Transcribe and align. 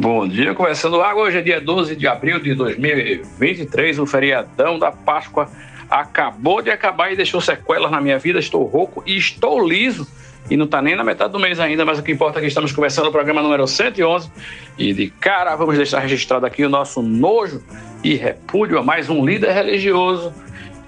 Bom 0.00 0.28
dia, 0.28 0.54
começando 0.54 1.02
água. 1.02 1.24
Hoje 1.24 1.38
é 1.38 1.42
dia 1.42 1.60
12 1.60 1.96
de 1.96 2.06
abril 2.06 2.38
de 2.38 2.54
2023, 2.54 3.98
o 3.98 4.06
feriadão 4.06 4.78
da 4.78 4.92
Páscoa 4.92 5.50
acabou 5.90 6.62
de 6.62 6.70
acabar 6.70 7.12
e 7.12 7.16
deixou 7.16 7.40
sequelas 7.40 7.90
na 7.90 8.00
minha 8.00 8.16
vida. 8.16 8.38
Estou 8.38 8.64
rouco 8.64 9.02
e 9.04 9.16
estou 9.16 9.66
liso. 9.66 10.06
E 10.48 10.56
não 10.56 10.66
está 10.66 10.80
nem 10.80 10.94
na 10.94 11.02
metade 11.02 11.32
do 11.32 11.40
mês 11.40 11.58
ainda, 11.58 11.84
mas 11.84 11.98
o 11.98 12.02
que 12.04 12.12
importa 12.12 12.38
é 12.38 12.42
que 12.42 12.46
estamos 12.46 12.70
começando 12.70 13.08
o 13.08 13.10
programa 13.10 13.42
número 13.42 13.66
111. 13.66 14.30
E 14.78 14.92
de 14.92 15.10
cara, 15.10 15.56
vamos 15.56 15.76
deixar 15.76 15.98
registrado 15.98 16.46
aqui 16.46 16.64
o 16.64 16.68
nosso 16.68 17.02
nojo 17.02 17.60
e 18.04 18.14
repúdio 18.14 18.78
a 18.78 18.84
mais 18.84 19.10
um 19.10 19.26
líder 19.26 19.50
religioso 19.50 20.32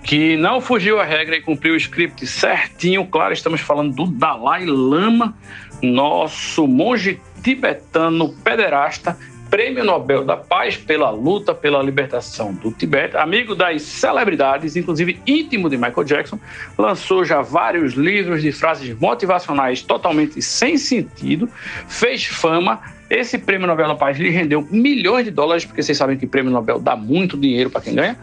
que 0.05 0.37
não 0.37 0.61
fugiu 0.61 1.01
à 1.01 1.05
regra 1.05 1.37
e 1.37 1.43
cumpriu 1.43 1.75
o 1.75 1.77
script 1.77 2.25
certinho. 2.29 3.05
Claro, 3.07 3.33
estamos 3.33 3.61
falando 3.61 3.93
do 3.93 4.07
Dalai 4.07 4.65
Lama, 4.65 5.37
nosso 5.83 6.69
monge 6.69 7.21
tibetano 7.43 8.35
pederasta, 8.45 9.17
Prêmio 9.51 9.83
Nobel 9.83 10.25
da 10.25 10.37
Paz 10.37 10.77
pela 10.77 11.11
luta 11.11 11.53
pela 11.53 11.83
libertação 11.83 12.55
do 12.55 12.71
Tibete, 12.71 13.17
amigo 13.17 13.57
das 13.57 13.83
celebridades, 13.83 14.77
inclusive 14.77 15.21
íntimo 15.27 15.69
de 15.69 15.77
Michael 15.77 16.05
Jackson, 16.05 16.39
lançou 16.79 17.25
já 17.25 17.43
vários 17.43 17.95
livros 17.95 18.43
de 18.43 18.53
frases 18.53 18.97
motivacionais 18.97 19.83
totalmente 19.83 20.41
sem 20.41 20.79
sentido, 20.79 21.49
fez 21.89 22.25
fama. 22.25 22.81
Esse 23.11 23.39
Prêmio 23.39 23.67
Nobel 23.67 23.89
da 23.89 23.97
Paz 23.97 24.17
lhe 24.19 24.31
rendeu 24.31 24.65
milhões 24.71 25.25
de 25.25 25.33
dólares, 25.33 25.65
porque 25.65 25.83
vocês 25.83 25.99
sabem 25.99 26.17
que 26.17 26.29
Prêmio 26.29 26.53
Nobel 26.53 26.79
dá 26.79 26.95
muito 26.95 27.37
dinheiro 27.37 27.71
para 27.71 27.81
quem 27.81 27.97
ganha. 27.97 28.17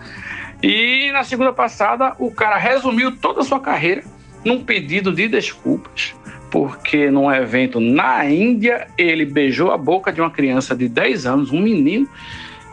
E 0.63 1.11
na 1.11 1.25
segunda 1.25 1.51
passada, 1.51 2.15
o 2.19 2.31
cara 2.31 2.55
resumiu 2.55 3.17
toda 3.17 3.41
a 3.41 3.43
sua 3.43 3.59
carreira 3.59 4.01
num 4.45 4.63
pedido 4.63 5.11
de 5.11 5.27
desculpas 5.27 6.15
porque 6.49 7.09
num 7.09 7.31
evento 7.31 7.79
na 7.79 8.25
Índia 8.25 8.87
ele 8.97 9.25
beijou 9.25 9.71
a 9.71 9.77
boca 9.77 10.11
de 10.11 10.21
uma 10.21 10.31
criança 10.31 10.75
de 10.75 10.87
10 10.87 11.25
anos, 11.25 11.51
um 11.51 11.61
menino, 11.61 12.07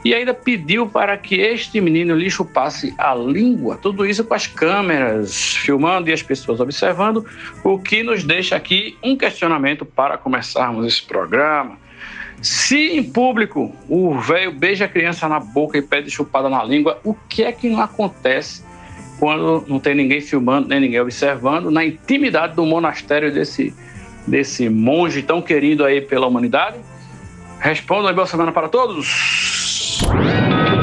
e 0.05 0.13
ainda 0.15 0.35
pediu 0.35 0.87
para 0.87 1.17
que 1.17 1.37
este 1.37 1.81
menino 1.81 2.15
lhe 2.15 2.29
chupasse 2.29 2.95
a 2.99 3.15
língua. 3.15 3.79
Tudo 3.81 4.05
isso 4.05 4.23
com 4.23 4.35
as 4.35 4.47
câmeras 4.47 5.57
filmando 5.57 6.11
e 6.11 6.13
as 6.13 6.23
pessoas 6.23 6.61
observando, 6.61 7.25
o 7.65 7.79
que 7.79 8.03
nos 8.03 8.23
deixa 8.23 8.55
aqui 8.55 8.99
um 9.03 9.17
questionamento 9.17 9.85
para 9.85 10.19
começarmos 10.19 10.87
esse 10.87 11.03
programa. 11.03 11.79
Se 12.43 12.99
em 12.99 13.03
público 13.03 13.75
o 13.89 14.19
velho 14.19 14.53
beija 14.53 14.85
a 14.85 14.89
criança 14.89 15.27
na 15.27 15.41
boca 15.41 15.79
e 15.79 15.83
pede 15.83 16.11
chupada 16.11 16.51
na 16.51 16.63
língua, 16.63 17.01
o 17.03 17.15
que 17.15 17.43
é 17.43 17.51
que 17.51 17.71
não 17.71 17.81
acontece 17.81 18.63
quando 19.19 19.65
não 19.69 19.79
tem 19.79 19.95
ninguém 19.95 20.21
filmando, 20.21 20.69
nem 20.69 20.81
ninguém 20.81 21.01
observando, 21.01 21.71
na 21.71 21.85
intimidade 21.85 22.55
do 22.55 22.65
monastério 22.65 23.33
desse, 23.33 23.75
desse 24.27 24.69
monge 24.69 25.23
tão 25.23 25.41
querido 25.41 25.85
aí 25.85 26.01
pela 26.01 26.27
humanidade? 26.27 26.77
Responda 27.61 28.09
aí, 28.09 28.15
boa 28.15 28.27
semana 28.27 28.53
para 28.53 28.69
todos. 28.69 29.99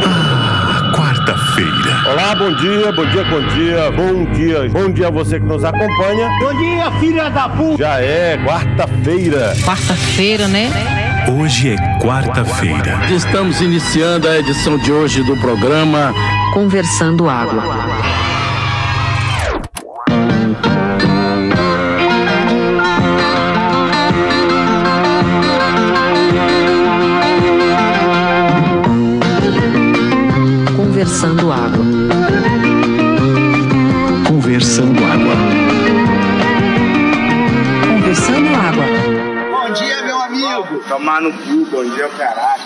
Ah, 0.04 0.92
quarta-feira. 0.96 2.10
Olá, 2.12 2.36
bom 2.36 2.56
dia, 2.56 2.92
bom 2.92 3.06
dia, 3.06 3.24
bom 3.26 3.42
dia, 3.48 3.92
bom 3.92 4.26
dia, 4.32 4.70
bom 4.70 4.92
dia 4.92 5.08
a 5.08 5.12
você 5.12 5.40
que 5.40 5.46
nos 5.46 5.64
acompanha. 5.64 6.30
Bom 6.40 6.58
dia, 6.58 6.92
filha 7.00 7.30
da 7.30 7.48
puta. 7.50 7.78
Já 7.78 8.00
é 8.00 8.38
quarta-feira. 8.38 9.54
Quarta-feira, 9.64 10.48
né? 10.48 10.72
Hoje 11.30 11.76
é 11.76 12.00
quarta-feira. 12.00 13.00
Estamos 13.12 13.62
iniciando 13.62 14.28
a 14.28 14.40
edição 14.40 14.78
de 14.80 14.92
hoje 14.92 15.22
do 15.24 15.38
programa 15.38 16.14
Conversando 16.54 17.30
Água. 17.30 17.64
Conversando 31.12 31.52
Água. 31.52 31.86
Conversando 34.30 35.04
Água. 35.04 35.36
Conversando 37.86 38.56
Água. 38.56 38.86
Bom 39.52 39.74
dia, 39.74 40.04
meu 40.04 40.22
amigo. 40.22 40.84
Tomar 40.88 41.22
no 41.22 41.34
cu, 41.34 41.66
bom 41.70 41.84
dia, 41.84 42.08
caralho. 42.18 42.64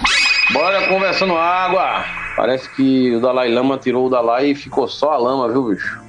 Bora 0.54 0.88
conversando 0.88 1.36
água. 1.36 2.06
Parece 2.38 2.70
que 2.70 3.16
o 3.16 3.20
Dalai 3.20 3.52
Lama 3.52 3.80
tirou 3.80 4.06
o 4.06 4.10
Dalai 4.12 4.52
e 4.52 4.56
ficou 4.56 4.88
só 4.88 5.14
a 5.14 5.18
lama, 5.18 5.50
viu, 5.50 5.64
bicho? 5.64 6.00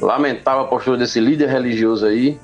Lamentável 0.00 0.62
a 0.62 0.68
postura 0.68 0.98
desse 0.98 1.18
líder 1.18 1.48
religioso 1.48 2.06
aí. 2.06 2.38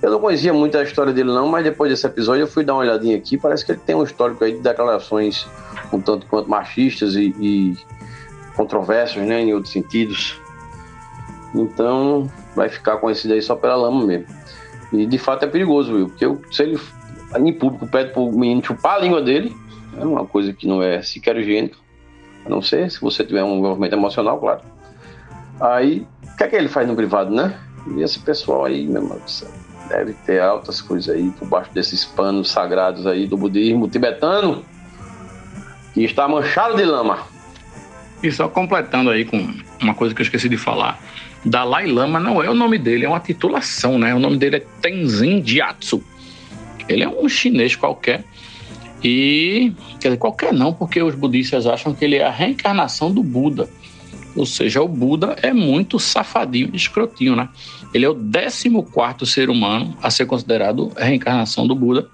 Eu 0.00 0.12
não 0.12 0.20
conhecia 0.20 0.52
muito 0.52 0.78
a 0.78 0.84
história 0.84 1.12
dele, 1.12 1.32
não, 1.32 1.48
mas 1.48 1.64
depois 1.64 1.90
desse 1.90 2.06
episódio 2.06 2.44
eu 2.44 2.48
fui 2.48 2.62
dar 2.64 2.74
uma 2.74 2.82
olhadinha 2.82 3.16
aqui. 3.16 3.36
Parece 3.36 3.66
que 3.66 3.72
ele 3.72 3.80
tem 3.84 3.96
um 3.96 4.04
histórico 4.04 4.44
aí 4.44 4.52
de 4.52 4.60
declarações 4.60 5.48
um 5.92 6.00
tanto 6.00 6.26
quanto 6.26 6.48
machistas 6.48 7.16
e, 7.16 7.34
e 7.38 7.76
controversas, 8.56 9.26
né, 9.26 9.40
em 9.40 9.54
outros 9.54 9.72
sentidos. 9.72 10.40
Então, 11.54 12.30
vai 12.54 12.68
ficar 12.68 12.96
conhecido 12.96 13.34
aí 13.34 13.42
só 13.42 13.54
pela 13.54 13.76
lama 13.76 14.04
mesmo. 14.04 14.26
E 14.92 15.06
de 15.06 15.18
fato 15.18 15.44
é 15.44 15.48
perigoso, 15.48 15.94
viu? 15.94 16.08
Porque 16.08 16.24
eu- 16.24 16.40
se 16.50 16.62
ele 16.62 16.78
em 17.38 17.52
público 17.52 17.86
pede 17.86 18.12
pro 18.12 18.30
menino 18.30 18.62
chupar 18.62 18.96
a 18.96 18.98
língua 18.98 19.22
dele, 19.22 19.56
é 19.98 20.04
uma 20.04 20.26
coisa 20.26 20.52
que 20.52 20.66
não 20.66 20.82
é 20.82 21.00
sequer 21.02 21.36
higiênica. 21.36 21.76
A 22.44 22.48
não 22.48 22.60
ser 22.60 22.90
se 22.90 23.00
você 23.00 23.24
tiver 23.24 23.42
um 23.42 23.58
envolvimento 23.58 23.94
emocional, 23.94 24.38
claro. 24.38 24.60
Aí, 25.60 26.06
o 26.22 26.36
que 26.36 26.44
é 26.44 26.48
que 26.48 26.56
ele 26.56 26.68
faz 26.68 26.86
no 26.88 26.96
privado, 26.96 27.30
né? 27.34 27.58
E 27.96 28.02
esse 28.02 28.18
pessoal 28.18 28.64
aí, 28.64 28.86
meu 28.86 29.02
irmão, 29.02 29.20
deve 29.88 30.12
ter 30.26 30.40
altas 30.40 30.80
coisas 30.80 31.14
aí 31.14 31.30
por 31.30 31.46
baixo 31.46 31.70
desses 31.72 32.04
panos 32.04 32.50
sagrados 32.50 33.06
aí 33.06 33.26
do 33.26 33.36
budismo 33.36 33.88
tibetano, 33.88 34.64
que 35.94 36.04
está 36.04 36.26
manchado 36.26 36.76
de 36.76 36.84
lama. 36.84 37.31
E 38.22 38.30
só 38.30 38.48
completando 38.48 39.10
aí 39.10 39.24
com 39.24 39.54
uma 39.80 39.94
coisa 39.94 40.14
que 40.14 40.20
eu 40.20 40.24
esqueci 40.24 40.48
de 40.48 40.56
falar. 40.56 41.02
Dalai 41.44 41.86
Lama 41.86 42.20
não 42.20 42.42
é 42.42 42.48
o 42.48 42.54
nome 42.54 42.78
dele, 42.78 43.04
é 43.04 43.08
uma 43.08 43.18
titulação, 43.18 43.98
né? 43.98 44.14
O 44.14 44.18
nome 44.18 44.36
dele 44.36 44.56
é 44.56 44.66
Tenzin 44.80 45.42
Gyatso. 45.42 46.02
Ele 46.88 47.02
é 47.02 47.08
um 47.08 47.28
chinês 47.28 47.74
qualquer. 47.74 48.24
E, 49.02 49.72
quer 50.00 50.08
dizer, 50.08 50.18
qualquer 50.18 50.52
não, 50.52 50.72
porque 50.72 51.02
os 51.02 51.14
budistas 51.14 51.66
acham 51.66 51.92
que 51.92 52.04
ele 52.04 52.16
é 52.16 52.24
a 52.24 52.30
reencarnação 52.30 53.12
do 53.12 53.22
Buda. 53.22 53.68
Ou 54.36 54.46
seja, 54.46 54.80
o 54.80 54.88
Buda 54.88 55.36
é 55.42 55.52
muito 55.52 55.98
safadinho 55.98 56.70
e 56.72 56.76
escrotinho, 56.76 57.34
né? 57.34 57.48
Ele 57.92 58.04
é 58.04 58.08
o 58.08 58.14
14 58.14 59.30
ser 59.30 59.50
humano 59.50 59.96
a 60.00 60.10
ser 60.10 60.26
considerado 60.26 60.92
a 60.96 61.04
reencarnação 61.04 61.66
do 61.66 61.74
Buda. 61.74 62.08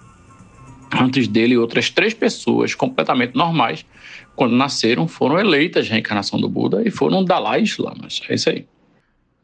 Antes 0.98 1.28
dele, 1.28 1.56
outras 1.56 1.90
três 1.90 2.14
pessoas 2.14 2.74
completamente 2.74 3.36
normais, 3.36 3.84
quando 4.38 4.54
nasceram, 4.54 5.08
foram 5.08 5.36
eleitas 5.38 5.88
reencarnação 5.88 6.40
do 6.40 6.48
Buda 6.48 6.80
e 6.86 6.90
foram 6.92 7.24
Dalai 7.24 7.64
Lamas. 7.76 8.22
É 8.28 8.34
isso 8.36 8.48
aí. 8.48 8.64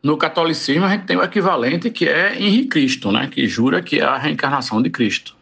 No 0.00 0.16
catolicismo, 0.16 0.84
a 0.84 0.90
gente 0.90 1.04
tem 1.06 1.16
o 1.16 1.22
equivalente 1.22 1.90
que 1.90 2.06
é 2.08 2.38
Henri 2.40 2.66
Cristo, 2.66 3.10
né? 3.10 3.28
Que 3.32 3.48
jura 3.48 3.82
que 3.82 3.98
é 3.98 4.04
a 4.04 4.16
reencarnação 4.16 4.80
de 4.80 4.90
Cristo. 4.90 5.34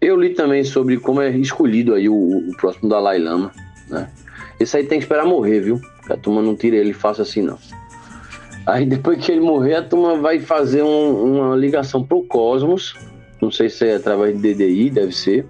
Eu 0.00 0.20
li 0.20 0.30
também 0.30 0.64
sobre 0.64 0.96
como 0.98 1.20
é 1.22 1.30
escolhido 1.36 1.94
aí 1.94 2.08
o, 2.08 2.14
o 2.14 2.56
próximo 2.56 2.88
Dalai 2.88 3.18
Lama, 3.20 3.52
né? 3.88 4.10
Esse 4.58 4.76
aí 4.78 4.84
tem 4.84 4.98
que 4.98 5.04
esperar 5.04 5.24
morrer, 5.24 5.60
viu? 5.60 5.80
Que 6.04 6.12
a 6.12 6.16
turma 6.16 6.42
não 6.42 6.56
tira 6.56 6.74
ele 6.76 6.92
fácil 6.92 7.22
assim, 7.22 7.42
não. 7.42 7.58
Aí 8.66 8.84
depois 8.90 9.24
que 9.24 9.30
ele 9.30 9.40
morrer, 9.40 9.76
a 9.76 9.82
turma 9.82 10.16
vai 10.16 10.40
fazer 10.40 10.82
um- 10.82 11.36
uma 11.38 11.54
ligação 11.56 12.02
pro 12.02 12.24
cosmos. 12.24 12.96
Não 13.40 13.50
sei 13.52 13.68
se 13.68 13.86
é 13.86 13.94
através 13.94 14.34
de 14.40 14.54
DDI, 14.54 14.90
deve 14.90 15.12
ser. 15.12 15.46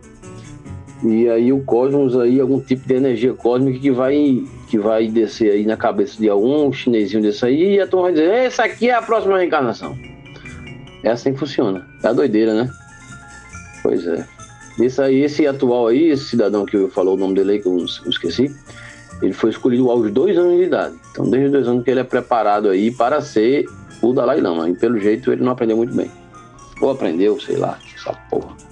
E 1.04 1.28
aí 1.28 1.52
o 1.52 1.62
cosmos 1.62 2.16
aí, 2.16 2.40
algum 2.40 2.60
tipo 2.60 2.88
de 2.88 2.94
energia 2.94 3.34
cósmica 3.34 3.78
que 3.78 3.90
vai, 3.90 4.44
que 4.68 4.78
vai 4.78 5.08
descer 5.08 5.52
aí 5.52 5.66
na 5.66 5.76
cabeça 5.76 6.18
de 6.18 6.28
algum 6.28 6.72
chinesinho 6.72 7.22
desse 7.22 7.44
aí 7.44 7.74
e 7.74 7.80
a 7.80 7.86
turma 7.86 8.04
vai 8.04 8.12
dizer, 8.12 8.30
essa 8.30 8.64
aqui 8.64 8.88
é 8.88 8.94
a 8.94 9.02
próxima 9.02 9.38
reencarnação. 9.38 9.96
É 11.02 11.10
assim 11.10 11.32
que 11.32 11.38
funciona. 11.38 11.86
É 12.02 12.08
a 12.08 12.12
doideira, 12.12 12.54
né? 12.54 12.70
Pois 13.82 14.06
é. 14.06 14.26
Esse 14.80 15.00
aí, 15.00 15.22
esse 15.22 15.46
atual 15.46 15.88
aí, 15.88 16.08
esse 16.08 16.24
cidadão 16.24 16.64
que 16.66 16.76
eu 16.76 16.90
falou 16.90 17.14
o 17.14 17.18
nome 17.18 17.34
dele 17.34 17.52
aí, 17.52 17.58
que 17.60 17.68
eu 17.68 17.84
esqueci, 18.08 18.54
ele 19.22 19.32
foi 19.32 19.50
escolhido 19.50 19.90
aos 19.90 20.10
dois 20.10 20.36
anos 20.36 20.56
de 20.56 20.64
idade. 20.64 20.96
Então, 21.12 21.28
desde 21.28 21.46
os 21.46 21.52
dois 21.52 21.68
anos 21.68 21.84
que 21.84 21.90
ele 21.90 22.00
é 22.00 22.04
preparado 22.04 22.68
aí 22.68 22.90
para 22.90 23.20
ser 23.20 23.66
o 24.02 24.12
Dalai 24.12 24.40
Lama. 24.40 24.68
E 24.68 24.74
pelo 24.74 24.98
jeito 24.98 25.32
ele 25.32 25.42
não 25.42 25.52
aprendeu 25.52 25.76
muito 25.76 25.94
bem. 25.94 26.10
Ou 26.80 26.90
aprendeu, 26.90 27.40
sei 27.40 27.56
lá, 27.56 27.78
essa 27.94 28.12
porra. 28.30 28.65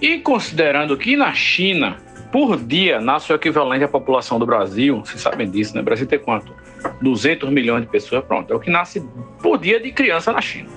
E 0.00 0.18
considerando 0.18 0.96
que 0.96 1.16
na 1.16 1.32
China, 1.32 1.96
por 2.30 2.56
dia, 2.56 3.00
nasce 3.00 3.32
o 3.32 3.36
equivalente 3.36 3.84
à 3.84 3.88
população 3.88 4.38
do 4.38 4.46
Brasil, 4.46 5.00
vocês 5.04 5.20
sabem 5.20 5.50
disso, 5.50 5.74
né? 5.74 5.80
O 5.80 5.84
Brasil 5.84 6.06
tem 6.06 6.18
quanto? 6.18 6.52
200 7.00 7.50
milhões 7.50 7.82
de 7.82 7.88
pessoas, 7.88 8.24
pronto. 8.24 8.52
É 8.52 8.56
o 8.56 8.60
que 8.60 8.70
nasce 8.70 9.02
por 9.42 9.58
dia 9.58 9.80
de 9.80 9.90
criança 9.90 10.32
na 10.32 10.40
China. 10.40 10.68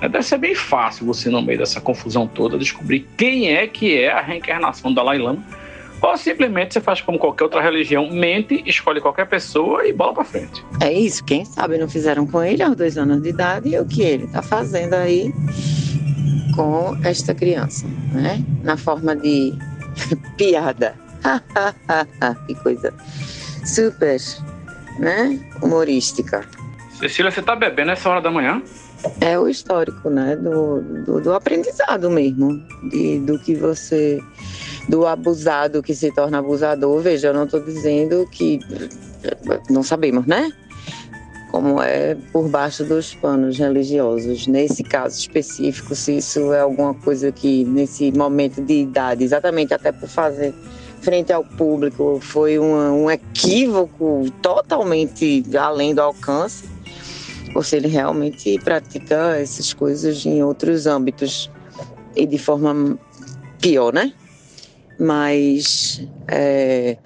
É, 0.00 0.08
Deve 0.08 0.24
ser 0.24 0.38
bem 0.38 0.54
fácil 0.54 1.06
você, 1.06 1.30
no 1.30 1.40
meio 1.40 1.58
dessa 1.58 1.80
confusão 1.80 2.26
toda, 2.26 2.58
descobrir 2.58 3.06
quem 3.16 3.54
é 3.54 3.66
que 3.66 3.96
é 3.98 4.10
a 4.10 4.20
reencarnação 4.20 4.90
do 4.90 4.96
Dalai 4.96 5.18
Lama. 5.18 5.42
Ou 6.02 6.16
simplesmente 6.16 6.74
você 6.74 6.80
faz 6.80 7.00
como 7.00 7.18
qualquer 7.18 7.44
outra 7.44 7.60
religião, 7.62 8.10
mente, 8.10 8.62
escolhe 8.66 9.00
qualquer 9.00 9.26
pessoa 9.26 9.86
e 9.86 9.92
bola 9.92 10.12
pra 10.12 10.24
frente. 10.24 10.62
É 10.80 10.92
isso, 10.92 11.24
quem 11.24 11.44
sabe 11.44 11.78
não 11.78 11.88
fizeram 11.88 12.26
com 12.26 12.42
ele 12.42 12.62
aos 12.62 12.76
dois 12.76 12.98
anos 12.98 13.22
de 13.22 13.30
idade 13.30 13.70
e 13.70 13.78
o 13.78 13.86
que 13.86 14.02
ele 14.02 14.24
está 14.24 14.42
fazendo 14.42 14.92
aí 14.94 15.32
com 16.56 16.96
esta 17.04 17.34
criança, 17.34 17.86
né? 18.12 18.42
Na 18.64 18.76
forma 18.76 19.14
de 19.14 19.52
piada. 20.36 20.94
que 22.46 22.54
coisa 22.56 22.92
super, 23.64 24.18
né? 24.98 25.38
Humorística. 25.62 26.44
Cecília, 26.98 27.30
você 27.30 27.42
tá 27.42 27.54
bebendo 27.54 27.90
essa 27.90 28.08
hora 28.08 28.22
da 28.22 28.30
manhã? 28.30 28.62
É 29.20 29.38
o 29.38 29.48
histórico, 29.48 30.08
né? 30.08 30.34
Do, 30.34 30.80
do, 31.04 31.20
do 31.20 31.34
aprendizado 31.34 32.10
mesmo. 32.10 32.62
De, 32.90 33.20
do 33.20 33.38
que 33.38 33.54
você. 33.54 34.18
Do 34.88 35.06
abusado 35.06 35.82
que 35.82 35.94
se 35.94 36.10
torna 36.12 36.38
abusador. 36.38 37.00
Veja, 37.02 37.28
eu 37.28 37.34
não 37.34 37.44
estou 37.44 37.60
dizendo 37.60 38.26
que. 38.30 38.58
Não 39.68 39.82
sabemos, 39.82 40.26
né? 40.26 40.50
Como 41.50 41.80
é 41.80 42.16
por 42.32 42.48
baixo 42.48 42.84
dos 42.84 43.14
panos 43.14 43.58
religiosos. 43.58 44.46
Nesse 44.46 44.82
caso 44.82 45.18
específico, 45.18 45.94
se 45.94 46.18
isso 46.18 46.52
é 46.52 46.60
alguma 46.60 46.92
coisa 46.92 47.30
que, 47.32 47.64
nesse 47.64 48.12
momento 48.12 48.60
de 48.60 48.82
idade, 48.82 49.24
exatamente 49.24 49.72
até 49.72 49.92
por 49.92 50.08
fazer 50.08 50.52
frente 51.00 51.32
ao 51.32 51.44
público, 51.44 52.18
foi 52.20 52.58
um, 52.58 53.08
equívoco 53.08 54.24
totalmente 54.42 55.44
além 55.56 55.94
do 55.94 56.00
alcance 56.00 56.64
ou 57.54 57.62
se 57.62 57.76
ele 57.76 57.88
realmente 57.88 58.58
pratica 58.58 59.36
essas 59.38 59.72
coisas 59.72 60.26
em 60.26 60.42
outros 60.42 60.86
âmbitos 60.86 61.50
e 62.14 62.26
de 62.26 62.38
forma 62.38 62.98
pior, 63.60 63.92
né? 63.94 64.12
Mas 64.98 66.06
é, 66.28 66.96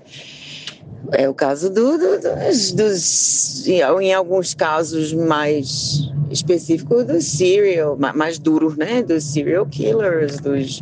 é 1.13 1.29
o 1.29 1.35
caso 1.35 1.71
do, 1.71 1.99
do, 1.99 2.21
dos, 2.21 2.73
dos, 2.73 3.67
em 3.67 4.13
alguns 4.13 4.55
casos 4.55 5.13
mais 5.13 6.11
específicos 6.31 7.05
dos 7.05 7.25
serial, 7.25 7.97
mais 8.15 8.39
duros, 8.39 8.77
né? 8.77 9.03
Dos 9.03 9.25
serial 9.25 9.67
killers, 9.67 10.39
dos 10.41 10.81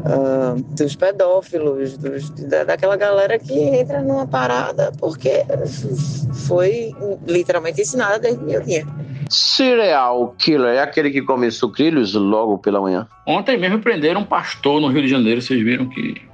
uh, 0.00 0.60
dos 0.74 0.96
pedófilos, 0.96 1.96
dos, 1.98 2.30
da, 2.30 2.64
daquela 2.64 2.96
galera 2.96 3.38
que 3.38 3.58
entra 3.58 4.00
numa 4.02 4.26
parada 4.26 4.92
porque 4.98 5.44
foi 6.46 6.94
literalmente 7.26 7.80
ensinada 7.80 8.18
desde 8.18 8.42
meu 8.42 8.60
dia. 8.62 8.86
Cereal 9.28 10.34
killer 10.38 10.74
é 10.74 10.80
aquele 10.80 11.10
que 11.10 11.22
come 11.22 11.50
sucrilhos 11.50 12.14
logo 12.14 12.58
pela 12.58 12.80
manhã. 12.80 13.06
Ontem 13.26 13.56
mesmo 13.58 13.78
prenderam 13.78 14.22
um 14.22 14.24
pastor 14.24 14.80
no 14.80 14.88
Rio 14.88 15.02
de 15.02 15.08
Janeiro. 15.08 15.40
Vocês 15.40 15.62
viram 15.62 15.88
que 15.88 16.29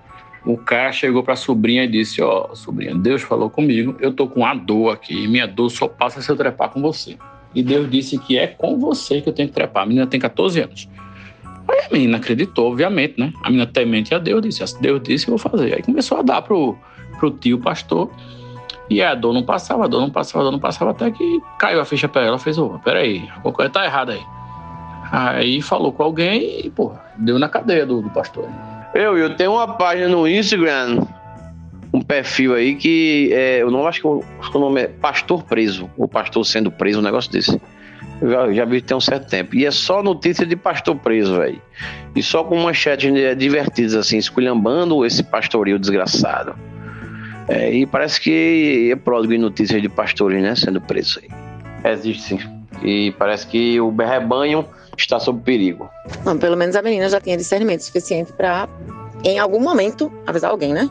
o 0.46 0.56
cara 0.56 0.92
chegou 0.92 1.24
para 1.24 1.32
a 1.32 1.36
sobrinha 1.36 1.84
e 1.84 1.88
disse: 1.88 2.22
Ó, 2.22 2.48
oh, 2.50 2.54
sobrinha, 2.54 2.94
Deus 2.94 3.22
falou 3.22 3.50
comigo, 3.50 3.96
eu 3.98 4.12
tô 4.12 4.28
com 4.28 4.40
uma 4.40 4.54
dor 4.54 4.94
aqui, 4.94 5.26
minha 5.26 5.46
dor 5.46 5.68
só 5.70 5.88
passa 5.88 6.22
se 6.22 6.30
eu 6.30 6.36
trepar 6.36 6.70
com 6.70 6.80
você. 6.80 7.18
E 7.52 7.62
Deus 7.62 7.90
disse 7.90 8.16
que 8.18 8.38
é 8.38 8.46
com 8.46 8.78
você 8.78 9.20
que 9.20 9.28
eu 9.28 9.32
tenho 9.32 9.48
que 9.48 9.54
trepar. 9.54 9.82
A 9.82 9.86
menina 9.86 10.06
tem 10.06 10.20
14 10.20 10.60
anos. 10.60 10.88
Aí 11.68 11.80
a 11.80 11.92
menina 11.92 12.18
acreditou, 12.18 12.70
obviamente, 12.70 13.18
né? 13.18 13.32
A 13.42 13.48
menina 13.48 13.66
temente 13.66 14.14
a 14.14 14.18
Deus 14.18 14.40
disse: 14.40 14.64
se 14.64 14.80
Deus 14.80 15.02
disse, 15.02 15.26
eu 15.26 15.36
vou 15.36 15.38
fazer. 15.38 15.74
Aí 15.74 15.82
começou 15.82 16.18
a 16.18 16.22
dar 16.22 16.42
pro, 16.42 16.76
pro 17.18 17.30
tio 17.30 17.58
pastor. 17.58 18.08
E 18.88 19.02
a 19.02 19.16
dor 19.16 19.34
não 19.34 19.42
passava, 19.42 19.84
a 19.84 19.88
dor 19.88 20.00
não 20.00 20.10
passava, 20.10 20.42
a 20.42 20.44
dor 20.44 20.52
não 20.52 20.60
passava, 20.60 20.92
até 20.92 21.10
que 21.10 21.40
caiu 21.58 21.80
a 21.80 21.84
ficha 21.84 22.08
pra 22.08 22.22
ela. 22.22 22.38
Fez: 22.38 22.56
Ô, 22.56 22.78
peraí, 22.84 23.28
a 23.44 23.50
coisa 23.50 23.68
tá 23.68 23.84
errada 23.84 24.12
aí. 24.12 24.22
Aí 25.10 25.62
falou 25.62 25.92
com 25.92 26.04
alguém 26.04 26.66
e, 26.66 26.70
pô, 26.70 26.92
deu 27.16 27.38
na 27.38 27.48
cadeia 27.48 27.84
do, 27.84 28.00
do 28.00 28.10
pastor. 28.10 28.48
Eu, 28.96 29.18
eu 29.18 29.36
tenho 29.36 29.52
uma 29.52 29.68
página 29.68 30.08
no 30.08 30.26
Instagram, 30.26 31.06
um 31.92 32.00
perfil 32.00 32.54
aí 32.54 32.74
que 32.74 33.30
é, 33.30 33.60
eu 33.60 33.70
não 33.70 33.86
acho 33.86 34.00
que, 34.00 34.08
acho 34.40 34.50
que 34.50 34.56
o 34.56 34.60
nome 34.60 34.80
é 34.80 34.86
Pastor 34.88 35.42
Preso, 35.42 35.90
ou 35.98 36.08
Pastor 36.08 36.46
Sendo 36.46 36.70
Preso, 36.70 37.00
um 37.00 37.02
negócio 37.02 37.30
desse. 37.30 37.60
Eu 38.22 38.30
já, 38.30 38.52
já 38.54 38.64
vi 38.64 38.80
tem 38.80 38.96
um 38.96 39.00
certo 39.00 39.28
tempo. 39.28 39.54
E 39.54 39.66
é 39.66 39.70
só 39.70 40.02
notícia 40.02 40.46
de 40.46 40.56
pastor 40.56 40.96
preso, 40.96 41.36
velho. 41.36 41.60
E 42.14 42.22
só 42.22 42.42
com 42.42 42.56
manchetes 42.56 43.12
divertidas, 43.36 43.94
assim, 43.94 44.16
esculhambando 44.16 45.04
esse 45.04 45.22
pastorio 45.22 45.78
desgraçado. 45.78 46.54
É, 47.48 47.70
e 47.70 47.84
parece 47.84 48.18
que 48.18 48.90
é 48.90 48.96
pródigo 48.96 49.34
em 49.34 49.38
notícias 49.38 49.82
de 49.82 49.90
pastores, 49.90 50.42
né? 50.42 50.54
Sendo 50.54 50.80
preso 50.80 51.20
aí. 51.20 51.92
Existe 51.92 52.22
sim. 52.22 52.38
E 52.82 53.12
parece 53.18 53.46
que 53.46 53.78
o 53.78 53.94
rebanho 53.94 54.66
está 55.02 55.18
sob 55.18 55.40
perigo. 55.42 55.88
Bom, 56.24 56.36
pelo 56.36 56.56
menos 56.56 56.76
a 56.76 56.82
menina 56.82 57.08
já 57.08 57.20
tinha 57.20 57.36
discernimento 57.36 57.80
suficiente 57.80 58.32
para, 58.32 58.68
em 59.24 59.38
algum 59.38 59.60
momento, 59.60 60.12
avisar 60.26 60.50
alguém, 60.50 60.72
né? 60.72 60.88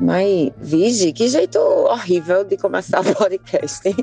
Mas, 0.00 0.50
vige, 0.58 1.12
que 1.12 1.28
jeito 1.28 1.58
horrível 1.58 2.44
de 2.44 2.56
começar 2.56 3.00
o 3.00 3.04
podcast. 3.14 3.94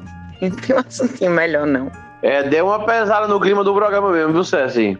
Não 0.41 0.51
tem 0.51 0.75
um 0.75 0.79
assuntinho 0.79 1.31
melhor, 1.31 1.65
não. 1.65 1.91
É, 2.21 2.43
deu 2.43 2.67
uma 2.67 2.85
pesada 2.85 3.27
no 3.27 3.39
clima 3.39 3.63
do 3.63 3.73
programa 3.73 4.11
mesmo, 4.11 4.33
viu, 4.33 4.43
César? 4.43 4.97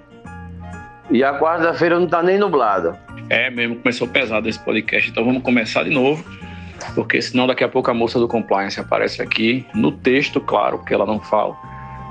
E 1.10 1.24
a 1.24 1.40
quarta-feira 1.40 2.00
não 2.00 2.08
tá 2.08 2.22
nem 2.22 2.38
nublado. 2.38 2.98
É 3.30 3.50
mesmo, 3.50 3.76
começou 3.78 4.08
pesado 4.08 4.48
esse 4.48 4.60
podcast, 4.60 5.10
então 5.10 5.24
vamos 5.26 5.44
começar 5.44 5.84
de 5.84 5.90
novo, 5.90 6.24
porque 6.96 7.22
senão 7.22 7.46
daqui 7.46 7.64
a 7.64 7.68
pouco 7.68 7.92
a 7.92 7.94
moça 7.94 8.18
do 8.20 8.28
compliance 8.28 8.80
aparece 8.80 9.22
aqui, 9.22 9.66
no 9.74 9.92
texto, 9.92 10.40
claro, 10.40 10.80
que 10.80 10.94
ela 10.94 11.06
não 11.06 11.20
fala, 11.20 11.56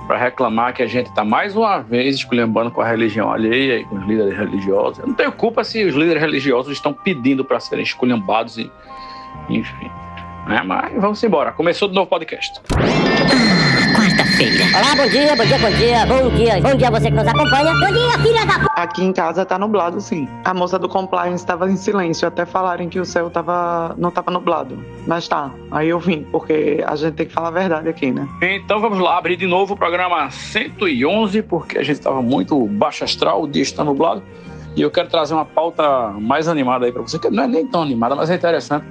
para 0.07 0.19
reclamar 0.19 0.73
que 0.73 0.83
a 0.83 0.87
gente 0.87 1.09
está 1.09 1.25
mais 1.25 1.57
uma 1.57 1.81
vez 1.81 2.15
esculhambando 2.17 2.71
com 2.71 2.81
a 2.81 2.89
religião 2.89 3.31
alheia 3.31 3.81
e 3.81 3.85
com 3.85 3.97
os 3.97 4.07
líderes 4.07 4.37
religiosos. 4.37 4.99
Eu 5.01 5.09
não 5.09 5.15
tenho 5.15 5.33
culpa 5.33 5.65
se 5.65 5.85
os 5.85 5.95
líderes 5.95 6.23
religiosos 6.23 6.73
estão 6.73 6.93
pedindo 6.93 7.45
para 7.45 7.59
serem 7.59 7.85
esculhambados 7.85 8.57
e, 8.59 8.71
enfim. 9.49 9.91
Né? 10.47 10.63
Mas 10.65 10.93
vamos 11.01 11.23
embora. 11.23 11.53
Começou 11.53 11.89
de 11.89 11.95
novo 11.95 12.09
podcast. 12.09 12.61
Quarta-feira. 14.37 14.65
Olá, 14.77 14.95
bom 14.95 15.09
dia, 15.09 15.35
bom 15.35 15.45
dia, 15.45 15.59
bom 15.59 15.71
dia, 15.71 16.07
bom 16.07 16.31
dia. 16.37 16.61
Bom 16.61 16.77
dia 16.77 16.91
você 16.91 17.11
que 17.11 17.17
nos 17.17 17.27
acompanha. 17.27 17.73
Bom 17.73 17.93
dia, 17.93 18.19
filha 18.19 18.47
da 18.47 18.59
p... 18.59 18.67
Aqui 18.77 19.03
em 19.03 19.13
casa 19.13 19.47
tá 19.47 19.59
nublado, 19.59 19.99
sim. 20.01 20.29
A 20.45 20.53
moça 20.53 20.79
do 20.79 20.89
compliance 20.89 21.37
estava 21.37 21.71
em 21.71 21.77
silêncio 21.77 22.29
até 22.29 22.45
falarem 22.45 22.89
que 22.89 23.01
o 23.01 23.05
céu 23.05 23.31
tava, 23.31 23.95
não 23.97 24.11
tava 24.11 24.31
nublado. 24.31 24.79
Mas 25.07 25.27
tá, 25.27 25.51
aí 25.71 25.89
eu 25.89 25.99
vim, 25.99 26.27
porque 26.31 26.85
a 26.87 26.95
gente 26.97 27.15
tem 27.15 27.27
que 27.27 27.33
falar 27.33 27.49
a 27.49 27.53
verdade 27.53 27.89
aqui, 27.89 28.13
né? 28.13 28.29
Então 28.43 28.79
vamos 28.79 28.99
lá, 28.99 29.17
abrir 29.17 29.37
de 29.37 29.47
novo 29.47 29.73
o 29.73 29.77
programa 29.77 30.31
111, 30.31 31.43
porque 31.43 31.79
a 31.79 31.83
gente 31.83 32.01
tava 32.01 32.21
muito 32.21 32.67
baixo 32.67 33.05
astral, 33.05 33.43
o 33.43 33.49
dia 33.49 33.63
está 33.63 33.83
nublado. 33.83 34.23
E 34.77 34.83
eu 34.83 34.91
quero 34.91 35.09
trazer 35.09 35.33
uma 35.33 35.47
pauta 35.47 36.11
mais 36.21 36.47
animada 36.47 36.85
aí 36.85 36.93
para 36.93 37.01
você, 37.01 37.19
que 37.19 37.31
não 37.31 37.45
é 37.45 37.47
nem 37.47 37.67
tão 37.67 37.81
animada, 37.81 38.15
mas 38.15 38.29
é 38.29 38.35
interessante 38.35 38.85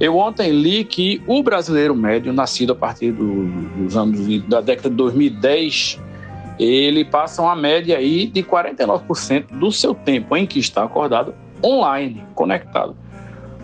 eu 0.00 0.16
ontem 0.16 0.50
li 0.50 0.84
que 0.84 1.22
o 1.26 1.42
brasileiro 1.42 1.94
médio, 1.94 2.32
nascido 2.32 2.72
a 2.72 2.76
partir 2.76 3.12
do, 3.12 3.46
dos 3.76 3.96
anos 3.96 4.20
da 4.44 4.60
década 4.60 4.90
de 4.90 4.96
2010, 4.96 6.00
ele 6.58 7.04
passa 7.04 7.42
uma 7.42 7.56
média 7.56 7.96
aí 7.98 8.26
de 8.26 8.42
49% 8.42 9.58
do 9.58 9.70
seu 9.70 9.94
tempo 9.94 10.36
em 10.36 10.46
que 10.46 10.58
está 10.58 10.84
acordado 10.84 11.34
online, 11.62 12.24
conectado. 12.34 12.96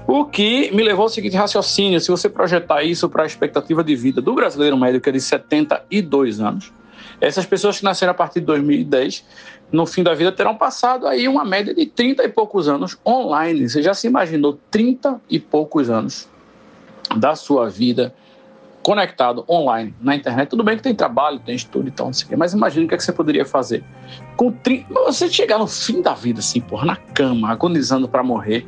O 0.06 0.24
que 0.24 0.70
me 0.74 0.82
levou 0.82 1.02
ao 1.02 1.08
seguinte 1.08 1.36
raciocínio: 1.36 2.00
se 2.00 2.10
você 2.10 2.28
projetar 2.28 2.82
isso 2.82 3.08
para 3.08 3.24
a 3.24 3.26
expectativa 3.26 3.84
de 3.84 3.94
vida 3.94 4.22
do 4.22 4.34
brasileiro 4.34 4.76
médio, 4.76 5.00
que 5.00 5.08
é 5.08 5.12
de 5.12 5.20
72 5.20 6.40
anos, 6.40 6.72
essas 7.20 7.44
pessoas 7.46 7.78
que 7.78 7.84
nasceram 7.84 8.12
a 8.12 8.14
partir 8.14 8.40
de 8.40 8.46
2010, 8.46 9.24
no 9.72 9.86
fim 9.86 10.02
da 10.02 10.14
vida, 10.14 10.32
terão 10.32 10.56
passado 10.56 11.06
aí 11.06 11.28
uma 11.28 11.44
média 11.44 11.74
de 11.74 11.84
30 11.86 12.24
e 12.24 12.28
poucos 12.28 12.68
anos 12.68 12.96
online. 13.06 13.68
Você 13.68 13.82
já 13.82 13.92
se 13.92 14.06
imaginou 14.06 14.58
30 14.70 15.20
e 15.28 15.38
poucos 15.38 15.90
anos 15.90 16.28
da 17.16 17.34
sua 17.34 17.68
vida 17.68 18.14
conectado 18.82 19.44
online 19.48 19.94
na 20.00 20.14
internet? 20.14 20.48
Tudo 20.48 20.62
bem 20.62 20.76
que 20.76 20.82
tem 20.82 20.94
trabalho, 20.94 21.40
tem 21.40 21.54
estudo 21.54 21.88
e 21.88 21.90
tal, 21.90 22.06
não 22.06 22.12
sei 22.12 22.26
o 22.26 22.28
quê, 22.30 22.36
mas 22.36 22.54
imagine 22.54 22.86
o 22.86 22.88
que, 22.88 22.94
é 22.94 22.96
que 22.96 23.04
você 23.04 23.12
poderia 23.12 23.44
fazer. 23.44 23.84
Com 24.36 24.52
30, 24.52 24.86
você 24.94 25.28
chegar 25.28 25.58
no 25.58 25.66
fim 25.66 26.00
da 26.00 26.14
vida, 26.14 26.38
assim, 26.38 26.60
por 26.60 26.84
na 26.84 26.96
cama, 26.96 27.50
agonizando 27.50 28.08
para 28.08 28.22
morrer, 28.22 28.66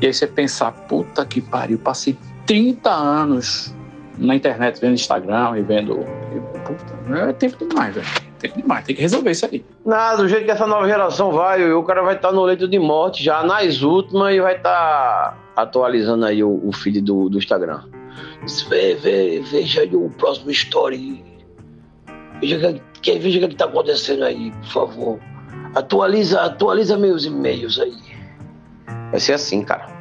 e 0.00 0.06
aí 0.06 0.14
você 0.14 0.26
pensar, 0.26 0.72
puta 0.72 1.26
que 1.26 1.40
pariu, 1.40 1.78
passei 1.78 2.16
30 2.46 2.90
anos 2.90 3.74
na 4.18 4.34
internet, 4.34 4.80
vendo 4.80 4.94
Instagram 4.94 5.58
e 5.58 5.62
vendo. 5.62 5.96
Puta, 6.64 7.28
é 7.28 7.32
tempo 7.32 7.66
demais, 7.66 7.94
velho. 7.94 8.06
Tempo 8.38 8.60
demais, 8.60 8.84
tem 8.84 8.94
que 8.94 9.02
resolver 9.02 9.30
isso 9.30 9.46
aí. 9.46 9.64
Nada, 9.84 10.18
do 10.18 10.28
jeito 10.28 10.44
que 10.44 10.50
essa 10.50 10.66
nova 10.66 10.86
geração 10.86 11.32
vai, 11.32 11.72
o 11.72 11.82
cara 11.82 12.02
vai 12.02 12.14
estar 12.14 12.28
tá 12.28 12.34
no 12.34 12.44
leito 12.44 12.68
de 12.68 12.78
morte 12.78 13.22
já 13.22 13.42
nas 13.42 13.82
últimas 13.82 14.34
e 14.34 14.40
vai 14.40 14.56
estar 14.56 14.70
tá 15.54 15.62
atualizando 15.62 16.24
aí 16.24 16.42
o, 16.42 16.60
o 16.64 16.72
feed 16.72 17.00
do, 17.00 17.28
do 17.28 17.38
Instagram. 17.38 17.82
Vê, 18.68 18.94
vê, 18.94 19.40
veja 19.40 19.82
aí 19.82 19.94
o 19.94 20.10
próximo 20.10 20.50
story. 20.50 21.24
Veja 22.40 22.80
que, 23.02 23.18
veja 23.18 23.44
o 23.44 23.48
que 23.48 23.54
está 23.54 23.64
acontecendo 23.64 24.24
aí, 24.24 24.52
por 24.52 24.66
favor. 24.66 25.20
Atualiza, 25.74 26.40
atualiza 26.42 26.96
meus 26.96 27.24
e-mails 27.24 27.78
aí. 27.80 27.96
Vai 29.10 29.20
ser 29.20 29.34
assim, 29.34 29.62
cara. 29.62 29.97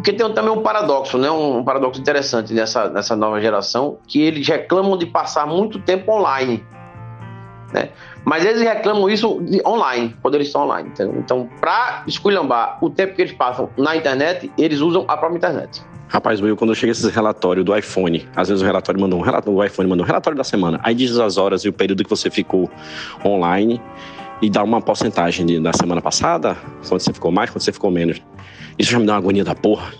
Porque 0.00 0.14
tem 0.14 0.32
também 0.32 0.50
um 0.50 0.62
paradoxo, 0.62 1.18
né? 1.18 1.30
Um 1.30 1.62
paradoxo 1.62 2.00
interessante 2.00 2.54
nessa, 2.54 2.88
nessa 2.88 3.14
nova 3.14 3.38
geração, 3.38 3.98
que 4.06 4.22
eles 4.22 4.48
reclamam 4.48 4.96
de 4.96 5.04
passar 5.04 5.46
muito 5.46 5.78
tempo 5.78 6.10
online. 6.10 6.64
Né? 7.70 7.90
Mas 8.24 8.46
eles 8.46 8.62
reclamam 8.62 9.10
isso 9.10 9.42
online, 9.64 10.16
quando 10.22 10.36
eles 10.36 10.46
estão 10.46 10.62
online. 10.62 10.88
Entendeu? 10.88 11.16
Então, 11.18 11.50
para 11.60 12.02
esculhambar 12.06 12.78
o 12.80 12.88
tempo 12.88 13.14
que 13.14 13.20
eles 13.20 13.34
passam 13.34 13.68
na 13.76 13.94
internet, 13.94 14.50
eles 14.56 14.80
usam 14.80 15.04
a 15.06 15.18
própria 15.18 15.36
internet. 15.36 15.82
Rapaz, 16.08 16.40
Will, 16.40 16.56
quando 16.56 16.74
chega 16.74 16.92
esse 16.92 17.08
relatório 17.10 17.62
do 17.62 17.76
iPhone, 17.76 18.26
às 18.34 18.48
vezes 18.48 18.62
o 18.62 18.66
relatório 18.66 18.98
manda 18.98 19.14
um 19.14 19.20
relatório, 19.20 19.58
o 19.58 19.62
iPhone 19.62 19.86
manda 19.86 20.02
um 20.02 20.06
relatório 20.06 20.36
da 20.36 20.42
semana, 20.42 20.80
aí 20.82 20.94
diz 20.94 21.16
as 21.18 21.36
horas 21.36 21.62
e 21.64 21.68
o 21.68 21.72
período 21.74 22.02
que 22.02 22.10
você 22.10 22.30
ficou 22.30 22.70
online 23.24 23.80
e 24.42 24.48
dá 24.48 24.62
uma 24.62 24.80
porcentagem 24.80 25.44
de, 25.44 25.60
da 25.60 25.72
semana 25.72 26.00
passada, 26.00 26.56
quando 26.88 27.00
você 27.00 27.12
ficou 27.12 27.30
mais, 27.30 27.50
quando 27.50 27.62
você 27.62 27.72
ficou 27.72 27.90
menos. 27.90 28.20
Isso 28.80 28.92
já 28.92 28.98
me 28.98 29.04
dá 29.04 29.12
uma 29.12 29.18
agonia 29.18 29.44
da 29.44 29.54
porra. 29.54 29.92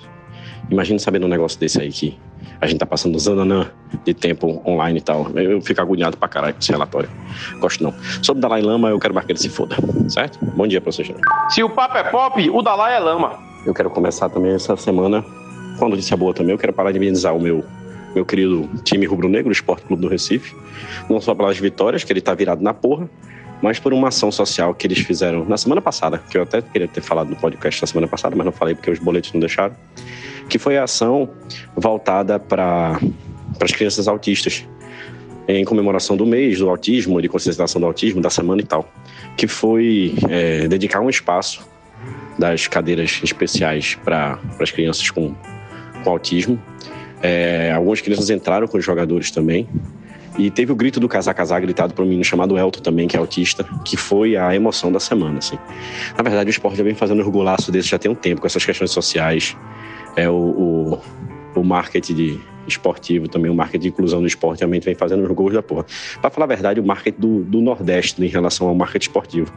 Imagina 0.70 0.98
sabendo 0.98 1.26
um 1.26 1.28
negócio 1.28 1.60
desse 1.60 1.78
aí 1.78 1.92
que 1.92 2.18
a 2.58 2.66
gente 2.66 2.78
tá 2.78 2.86
passando 2.86 3.18
zananã 3.18 3.70
de 4.06 4.14
tempo 4.14 4.62
online 4.66 5.00
e 5.00 5.02
tal. 5.02 5.30
Eu 5.36 5.60
fico 5.60 5.82
agoniado 5.82 6.16
pra 6.16 6.26
caralho 6.26 6.54
com 6.54 6.60
esse 6.60 6.72
relatório. 6.72 7.10
Gosto 7.58 7.84
não. 7.84 7.92
Sobre 8.22 8.38
o 8.38 8.40
Dalai 8.40 8.62
Lama, 8.62 8.88
eu 8.88 8.98
quero 8.98 9.12
mais 9.12 9.26
que 9.26 9.32
ele 9.32 9.38
se 9.38 9.50
foda, 9.50 9.76
certo? 10.08 10.38
Bom 10.56 10.66
dia 10.66 10.80
pra 10.80 10.90
vocês. 10.90 11.12
Se 11.50 11.62
o 11.62 11.68
papo 11.68 11.98
é 11.98 12.04
pop, 12.04 12.48
o 12.48 12.62
Dalai 12.62 12.96
é 12.96 12.98
lama. 13.00 13.38
Eu 13.66 13.74
quero 13.74 13.90
começar 13.90 14.30
também 14.30 14.54
essa 14.54 14.74
semana 14.78 15.22
com 15.78 15.84
uma 15.84 15.90
notícia 15.90 16.16
boa 16.16 16.32
também. 16.32 16.52
Eu 16.52 16.58
quero 16.58 16.72
parabenizar 16.72 17.36
o 17.36 17.40
meu, 17.40 17.62
meu 18.14 18.24
querido 18.24 18.66
time 18.82 19.04
rubro-negro, 19.04 19.50
o 19.50 19.52
Esporte 19.52 19.84
Clube 19.84 20.00
do 20.00 20.08
Recife. 20.08 20.56
Não 21.06 21.20
só 21.20 21.34
pelas 21.34 21.58
vitórias, 21.58 22.02
que 22.02 22.10
ele 22.10 22.22
tá 22.22 22.32
virado 22.32 22.62
na 22.62 22.72
porra, 22.72 23.10
mas 23.62 23.78
por 23.78 23.92
uma 23.92 24.08
ação 24.08 24.30
social 24.30 24.74
que 24.74 24.86
eles 24.86 24.98
fizeram 24.98 25.44
na 25.44 25.56
semana 25.56 25.80
passada, 25.80 26.18
que 26.30 26.36
eu 26.38 26.42
até 26.42 26.62
queria 26.62 26.88
ter 26.88 27.02
falado 27.02 27.28
no 27.28 27.36
podcast 27.36 27.80
da 27.80 27.86
semana 27.86 28.08
passada, 28.08 28.34
mas 28.34 28.44
não 28.44 28.52
falei 28.52 28.74
porque 28.74 28.90
os 28.90 28.98
boletos 28.98 29.32
não 29.32 29.40
deixaram, 29.40 29.74
que 30.48 30.58
foi 30.58 30.78
a 30.78 30.84
ação 30.84 31.28
voltada 31.76 32.38
para 32.38 32.98
as 33.60 33.72
crianças 33.72 34.08
autistas, 34.08 34.66
em 35.46 35.64
comemoração 35.64 36.16
do 36.16 36.24
mês 36.24 36.58
do 36.58 36.68
autismo, 36.68 37.20
de 37.20 37.28
conscientização 37.28 37.80
do 37.80 37.86
autismo, 37.86 38.20
da 38.20 38.30
semana 38.30 38.60
e 38.60 38.64
tal, 38.64 38.88
que 39.36 39.46
foi 39.46 40.14
é, 40.28 40.68
dedicar 40.68 41.00
um 41.00 41.10
espaço 41.10 41.68
das 42.38 42.66
cadeiras 42.66 43.20
especiais 43.22 43.96
para 43.96 44.38
as 44.58 44.70
crianças 44.70 45.10
com, 45.10 45.34
com 46.02 46.10
autismo. 46.10 46.60
É, 47.22 47.72
algumas 47.72 48.00
crianças 48.00 48.30
entraram 48.30 48.66
com 48.66 48.78
os 48.78 48.84
jogadores 48.84 49.30
também, 49.30 49.68
e 50.40 50.50
teve 50.50 50.72
o 50.72 50.74
grito 50.74 50.98
do 50.98 51.06
Casar 51.06 51.34
Casar 51.34 51.60
gritado 51.60 51.92
por 51.92 52.02
um 52.02 52.06
menino 52.06 52.24
chamado 52.24 52.56
Elton 52.56 52.80
também, 52.80 53.06
que 53.06 53.14
é 53.14 53.18
autista, 53.18 53.62
que 53.84 53.94
foi 53.94 54.36
a 54.36 54.54
emoção 54.54 54.90
da 54.90 54.98
semana, 54.98 55.38
assim. 55.38 55.58
Na 56.16 56.22
verdade, 56.22 56.48
o 56.48 56.50
esporte 56.50 56.78
já 56.78 56.84
vem 56.84 56.94
fazendo 56.94 57.22
um 57.22 57.30
golaço 57.30 57.70
desse 57.70 57.88
já 57.88 57.98
tem 57.98 58.10
um 58.10 58.14
tempo, 58.14 58.40
com 58.40 58.46
essas 58.46 58.64
questões 58.64 58.90
sociais. 58.90 59.54
É 60.16 60.30
o, 60.30 60.32
o, 61.54 61.60
o 61.60 61.62
marketing 61.62 62.14
de 62.14 62.40
esportivo 62.66 63.28
também, 63.28 63.50
o 63.50 63.54
marketing 63.54 63.82
de 63.82 63.88
inclusão 63.88 64.20
no 64.20 64.26
esporte 64.26 64.60
realmente 64.60 64.84
vem 64.84 64.94
fazendo 64.94 65.22
os 65.22 65.30
gols 65.30 65.52
da 65.52 65.62
porra. 65.62 65.84
Pra 66.22 66.30
falar 66.30 66.46
a 66.46 66.48
verdade, 66.48 66.80
o 66.80 66.84
marketing 66.84 67.20
do, 67.20 67.44
do 67.44 67.60
Nordeste 67.60 68.24
em 68.24 68.28
relação 68.28 68.66
ao 68.66 68.74
marketing 68.74 69.08
esportivo. 69.08 69.52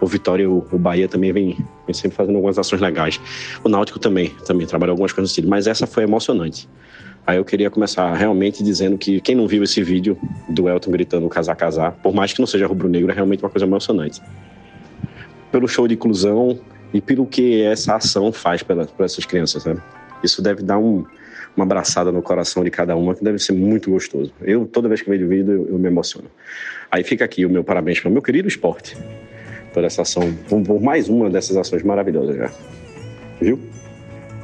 O 0.00 0.06
Vitória 0.06 0.42
e 0.42 0.46
o, 0.46 0.66
o 0.72 0.78
Bahia 0.78 1.06
também 1.06 1.32
vem, 1.32 1.58
vem 1.86 1.94
sempre 1.94 2.16
fazendo 2.16 2.34
algumas 2.34 2.58
ações 2.58 2.80
legais. 2.80 3.20
O 3.62 3.68
Náutico 3.68 4.00
também, 4.00 4.30
também 4.44 4.66
trabalhou 4.66 4.94
algumas 4.94 5.12
coisas 5.12 5.30
no 5.30 5.34
sentido, 5.34 5.48
mas 5.48 5.68
essa 5.68 5.86
foi 5.86 6.02
emocionante. 6.02 6.68
Aí 7.26 7.38
eu 7.38 7.44
queria 7.44 7.70
começar 7.70 8.12
realmente 8.14 8.62
dizendo 8.62 8.98
que 8.98 9.20
quem 9.20 9.34
não 9.34 9.46
viu 9.46 9.62
esse 9.62 9.82
vídeo 9.82 10.18
do 10.48 10.68
Elton 10.68 10.90
gritando 10.90 11.28
casar, 11.28 11.56
casar, 11.56 11.92
por 11.92 12.14
mais 12.14 12.32
que 12.32 12.40
não 12.40 12.46
seja 12.46 12.66
rubro-negro, 12.66 13.10
é 13.10 13.14
realmente 13.14 13.42
uma 13.42 13.48
coisa 13.48 13.64
emocionante. 13.64 14.20
Pelo 15.50 15.66
show 15.66 15.88
de 15.88 15.94
inclusão 15.94 16.58
e 16.92 17.00
pelo 17.00 17.26
que 17.26 17.62
essa 17.62 17.96
ação 17.96 18.30
faz 18.30 18.62
para 18.62 18.86
essas 18.98 19.24
crianças, 19.24 19.64
né? 19.64 19.76
Isso 20.22 20.42
deve 20.42 20.62
dar 20.62 20.78
um, 20.78 21.04
uma 21.56 21.64
abraçada 21.64 22.12
no 22.12 22.20
coração 22.20 22.62
de 22.62 22.70
cada 22.70 22.94
uma, 22.94 23.14
que 23.14 23.24
deve 23.24 23.38
ser 23.38 23.52
muito 23.52 23.90
gostoso. 23.90 24.32
Eu, 24.42 24.66
toda 24.66 24.88
vez 24.88 25.00
que 25.00 25.08
vejo 25.08 25.24
o 25.24 25.28
vídeo, 25.28 25.52
eu, 25.52 25.68
eu 25.70 25.78
me 25.78 25.88
emociono. 25.88 26.28
Aí 26.90 27.02
fica 27.02 27.24
aqui 27.24 27.46
o 27.46 27.50
meu 27.50 27.64
parabéns 27.64 28.00
para 28.00 28.10
o 28.10 28.12
meu 28.12 28.22
querido 28.22 28.48
esporte, 28.48 28.96
por 29.72 29.82
essa 29.82 30.02
ação, 30.02 30.32
por, 30.48 30.62
por 30.62 30.80
mais 30.80 31.08
uma 31.08 31.30
dessas 31.30 31.56
ações 31.56 31.82
maravilhosas 31.82 32.36
já. 32.36 32.50
Viu? 33.40 33.58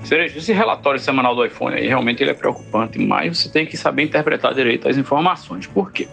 Cereja, 0.04 0.38
esse 0.38 0.52
relatório 0.52 0.98
semanal 0.98 1.34
do 1.34 1.44
iPhone 1.44 1.76
aí, 1.76 1.86
realmente 1.86 2.22
ele 2.22 2.30
é 2.30 2.34
preocupante, 2.34 2.98
mas 2.98 3.38
você 3.38 3.48
tem 3.48 3.66
que 3.66 3.76
saber 3.76 4.02
interpretar 4.02 4.54
direito 4.54 4.88
as 4.88 4.96
informações. 4.96 5.66
Por 5.66 5.92
quê? 5.92 6.08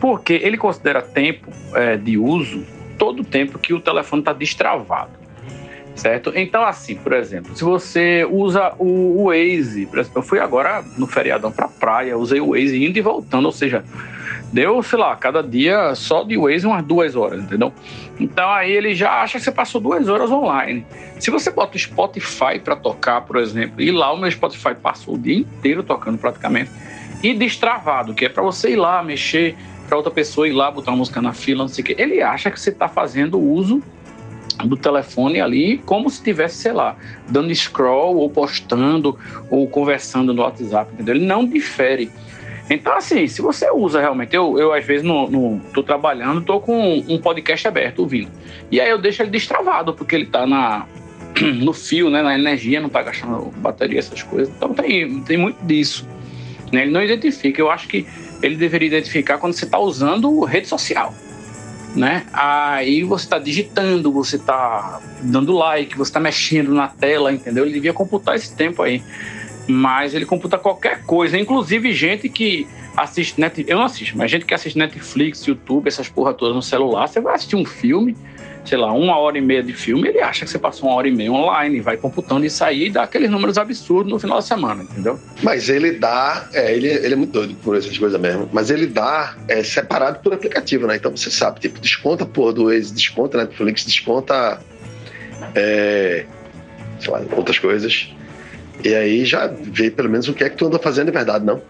Porque 0.00 0.32
ele 0.32 0.56
considera 0.56 1.02
tempo 1.02 1.50
é, 1.74 1.96
de 1.96 2.16
uso 2.16 2.64
todo 2.98 3.20
o 3.20 3.24
tempo 3.24 3.58
que 3.58 3.74
o 3.74 3.80
telefone 3.80 4.22
está 4.22 4.32
destravado, 4.32 5.10
certo? 5.94 6.32
Então, 6.34 6.64
assim, 6.64 6.94
por 6.94 7.12
exemplo, 7.12 7.54
se 7.54 7.64
você 7.64 8.26
usa 8.30 8.72
o, 8.78 9.22
o 9.22 9.24
Waze, 9.26 9.86
por 9.86 9.98
exemplo, 9.98 10.18
eu 10.18 10.22
fui 10.22 10.38
agora 10.38 10.82
no 10.96 11.06
feriadão 11.06 11.52
para 11.52 11.68
praia, 11.68 12.16
usei 12.16 12.40
o 12.40 12.50
Waze 12.50 12.82
indo 12.84 12.98
e 12.98 13.02
voltando, 13.02 13.46
ou 13.46 13.52
seja, 13.52 13.84
deu, 14.52 14.82
sei 14.82 14.98
lá, 14.98 15.16
cada 15.16 15.42
dia 15.42 15.94
só 15.94 16.22
de 16.22 16.36
Waze 16.36 16.66
umas 16.66 16.84
duas 16.84 17.16
horas, 17.16 17.42
entendeu? 17.42 17.72
Então 18.20 18.48
aí 18.50 18.70
ele 18.70 18.94
já 18.94 19.22
acha 19.22 19.38
que 19.38 19.44
você 19.44 19.50
passou 19.50 19.80
duas 19.80 20.08
horas 20.08 20.30
online. 20.30 20.86
Se 21.18 21.30
você 21.30 21.50
bota 21.50 21.76
o 21.76 21.80
Spotify 21.80 22.58
para 22.62 22.76
tocar, 22.76 23.22
por 23.22 23.36
exemplo, 23.36 23.80
e 23.80 23.90
lá 23.90 24.12
o 24.12 24.18
meu 24.18 24.30
Spotify 24.30 24.74
passou 24.74 25.14
o 25.14 25.18
dia 25.18 25.38
inteiro 25.38 25.82
tocando 25.82 26.18
praticamente, 26.18 26.70
e 27.22 27.32
destravado, 27.32 28.14
que 28.14 28.26
é 28.26 28.28
para 28.28 28.42
você 28.42 28.72
ir 28.72 28.76
lá 28.76 29.02
mexer, 29.02 29.56
para 29.88 29.96
outra 29.96 30.12
pessoa 30.12 30.48
ir 30.48 30.52
lá 30.52 30.70
botar 30.70 30.90
uma 30.90 30.98
música 30.98 31.22
na 31.22 31.32
fila, 31.32 31.64
não 31.64 31.68
sei 31.68 31.82
o 31.82 31.86
quê. 31.86 31.96
Ele 31.98 32.20
acha 32.20 32.50
que 32.50 32.60
você 32.60 32.70
está 32.70 32.88
fazendo 32.88 33.38
uso 33.38 33.82
do 34.64 34.76
telefone 34.76 35.40
ali 35.40 35.78
como 35.78 36.10
se 36.10 36.22
tivesse, 36.22 36.56
sei 36.56 36.72
lá, 36.72 36.96
dando 37.28 37.54
scroll 37.54 38.16
ou 38.16 38.28
postando 38.28 39.18
ou 39.50 39.68
conversando 39.68 40.34
no 40.34 40.42
WhatsApp, 40.42 40.92
entendeu? 40.92 41.14
Ele 41.14 41.26
não 41.26 41.46
difere. 41.46 42.10
Então, 42.74 42.96
assim, 42.96 43.26
se 43.26 43.42
você 43.42 43.70
usa 43.70 44.00
realmente, 44.00 44.34
eu, 44.34 44.58
eu 44.58 44.72
às 44.72 44.84
vezes 44.84 45.04
no, 45.04 45.60
tô 45.74 45.82
trabalhando, 45.82 46.40
tô 46.40 46.58
com 46.58 47.04
um 47.06 47.18
podcast 47.18 47.68
aberto 47.68 47.98
ouvindo. 47.98 48.30
E 48.70 48.80
aí 48.80 48.88
eu 48.88 48.98
deixo 48.98 49.22
ele 49.22 49.30
destravado, 49.30 49.92
porque 49.92 50.14
ele 50.14 50.24
tá 50.24 50.46
na, 50.46 50.86
no 51.60 51.74
fio, 51.74 52.08
né, 52.08 52.22
na 52.22 52.34
energia, 52.34 52.80
não 52.80 52.88
tá 52.88 53.02
gastando 53.02 53.52
bateria, 53.58 53.98
essas 53.98 54.22
coisas. 54.22 54.52
Então 54.56 54.72
tem, 54.72 55.20
tem 55.20 55.36
muito 55.36 55.62
disso. 55.66 56.08
Né? 56.72 56.82
Ele 56.82 56.90
não 56.90 57.02
identifica. 57.02 57.60
Eu 57.60 57.70
acho 57.70 57.86
que 57.86 58.06
ele 58.42 58.56
deveria 58.56 58.88
identificar 58.88 59.36
quando 59.36 59.52
você 59.52 59.66
está 59.66 59.78
usando 59.78 60.42
rede 60.44 60.66
social. 60.66 61.14
Né? 61.94 62.24
Aí 62.32 63.02
você 63.02 63.26
está 63.26 63.38
digitando, 63.38 64.10
você 64.10 64.36
está 64.36 64.98
dando 65.20 65.52
like, 65.52 65.94
você 65.94 66.08
está 66.08 66.18
mexendo 66.18 66.72
na 66.72 66.88
tela, 66.88 67.30
entendeu? 67.30 67.64
Ele 67.64 67.74
devia 67.74 67.92
computar 67.92 68.34
esse 68.34 68.56
tempo 68.56 68.82
aí 68.82 69.02
mas 69.66 70.14
ele 70.14 70.24
computa 70.24 70.58
qualquer 70.58 71.02
coisa, 71.04 71.38
inclusive 71.38 71.92
gente 71.92 72.28
que 72.28 72.66
assiste 72.96 73.40
Netflix, 73.40 73.70
eu 73.70 73.78
não 73.78 73.84
assisto, 73.84 74.18
mas 74.18 74.30
gente 74.30 74.44
que 74.44 74.54
assiste 74.54 74.76
Netflix, 74.76 75.44
YouTube, 75.46 75.88
essas 75.88 76.08
porra 76.08 76.34
todas 76.34 76.54
no 76.54 76.62
celular, 76.62 77.06
você 77.06 77.20
vai 77.20 77.34
assistir 77.34 77.56
um 77.56 77.64
filme, 77.64 78.16
sei 78.64 78.76
lá, 78.76 78.92
uma 78.92 79.16
hora 79.16 79.38
e 79.38 79.40
meia 79.40 79.62
de 79.62 79.72
filme, 79.72 80.08
ele 80.08 80.20
acha 80.20 80.44
que 80.44 80.50
você 80.50 80.58
passou 80.58 80.88
uma 80.88 80.96
hora 80.96 81.08
e 81.08 81.12
meia 81.12 81.32
online, 81.32 81.80
vai 81.80 81.96
computando 81.96 82.44
isso 82.44 82.62
aí 82.62 82.86
e 82.86 82.90
dá 82.90 83.04
aqueles 83.04 83.30
números 83.30 83.56
absurdos 83.56 84.12
no 84.12 84.18
final 84.18 84.36
da 84.36 84.42
semana, 84.42 84.82
entendeu? 84.82 85.18
Mas 85.42 85.68
ele 85.68 85.92
dá, 85.92 86.48
é, 86.52 86.74
ele, 86.74 86.88
ele 86.88 87.14
é 87.14 87.16
muito 87.16 87.32
doido 87.32 87.54
por 87.62 87.76
essas 87.76 87.96
coisas 87.96 88.20
mesmo, 88.20 88.48
mas 88.52 88.70
ele 88.70 88.86
dá 88.86 89.36
é, 89.48 89.62
separado 89.62 90.18
por 90.18 90.34
aplicativo, 90.34 90.86
né? 90.86 90.96
Então 90.96 91.10
você 91.16 91.30
sabe, 91.30 91.60
tipo, 91.60 91.80
desconta 91.80 92.26
porra 92.26 92.52
do 92.52 92.72
ex, 92.72 92.90
desconta 92.90 93.38
Netflix, 93.38 93.84
desconta 93.84 94.60
é, 95.54 96.24
sei 97.00 97.12
lá, 97.12 97.22
outras 97.36 97.58
coisas. 97.58 98.12
E 98.84 98.94
aí 98.94 99.24
já 99.24 99.46
vê 99.46 99.90
pelo 99.90 100.08
menos 100.08 100.28
o 100.28 100.34
que 100.34 100.44
é 100.44 100.50
que 100.50 100.56
tu 100.56 100.66
anda 100.66 100.78
fazendo 100.78 101.06
de 101.06 101.12
verdade, 101.12 101.44
não. 101.44 101.62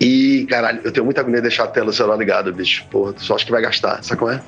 E, 0.00 0.46
caralho, 0.50 0.80
eu 0.84 0.92
tenho 0.92 1.04
muita 1.04 1.20
agonia 1.20 1.40
de 1.40 1.48
deixar 1.48 1.64
a 1.64 1.68
tela 1.68 1.92
celular 1.92 2.16
ligada, 2.16 2.52
bicho. 2.52 2.84
Porra, 2.90 3.14
só 3.16 3.34
acho 3.36 3.46
que 3.46 3.52
vai 3.52 3.62
gastar, 3.62 4.02
sabe 4.02 4.18
como 4.18 4.32
é? 4.32 4.42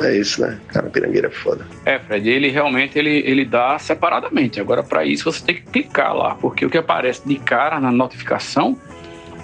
É 0.00 0.16
isso, 0.16 0.40
né? 0.40 0.58
Cara, 0.68 0.88
pirangueira 0.88 1.26
é 1.26 1.30
foda. 1.30 1.66
É, 1.84 1.98
Fred, 1.98 2.28
ele 2.28 2.48
realmente 2.48 2.98
ele, 2.98 3.22
ele 3.26 3.44
dá 3.44 3.78
separadamente. 3.78 4.60
Agora, 4.60 4.82
para 4.82 5.04
isso, 5.04 5.24
você 5.24 5.44
tem 5.44 5.56
que 5.56 5.62
clicar 5.62 6.14
lá, 6.14 6.34
porque 6.36 6.64
o 6.64 6.70
que 6.70 6.78
aparece 6.78 7.26
de 7.26 7.36
cara 7.36 7.80
na 7.80 7.90
notificação 7.90 8.78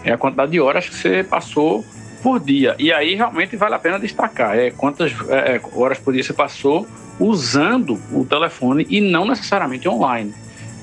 é 0.05 0.13
a 0.13 0.19
quantidade 0.19 0.53
de 0.53 0.61
horas 0.61 0.89
que 0.89 0.95
você 0.95 1.25
passou 1.25 1.85
por 2.23 2.39
dia. 2.39 2.77
E 2.79 2.93
aí 2.93 3.15
realmente 3.15 3.57
vale 3.57 3.75
a 3.75 3.79
pena 3.79 3.99
destacar. 3.99 4.57
É 4.57 4.71
quantas 4.71 5.13
é, 5.29 5.61
horas 5.73 5.99
por 5.99 6.13
dia 6.15 6.23
você 6.23 6.33
passou 6.33 6.87
usando 7.19 8.01
o 8.13 8.25
telefone 8.25 8.87
e 8.89 9.01
não 9.01 9.27
necessariamente 9.27 9.89
online. 9.89 10.33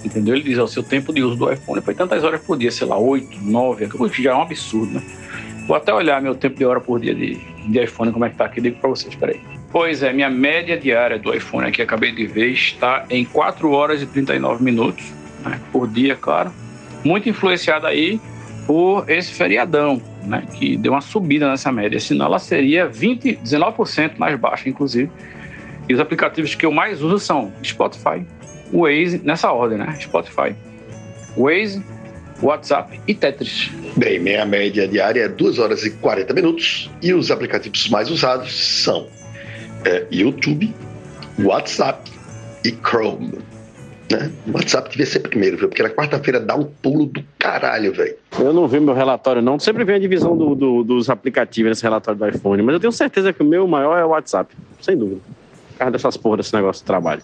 Entendeu? 0.03 0.35
Ele 0.35 0.43
diz, 0.43 0.57
ó, 0.57 0.67
seu 0.67 0.83
tempo 0.83 1.13
de 1.13 1.21
uso 1.21 1.35
do 1.35 1.51
iPhone 1.51 1.81
foi 1.81 1.93
tantas 1.93 2.23
horas 2.23 2.41
por 2.41 2.57
dia, 2.57 2.71
sei 2.71 2.87
lá, 2.87 2.97
8, 2.97 3.37
9, 3.41 3.87
que 4.09 4.23
já 4.23 4.31
é 4.31 4.35
um 4.35 4.41
absurdo, 4.41 4.93
né? 4.95 5.01
Vou 5.67 5.75
até 5.75 5.93
olhar 5.93 6.21
meu 6.21 6.35
tempo 6.35 6.57
de 6.57 6.65
hora 6.65 6.81
por 6.81 6.99
dia 6.99 7.13
de, 7.13 7.35
de 7.35 7.83
iPhone, 7.83 8.11
como 8.11 8.25
é 8.25 8.29
que 8.29 8.35
tá 8.35 8.45
aqui, 8.45 8.59
digo 8.59 8.77
para 8.79 8.89
vocês, 8.89 9.13
peraí. 9.15 9.39
Pois 9.71 10.03
é, 10.03 10.11
minha 10.11 10.29
média 10.29 10.77
diária 10.77 11.17
do 11.17 11.33
iPhone 11.33 11.67
aqui, 11.67 11.81
acabei 11.81 12.11
de 12.11 12.25
ver, 12.25 12.51
está 12.51 13.05
em 13.09 13.23
4 13.23 13.71
horas 13.71 14.01
e 14.01 14.05
39 14.05 14.63
minutos, 14.63 15.05
né, 15.45 15.59
por 15.71 15.87
dia, 15.87 16.15
claro. 16.15 16.51
Muito 17.05 17.29
influenciada 17.29 17.87
aí 17.87 18.19
por 18.67 19.09
esse 19.09 19.31
feriadão, 19.31 20.01
né, 20.23 20.43
que 20.53 20.75
deu 20.75 20.91
uma 20.91 21.01
subida 21.01 21.49
nessa 21.49 21.71
média, 21.71 21.99
senão 21.99 22.25
ela 22.25 22.39
seria 22.39 22.87
20, 22.87 23.39
19% 23.43 24.17
mais 24.17 24.37
baixa, 24.37 24.67
inclusive. 24.67 25.09
E 25.87 25.93
os 25.93 25.99
aplicativos 25.99 26.53
que 26.53 26.65
eu 26.65 26.71
mais 26.71 27.01
uso 27.01 27.19
são 27.19 27.53
Spotify, 27.63 28.25
Waze, 28.73 29.21
nessa 29.23 29.51
ordem, 29.51 29.77
né? 29.77 29.97
Spotify, 29.99 30.55
Waze, 31.37 31.83
WhatsApp 32.41 32.99
e 33.07 33.13
Tetris. 33.13 33.71
Bem, 33.95 34.19
minha 34.19 34.45
média 34.45 34.87
diária 34.87 35.21
é 35.23 35.27
2 35.27 35.59
horas 35.59 35.83
e 35.85 35.91
40 35.91 36.33
minutos 36.33 36.89
e 37.01 37.13
os 37.13 37.29
aplicativos 37.29 37.89
mais 37.89 38.09
usados 38.09 38.53
são 38.83 39.07
é, 39.85 40.05
YouTube, 40.11 40.73
WhatsApp 41.39 42.11
e 42.65 42.71
Chrome. 42.71 43.39
Né? 44.11 44.29
O 44.47 44.57
WhatsApp 44.57 44.89
devia 44.89 45.05
ser 45.05 45.19
primeiro, 45.19 45.57
viu? 45.57 45.69
Porque 45.69 45.83
na 45.83 45.89
quarta-feira 45.89 46.39
dá 46.39 46.55
um 46.55 46.65
pulo 46.65 47.05
do 47.05 47.23
caralho, 47.39 47.93
velho. 47.93 48.15
Eu 48.37 48.53
não 48.53 48.67
vi 48.67 48.79
meu 48.79 48.93
relatório, 48.93 49.41
não. 49.41 49.57
Sempre 49.57 49.85
vem 49.85 49.95
a 49.95 49.99
divisão 49.99 50.35
do, 50.35 50.53
do, 50.53 50.83
dos 50.83 51.09
aplicativos 51.09 51.69
nesse 51.69 51.83
relatório 51.83 52.19
do 52.19 52.27
iPhone, 52.27 52.61
mas 52.61 52.73
eu 52.73 52.79
tenho 52.79 52.91
certeza 52.91 53.31
que 53.31 53.41
o 53.41 53.45
meu 53.45 53.67
maior 53.67 53.97
é 53.97 54.03
o 54.03 54.09
WhatsApp, 54.09 54.53
sem 54.81 54.97
dúvida. 54.97 55.21
Por 55.71 55.77
causa 55.77 55.91
dessas 55.91 56.17
porras 56.17 56.45
desse 56.45 56.55
negócio 56.55 56.81
de 56.81 56.85
trabalho. 56.85 57.21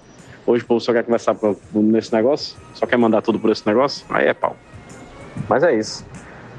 Hoje 0.48 0.64
o 0.64 0.68
povo 0.68 0.80
só 0.80 0.94
quer 0.94 1.04
conversar 1.04 1.36
por, 1.36 1.58
nesse 1.74 2.14
negócio, 2.14 2.56
só 2.74 2.86
quer 2.86 2.96
mandar 2.96 3.22
tudo 3.22 3.38
por 3.38 3.52
esse 3.52 3.68
negócio, 3.68 4.06
aí 4.10 4.28
é 4.28 4.34
pau. 4.34 4.56
Mas 5.50 5.62
é 5.62 5.78
isso. 5.78 6.06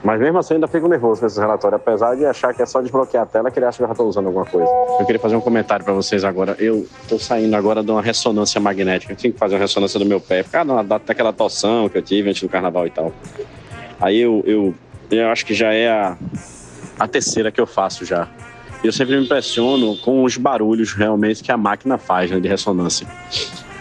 Mas 0.04 0.20
mesmo 0.20 0.38
assim, 0.38 0.54
ainda 0.54 0.68
fico 0.68 0.86
nervoso 0.86 1.20
com 1.20 1.26
esses 1.26 1.38
relatórios, 1.38 1.80
apesar 1.80 2.14
de 2.14 2.24
achar 2.24 2.54
que 2.54 2.62
é 2.62 2.66
só 2.66 2.80
desbloquear 2.82 3.24
a 3.24 3.26
tela 3.26 3.50
que 3.50 3.58
ele 3.58 3.66
acha 3.66 3.78
que 3.78 3.82
eu 3.82 3.86
já 3.86 3.92
estou 3.92 4.06
usando 4.06 4.26
alguma 4.26 4.44
coisa. 4.44 4.70
Eu 5.00 5.06
queria 5.06 5.18
fazer 5.18 5.36
um 5.36 5.40
comentário 5.40 5.84
para 5.84 5.94
vocês 5.94 6.22
agora. 6.22 6.54
Eu 6.58 6.86
estou 7.02 7.18
saindo 7.18 7.56
agora 7.56 7.82
de 7.82 7.90
uma 7.90 8.00
ressonância 8.00 8.60
magnética. 8.60 9.12
Eu 9.12 9.16
tinha 9.16 9.32
que 9.32 9.38
fazer 9.38 9.54
uma 9.54 9.60
ressonância 9.60 9.98
do 9.98 10.06
meu 10.06 10.20
pé, 10.20 10.42
por 10.42 10.52
causa 10.52 10.84
daquela 10.84 11.32
toção 11.32 11.88
que 11.88 11.98
eu 11.98 12.02
tive 12.02 12.30
antes 12.30 12.42
do 12.42 12.48
carnaval 12.48 12.86
e 12.86 12.90
tal. 12.90 13.12
Aí 14.00 14.20
eu, 14.20 14.42
eu, 14.46 14.74
eu 15.10 15.28
acho 15.30 15.44
que 15.44 15.54
já 15.54 15.72
é 15.72 15.88
a, 15.88 16.16
a 17.00 17.08
terceira 17.08 17.50
que 17.50 17.60
eu 17.60 17.66
faço 17.66 18.04
já. 18.04 18.28
Eu 18.84 18.92
sempre 18.92 19.16
me 19.16 19.24
impressiono 19.24 19.96
com 19.98 20.22
os 20.22 20.36
barulhos 20.36 20.92
realmente 20.92 21.42
que 21.42 21.50
a 21.50 21.56
máquina 21.56 21.98
faz 21.98 22.30
né, 22.30 22.38
de 22.38 22.48
ressonância. 22.48 23.08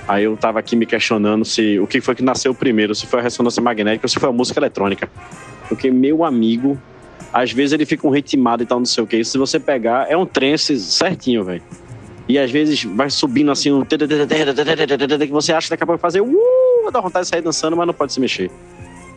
Aí 0.07 0.23
eu 0.23 0.37
tava 0.37 0.59
aqui 0.59 0.75
me 0.75 0.85
questionando 0.85 1.43
se 1.43 1.79
o 1.79 1.85
que 1.85 1.99
foi 1.99 2.15
que 2.15 2.23
nasceu 2.23 2.53
primeiro, 2.53 2.95
se 2.95 3.05
foi 3.05 3.19
a 3.19 3.23
ressonância 3.23 3.61
magnética 3.61 4.05
ou 4.05 4.09
se 4.09 4.17
foi 4.17 4.29
a 4.29 4.31
música 4.31 4.59
eletrônica. 4.59 5.09
Porque 5.67 5.91
meu 5.91 6.23
amigo, 6.23 6.79
às 7.33 7.51
vezes 7.51 7.73
ele 7.73 7.85
fica 7.85 8.07
um 8.07 8.09
ritmado 8.09 8.63
e 8.63 8.65
tal, 8.65 8.79
não 8.79 8.85
sei 8.85 9.03
o 9.03 9.07
que. 9.07 9.21
Se 9.23 9.37
você 9.37 9.59
pegar, 9.59 10.09
é 10.09 10.15
um 10.15 10.25
trance 10.25 10.79
certinho, 10.79 11.43
velho. 11.43 11.61
E 12.27 12.37
às 12.37 12.49
vezes 12.51 12.83
vai 12.83 13.09
subindo 13.09 13.51
assim 13.51 13.71
um. 13.71 13.85
que 13.85 13.97
você 15.31 15.53
acha 15.53 15.67
que 15.67 15.71
daqui 15.71 15.83
a 15.83 15.85
pouco 15.85 16.01
fazer. 16.01 16.21
Uh, 16.21 16.91
dá 16.91 16.99
vontade 17.01 17.25
de 17.25 17.29
sair 17.29 17.41
dançando, 17.41 17.75
mas 17.75 17.87
não 17.87 17.93
pode 17.93 18.13
se 18.13 18.19
mexer. 18.19 18.49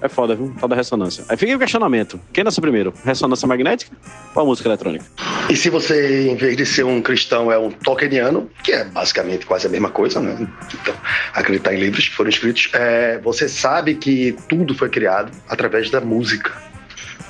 É 0.02 0.08
foda, 0.08 0.34
viu? 0.34 0.54
Tal 0.58 0.68
da 0.68 0.76
ressonância. 0.76 1.24
Aí 1.28 1.36
fica 1.36 1.54
o 1.54 1.58
questionamento: 1.58 2.20
quem 2.32 2.44
nasceu 2.44 2.60
primeiro? 2.62 2.92
Ressonância 3.04 3.46
magnética 3.46 3.94
ou 4.34 4.42
a 4.42 4.44
música 4.44 4.68
eletrônica? 4.68 5.04
E 5.48 5.56
se 5.56 5.68
você, 5.68 6.28
em 6.28 6.36
vez 6.36 6.56
de 6.56 6.64
ser 6.64 6.84
um 6.84 7.02
cristão, 7.02 7.50
é 7.50 7.58
um 7.58 7.70
tolkieniano, 7.70 8.48
que 8.62 8.72
é 8.72 8.84
basicamente 8.84 9.44
quase 9.44 9.66
a 9.66 9.70
mesma 9.70 9.90
coisa, 9.90 10.20
né? 10.20 10.48
Então, 10.72 10.94
acreditar 11.34 11.74
em 11.74 11.78
livros 11.78 12.08
que 12.08 12.14
foram 12.14 12.30
escritos, 12.30 12.70
é, 12.72 13.18
você 13.18 13.48
sabe 13.48 13.94
que 13.94 14.36
tudo 14.48 14.74
foi 14.74 14.88
criado 14.88 15.32
através 15.48 15.90
da 15.90 16.00
música. 16.00 16.52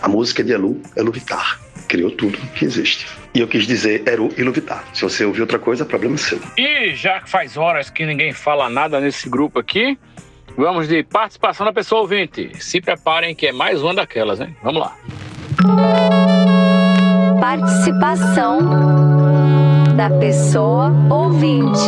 A 0.02 0.08
música 0.08 0.42
de 0.42 0.52
Elu, 0.52 0.80
Eluvitar, 0.96 1.60
criou 1.88 2.10
tudo 2.10 2.38
que 2.54 2.64
existe. 2.64 3.06
E 3.34 3.40
eu 3.40 3.48
quis 3.48 3.66
dizer 3.66 4.02
Eru 4.06 4.32
e 4.36 4.42
Luvitar. 4.42 4.84
Se 4.92 5.02
você 5.02 5.24
ouvir 5.24 5.40
outra 5.40 5.58
coisa, 5.58 5.84
problema 5.84 6.16
seu. 6.16 6.40
E 6.56 6.94
já 6.94 7.20
que 7.20 7.30
faz 7.30 7.56
horas 7.56 7.88
que 7.90 8.04
ninguém 8.04 8.32
fala 8.32 8.68
nada 8.68 9.00
nesse 9.00 9.28
grupo 9.28 9.58
aqui, 9.58 9.98
Vamos 10.60 10.88
de 10.88 11.02
participação 11.02 11.64
da 11.64 11.72
pessoa 11.72 12.02
ouvinte. 12.02 12.52
Se 12.62 12.82
preparem 12.82 13.34
que 13.34 13.46
é 13.46 13.52
mais 13.52 13.80
uma 13.80 13.94
daquelas, 13.94 14.42
hein? 14.42 14.54
Vamos 14.62 14.82
lá. 14.82 14.94
Participação 17.40 18.60
da 19.96 20.10
pessoa 20.18 20.92
ouvinte. 21.10 21.80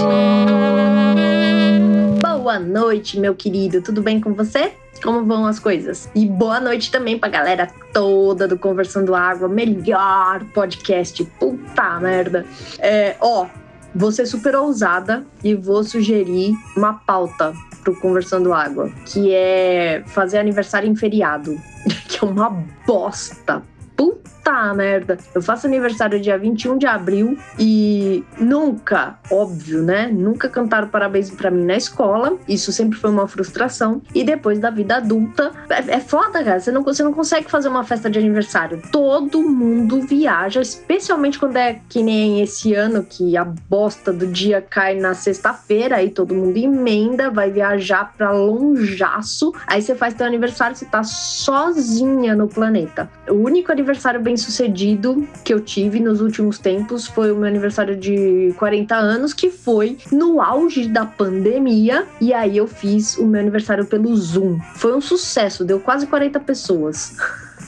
Boa 2.18 2.58
noite, 2.58 3.20
meu 3.20 3.34
querido. 3.34 3.82
Tudo 3.82 4.00
bem 4.00 4.18
com 4.18 4.32
você? 4.32 4.72
Como 5.02 5.22
vão 5.22 5.44
as 5.44 5.58
coisas? 5.58 6.10
E 6.14 6.24
boa 6.24 6.58
noite 6.58 6.90
também 6.90 7.18
pra 7.18 7.28
galera 7.28 7.68
toda 7.92 8.48
do 8.48 8.58
Conversando 8.58 9.14
Água, 9.14 9.48
melhor 9.48 10.42
podcast. 10.54 11.22
Puta 11.38 12.00
merda. 12.00 12.46
É, 12.78 13.16
ó, 13.20 13.48
vou 13.94 14.10
ser 14.10 14.24
super 14.24 14.56
ousada 14.56 15.26
e 15.44 15.54
vou 15.54 15.84
sugerir 15.84 16.54
uma 16.74 16.94
pauta 16.94 17.52
pro 17.82 17.98
Conversando 18.00 18.52
Água, 18.52 18.90
que 19.06 19.34
é 19.34 20.02
fazer 20.06 20.38
aniversário 20.38 20.88
em 20.88 20.96
feriado, 20.96 21.56
que 22.08 22.24
é 22.24 22.28
uma 22.28 22.50
bosta. 22.86 23.62
Puta 23.96 24.41
puta 24.42 24.74
merda. 24.74 25.16
Eu 25.34 25.40
faço 25.40 25.66
aniversário 25.66 26.20
dia 26.20 26.36
21 26.36 26.76
de 26.76 26.86
abril 26.86 27.38
e 27.58 28.24
nunca, 28.38 29.18
óbvio, 29.30 29.82
né? 29.82 30.08
Nunca 30.12 30.48
cantaram 30.48 30.88
parabéns 30.88 31.30
para 31.30 31.50
mim 31.50 31.64
na 31.64 31.76
escola. 31.76 32.36
Isso 32.48 32.72
sempre 32.72 32.98
foi 32.98 33.10
uma 33.10 33.28
frustração. 33.28 34.02
E 34.14 34.24
depois 34.24 34.58
da 34.58 34.70
vida 34.70 34.96
adulta, 34.96 35.52
é, 35.70 35.94
é 35.94 36.00
foda, 36.00 36.42
cara. 36.42 36.58
Você 36.58 36.72
não, 36.72 36.82
você 36.82 37.02
não 37.02 37.12
consegue 37.12 37.50
fazer 37.50 37.68
uma 37.68 37.84
festa 37.84 38.10
de 38.10 38.18
aniversário. 38.18 38.82
Todo 38.90 39.42
mundo 39.42 40.02
viaja, 40.02 40.60
especialmente 40.60 41.38
quando 41.38 41.56
é 41.56 41.80
que 41.88 42.02
nem 42.02 42.42
esse 42.42 42.74
ano, 42.74 43.04
que 43.04 43.36
a 43.36 43.44
bosta 43.44 44.12
do 44.12 44.26
dia 44.26 44.60
cai 44.60 44.96
na 44.98 45.14
sexta-feira, 45.14 45.96
aí 45.96 46.10
todo 46.10 46.34
mundo 46.34 46.56
emenda, 46.56 47.30
vai 47.30 47.50
viajar 47.50 48.12
pra 48.16 48.32
lonjaço. 48.32 49.52
Aí 49.66 49.80
você 49.80 49.94
faz 49.94 50.14
teu 50.14 50.26
aniversário, 50.26 50.74
você 50.74 50.84
tá 50.84 51.04
sozinha 51.04 52.34
no 52.34 52.48
planeta. 52.48 53.08
O 53.28 53.34
único 53.34 53.70
aniversário 53.70 54.20
bem 54.20 54.31
bem 54.32 54.36
sucedido 54.38 55.28
que 55.44 55.52
eu 55.52 55.60
tive 55.60 56.00
nos 56.00 56.22
últimos 56.22 56.58
tempos 56.58 57.06
foi 57.06 57.30
o 57.30 57.36
meu 57.36 57.46
aniversário 57.46 57.94
de 57.94 58.54
40 58.56 58.96
anos, 58.96 59.34
que 59.34 59.50
foi 59.50 59.98
no 60.10 60.40
auge 60.40 60.88
da 60.88 61.04
pandemia. 61.04 62.06
E 62.18 62.32
aí 62.32 62.56
eu 62.56 62.66
fiz 62.66 63.18
o 63.18 63.26
meu 63.26 63.40
aniversário 63.40 63.84
pelo 63.84 64.16
Zoom. 64.16 64.58
Foi 64.76 64.96
um 64.96 65.02
sucesso, 65.02 65.66
deu 65.66 65.78
quase 65.80 66.06
40 66.06 66.40
pessoas. 66.40 67.14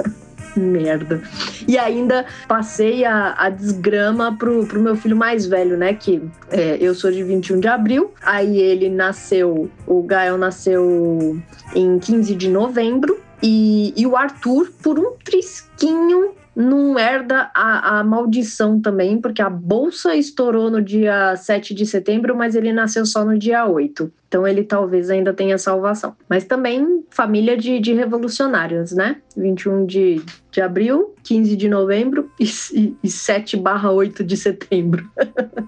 merda. 0.57 1.20
E 1.68 1.77
ainda 1.77 2.24
passei 2.48 3.05
a, 3.05 3.35
a 3.37 3.50
desgrama 3.50 4.35
pro, 4.38 4.64
pro 4.64 4.81
meu 4.81 4.96
filho 4.96 5.16
mais 5.16 5.44
velho, 5.44 5.77
né? 5.77 5.92
Que 5.92 6.22
é, 6.50 6.79
eu 6.81 6.94
sou 6.94 7.11
de 7.11 7.22
21 7.22 7.61
de 7.61 7.68
abril, 7.68 8.12
aí 8.22 8.57
ele 8.59 8.88
nasceu, 8.88 9.68
o 9.85 10.03
Gael 10.03 10.38
nasceu 10.38 11.37
em 11.74 11.98
15 11.98 12.35
de 12.35 12.48
novembro. 12.48 13.20
E, 13.42 13.92
e 13.94 14.07
o 14.07 14.16
Arthur, 14.16 14.72
por 14.83 14.98
um 14.98 15.16
trisquinho, 15.22 16.33
não 16.55 16.99
herda 16.99 17.51
a, 17.55 17.99
a, 17.99 18.05
maldição 18.05 18.81
também, 18.81 19.21
porque 19.21 19.43
a 19.43 19.51
bolsa 19.51 20.14
estourou 20.14 20.71
no 20.71 20.81
dia 20.81 21.35
7 21.37 21.75
de 21.75 21.85
setembro, 21.85 22.37
mas 22.37 22.55
ele 22.55 22.73
nasceu 22.73 23.05
só 23.05 23.25
no 23.25 23.37
dia 23.37 23.67
8. 23.67 24.12
Então 24.29 24.47
ele 24.47 24.62
talvez 24.62 25.11
ainda 25.11 25.33
tenha 25.33 25.59
salvação. 25.59 26.17
Mas 26.29 26.45
também 26.45 27.05
família 27.11 27.57
de, 27.57 27.79
de 27.81 27.93
revolucionários, 27.93 28.93
né? 28.93 29.17
21 29.37 29.87
de, 29.87 30.23
de 30.51 30.61
abril, 30.61 31.14
15 31.25 31.57
de 31.57 31.69
novembro 31.69 32.31
e, 32.38 32.45
e, 32.73 32.97
e 33.03 33.11
7 33.11 33.57
barra 33.57 33.90
8 33.90 34.23
de 34.23 34.37
setembro. 34.37 35.09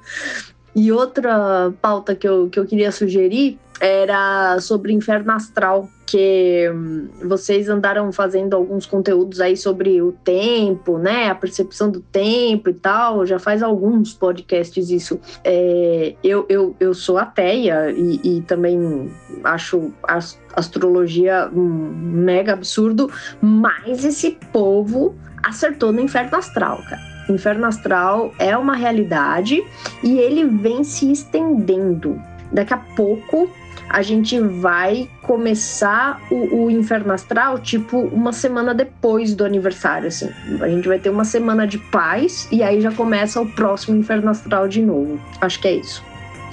e 0.74 0.92
outra 0.92 1.72
pauta 1.80 2.14
que 2.14 2.28
eu, 2.28 2.48
que 2.48 2.58
eu 2.58 2.66
queria 2.66 2.92
sugerir 2.92 3.58
era 3.80 4.58
sobre 4.60 4.92
inferno 4.92 5.32
astral, 5.32 5.88
que 6.06 6.70
hum, 6.72 7.08
vocês 7.24 7.68
andaram 7.68 8.10
fazendo 8.12 8.54
alguns 8.54 8.86
conteúdos 8.86 9.40
aí 9.40 9.56
sobre 9.56 10.00
o 10.00 10.12
tempo, 10.12 10.98
né? 10.98 11.28
A 11.28 11.34
percepção 11.34 11.90
do 11.90 12.00
tempo 12.00 12.70
e 12.70 12.74
tal. 12.74 13.26
Já 13.26 13.38
faz 13.38 13.62
alguns 13.62 14.14
podcasts 14.14 14.90
isso. 14.90 15.20
É, 15.44 16.14
eu, 16.22 16.46
eu, 16.48 16.76
eu 16.78 16.94
sou 16.94 17.18
ateia 17.18 17.90
e, 17.90 18.38
e 18.38 18.40
também 18.42 19.10
acho 19.44 19.92
a 20.06 20.18
astrologia 20.54 21.50
um 21.52 21.66
mega 21.66 22.52
absurdo, 22.52 23.10
mas 23.40 24.04
esse 24.04 24.38
povo 24.52 25.14
acertou 25.42 25.92
no 25.92 26.00
inferno 26.00 26.38
astral, 26.38 26.82
cara. 26.88 27.16
Inferno 27.28 27.66
astral 27.66 28.32
é 28.38 28.56
uma 28.56 28.76
realidade 28.76 29.62
e 30.02 30.18
ele 30.18 30.44
vem 30.44 30.84
se 30.84 31.10
estendendo. 31.10 32.20
Daqui 32.52 32.72
a 32.72 32.78
pouco 32.78 33.50
a 33.88 34.02
gente 34.02 34.38
vai 34.38 35.08
começar 35.22 36.20
o, 36.30 36.64
o, 36.64 36.70
Inferno 36.70 37.12
Astral, 37.12 37.58
tipo, 37.58 37.98
uma 37.98 38.32
semana 38.32 38.74
depois 38.74 39.34
do 39.34 39.44
aniversário, 39.44 40.08
assim. 40.08 40.28
A 40.60 40.68
gente 40.68 40.88
vai 40.88 40.98
ter 40.98 41.10
uma 41.10 41.24
semana 41.24 41.66
de 41.66 41.78
paz 41.78 42.48
e 42.50 42.62
aí 42.62 42.80
já 42.80 42.92
começa 42.92 43.40
o 43.40 43.46
próximo 43.46 43.96
Inferno 43.96 44.30
Astral 44.30 44.68
de 44.68 44.82
novo. 44.82 45.20
Acho 45.40 45.60
que 45.60 45.68
é 45.68 45.72
isso. 45.76 46.02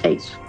É 0.04 0.12
isso. 0.12 0.40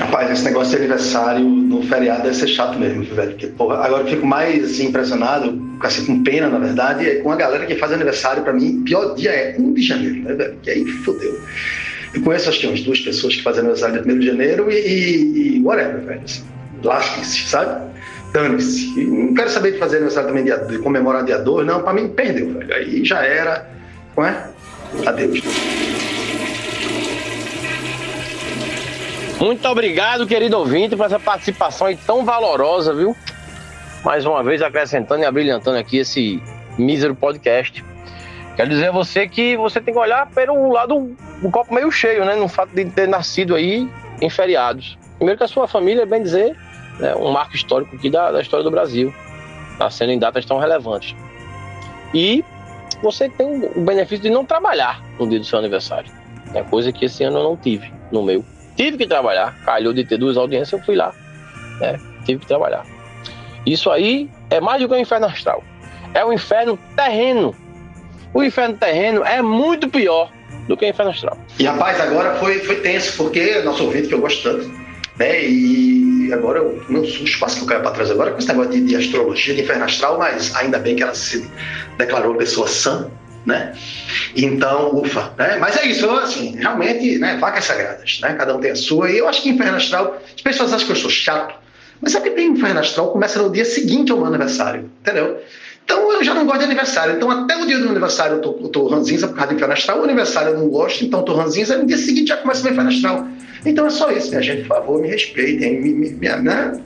Rapaz, 0.00 0.30
esse 0.30 0.44
negócio 0.44 0.70
de 0.70 0.76
aniversário 0.76 1.44
no 1.44 1.82
feriado 1.82 2.22
deve 2.22 2.34
ser 2.34 2.48
chato 2.48 2.78
mesmo, 2.78 3.04
velho. 3.04 3.30
Porque, 3.30 3.46
porra, 3.48 3.76
agora 3.84 4.02
eu 4.02 4.08
fico 4.08 4.26
mais 4.26 4.80
impressionado, 4.80 5.60
assim, 5.80 6.06
com 6.06 6.22
pena, 6.22 6.48
na 6.48 6.58
verdade, 6.58 7.08
é 7.08 7.14
com 7.16 7.30
a 7.30 7.36
galera 7.36 7.66
que 7.66 7.76
faz 7.76 7.92
aniversário, 7.92 8.42
para 8.42 8.52
mim, 8.52 8.82
pior 8.82 9.14
dia 9.14 9.30
é 9.30 9.56
1 9.58 9.74
de 9.74 9.82
janeiro, 9.82 10.22
né, 10.22 10.34
velho? 10.34 10.56
Que 10.62 10.70
aí 10.70 10.86
fodeu. 10.86 11.38
Eu 12.14 12.22
conheço, 12.22 12.48
acho 12.48 12.60
que 12.60 12.66
umas 12.66 12.80
duas 12.82 13.00
pessoas 13.00 13.34
que 13.34 13.42
fazem 13.42 13.60
aniversário 13.60 14.02
dia 14.02 14.14
1 14.14 14.18
de 14.18 14.26
janeiro 14.26 14.70
e, 14.70 15.56
e, 15.56 15.62
whatever, 15.62 16.00
velho. 16.00 16.22
Lasquem-se, 16.82 17.48
sabe? 17.48 17.90
Dane-se. 18.32 19.04
Não 19.04 19.34
quero 19.34 19.48
saber 19.48 19.72
de 19.72 19.78
fazer 19.78 19.96
aniversário 19.96 20.28
também 20.28 20.44
dia, 20.44 20.58
de 20.58 20.78
comemorar 20.78 21.24
dia 21.24 21.38
2, 21.38 21.66
não, 21.66 21.82
pra 21.82 21.92
mim 21.92 22.08
perdeu, 22.08 22.52
velho. 22.52 22.74
Aí 22.74 23.04
já 23.04 23.22
era, 23.24 23.70
não 24.16 24.26
é? 24.26 24.46
Adeus. 25.06 25.40
Muito 29.40 29.66
obrigado, 29.66 30.26
querido 30.26 30.58
ouvinte, 30.58 30.94
por 30.94 31.06
essa 31.06 31.18
participação 31.18 31.86
aí 31.86 31.96
tão 31.96 32.24
valorosa, 32.24 32.94
viu? 32.94 33.16
Mais 34.04 34.24
uma 34.26 34.42
vez 34.42 34.60
acrescentando 34.60 35.22
e 35.22 35.26
abrilhantando 35.26 35.78
aqui 35.78 35.98
esse 35.98 36.42
mísero 36.78 37.14
podcast. 37.14 37.82
Quero 38.56 38.68
dizer 38.68 38.88
a 38.88 38.92
você 38.92 39.26
que 39.26 39.56
você 39.56 39.80
tem 39.80 39.94
que 39.94 40.00
olhar 40.00 40.28
pelo 40.30 40.70
lado 40.70 41.16
do 41.40 41.50
copo 41.50 41.72
meio 41.74 41.90
cheio, 41.90 42.24
né? 42.24 42.34
No 42.34 42.48
fato 42.48 42.70
de 42.74 42.84
ter 42.84 43.08
nascido 43.08 43.54
aí 43.54 43.88
em 44.20 44.28
feriados. 44.28 44.98
Primeiro 45.16 45.38
que 45.38 45.44
a 45.44 45.48
sua 45.48 45.66
família, 45.66 46.04
bem 46.04 46.22
dizer, 46.22 46.56
é 47.00 47.14
um 47.14 47.30
marco 47.30 47.54
histórico 47.54 47.96
aqui 47.96 48.10
da, 48.10 48.30
da 48.30 48.40
história 48.40 48.62
do 48.62 48.70
Brasil, 48.70 49.12
nascendo 49.78 50.12
em 50.12 50.18
datas 50.18 50.44
tão 50.44 50.58
relevantes. 50.58 51.14
E 52.12 52.44
você 53.02 53.28
tem 53.28 53.64
o 53.74 53.80
benefício 53.80 54.22
de 54.22 54.30
não 54.30 54.44
trabalhar 54.44 55.02
no 55.18 55.28
dia 55.28 55.38
do 55.38 55.44
seu 55.44 55.58
aniversário. 55.58 56.12
É 56.54 56.62
coisa 56.62 56.92
que 56.92 57.06
esse 57.06 57.24
ano 57.24 57.38
eu 57.38 57.44
não 57.44 57.56
tive 57.56 57.92
no 58.10 58.22
meu. 58.22 58.44
tive 58.76 58.98
que 58.98 59.06
trabalhar. 59.06 59.54
Calhou 59.64 59.92
de 59.92 60.04
ter 60.04 60.18
duas 60.18 60.36
audiências, 60.36 60.72
eu 60.72 60.84
fui 60.84 60.94
lá. 60.94 61.12
Né? 61.80 61.98
Tive 62.24 62.40
que 62.40 62.46
trabalhar. 62.46 62.84
Isso 63.64 63.90
aí 63.90 64.30
é 64.50 64.60
mais 64.60 64.80
do 64.80 64.88
que 64.88 64.94
um 64.94 64.98
inferno 64.98 65.26
astral. 65.26 65.64
É 66.12 66.24
um 66.24 66.32
inferno 66.32 66.78
terreno. 66.94 67.54
O 68.34 68.42
inferno 68.42 68.76
terreno 68.76 69.24
é 69.24 69.42
muito 69.42 69.88
pior 69.88 70.30
do 70.68 70.76
que 70.76 70.84
o 70.84 70.88
inferno 70.88 71.10
astral. 71.10 71.38
E 71.58 71.64
rapaz, 71.64 72.00
agora 72.00 72.34
foi, 72.36 72.60
foi 72.60 72.76
tenso, 72.76 73.16
porque 73.16 73.60
nosso 73.62 73.84
ouvinte 73.84 74.08
que 74.08 74.14
eu 74.14 74.20
gosto 74.20 74.42
tanto, 74.42 74.70
né? 75.18 75.44
E 75.44 76.30
agora 76.32 76.60
eu 76.60 76.82
não 76.88 77.04
susto 77.04 77.38
quase 77.38 77.56
que 77.56 77.62
eu 77.62 77.68
caio 77.68 77.82
para 77.82 77.90
trás 77.90 78.10
agora 78.10 78.30
com 78.30 78.38
esse 78.38 78.48
negócio 78.48 78.72
de, 78.72 78.80
de 78.82 78.96
astrologia, 78.96 79.54
de 79.54 79.62
inferno 79.62 79.84
astral, 79.84 80.18
mas 80.18 80.54
ainda 80.56 80.78
bem 80.78 80.96
que 80.96 81.02
ela 81.02 81.14
se 81.14 81.48
declarou 81.98 82.34
pessoa 82.36 82.66
sã, 82.66 83.10
né? 83.44 83.74
Então, 84.36 84.94
ufa, 84.94 85.32
né? 85.36 85.58
Mas 85.58 85.76
é 85.76 85.86
isso, 85.86 86.08
assim, 86.10 86.56
realmente, 86.56 87.18
né? 87.18 87.36
Vacas 87.38 87.64
sagradas, 87.64 88.20
né? 88.22 88.34
Cada 88.34 88.56
um 88.56 88.60
tem 88.60 88.70
a 88.70 88.76
sua. 88.76 89.10
E 89.10 89.18
eu 89.18 89.28
acho 89.28 89.42
que 89.42 89.50
inferno 89.50 89.76
astral, 89.76 90.22
as 90.34 90.40
pessoas 90.40 90.72
acham 90.72 90.86
que 90.86 90.92
eu 90.92 90.96
sou 90.96 91.10
chato, 91.10 91.54
mas 92.00 92.12
sabe 92.12 92.30
que 92.30 92.36
tem 92.36 92.48
inferno 92.48 92.80
astral 92.80 93.12
começa 93.12 93.42
no 93.42 93.50
dia 93.50 93.64
seguinte 93.64 94.10
ao 94.10 94.18
meu 94.18 94.26
aniversário, 94.26 94.90
entendeu? 95.00 95.40
Então 95.84 96.12
eu 96.12 96.24
já 96.24 96.34
não 96.34 96.44
gosto 96.44 96.60
de 96.60 96.64
aniversário. 96.64 97.16
Então 97.16 97.30
até 97.30 97.56
o 97.56 97.66
dia 97.66 97.78
do 97.78 97.88
aniversário 97.88 98.36
eu 98.36 98.40
tô, 98.40 98.58
eu 98.60 98.68
tô 98.68 98.86
ranzinza 98.88 99.28
por 99.28 99.34
causa 99.34 99.52
do 99.52 99.56
inferno 99.56 99.74
astral. 99.74 100.00
O 100.00 100.04
aniversário 100.04 100.50
eu 100.50 100.58
não 100.58 100.68
gosto, 100.68 101.04
então 101.04 101.22
tô 101.22 101.34
ranzinza. 101.34 101.76
No 101.78 101.86
dia 101.86 101.98
seguinte 101.98 102.28
já 102.28 102.36
começa 102.36 102.66
o 102.66 102.70
inferno 102.70 102.90
astral. 102.90 103.26
Então 103.64 103.86
é 103.86 103.90
só 103.90 104.10
isso, 104.10 104.30
minha 104.30 104.42
gente. 104.42 104.62
Por 104.62 104.76
favor, 104.76 105.00
me 105.00 105.08
respeitem, 105.08 105.80
me, 105.80 105.92
me, 105.92 106.10
me, 106.10 106.28
né? 106.28 106.80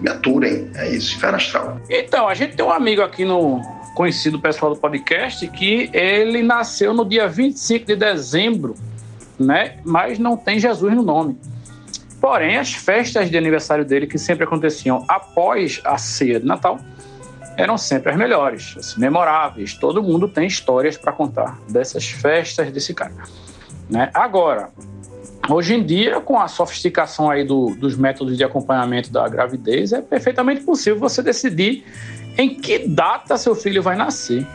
me 0.00 0.08
aturem. 0.08 0.70
É 0.74 0.88
isso, 0.90 1.16
inferno 1.16 1.36
astral. 1.36 1.80
Então, 1.88 2.28
a 2.28 2.34
gente 2.34 2.56
tem 2.56 2.64
um 2.64 2.70
amigo 2.70 3.02
aqui 3.02 3.24
no 3.24 3.60
conhecido 3.94 4.38
pessoal 4.38 4.74
do 4.74 4.80
podcast 4.80 5.46
que 5.48 5.90
ele 5.92 6.42
nasceu 6.42 6.94
no 6.94 7.04
dia 7.04 7.26
25 7.26 7.86
de 7.86 7.96
dezembro, 7.96 8.76
né? 9.38 9.78
Mas 9.84 10.18
não 10.18 10.36
tem 10.36 10.58
Jesus 10.58 10.94
no 10.94 11.02
nome. 11.02 11.36
Porém, 12.20 12.56
as 12.56 12.72
festas 12.72 13.30
de 13.30 13.36
aniversário 13.36 13.84
dele, 13.84 14.06
que 14.06 14.18
sempre 14.18 14.44
aconteciam 14.44 15.04
após 15.08 15.80
a 15.84 15.96
ceia 15.98 16.40
de 16.40 16.46
Natal, 16.46 16.78
eram 17.58 17.76
sempre 17.76 18.12
as 18.12 18.16
melhores, 18.16 18.76
assim, 18.78 19.00
memoráveis. 19.00 19.74
Todo 19.74 20.00
mundo 20.00 20.28
tem 20.28 20.46
histórias 20.46 20.96
para 20.96 21.10
contar 21.10 21.58
dessas 21.68 22.08
festas 22.08 22.70
desse 22.70 22.94
cara. 22.94 23.12
Né? 23.90 24.08
Agora, 24.14 24.70
hoje 25.50 25.74
em 25.74 25.84
dia, 25.84 26.20
com 26.20 26.38
a 26.38 26.46
sofisticação 26.46 27.28
aí 27.28 27.44
do, 27.44 27.74
dos 27.74 27.96
métodos 27.96 28.36
de 28.36 28.44
acompanhamento 28.44 29.10
da 29.10 29.28
gravidez, 29.28 29.92
é 29.92 30.00
perfeitamente 30.00 30.60
possível 30.60 31.00
você 31.00 31.20
decidir 31.20 31.84
em 32.38 32.54
que 32.54 32.86
data 32.86 33.36
seu 33.36 33.56
filho 33.56 33.82
vai 33.82 33.96
nascer. 33.96 34.46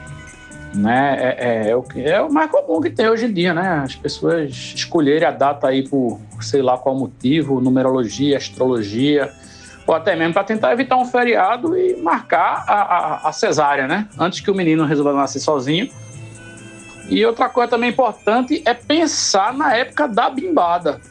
Né? 0.74 1.18
É, 1.20 1.28
é, 1.28 1.70
é, 1.72 1.76
o, 1.76 1.86
é 1.98 2.22
o 2.22 2.32
mais 2.32 2.50
comum 2.50 2.80
que 2.80 2.90
tem 2.90 3.10
hoje 3.10 3.26
em 3.26 3.34
dia, 3.34 3.54
né? 3.54 3.82
As 3.84 3.96
pessoas 3.96 4.50
escolherem 4.74 5.28
a 5.28 5.32
data 5.32 5.68
aí 5.68 5.88
por 5.88 6.20
sei 6.40 6.62
lá 6.62 6.78
qual 6.78 6.96
motivo, 6.96 7.60
numerologia, 7.60 8.38
astrologia, 8.38 9.30
ou 9.86 9.94
até 9.94 10.16
mesmo 10.16 10.34
para 10.34 10.44
tentar 10.44 10.72
evitar 10.72 10.96
um 10.98 11.06
feriado 11.06 11.78
e 11.78 11.96
marcar 11.98 12.64
a, 12.68 12.74
a, 12.74 13.30
a, 13.30 13.32
cesárea, 13.32 13.88
né? 13.88 14.08
Antes 14.18 14.40
que 14.40 14.50
o 14.50 14.56
menino 14.56 14.86
resolva 14.86 15.14
nascer 15.14 15.40
sozinho. 15.40 15.90
E 17.10 17.26
outra 17.26 17.50
coisa 17.50 17.72
também 17.72 17.90
importante 17.90 18.62
é 18.66 18.74
pensar 18.74 19.54
na 19.54 19.76
época 19.76 20.08
da 20.08 20.30
bimbada. 20.30 21.02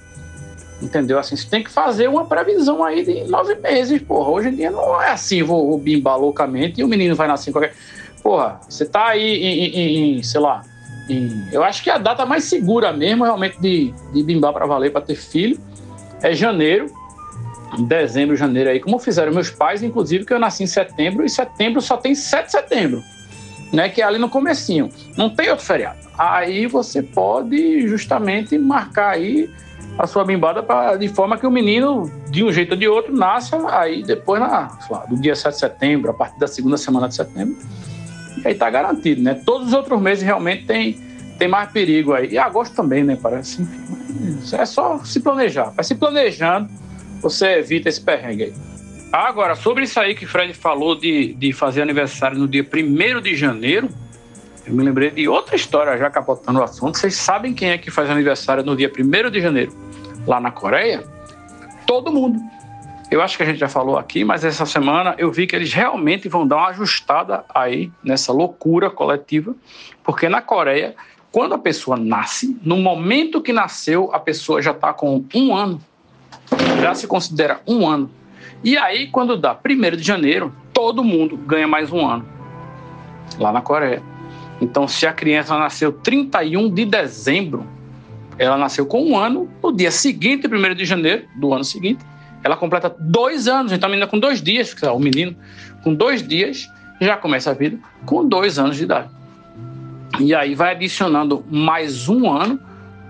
Entendeu? 0.81 1.19
Assim, 1.19 1.37
você 1.37 1.49
tem 1.49 1.63
que 1.63 1.71
fazer 1.71 2.09
uma 2.09 2.25
previsão 2.25 2.83
aí 2.83 3.05
de 3.05 3.25
nove 3.25 3.55
meses, 3.57 4.01
porra. 4.01 4.31
Hoje 4.31 4.49
em 4.49 4.57
dia 4.57 4.71
não 4.71 5.01
é 5.01 5.11
assim, 5.11 5.43
vou, 5.43 5.69
vou 5.69 5.79
bimbar 5.79 6.19
loucamente 6.19 6.81
e 6.81 6.85
o 6.85 6.89
menino 6.89 7.15
vai 7.15 7.29
nascer 7.29 7.51
em 7.51 7.53
qualquer. 7.53 7.75
Porra, 8.23 8.59
você 8.69 8.87
tá 8.87 9.09
aí 9.09 9.35
em, 9.35 9.65
em, 9.65 10.19
em 10.19 10.23
sei 10.23 10.41
lá. 10.41 10.63
Em... 11.11 11.47
eu 11.53 11.63
acho 11.63 11.83
que 11.83 11.91
a 11.91 11.99
data 11.99 12.25
mais 12.25 12.45
segura 12.45 12.93
mesmo, 12.93 13.23
realmente, 13.23 13.61
de, 13.61 13.93
de 14.13 14.23
bimbar 14.23 14.53
para 14.53 14.65
valer, 14.65 14.91
para 14.91 15.03
ter 15.03 15.17
filho, 15.17 15.61
é 16.23 16.35
janeiro 16.35 16.91
dezembro, 17.79 18.37
janeiro 18.37 18.71
aí, 18.71 18.81
como 18.81 18.99
fizeram 18.99 19.33
meus 19.33 19.51
pais, 19.51 19.83
inclusive, 19.83 20.25
que 20.25 20.33
eu 20.33 20.39
nasci 20.39 20.65
em 20.65 20.67
setembro, 20.67 21.25
e 21.25 21.31
setembro 21.31 21.81
só 21.81 21.97
tem 21.97 22.15
7 22.15 22.47
de 22.47 22.53
setembro, 22.53 23.03
né? 23.73 23.89
Que 23.89 24.03
é 24.03 24.05
ali 24.05 24.19
no 24.19 24.29
comecinho. 24.29 24.91
Não 25.17 25.31
tem 25.31 25.49
outro 25.51 25.65
feriado. 25.65 25.99
Aí 26.19 26.67
você 26.67 27.03
pode 27.03 27.87
justamente 27.89 28.59
marcar 28.59 29.11
aí 29.11 29.49
a 29.99 30.07
sua 30.07 30.25
bimbada 30.25 30.63
pra, 30.63 30.97
de 30.97 31.09
forma 31.09 31.37
que 31.37 31.47
o 31.47 31.51
menino, 31.51 32.11
de 32.31 32.45
um 32.45 32.53
jeito 32.53 32.73
ou 32.73 32.77
de 32.77 32.89
outro, 32.89 33.15
nasça 33.15 33.57
aí 33.71 34.03
depois, 34.03 34.41
na, 34.41 34.79
lá, 34.91 35.05
do 35.07 35.21
dia 35.21 35.35
7 35.35 35.55
de 35.55 35.61
setembro, 35.61 36.11
a 36.11 36.15
partir 36.15 36.39
da 36.39 36.47
segunda 36.47 36.77
semana 36.77 37.09
de 37.09 37.15
setembro. 37.15 37.57
E 38.45 38.49
aí 38.49 38.55
tá 38.55 38.69
garantido, 38.71 39.23
né? 39.23 39.35
Todos 39.35 39.69
os 39.69 39.73
outros 39.73 40.01
meses 40.01 40.25
realmente 40.25 40.67
tem, 40.67 40.99
tem 41.39 41.49
mais 41.49 41.71
perigo 41.71 42.13
aí. 42.13 42.31
E 42.31 42.39
agosto 42.39 42.75
também, 42.75 43.05
né? 43.05 43.19
Parece. 43.21 43.63
Enfim, 43.63 44.57
é 44.57 44.67
só 44.67 44.99
se 45.05 45.21
planejar. 45.21 45.71
Vai 45.71 45.85
se 45.85 45.95
planejando 45.95 46.69
você 47.23 47.59
evita 47.59 47.89
esse 47.89 48.01
perrengue 48.01 48.45
aí. 48.45 48.55
Agora, 49.13 49.55
sobre 49.55 49.85
isso 49.85 50.01
aí 50.01 50.15
que 50.15 50.27
Fred 50.27 50.53
falou 50.55 50.95
de, 50.95 51.35
de 51.35 51.53
fazer 51.53 51.83
aniversário 51.83 52.39
no 52.39 52.49
dia 52.49 52.63
1 52.63 53.21
de 53.21 53.37
janeiro, 53.37 53.89
eu 54.67 54.75
me 54.75 54.83
lembrei 54.83 55.11
de 55.11 55.29
outra 55.29 55.55
história 55.55 55.97
já 55.99 56.11
capotando 56.11 56.61
o 56.61 56.63
assunto. 56.63 56.99
Vocês 56.99 57.15
sabem 57.15 57.53
quem 57.53 57.71
é 57.71 57.79
que 57.79 57.91
faz 57.91 58.09
aniversário 58.09 58.65
no 58.65 58.75
dia 58.75 58.91
1 58.91 59.31
de 59.31 59.41
janeiro 59.41 59.73
lá 60.27 60.41
na 60.41 60.51
Coreia? 60.51 61.05
Todo 61.87 62.11
mundo. 62.11 62.41
Eu 63.11 63.21
acho 63.21 63.37
que 63.37 63.43
a 63.43 63.47
gente 63.47 63.59
já 63.59 63.69
falou 63.69 63.99
aqui, 63.99 64.25
mas 64.25 64.43
essa 64.43 64.65
semana 64.65 65.15
eu 65.19 65.31
vi 65.31 65.47
que 65.47 65.55
eles 65.55 65.75
realmente 65.75 66.29
vão 66.29 66.47
dar 66.47 66.57
uma 66.57 66.69
ajustada 66.69 67.45
aí 67.55 67.93
nessa 68.03 68.33
loucura 68.33 68.89
coletiva, 68.89 69.55
porque 70.03 70.31
na 70.31 70.41
Coreia, 70.41 70.95
quando 71.31 71.55
a 71.55 71.59
pessoa 71.59 71.99
nasce, 71.99 72.59
no 72.63 72.79
momento 72.79 73.43
que 73.43 73.53
nasceu, 73.53 74.09
a 74.15 74.19
pessoa 74.19 74.63
já 74.63 74.71
está 74.71 74.95
com 74.95 75.23
um 75.35 75.55
ano 75.55 75.79
já 76.81 76.95
se 76.95 77.07
considera 77.07 77.61
um 77.67 77.87
ano. 77.89 78.11
E 78.65 78.77
aí, 78.77 79.09
quando 79.09 79.37
dá 79.37 79.53
1 79.55 79.97
de 79.97 80.03
janeiro, 80.03 80.53
todo 80.73 81.03
mundo 81.03 81.37
ganha 81.37 81.67
mais 81.67 81.93
um 81.93 82.07
ano 82.07 82.25
lá 83.39 83.53
na 83.53 83.61
Coreia. 83.61 84.03
Então, 84.61 84.87
se 84.87 85.07
a 85.07 85.13
criança 85.13 85.59
nasceu 85.59 85.93
31 85.93 86.71
de 86.71 86.85
dezembro, 86.85 87.67
ela 88.39 88.57
nasceu 88.57 88.87
com 88.87 89.03
um 89.03 89.19
ano, 89.19 89.49
no 89.63 89.73
dia 89.73 89.91
seguinte, 89.91 90.47
1 90.47 90.75
de 90.75 90.85
janeiro 90.85 91.25
do 91.37 91.53
ano 91.53 91.65
seguinte, 91.65 92.05
ela 92.45 92.57
completa 92.57 92.95
dois 92.99 93.49
anos. 93.49 93.73
Então, 93.73 93.89
a 93.89 93.91
menina 93.91 94.07
com 94.07 94.19
dois 94.19 94.43
dias, 94.43 94.75
o 94.83 94.99
menino 94.99 95.35
com 95.83 95.95
dois 95.95 96.27
dias, 96.27 96.69
já 97.01 97.17
começa 97.17 97.51
a 97.51 97.55
vida 97.55 97.79
com 98.07 98.27
dois 98.27 98.59
anos 98.59 98.77
de 98.77 98.85
idade. 98.85 99.09
E 100.21 100.35
aí 100.35 100.55
vai 100.55 100.73
adicionando 100.73 101.45
mais 101.51 102.09
um 102.09 102.31
ano, 102.31 102.61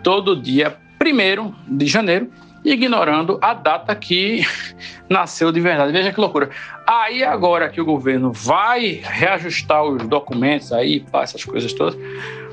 todo 0.03 0.41
dia 0.41 0.77
1 1.05 1.77
de 1.77 1.87
janeiro, 1.87 2.31
ignorando 2.65 3.39
a 3.41 3.55
data 3.55 3.95
que 3.95 4.43
nasceu 5.09 5.51
de 5.51 5.61
verdade. 5.61 5.93
Veja 5.93 6.13
que 6.13 6.21
loucura. 6.21 6.51
Aí 6.87 7.23
agora 7.25 7.69
que 7.69 7.81
o 7.81 7.85
governo 7.85 8.33
vai 8.33 9.01
reajustar 9.03 9.85
os 9.85 10.03
documentos 10.05 10.73
aí, 10.73 11.05
essas 11.15 11.45
coisas 11.45 11.73
todas, 11.73 11.97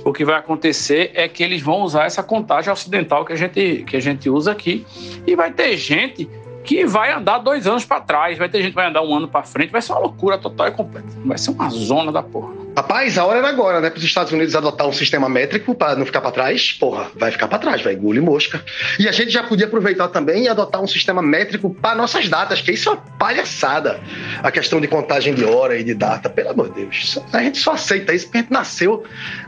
o 0.04 0.14
que 0.14 0.24
vai 0.24 0.36
acontecer 0.36 1.12
é 1.14 1.28
que 1.28 1.44
eles 1.44 1.62
vão 1.62 1.82
usar 1.82 2.06
essa 2.06 2.24
contagem 2.24 2.72
ocidental 2.72 3.26
que 3.26 3.34
a 3.34 3.36
gente, 3.36 3.84
que 3.88 3.98
a 3.98 4.00
gente 4.00 4.30
usa 4.30 4.52
aqui 4.52 4.86
e 5.28 5.36
vai 5.36 5.52
ter 5.52 5.76
gente 5.78 6.30
que 6.64 6.86
vai 6.86 7.12
andar 7.12 7.40
dois 7.40 7.66
anos 7.66 7.86
para 7.86 8.02
trás, 8.02 8.38
vai 8.38 8.48
ter 8.48 8.60
gente 8.60 8.72
que 8.72 8.76
vai 8.76 8.88
andar 8.88 9.02
um 9.02 9.16
ano 9.16 9.28
para 9.28 9.44
frente, 9.44 9.72
vai 9.72 9.82
ser 9.82 9.92
uma 9.94 10.02
loucura 10.02 10.38
total 10.38 10.68
e 10.68 10.72
completa. 10.72 11.08
Vai 11.26 11.38
ser 11.38 11.52
uma 11.52 11.70
zona 11.70 12.12
da 12.12 12.22
porra. 12.22 12.54
Rapaz, 12.76 13.18
a 13.18 13.26
hora 13.26 13.40
era 13.40 13.50
agora, 13.50 13.82
né? 13.82 13.90
Para 13.90 13.98
os 13.98 14.04
Estados 14.04 14.32
Unidos 14.32 14.56
adotar 14.56 14.88
um 14.88 14.94
sistema 14.94 15.28
métrico 15.28 15.76
para 15.76 15.96
não 15.96 16.06
ficar 16.06 16.22
para 16.22 16.32
trás. 16.32 16.74
Porra, 16.74 17.08
vai 17.16 17.32
ficar 17.32 17.48
para 17.48 17.60
trás, 17.60 17.82
vai 17.82 17.94
engolir 17.94 18.22
mosca. 18.22 18.64
E 18.98 19.08
a 19.08 19.12
gente 19.12 19.32
já 19.32 19.44
podia 19.44 19.66
aproveitar 19.66 20.08
também 20.10 20.44
e 20.44 20.48
adotar 20.48 20.82
um 20.82 20.88
sistema 20.88 21.22
métrico 21.22 21.74
para 21.74 21.96
nossas 21.96 22.30
datas, 22.30 22.62
que 22.62 22.72
isso 22.72 22.90
é 22.90 22.94
uma 22.94 23.02
palhaçada. 23.18 24.00
A 24.42 24.52
questão 24.52 24.80
de 24.80 24.88
contagem 24.88 25.34
de 25.34 25.44
hora 25.44 25.78
e 25.78 25.84
de 25.84 25.94
data, 25.94 26.30
pelo 26.30 26.50
amor 26.50 26.70
de 26.70 26.86
Deus. 26.86 27.20
A 27.34 27.44
gente 27.44 27.58
só 27.58 27.74
aceita 27.74 28.14
isso 28.14 28.26
porque 28.26 28.38
a 28.38 28.42
gente 28.42 28.54
nasceu 28.54 29.04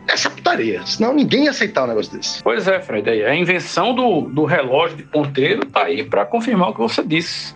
nessa 0.08 0.30
putaria. 0.30 0.86
Senão 0.86 1.14
ninguém 1.14 1.46
ia 1.46 1.52
aceitar 1.52 1.86
um 1.86 1.88
negócio 1.88 2.18
desse. 2.18 2.44
Pois 2.44 2.68
é, 2.68 2.82
Fred. 2.82 3.10
A 3.24 3.36
invenção 3.36 3.94
do, 3.94 4.22
do 4.22 4.46
relógio 4.46 4.98
de 4.98 5.04
ponteiro 5.04 5.66
tá 5.66 5.84
aí 5.84 6.04
para 6.04 6.26
confirmar 6.26 6.70
o 6.70 6.74
que 6.74 6.80
você 6.80 7.04
disse. 7.04 7.56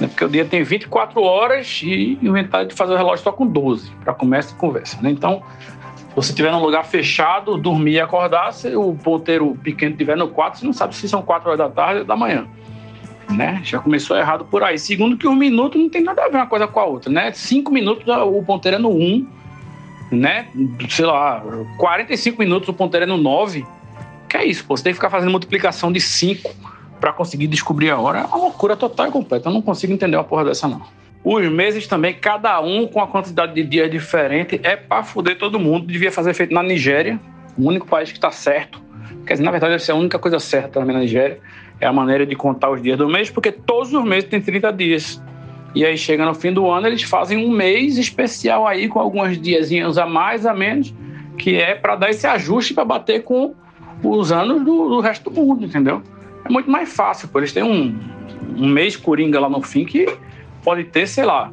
Né? 0.00 0.08
Porque 0.08 0.24
o 0.24 0.28
dia 0.28 0.44
tem 0.44 0.62
24 0.62 1.22
horas 1.22 1.80
e 1.82 2.18
inventaram 2.22 2.66
de 2.66 2.74
fazer 2.74 2.94
o 2.94 2.96
relógio 2.96 3.22
só 3.22 3.32
com 3.32 3.46
12, 3.46 3.90
para 4.04 4.14
começo 4.14 4.50
de 4.50 4.54
conversa. 4.56 5.00
Né? 5.00 5.10
Então, 5.10 5.42
se 5.96 6.16
você 6.16 6.30
estiver 6.30 6.52
num 6.52 6.60
lugar 6.60 6.84
fechado, 6.84 7.56
dormir 7.56 7.92
e 7.92 8.00
acordar, 8.00 8.52
se 8.52 8.74
o 8.74 8.94
ponteiro 8.94 9.56
pequeno 9.62 9.92
estiver 9.92 10.16
no 10.16 10.28
4, 10.28 10.60
você 10.60 10.66
não 10.66 10.72
sabe 10.72 10.94
se 10.94 11.08
são 11.08 11.22
4 11.22 11.48
horas 11.48 11.58
da 11.58 11.68
tarde 11.68 12.00
ou 12.00 12.06
da 12.06 12.16
manhã. 12.16 12.46
Né? 13.30 13.62
Já 13.64 13.78
começou 13.78 14.16
errado 14.16 14.44
por 14.44 14.62
aí. 14.62 14.78
Segundo 14.78 15.16
que 15.16 15.26
um 15.26 15.34
minuto 15.34 15.78
não 15.78 15.88
tem 15.88 16.02
nada 16.02 16.24
a 16.24 16.28
ver 16.28 16.36
uma 16.36 16.46
coisa 16.46 16.66
com 16.66 16.80
a 16.80 16.84
outra, 16.84 17.10
né? 17.10 17.32
Cinco 17.32 17.72
minutos 17.72 18.04
o 18.06 18.42
ponteiro 18.42 18.76
é 18.76 18.78
no 18.78 18.90
1, 18.90 19.26
né? 20.10 20.48
Sei 20.90 21.06
lá, 21.06 21.42
45 21.78 22.38
minutos 22.38 22.68
o 22.68 22.74
ponteiro 22.74 23.04
é 23.04 23.06
no 23.06 23.16
9. 23.16 23.64
Que 24.28 24.36
é 24.36 24.44
isso, 24.44 24.66
pô? 24.66 24.76
Você 24.76 24.84
tem 24.84 24.92
que 24.92 24.96
ficar 24.96 25.08
fazendo 25.08 25.30
multiplicação 25.30 25.90
de 25.90 26.00
5 26.00 26.50
para 27.02 27.12
conseguir 27.12 27.48
descobrir 27.48 27.90
a 27.90 27.98
hora 27.98 28.20
é 28.20 28.24
uma 28.24 28.36
loucura 28.36 28.76
total 28.76 29.08
e 29.08 29.10
completa. 29.10 29.48
Eu 29.48 29.52
não 29.52 29.60
consigo 29.60 29.92
entender 29.92 30.16
uma 30.16 30.22
porra 30.22 30.44
dessa, 30.44 30.68
não. 30.68 30.82
Os 31.24 31.44
meses 31.50 31.88
também, 31.88 32.14
cada 32.14 32.60
um 32.60 32.86
com 32.86 33.00
a 33.00 33.08
quantidade 33.08 33.52
de 33.54 33.64
dias 33.64 33.90
diferente, 33.90 34.60
é 34.62 34.76
para 34.76 35.02
fuder 35.02 35.36
todo 35.36 35.58
mundo. 35.58 35.84
Devia 35.84 36.12
fazer 36.12 36.32
feito 36.32 36.54
na 36.54 36.62
Nigéria, 36.62 37.18
o 37.58 37.66
único 37.66 37.88
país 37.88 38.12
que 38.12 38.18
está 38.18 38.30
certo. 38.30 38.80
Quer 39.26 39.34
dizer, 39.34 39.42
na 39.42 39.50
verdade, 39.50 39.72
deve 39.72 39.82
ser 39.82 39.90
a 39.90 39.96
única 39.96 40.16
coisa 40.16 40.38
certa 40.38 40.78
também 40.78 40.94
na 40.94 41.00
Nigéria. 41.00 41.40
é 41.80 41.86
a 41.88 41.92
maneira 41.92 42.24
de 42.24 42.36
contar 42.36 42.70
os 42.70 42.80
dias 42.80 42.96
do 42.96 43.08
mês, 43.08 43.28
porque 43.28 43.50
todos 43.50 43.92
os 43.92 44.04
meses 44.04 44.30
tem 44.30 44.40
30 44.40 44.72
dias. 44.72 45.20
E 45.74 45.84
aí 45.84 45.98
chega 45.98 46.24
no 46.24 46.34
fim 46.34 46.52
do 46.52 46.70
ano, 46.70 46.86
eles 46.86 47.02
fazem 47.02 47.36
um 47.36 47.50
mês 47.50 47.98
especial 47.98 48.64
aí 48.64 48.86
com 48.86 49.00
alguns 49.00 49.36
diazinhos 49.40 49.98
a 49.98 50.06
mais, 50.06 50.46
a 50.46 50.54
menos, 50.54 50.94
que 51.36 51.56
é 51.56 51.74
para 51.74 51.96
dar 51.96 52.10
esse 52.10 52.28
ajuste 52.28 52.72
para 52.72 52.84
bater 52.84 53.24
com 53.24 53.56
os 54.04 54.30
anos 54.30 54.64
do, 54.64 54.88
do, 54.88 55.00
resto 55.00 55.30
do 55.30 55.40
mundo, 55.40 55.64
entendeu? 55.64 56.00
É 56.44 56.48
muito 56.48 56.70
mais 56.70 56.92
fácil, 56.92 57.28
pô. 57.28 57.38
eles 57.38 57.52
têm 57.52 57.62
um, 57.62 57.98
um 58.56 58.68
mês 58.68 58.96
coringa 58.96 59.38
lá 59.40 59.48
no 59.48 59.62
fim 59.62 59.84
que 59.84 60.06
pode 60.62 60.84
ter, 60.84 61.06
sei 61.06 61.24
lá, 61.24 61.52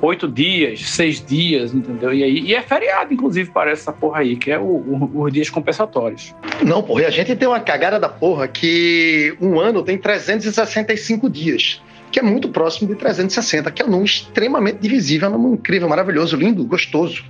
oito 0.00 0.28
dias, 0.28 0.80
seis 0.80 1.24
dias, 1.24 1.72
entendeu? 1.72 2.12
E, 2.12 2.22
aí, 2.24 2.40
e 2.40 2.54
é 2.54 2.60
feriado, 2.60 3.14
inclusive, 3.14 3.50
parece 3.50 3.82
essa 3.82 3.92
porra 3.92 4.20
aí, 4.20 4.36
que 4.36 4.50
é 4.50 4.58
o, 4.58 4.62
o, 4.62 5.22
os 5.22 5.32
dias 5.32 5.48
compensatórios. 5.48 6.34
Não, 6.64 6.82
porra, 6.82 7.02
e 7.02 7.06
a 7.06 7.10
gente 7.10 7.34
tem 7.36 7.46
uma 7.46 7.60
cagada 7.60 8.00
da 8.00 8.08
porra 8.08 8.48
que 8.48 9.36
um 9.40 9.60
ano 9.60 9.82
tem 9.82 9.96
365 9.96 11.30
dias 11.30 11.80
que 12.12 12.20
é 12.20 12.22
muito 12.22 12.50
próximo 12.50 12.86
de 12.86 12.94
360, 12.94 13.70
que 13.70 13.80
é 13.80 13.84
um 13.84 13.88
número 13.88 14.04
extremamente 14.04 14.78
divisível, 14.78 15.28
é 15.28 15.30
um 15.30 15.38
número 15.38 15.54
incrível, 15.54 15.88
maravilhoso, 15.88 16.36
lindo, 16.36 16.62
gostoso. 16.64 17.24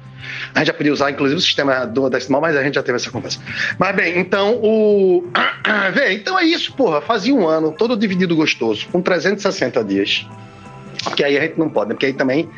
A 0.54 0.58
gente 0.58 0.68
já 0.68 0.74
podia 0.74 0.92
usar, 0.92 1.10
inclusive, 1.10 1.38
o 1.38 1.42
sistema 1.42 1.86
do 1.86 2.10
decimal, 2.10 2.40
mas 2.40 2.56
a 2.56 2.62
gente 2.62 2.74
já 2.74 2.82
teve 2.82 2.96
essa 2.96 3.10
conversa. 3.10 3.40
Mas 3.78 3.94
bem, 3.94 4.18
então 4.18 4.58
o. 4.62 5.24
Vê, 5.94 6.14
então 6.14 6.38
é 6.38 6.44
isso, 6.44 6.72
porra. 6.74 7.00
Fazia 7.00 7.34
um 7.34 7.46
ano 7.46 7.72
todo 7.72 7.96
dividido 7.96 8.34
gostoso, 8.34 8.86
com 8.90 9.00
360 9.00 9.82
dias. 9.84 10.26
Porque 11.04 11.24
aí 11.24 11.36
a 11.36 11.40
gente 11.40 11.58
não 11.58 11.68
pode, 11.68 11.88
né? 11.88 11.94
Porque 11.94 12.06
aí 12.06 12.12
também, 12.12 12.48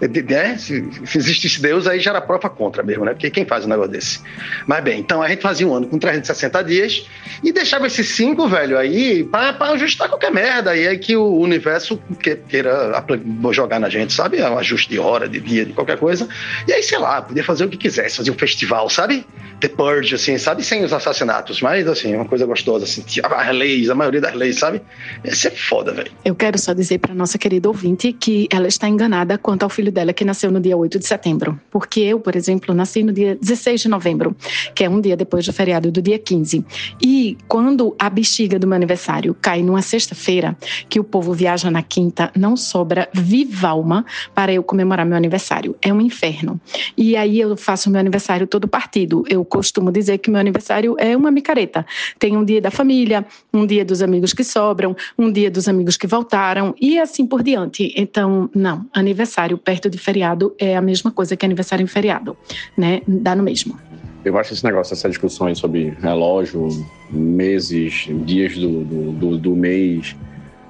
né? 0.00 0.56
Se, 0.58 0.88
se 1.04 1.18
existisse 1.18 1.60
Deus, 1.60 1.86
aí 1.86 2.00
já 2.00 2.10
era 2.10 2.20
prova 2.20 2.48
contra 2.48 2.82
mesmo, 2.82 3.04
né? 3.04 3.12
Porque 3.12 3.30
quem 3.30 3.44
faz 3.44 3.64
um 3.64 3.68
negócio 3.68 3.90
desse? 3.90 4.20
Mas 4.66 4.82
bem, 4.82 5.00
então 5.00 5.22
a 5.22 5.28
gente 5.28 5.42
fazia 5.42 5.66
um 5.66 5.74
ano 5.74 5.86
com 5.86 5.98
360 5.98 6.62
dias 6.64 7.06
e 7.42 7.52
deixava 7.52 7.86
esses 7.86 8.08
cinco, 8.08 8.48
velho, 8.48 8.78
aí 8.78 9.24
pra 9.24 9.54
ajustar 9.72 10.08
qualquer 10.08 10.30
merda. 10.30 10.76
E 10.76 10.86
aí 10.86 10.98
que 10.98 11.16
o 11.16 11.38
universo 11.38 12.00
queira 12.48 13.04
jogar 13.52 13.78
na 13.78 13.88
gente, 13.88 14.12
sabe? 14.12 14.40
Um 14.42 14.58
ajuste 14.58 14.88
de 14.90 14.98
hora, 14.98 15.28
de 15.28 15.40
dia, 15.40 15.64
de 15.64 15.72
qualquer 15.72 15.98
coisa. 15.98 16.28
E 16.66 16.72
aí, 16.72 16.82
sei 16.82 16.98
lá, 16.98 17.22
podia 17.22 17.44
fazer 17.44 17.64
o 17.64 17.68
que 17.68 17.76
quisesse, 17.76 18.16
fazer 18.16 18.30
um 18.30 18.38
festival, 18.38 18.88
sabe? 18.88 19.26
The 19.60 19.68
Purge, 19.68 20.14
assim, 20.14 20.38
sabe? 20.38 20.64
Sem 20.64 20.84
os 20.84 20.92
assassinatos, 20.92 21.60
mas 21.60 21.86
assim, 21.88 22.14
uma 22.14 22.24
coisa 22.24 22.46
gostosa, 22.46 22.84
assim, 22.84 23.02
as 23.22 23.54
leis, 23.54 23.90
a 23.90 23.94
maioria 23.94 24.20
das 24.20 24.34
leis, 24.34 24.58
sabe? 24.58 24.80
Isso 25.24 25.48
é 25.48 25.50
foda, 25.50 25.92
velho. 25.92 26.10
Eu 26.24 26.34
quero 26.34 26.58
só 26.58 26.72
dizer 26.72 26.98
pra 26.98 27.14
nossa 27.14 27.38
querida 27.38 27.68
ouvinte 27.68 27.87
ouvinte 27.88 28.12
que 28.12 28.46
ela 28.50 28.68
está 28.68 28.88
enganada 28.88 29.38
quanto 29.38 29.62
ao 29.62 29.70
filho 29.70 29.90
dela 29.90 30.12
que 30.12 30.24
nasceu 30.24 30.50
no 30.50 30.60
dia 30.60 30.76
8 30.76 30.98
de 30.98 31.06
setembro. 31.06 31.58
Porque 31.70 32.00
eu, 32.00 32.20
por 32.20 32.36
exemplo, 32.36 32.74
nasci 32.74 33.02
no 33.02 33.12
dia 33.12 33.36
16 33.36 33.82
de 33.82 33.88
novembro, 33.88 34.36
que 34.74 34.84
é 34.84 34.90
um 34.90 35.00
dia 35.00 35.16
depois 35.16 35.46
do 35.46 35.52
feriado 35.52 35.90
do 35.90 36.02
dia 36.02 36.18
15. 36.18 36.64
E 37.02 37.36
quando 37.48 37.94
a 37.98 38.10
bexiga 38.10 38.58
do 38.58 38.66
meu 38.66 38.76
aniversário 38.76 39.34
cai 39.40 39.62
numa 39.62 39.82
sexta-feira, 39.82 40.56
que 40.88 41.00
o 41.00 41.04
povo 41.04 41.32
viaja 41.32 41.70
na 41.70 41.82
quinta, 41.82 42.30
não 42.36 42.56
sobra 42.56 43.08
viva 43.12 43.68
alma 43.68 44.04
para 44.34 44.52
eu 44.52 44.62
comemorar 44.62 45.06
meu 45.06 45.16
aniversário. 45.16 45.74
É 45.80 45.92
um 45.92 46.00
inferno. 46.00 46.60
E 46.96 47.16
aí 47.16 47.40
eu 47.40 47.56
faço 47.56 47.90
meu 47.90 48.00
aniversário 48.00 48.46
todo 48.46 48.68
partido. 48.68 49.24
Eu 49.28 49.44
costumo 49.44 49.90
dizer 49.90 50.18
que 50.18 50.30
meu 50.30 50.40
aniversário 50.40 50.94
é 50.98 51.16
uma 51.16 51.30
micareta. 51.30 51.86
Tem 52.18 52.36
um 52.36 52.44
dia 52.44 52.60
da 52.60 52.70
família, 52.70 53.24
um 53.52 53.64
dia 53.64 53.84
dos 53.84 54.02
amigos 54.02 54.32
que 54.32 54.44
sobram, 54.44 54.94
um 55.18 55.32
dia 55.32 55.50
dos 55.50 55.68
amigos 55.68 55.96
que 55.96 56.06
voltaram 56.06 56.74
e 56.80 56.98
assim 56.98 57.26
por 57.26 57.42
diante. 57.42 57.77
Então, 57.96 58.50
não, 58.54 58.86
aniversário 58.92 59.56
perto 59.58 59.88
de 59.88 59.98
feriado 59.98 60.54
é 60.58 60.76
a 60.76 60.82
mesma 60.82 61.10
coisa 61.10 61.36
que 61.36 61.44
aniversário 61.44 61.82
em 61.82 61.86
feriado, 61.86 62.36
né? 62.76 63.02
Dá 63.06 63.34
no 63.34 63.42
mesmo. 63.42 63.78
Eu 64.24 64.36
acho 64.36 64.52
esse 64.52 64.64
negócio, 64.64 64.92
essas 64.92 65.10
discussões 65.12 65.58
sobre 65.58 65.90
relógio, 66.00 66.68
meses, 67.10 68.08
dias 68.24 68.56
do, 68.56 68.84
do, 68.84 69.12
do, 69.12 69.38
do 69.38 69.56
mês, 69.56 70.16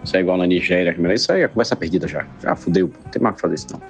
isso 0.05 0.17
é 0.17 0.21
igual 0.21 0.37
na 0.39 0.47
Nigéria, 0.47 0.95
isso 1.15 1.33
aí 1.33 1.43
é 1.43 1.49
conversa 1.49 1.75
perdida 1.75 2.07
já. 2.07 2.27
Já 2.43 2.55
fudeu, 2.55 2.91
não 3.05 3.11
tem 3.11 3.21
mais 3.21 3.35
o 3.35 3.37
que 3.37 3.43
fazer 3.43 3.55
isso 3.55 3.67
não. 3.73 3.83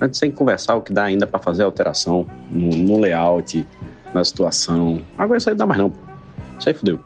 Antes 0.00 0.18
que 0.18 0.32
conversar 0.32 0.76
o 0.76 0.82
que 0.82 0.92
dá 0.92 1.04
ainda 1.04 1.26
para 1.26 1.38
fazer 1.38 1.62
alteração 1.62 2.26
no, 2.50 2.70
no, 2.70 2.98
layout, 2.98 3.66
na 4.14 4.24
situação. 4.24 5.02
Agora 5.18 5.38
isso 5.38 5.50
aí 5.50 5.54
não 5.54 5.58
dá 5.58 5.66
mais 5.66 5.80
não. 5.80 5.92
Isso 6.58 6.68
aí 6.68 6.74
fudeu. 6.74 6.98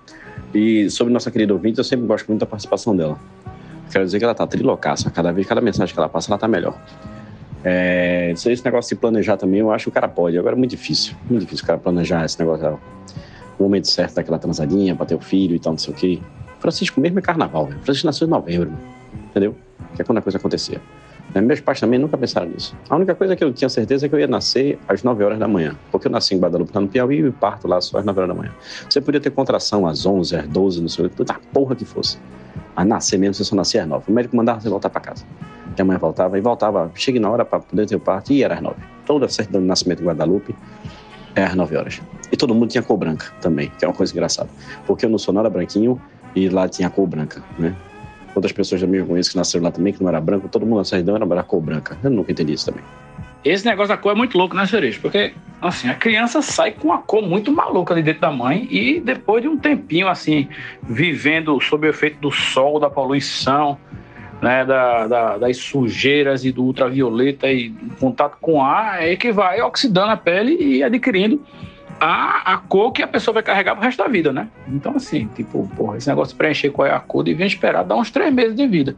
E 0.54 0.88
sobre 0.88 1.12
nossa 1.12 1.30
querida 1.30 1.52
ouvinte, 1.52 1.78
eu 1.78 1.84
sempre 1.84 2.06
gosto 2.06 2.28
muito 2.28 2.40
da 2.40 2.46
participação 2.46 2.96
dela. 2.96 3.18
Quero 3.90 4.04
dizer 4.04 4.18
que 4.18 4.24
ela 4.24 4.34
tá 4.34 4.46
trilocaça. 4.46 5.10
Cada 5.10 5.32
vez, 5.32 5.46
cada 5.46 5.60
mensagem 5.60 5.94
que 5.94 5.98
ela 5.98 6.08
passa, 6.08 6.30
ela 6.30 6.38
tá 6.38 6.48
melhor. 6.48 6.76
É, 7.64 8.32
esse 8.32 8.64
negócio 8.64 8.94
de 8.94 9.00
planejar 9.00 9.36
também, 9.36 9.60
eu 9.60 9.70
acho 9.70 9.84
que 9.84 9.88
o 9.88 9.92
cara 9.92 10.08
pode. 10.08 10.38
Agora 10.38 10.54
é 10.54 10.58
muito 10.58 10.70
difícil. 10.70 11.14
Muito 11.28 11.42
difícil 11.42 11.64
o 11.64 11.66
cara 11.66 11.78
planejar 11.78 12.24
esse 12.24 12.38
negócio. 12.38 12.78
O 13.58 13.62
momento 13.62 13.88
certo 13.88 14.14
daquela 14.16 14.38
transadinha 14.38 14.94
pra 14.94 15.06
ter 15.06 15.14
o 15.14 15.20
filho 15.20 15.54
e 15.54 15.58
tal, 15.58 15.72
não 15.72 15.78
sei 15.78 15.94
o 15.94 15.96
quê. 15.96 16.20
Francisco 16.58 17.00
mesmo 17.00 17.18
é 17.18 17.22
carnaval, 17.22 17.66
velho. 17.66 17.80
Francisco 17.80 18.06
nasceu 18.06 18.26
em 18.26 18.30
novembro, 18.30 18.72
entendeu? 19.30 19.54
Que 19.94 20.02
é 20.02 20.04
quando 20.04 20.18
a 20.18 20.22
coisa 20.22 20.38
acontecia. 20.38 20.80
Né? 21.34 21.40
Meus 21.40 21.60
pais 21.60 21.80
também 21.80 21.98
nunca 21.98 22.16
pensaram 22.16 22.48
nisso. 22.48 22.76
A 22.88 22.96
única 22.96 23.14
coisa 23.14 23.36
que 23.36 23.42
eu 23.42 23.52
tinha 23.52 23.68
certeza 23.68 24.06
é 24.06 24.08
que 24.08 24.14
eu 24.14 24.18
ia 24.18 24.26
nascer 24.26 24.78
às 24.88 25.02
9 25.02 25.24
horas 25.24 25.38
da 25.38 25.48
manhã. 25.48 25.76
Porque 25.90 26.06
eu 26.06 26.10
nasci 26.10 26.34
em 26.34 26.38
Guadalupe, 26.38 26.74
no 26.74 26.88
Piauí, 26.88 27.26
e 27.26 27.30
parto 27.30 27.68
lá 27.68 27.80
só 27.80 27.98
às 27.98 28.04
9 28.04 28.20
horas 28.20 28.34
da 28.34 28.40
manhã. 28.40 28.52
Você 28.88 29.00
podia 29.00 29.20
ter 29.20 29.30
contração 29.30 29.86
às 29.86 30.04
11, 30.04 30.36
às 30.36 30.48
12, 30.48 30.80
não 30.80 30.88
sei 30.88 31.06
o 31.06 31.10
que, 31.10 31.24
da 31.24 31.34
porra 31.52 31.74
que 31.74 31.84
fosse. 31.84 32.18
A 32.76 32.84
nascer 32.84 33.18
mesmo, 33.18 33.34
você 33.34 33.44
só 33.44 33.54
nascia 33.54 33.82
às 33.82 33.88
9. 33.88 34.10
O 34.10 34.12
médico 34.12 34.36
mandava 34.36 34.60
você 34.60 34.68
voltar 34.68 34.90
para 34.90 35.00
casa. 35.00 35.24
E 35.76 35.80
a 35.80 35.84
mãe 35.84 35.96
voltava 35.96 36.36
e 36.38 36.40
voltava. 36.40 36.90
Cheguei 36.94 37.20
na 37.20 37.30
hora 37.30 37.44
para 37.44 37.60
poder 37.60 37.86
ter 37.86 37.96
o 37.96 38.00
parto 38.00 38.32
e 38.32 38.42
era 38.42 38.54
às 38.54 38.60
9. 38.60 38.76
Toda 39.06 39.26
a 39.26 39.28
certidão 39.28 39.60
de 39.60 39.66
nascimento 39.66 40.02
em 40.02 40.06
Guadalupe 40.06 40.54
é 41.34 41.44
às 41.44 41.54
9 41.54 41.76
horas. 41.76 42.02
E 42.32 42.36
todo 42.36 42.54
mundo 42.54 42.70
tinha 42.70 42.82
cor 42.82 42.96
branca 42.96 43.26
também, 43.40 43.70
que 43.78 43.84
é 43.84 43.88
uma 43.88 43.94
coisa 43.94 44.12
engraçada. 44.12 44.48
Porque 44.86 45.04
eu 45.04 45.10
não 45.10 45.18
sou 45.18 45.32
nada 45.32 45.48
branquinho 45.48 46.00
e 46.34 46.48
lá 46.48 46.68
tinha 46.68 46.90
cor 46.90 47.06
branca, 47.06 47.42
né? 47.58 47.74
Outras 48.34 48.52
pessoas 48.52 48.80
também 48.80 49.00
eu 49.00 49.06
conheço 49.06 49.30
que 49.30 49.36
nasceram 49.36 49.64
lá 49.64 49.70
também, 49.70 49.92
que 49.92 50.02
não 50.02 50.08
era 50.08 50.20
branco, 50.20 50.48
todo 50.48 50.66
mundo 50.66 50.78
na 50.78 50.84
certidão 50.84 51.16
era, 51.16 51.24
era 51.24 51.42
cor 51.42 51.60
branca. 51.60 51.96
Eu 52.02 52.10
nunca 52.10 52.32
entendi 52.32 52.52
isso 52.52 52.66
também. 52.66 52.82
Esse 53.44 53.66
negócio 53.66 53.88
da 53.88 53.96
cor 53.96 54.12
é 54.12 54.14
muito 54.14 54.38
louco, 54.38 54.56
né, 54.56 54.66
Cerejo? 54.66 55.00
Porque, 55.00 55.34
assim, 55.60 55.88
a 55.88 55.94
criança 55.94 56.40
sai 56.40 56.72
com 56.72 56.88
uma 56.88 56.98
cor 56.98 57.22
muito 57.22 57.52
maluca 57.52 57.92
ali 57.92 58.02
dentro 58.02 58.22
da 58.22 58.30
mãe 58.30 58.66
e 58.70 59.00
depois 59.00 59.42
de 59.42 59.48
um 59.48 59.56
tempinho, 59.58 60.08
assim, 60.08 60.48
vivendo 60.82 61.60
sob 61.60 61.86
o 61.86 61.90
efeito 61.90 62.18
do 62.20 62.30
sol, 62.30 62.80
da 62.80 62.88
poluição, 62.88 63.78
né, 64.40 64.64
da, 64.64 65.06
da, 65.06 65.38
das 65.38 65.58
sujeiras 65.58 66.44
e 66.44 66.50
do 66.50 66.64
ultravioleta 66.64 67.50
e 67.52 67.70
contato 68.00 68.38
com 68.40 68.62
ar, 68.62 69.02
é 69.02 69.14
que 69.14 69.30
vai 69.30 69.60
oxidando 69.60 70.12
a 70.12 70.16
pele 70.16 70.56
e 70.58 70.82
adquirindo 70.82 71.40
a, 72.00 72.54
a 72.54 72.58
cor 72.58 72.92
que 72.92 73.02
a 73.02 73.06
pessoa 73.06 73.34
vai 73.34 73.42
carregar 73.42 73.74
pro 73.74 73.84
resto 73.84 74.02
da 74.02 74.08
vida, 74.08 74.32
né? 74.32 74.48
Então, 74.68 74.96
assim, 74.96 75.28
tipo, 75.34 75.68
porra, 75.76 75.96
esse 75.96 76.08
negócio 76.08 76.34
de 76.34 76.38
preencher 76.38 76.70
qual 76.70 76.86
é 76.86 76.92
a 76.92 77.00
cor, 77.00 77.24
devia 77.24 77.46
esperar 77.46 77.84
dar 77.84 77.96
uns 77.96 78.10
três 78.10 78.32
meses 78.32 78.54
de 78.54 78.66
vida. 78.66 78.96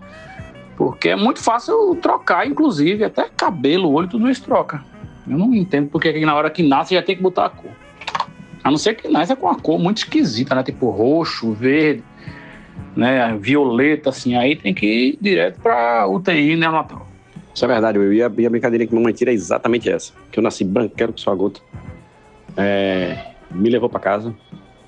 Porque 0.77 1.11
é 1.11 1.17
muito 1.17 1.41
fácil 1.41 1.97
trocar, 2.03 2.47
inclusive, 2.47 3.05
até 3.05 3.29
cabelo, 3.35 3.93
olho, 3.93 4.09
tudo 4.09 4.29
isso 4.29 4.43
troca. 4.43 4.85
Eu 5.29 5.39
não 5.39 5.55
entendo 5.55 5.89
porque 5.89 6.25
na 6.25 6.35
hora 6.35 6.51
que 6.51 6.63
nasce 6.63 6.95
já 6.95 7.03
tem 7.03 7.17
que 7.17 7.23
botar 7.23 7.47
a 7.47 7.51
cor. 7.51 7.71
A 8.63 8.71
não 8.71 8.79
ser 8.79 8.95
que 8.95 9.09
nasça 9.09 9.35
com 9.35 9.47
uma 9.47 9.59
cor 9.59 9.79
muito 9.79 9.99
esquisita, 9.99 10.55
né? 10.55 10.63
Tipo 10.63 10.91
roxo, 10.91 11.53
verde, 11.53 12.03
né? 12.95 13.37
Violeta, 13.41 14.11
assim. 14.11 14.37
Aí 14.37 14.55
tem 14.57 14.75
que 14.75 14.87
ir 14.87 15.19
direto 15.21 15.61
pra 15.61 16.07
UTI 16.09 16.57
neonatal. 16.57 17.07
Isso 17.55 17.65
é 17.65 17.69
verdade, 17.69 17.97
eu 17.97 18.13
ia, 18.13 18.27
a 18.27 18.29
brincadeira 18.29 18.87
que 18.87 18.95
mamãe 18.95 19.15
tira 19.15 19.31
é 19.31 19.35
exatamente 19.35 19.89
essa. 19.89 20.13
Que 20.31 20.39
eu 20.39 20.43
nasci 20.43 20.63
branquelo 20.63 21.13
com 21.13 21.19
sua 21.19 21.35
gota. 21.35 21.61
É, 22.57 23.33
me 23.51 23.69
levou 23.69 23.89
para 23.89 24.01
casa. 24.01 24.35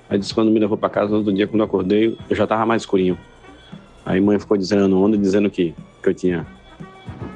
Aí 0.09 0.17
disse 0.17 0.33
quando 0.33 0.51
me 0.51 0.59
levou 0.59 0.77
para 0.77 0.89
casa, 0.89 1.11
no 1.11 1.17
outro 1.17 1.33
dia, 1.33 1.47
quando 1.47 1.59
eu 1.59 1.65
acordei, 1.65 2.17
eu 2.29 2.35
já 2.35 2.47
tava 2.47 2.65
mais 2.65 2.81
escurinho. 2.81 3.17
Aí 4.05 4.19
mãe 4.19 4.39
ficou 4.39 4.57
dizendo 4.57 4.99
onda, 4.99 5.17
dizendo 5.17 5.49
que, 5.49 5.75
que 6.01 6.09
eu 6.09 6.13
tinha 6.13 6.47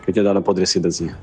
que 0.03 0.09
eu 0.09 0.13
tinha 0.13 0.23
dado 0.23 0.37
a 0.37 0.39
apodrecidazinha. 0.39 1.17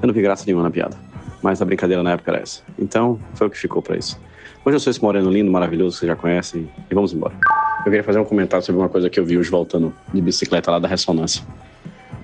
Eu 0.00 0.06
não 0.06 0.14
vi 0.14 0.22
graça 0.22 0.44
nenhuma 0.46 0.64
na 0.64 0.70
piada. 0.70 0.96
Mas 1.42 1.62
a 1.62 1.64
brincadeira 1.64 2.02
na 2.02 2.12
época 2.12 2.30
era 2.32 2.42
essa. 2.42 2.62
Então, 2.78 3.18
foi 3.34 3.46
o 3.46 3.50
que 3.50 3.58
ficou 3.58 3.80
para 3.80 3.96
isso. 3.96 4.20
Hoje 4.64 4.76
eu 4.76 4.80
sou 4.80 4.90
esse 4.90 5.02
moreno 5.02 5.30
lindo, 5.30 5.50
maravilhoso, 5.50 5.94
que 5.94 6.00
vocês 6.00 6.08
já 6.08 6.16
conhecem, 6.16 6.68
e 6.90 6.94
vamos 6.94 7.12
embora. 7.12 7.34
Eu 7.78 7.84
queria 7.84 8.02
fazer 8.02 8.18
um 8.18 8.24
comentário 8.24 8.64
sobre 8.64 8.80
uma 8.80 8.88
coisa 8.88 9.08
que 9.08 9.18
eu 9.20 9.24
vi 9.24 9.38
hoje 9.38 9.50
voltando 9.50 9.94
de 10.12 10.20
bicicleta 10.20 10.70
lá 10.70 10.78
da 10.78 10.88
ressonância. 10.88 11.44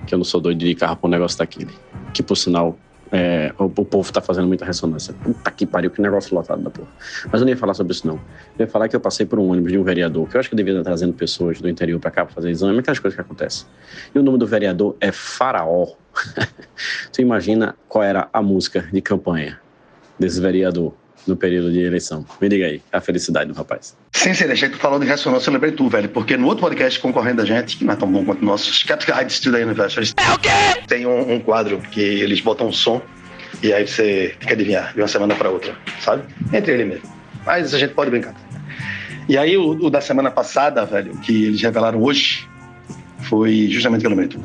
Que 0.05 0.13
eu 0.13 0.17
não 0.17 0.25
sou 0.25 0.41
doido 0.41 0.59
de 0.59 0.75
carro 0.75 0.97
pro 0.97 1.09
negócio 1.09 1.37
daquele. 1.37 1.71
Que 2.13 2.21
por 2.21 2.35
sinal, 2.35 2.77
é, 3.11 3.53
o, 3.57 3.65
o, 3.65 3.85
povo 3.85 4.11
tá 4.11 4.21
fazendo 4.21 4.47
muita 4.47 4.65
ressonância. 4.65 5.13
Puta 5.13 5.51
que 5.51 5.65
pariu, 5.65 5.91
que 5.91 6.01
negócio 6.01 6.35
lotado 6.35 6.61
da 6.61 6.69
porra. 6.69 6.87
Mas 7.31 7.41
eu 7.41 7.45
não 7.45 7.49
ia 7.49 7.57
falar 7.57 7.73
sobre 7.73 7.93
isso, 7.93 8.07
não. 8.07 8.15
Eu 8.57 8.65
ia 8.65 8.67
falar 8.67 8.87
que 8.87 8.95
eu 8.95 8.99
passei 8.99 9.25
por 9.25 9.39
um 9.39 9.49
ônibus 9.49 9.71
de 9.71 9.77
um 9.77 9.83
vereador, 9.83 10.27
que 10.27 10.35
eu 10.35 10.39
acho 10.39 10.49
que 10.49 10.55
devia 10.55 10.73
estar 10.73 10.83
trazendo 10.83 11.13
pessoas 11.13 11.61
do 11.61 11.69
interior 11.69 11.99
para 11.99 12.11
cá 12.11 12.25
para 12.25 12.33
fazer 12.33 12.49
exame, 12.49 12.79
aquelas 12.79 12.99
coisas 12.99 13.15
que 13.15 13.21
acontecem. 13.21 13.67
E 14.13 14.19
o 14.19 14.23
nome 14.23 14.37
do 14.37 14.47
vereador 14.47 14.95
é 14.99 15.11
Faraó. 15.11 15.93
tu 17.11 17.21
imagina 17.21 17.75
qual 17.87 18.03
era 18.03 18.27
a 18.31 18.41
música 18.41 18.81
de 18.91 19.01
campanha 19.01 19.59
desse 20.17 20.39
vereador 20.39 20.93
no 21.27 21.35
período 21.35 21.71
de 21.71 21.79
eleição. 21.79 22.25
Me 22.41 22.49
diga 22.49 22.65
aí, 22.65 22.81
a 22.91 23.01
felicidade 23.01 23.51
do 23.51 23.55
rapaz. 23.55 23.95
Sem 24.11 24.33
ser 24.33 24.47
deixar 24.47 24.69
tu 24.69 24.77
falando 24.77 25.03
de 25.03 25.09
ressonância, 25.09 25.49
eu 25.49 25.53
lembrei 25.53 25.71
tu, 25.71 25.89
velho, 25.89 26.09
porque 26.09 26.37
no 26.37 26.47
outro 26.47 26.61
podcast 26.61 26.99
concorrendo 26.99 27.41
a 27.41 27.45
gente, 27.45 27.77
que 27.77 27.85
não 27.85 27.93
é 27.93 27.95
tão 27.95 28.11
bom 28.11 28.23
quanto 28.25 28.41
o 28.41 28.45
nosso, 28.45 28.71
Skeptic 28.71 29.15
Guides 29.15 29.39
to 29.39 29.51
the 29.51 29.63
Universe, 29.63 29.99
é 29.99 30.33
o 30.33 30.39
quê? 30.39 30.49
tem 30.87 31.05
um, 31.05 31.33
um, 31.33 31.39
quadro 31.39 31.79
que 31.91 32.01
eles 32.01 32.41
botam 32.41 32.67
um 32.67 32.71
som 32.71 33.01
e 33.61 33.73
aí 33.73 33.87
você 33.87 34.35
tem 34.39 34.47
que 34.47 34.53
adivinhar 34.53 34.93
de 34.93 35.01
uma 35.01 35.07
semana 35.07 35.35
para 35.35 35.49
outra, 35.49 35.75
sabe? 35.99 36.23
Entre 36.53 36.73
ele 36.73 36.85
mesmo. 36.85 37.09
Mas 37.45 37.73
a 37.73 37.79
gente 37.79 37.93
pode 37.93 38.09
brincar. 38.09 38.35
E 39.27 39.37
aí 39.37 39.57
o, 39.57 39.71
o 39.71 39.89
da 39.89 40.01
semana 40.01 40.29
passada, 40.29 40.85
velho, 40.85 41.17
que 41.17 41.45
eles 41.45 41.61
revelaram 41.61 42.01
hoje, 42.01 42.47
foi 43.21 43.67
justamente 43.69 43.99
o 43.99 44.01
que 44.01 44.07
eu 44.07 44.17
lembrei. 44.17 44.39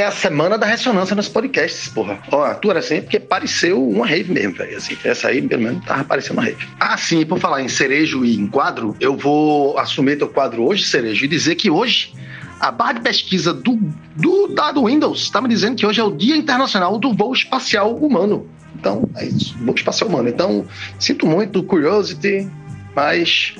É 0.00 0.06
a 0.06 0.10
semana 0.10 0.56
da 0.56 0.64
ressonância 0.64 1.14
nos 1.14 1.28
podcasts, 1.28 1.88
porra. 1.88 2.18
Ó, 2.32 2.42
a 2.42 2.54
tua 2.54 2.72
era 2.72 2.80
assim 2.80 3.02
porque 3.02 3.20
pareceu 3.20 3.86
uma 3.86 4.06
rave 4.06 4.32
mesmo, 4.32 4.54
velho. 4.54 4.74
Assim, 4.74 4.96
essa 5.04 5.28
aí, 5.28 5.42
pelo 5.42 5.62
menos, 5.62 5.84
tava 5.84 6.04
parecendo 6.04 6.40
uma 6.40 6.44
rave. 6.44 6.66
Ah, 6.80 6.96
sim, 6.96 7.22
por 7.26 7.38
falar 7.38 7.60
em 7.60 7.68
cerejo 7.68 8.24
e 8.24 8.34
em 8.34 8.46
quadro, 8.46 8.96
eu 8.98 9.14
vou 9.14 9.78
assumir 9.78 10.16
teu 10.16 10.28
quadro 10.28 10.66
hoje, 10.66 10.84
cerejo, 10.84 11.22
e 11.22 11.28
dizer 11.28 11.54
que 11.54 11.68
hoje 11.68 12.14
a 12.58 12.70
barra 12.70 12.94
de 12.94 13.00
pesquisa 13.02 13.52
do, 13.52 13.78
do, 14.16 14.46
da, 14.54 14.72
do 14.72 14.86
Windows 14.86 15.20
está 15.20 15.38
me 15.38 15.50
dizendo 15.50 15.76
que 15.76 15.84
hoje 15.84 16.00
é 16.00 16.04
o 16.04 16.10
Dia 16.10 16.34
Internacional 16.34 16.98
do 16.98 17.12
Voo 17.12 17.34
Espacial 17.34 17.94
Humano. 17.94 18.48
Então, 18.76 19.06
é 19.16 19.26
isso, 19.26 19.54
voo 19.58 19.74
espacial 19.74 20.08
humano. 20.08 20.30
Então, 20.30 20.64
sinto 20.98 21.26
muito, 21.26 21.62
Curiosity, 21.62 22.48
mas 22.96 23.54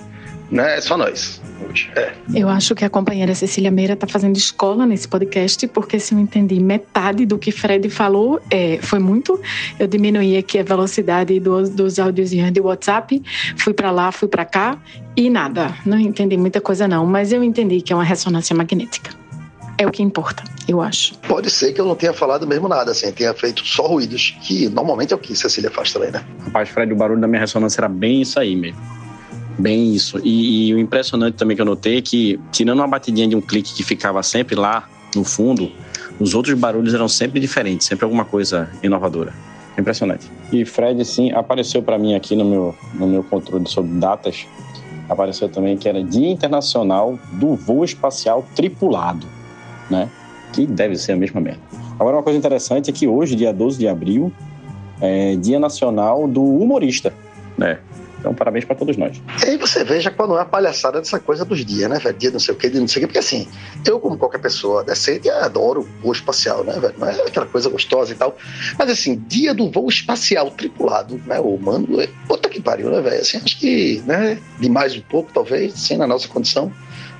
né, 0.50 0.78
é 0.78 0.80
só 0.80 0.96
nós 0.96 1.40
hoje. 1.70 1.90
É. 1.96 2.12
Eu 2.34 2.48
acho 2.48 2.74
que 2.74 2.84
a 2.84 2.90
companheira 2.90 3.34
Cecília 3.34 3.70
Meira 3.70 3.94
está 3.94 4.06
fazendo 4.06 4.36
escola 4.36 4.84
nesse 4.84 5.08
podcast, 5.08 5.66
porque 5.68 5.98
se 5.98 6.14
eu 6.14 6.18
entendi 6.18 6.60
metade 6.60 7.24
do 7.24 7.38
que 7.38 7.52
Fred 7.52 7.88
falou, 7.88 8.40
é, 8.50 8.78
foi 8.82 8.98
muito. 8.98 9.40
Eu 9.78 9.86
diminuí 9.86 10.36
aqui 10.36 10.58
a 10.58 10.62
velocidade 10.62 11.38
do, 11.40 11.62
dos 11.70 11.98
áudios 11.98 12.30
de 12.30 12.60
WhatsApp, 12.60 13.22
fui 13.56 13.72
para 13.72 13.90
lá, 13.90 14.12
fui 14.12 14.28
para 14.28 14.44
cá 14.44 14.78
e 15.16 15.30
nada. 15.30 15.74
Não 15.86 15.98
entendi 15.98 16.36
muita 16.36 16.60
coisa 16.60 16.86
não, 16.86 17.06
mas 17.06 17.32
eu 17.32 17.42
entendi 17.42 17.80
que 17.80 17.92
é 17.92 17.96
uma 17.96 18.04
ressonância 18.04 18.54
magnética. 18.54 19.10
É 19.78 19.86
o 19.86 19.90
que 19.90 20.02
importa, 20.02 20.44
eu 20.68 20.82
acho. 20.82 21.14
Pode 21.20 21.48
ser 21.48 21.72
que 21.72 21.80
eu 21.80 21.86
não 21.86 21.94
tenha 21.94 22.12
falado 22.12 22.46
mesmo 22.46 22.68
nada, 22.68 22.90
assim, 22.90 23.10
tenha 23.12 23.32
feito 23.32 23.64
só 23.66 23.86
ruídos, 23.86 24.36
que 24.42 24.68
normalmente 24.68 25.14
é 25.14 25.16
o 25.16 25.18
que 25.18 25.34
Cecília 25.34 25.70
faz 25.70 25.90
também, 25.90 26.10
né? 26.10 26.22
Rapaz, 26.44 26.68
Fred, 26.68 26.92
o 26.92 26.96
barulho 26.96 27.18
da 27.18 27.26
minha 27.26 27.40
ressonância 27.40 27.80
era 27.80 27.88
bem 27.88 28.20
isso 28.20 28.38
aí 28.38 28.54
mesmo. 28.54 28.78
Bem 29.58 29.94
isso. 29.94 30.18
E, 30.24 30.68
e, 30.68 30.74
o 30.74 30.78
impressionante 30.78 31.34
também 31.34 31.54
que 31.56 31.60
eu 31.60 31.66
notei 31.66 31.98
é 31.98 32.02
que, 32.02 32.40
tirando 32.50 32.78
uma 32.78 32.88
batidinha 32.88 33.28
de 33.28 33.36
um 33.36 33.40
clique 33.40 33.74
que 33.74 33.82
ficava 33.82 34.22
sempre 34.22 34.54
lá 34.54 34.88
no 35.14 35.24
fundo, 35.24 35.70
os 36.18 36.34
outros 36.34 36.58
barulhos 36.58 36.94
eram 36.94 37.08
sempre 37.08 37.40
diferentes, 37.40 37.86
sempre 37.86 38.04
alguma 38.04 38.24
coisa 38.24 38.70
inovadora. 38.82 39.32
Impressionante. 39.78 40.30
E 40.52 40.64
Fred, 40.64 41.04
sim, 41.04 41.32
apareceu 41.32 41.82
para 41.82 41.98
mim 41.98 42.14
aqui 42.14 42.36
no 42.36 42.44
meu, 42.44 42.74
no 42.94 43.06
meu 43.06 43.22
controle 43.22 43.68
sobre 43.68 43.92
datas, 43.92 44.46
apareceu 45.08 45.48
também 45.48 45.76
que 45.76 45.88
era 45.88 46.02
Dia 46.02 46.28
Internacional 46.28 47.18
do 47.32 47.54
Voo 47.54 47.84
Espacial 47.84 48.44
Tripulado, 48.54 49.26
né? 49.90 50.08
Que 50.52 50.66
deve 50.66 50.96
ser 50.96 51.12
a 51.12 51.16
mesma 51.16 51.40
merda. 51.40 51.60
Agora, 51.98 52.16
uma 52.16 52.22
coisa 52.22 52.38
interessante 52.38 52.90
é 52.90 52.92
que 52.92 53.06
hoje, 53.06 53.34
dia 53.34 53.52
12 53.52 53.78
de 53.78 53.88
abril, 53.88 54.32
é 55.00 55.36
Dia 55.36 55.58
Nacional 55.58 56.26
do 56.28 56.42
Humorista, 56.42 57.12
né? 57.56 57.78
Então, 58.20 58.34
parabéns 58.34 58.66
para 58.66 58.76
todos 58.76 58.98
nós. 58.98 59.20
E 59.44 59.50
aí 59.50 59.56
você 59.56 59.82
veja 59.82 60.10
quando 60.10 60.36
é 60.36 60.42
a 60.42 60.44
palhaçada 60.44 60.98
dessa 60.98 61.18
coisa 61.18 61.42
dos 61.42 61.64
dias, 61.64 61.88
né, 61.88 61.98
velho? 61.98 62.16
Dia 62.16 62.30
não 62.30 62.38
sei 62.38 62.54
o 62.54 62.56
quê, 62.56 62.68
dia 62.68 62.78
não 62.78 62.86
sei 62.86 63.00
o 63.00 63.00
quê. 63.00 63.06
Porque 63.06 63.18
assim, 63.18 63.48
eu, 63.84 63.98
como 63.98 64.18
qualquer 64.18 64.38
pessoa 64.38 64.84
decente, 64.84 65.28
adoro 65.30 65.88
voo 66.02 66.12
espacial, 66.12 66.62
né, 66.62 66.78
velho? 66.78 66.94
Não 66.98 67.08
é 67.08 67.12
aquela 67.12 67.46
coisa 67.46 67.70
gostosa 67.70 68.12
e 68.12 68.16
tal. 68.16 68.36
Mas 68.78 68.90
assim, 68.90 69.16
dia 69.26 69.54
do 69.54 69.70
voo 69.70 69.88
espacial 69.88 70.50
tripulado, 70.50 71.20
né? 71.26 71.40
O 71.40 71.54
humano, 71.54 71.98
é... 71.98 72.08
puta 72.28 72.50
que 72.50 72.60
pariu, 72.60 72.90
né, 72.90 73.00
velho? 73.00 73.22
Assim, 73.22 73.38
acho 73.38 73.58
que, 73.58 74.02
né, 74.06 74.38
de 74.58 74.68
mais 74.68 74.94
um 74.94 75.00
pouco, 75.00 75.32
talvez, 75.32 75.72
sim, 75.72 75.96
na 75.96 76.06
nossa 76.06 76.28
condição. 76.28 76.70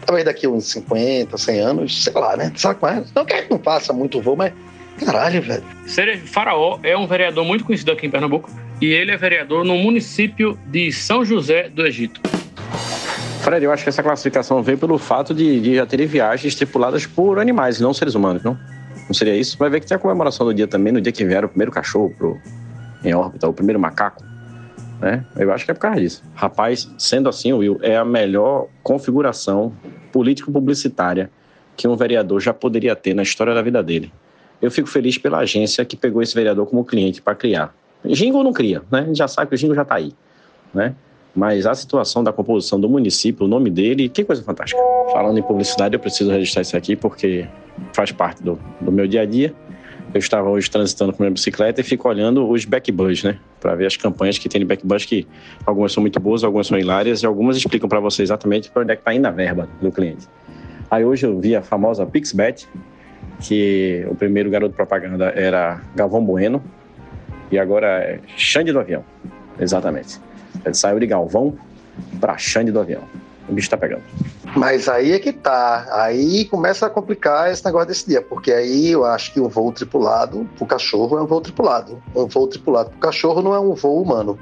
Talvez 0.04 0.24
daqui 0.24 0.46
uns 0.46 0.70
50, 0.70 1.36
100 1.36 1.60
anos, 1.60 2.04
sei 2.04 2.12
lá, 2.12 2.36
né? 2.36 2.52
Sabe 2.56 2.78
qual 2.78 2.92
é? 2.92 3.04
Não 3.14 3.24
que 3.24 3.32
a 3.32 3.36
gente 3.38 3.50
não 3.50 3.58
faça 3.58 3.92
muito 3.92 4.20
voo, 4.20 4.36
mas 4.36 4.52
caralho, 4.98 5.40
velho. 5.40 5.64
Ser 5.86 6.18
Faraó 6.26 6.78
é 6.82 6.94
um 6.94 7.06
vereador 7.06 7.44
muito 7.44 7.64
conhecido 7.64 7.90
aqui 7.90 8.06
em 8.06 8.10
Pernambuco 8.10 8.50
e 8.80 8.86
ele 8.86 9.10
é 9.10 9.16
vereador 9.16 9.64
no 9.64 9.76
município 9.76 10.58
de 10.66 10.90
São 10.90 11.24
José 11.24 11.68
do 11.68 11.86
Egito. 11.86 12.20
Fred, 13.42 13.64
eu 13.64 13.72
acho 13.72 13.82
que 13.82 13.88
essa 13.88 14.02
classificação 14.02 14.62
veio 14.62 14.78
pelo 14.78 14.98
fato 14.98 15.34
de, 15.34 15.60
de 15.60 15.74
já 15.74 15.86
terem 15.86 16.06
viagens 16.06 16.54
tripuladas 16.54 17.06
por 17.06 17.38
animais, 17.38 17.80
não 17.80 17.92
seres 17.92 18.14
humanos, 18.14 18.42
não? 18.42 18.58
Não 19.06 19.14
seria 19.14 19.34
isso? 19.34 19.58
Vai 19.58 19.70
ver 19.70 19.80
que 19.80 19.86
tem 19.86 19.96
a 19.96 19.98
comemoração 19.98 20.46
do 20.46 20.54
dia 20.54 20.66
também, 20.66 20.92
no 20.92 21.00
dia 21.00 21.12
que 21.12 21.24
vieram 21.24 21.46
o 21.46 21.48
primeiro 21.48 21.72
cachorro 21.72 22.14
pro, 22.16 22.38
em 23.04 23.14
órbita, 23.14 23.48
o 23.48 23.52
primeiro 23.52 23.80
macaco. 23.80 24.22
Né? 25.00 25.24
Eu 25.36 25.52
acho 25.52 25.64
que 25.64 25.70
é 25.70 25.74
por 25.74 25.80
causa 25.80 26.00
disso. 26.00 26.22
Rapaz, 26.34 26.88
sendo 26.98 27.28
assim, 27.28 27.52
Will, 27.52 27.78
é 27.82 27.96
a 27.96 28.04
melhor 28.04 28.68
configuração 28.82 29.72
político-publicitária 30.12 31.30
que 31.76 31.88
um 31.88 31.96
vereador 31.96 32.40
já 32.40 32.52
poderia 32.52 32.94
ter 32.94 33.14
na 33.14 33.22
história 33.22 33.54
da 33.54 33.62
vida 33.62 33.82
dele. 33.82 34.12
Eu 34.60 34.70
fico 34.70 34.88
feliz 34.88 35.16
pela 35.16 35.38
agência 35.38 35.84
que 35.84 35.96
pegou 35.96 36.22
esse 36.22 36.34
vereador 36.34 36.66
como 36.66 36.84
cliente 36.84 37.22
para 37.22 37.34
criar. 37.34 37.74
Jingle 38.08 38.42
não 38.42 38.52
cria, 38.52 38.82
né? 38.90 39.00
A 39.00 39.04
gente 39.04 39.16
já 39.16 39.28
sabe 39.28 39.48
que 39.48 39.54
o 39.54 39.58
Jingle 39.58 39.74
já 39.74 39.82
está 39.82 39.96
aí, 39.96 40.12
né? 40.72 40.94
Mas 41.34 41.66
a 41.66 41.74
situação 41.74 42.24
da 42.24 42.32
composição 42.32 42.80
do 42.80 42.88
município, 42.88 43.46
o 43.46 43.48
nome 43.48 43.70
dele, 43.70 44.08
que 44.08 44.24
coisa 44.24 44.42
fantástica. 44.42 44.80
Falando 45.12 45.38
em 45.38 45.42
publicidade, 45.42 45.94
eu 45.94 46.00
preciso 46.00 46.30
registrar 46.30 46.62
isso 46.62 46.76
aqui 46.76 46.96
porque 46.96 47.46
faz 47.92 48.10
parte 48.10 48.42
do, 48.42 48.58
do 48.80 48.90
meu 48.90 49.06
dia 49.06 49.22
a 49.22 49.24
dia. 49.24 49.54
Eu 50.12 50.18
estava 50.18 50.48
hoje 50.48 50.68
transitando 50.68 51.12
com 51.12 51.22
minha 51.22 51.30
bicicleta 51.30 51.80
e 51.80 51.84
fico 51.84 52.08
olhando 52.08 52.48
os 52.48 52.64
backbus, 52.64 53.22
né? 53.22 53.38
Para 53.60 53.76
ver 53.76 53.86
as 53.86 53.96
campanhas 53.96 54.38
que 54.38 54.48
tem 54.48 54.60
de 54.60 54.64
backbus, 54.64 55.04
que 55.04 55.26
algumas 55.64 55.92
são 55.92 56.00
muito 56.00 56.18
boas, 56.18 56.42
algumas 56.42 56.66
são 56.66 56.76
hilárias 56.76 57.22
e 57.22 57.26
algumas 57.26 57.56
explicam 57.56 57.88
para 57.88 58.00
você 58.00 58.22
exatamente 58.22 58.70
para 58.70 58.82
onde 58.82 58.92
é 58.92 58.96
que 58.96 59.02
está 59.02 59.14
indo 59.14 59.26
a 59.26 59.30
verba 59.30 59.68
do 59.80 59.92
cliente. 59.92 60.26
Aí 60.90 61.04
hoje 61.04 61.24
eu 61.24 61.38
vi 61.38 61.54
a 61.54 61.62
famosa 61.62 62.04
PixBet, 62.04 62.66
que 63.40 64.04
o 64.10 64.14
primeiro 64.16 64.50
garoto 64.50 64.74
propaganda 64.74 65.26
era 65.26 65.80
Galvão 65.94 66.24
Bueno, 66.24 66.60
e 67.50 67.58
agora 67.58 67.86
é 67.86 68.20
Xande 68.36 68.72
do 68.72 68.80
Avião. 68.80 69.04
Exatamente. 69.58 70.20
Ele 70.64 70.74
saiu 70.74 70.98
de 70.98 71.06
Galvão 71.06 71.56
para 72.20 72.36
Xande 72.38 72.72
do 72.72 72.80
Avião. 72.80 73.02
O 73.48 73.52
bicho 73.52 73.68
tá 73.68 73.76
pegando. 73.76 74.02
Mas 74.56 74.88
aí 74.88 75.12
é 75.12 75.18
que 75.18 75.32
tá. 75.32 75.86
Aí 75.90 76.44
começa 76.44 76.86
a 76.86 76.90
complicar 76.90 77.50
esse 77.50 77.64
negócio 77.64 77.88
desse 77.88 78.06
dia, 78.06 78.22
porque 78.22 78.52
aí 78.52 78.90
eu 78.90 79.04
acho 79.04 79.32
que 79.32 79.40
um 79.40 79.48
voo 79.48 79.72
tripulado 79.72 80.48
pro 80.56 80.66
cachorro 80.66 81.18
é 81.18 81.22
um 81.22 81.26
voo 81.26 81.40
tripulado. 81.40 82.00
Um 82.14 82.26
voo 82.26 82.46
tripulado 82.46 82.90
pro 82.90 82.98
cachorro 83.00 83.42
não 83.42 83.54
é 83.54 83.60
um 83.60 83.74
voo 83.74 84.00
humano. 84.00 84.38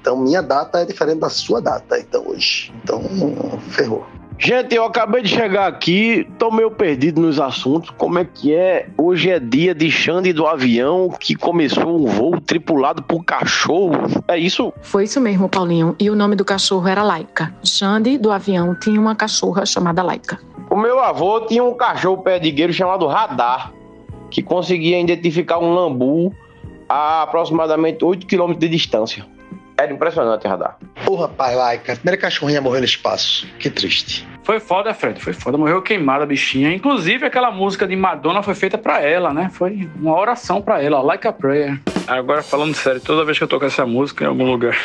Então 0.00 0.16
minha 0.16 0.42
data 0.42 0.80
é 0.80 0.86
diferente 0.86 1.18
da 1.18 1.28
sua 1.28 1.60
data, 1.60 1.98
então 1.98 2.26
hoje. 2.28 2.72
Então 2.82 3.02
ferrou. 3.68 4.06
Gente, 4.42 4.74
eu 4.74 4.86
acabei 4.86 5.20
de 5.20 5.28
chegar 5.28 5.66
aqui, 5.66 6.26
tô 6.38 6.50
meio 6.50 6.70
perdido 6.70 7.20
nos 7.20 7.38
assuntos. 7.38 7.90
Como 7.90 8.18
é 8.18 8.24
que 8.24 8.54
é? 8.54 8.88
Hoje 8.96 9.28
é 9.28 9.38
dia 9.38 9.74
de 9.74 9.90
Xande 9.90 10.32
do 10.32 10.46
avião 10.46 11.10
que 11.10 11.34
começou 11.34 12.00
um 12.00 12.06
voo 12.06 12.40
tripulado 12.40 13.02
por 13.02 13.22
cachorro. 13.22 13.98
É 14.26 14.38
isso? 14.38 14.72
Foi 14.80 15.04
isso 15.04 15.20
mesmo, 15.20 15.46
Paulinho. 15.46 15.94
E 16.00 16.08
o 16.08 16.16
nome 16.16 16.36
do 16.36 16.44
cachorro 16.44 16.88
era 16.88 17.02
Laika. 17.02 17.54
Xande 17.62 18.16
do 18.16 18.32
avião 18.32 18.74
tinha 18.74 18.98
uma 18.98 19.14
cachorra 19.14 19.66
chamada 19.66 20.02
Laika. 20.02 20.40
O 20.70 20.76
meu 20.76 20.98
avô 21.00 21.42
tinha 21.42 21.62
um 21.62 21.74
cachorro 21.74 22.22
perdigueiro 22.22 22.72
chamado 22.72 23.06
Radar, 23.06 23.74
que 24.30 24.42
conseguia 24.42 24.98
identificar 24.98 25.58
um 25.58 25.74
lambu 25.74 26.34
a 26.88 27.24
aproximadamente 27.24 28.02
8 28.02 28.26
km 28.26 28.54
de 28.54 28.70
distância. 28.70 29.26
Era 29.76 29.92
impressionante, 29.92 30.48
Radar. 30.48 30.78
Porra, 31.04 31.28
pai, 31.28 31.54
Laika. 31.54 31.92
A 31.92 31.96
primeira 31.96 32.18
cachorrinha 32.18 32.62
morreu 32.62 32.80
no 32.80 32.86
espaço. 32.86 33.46
Que 33.58 33.68
triste. 33.68 34.29
Foi 34.42 34.58
foda, 34.58 34.92
Fred, 34.94 35.20
foi 35.20 35.32
foda. 35.32 35.58
Morreu 35.58 35.82
queimada 35.82 36.24
a 36.24 36.26
bichinha. 36.26 36.72
Inclusive, 36.72 37.26
aquela 37.26 37.50
música 37.50 37.86
de 37.86 37.94
Madonna 37.94 38.42
foi 38.42 38.54
feita 38.54 38.78
pra 38.78 39.00
ela, 39.00 39.32
né? 39.32 39.50
Foi 39.52 39.88
uma 39.96 40.18
oração 40.18 40.62
pra 40.62 40.82
ela, 40.82 41.00
Like 41.02 41.26
a 41.26 41.32
Prayer. 41.32 41.78
Agora, 42.06 42.42
falando 42.42 42.74
sério, 42.74 43.00
toda 43.00 43.24
vez 43.24 43.38
que 43.38 43.44
eu 43.44 43.48
toco 43.48 43.64
essa 43.64 43.86
música 43.86 44.24
em 44.24 44.26
algum 44.26 44.44
lugar, 44.44 44.76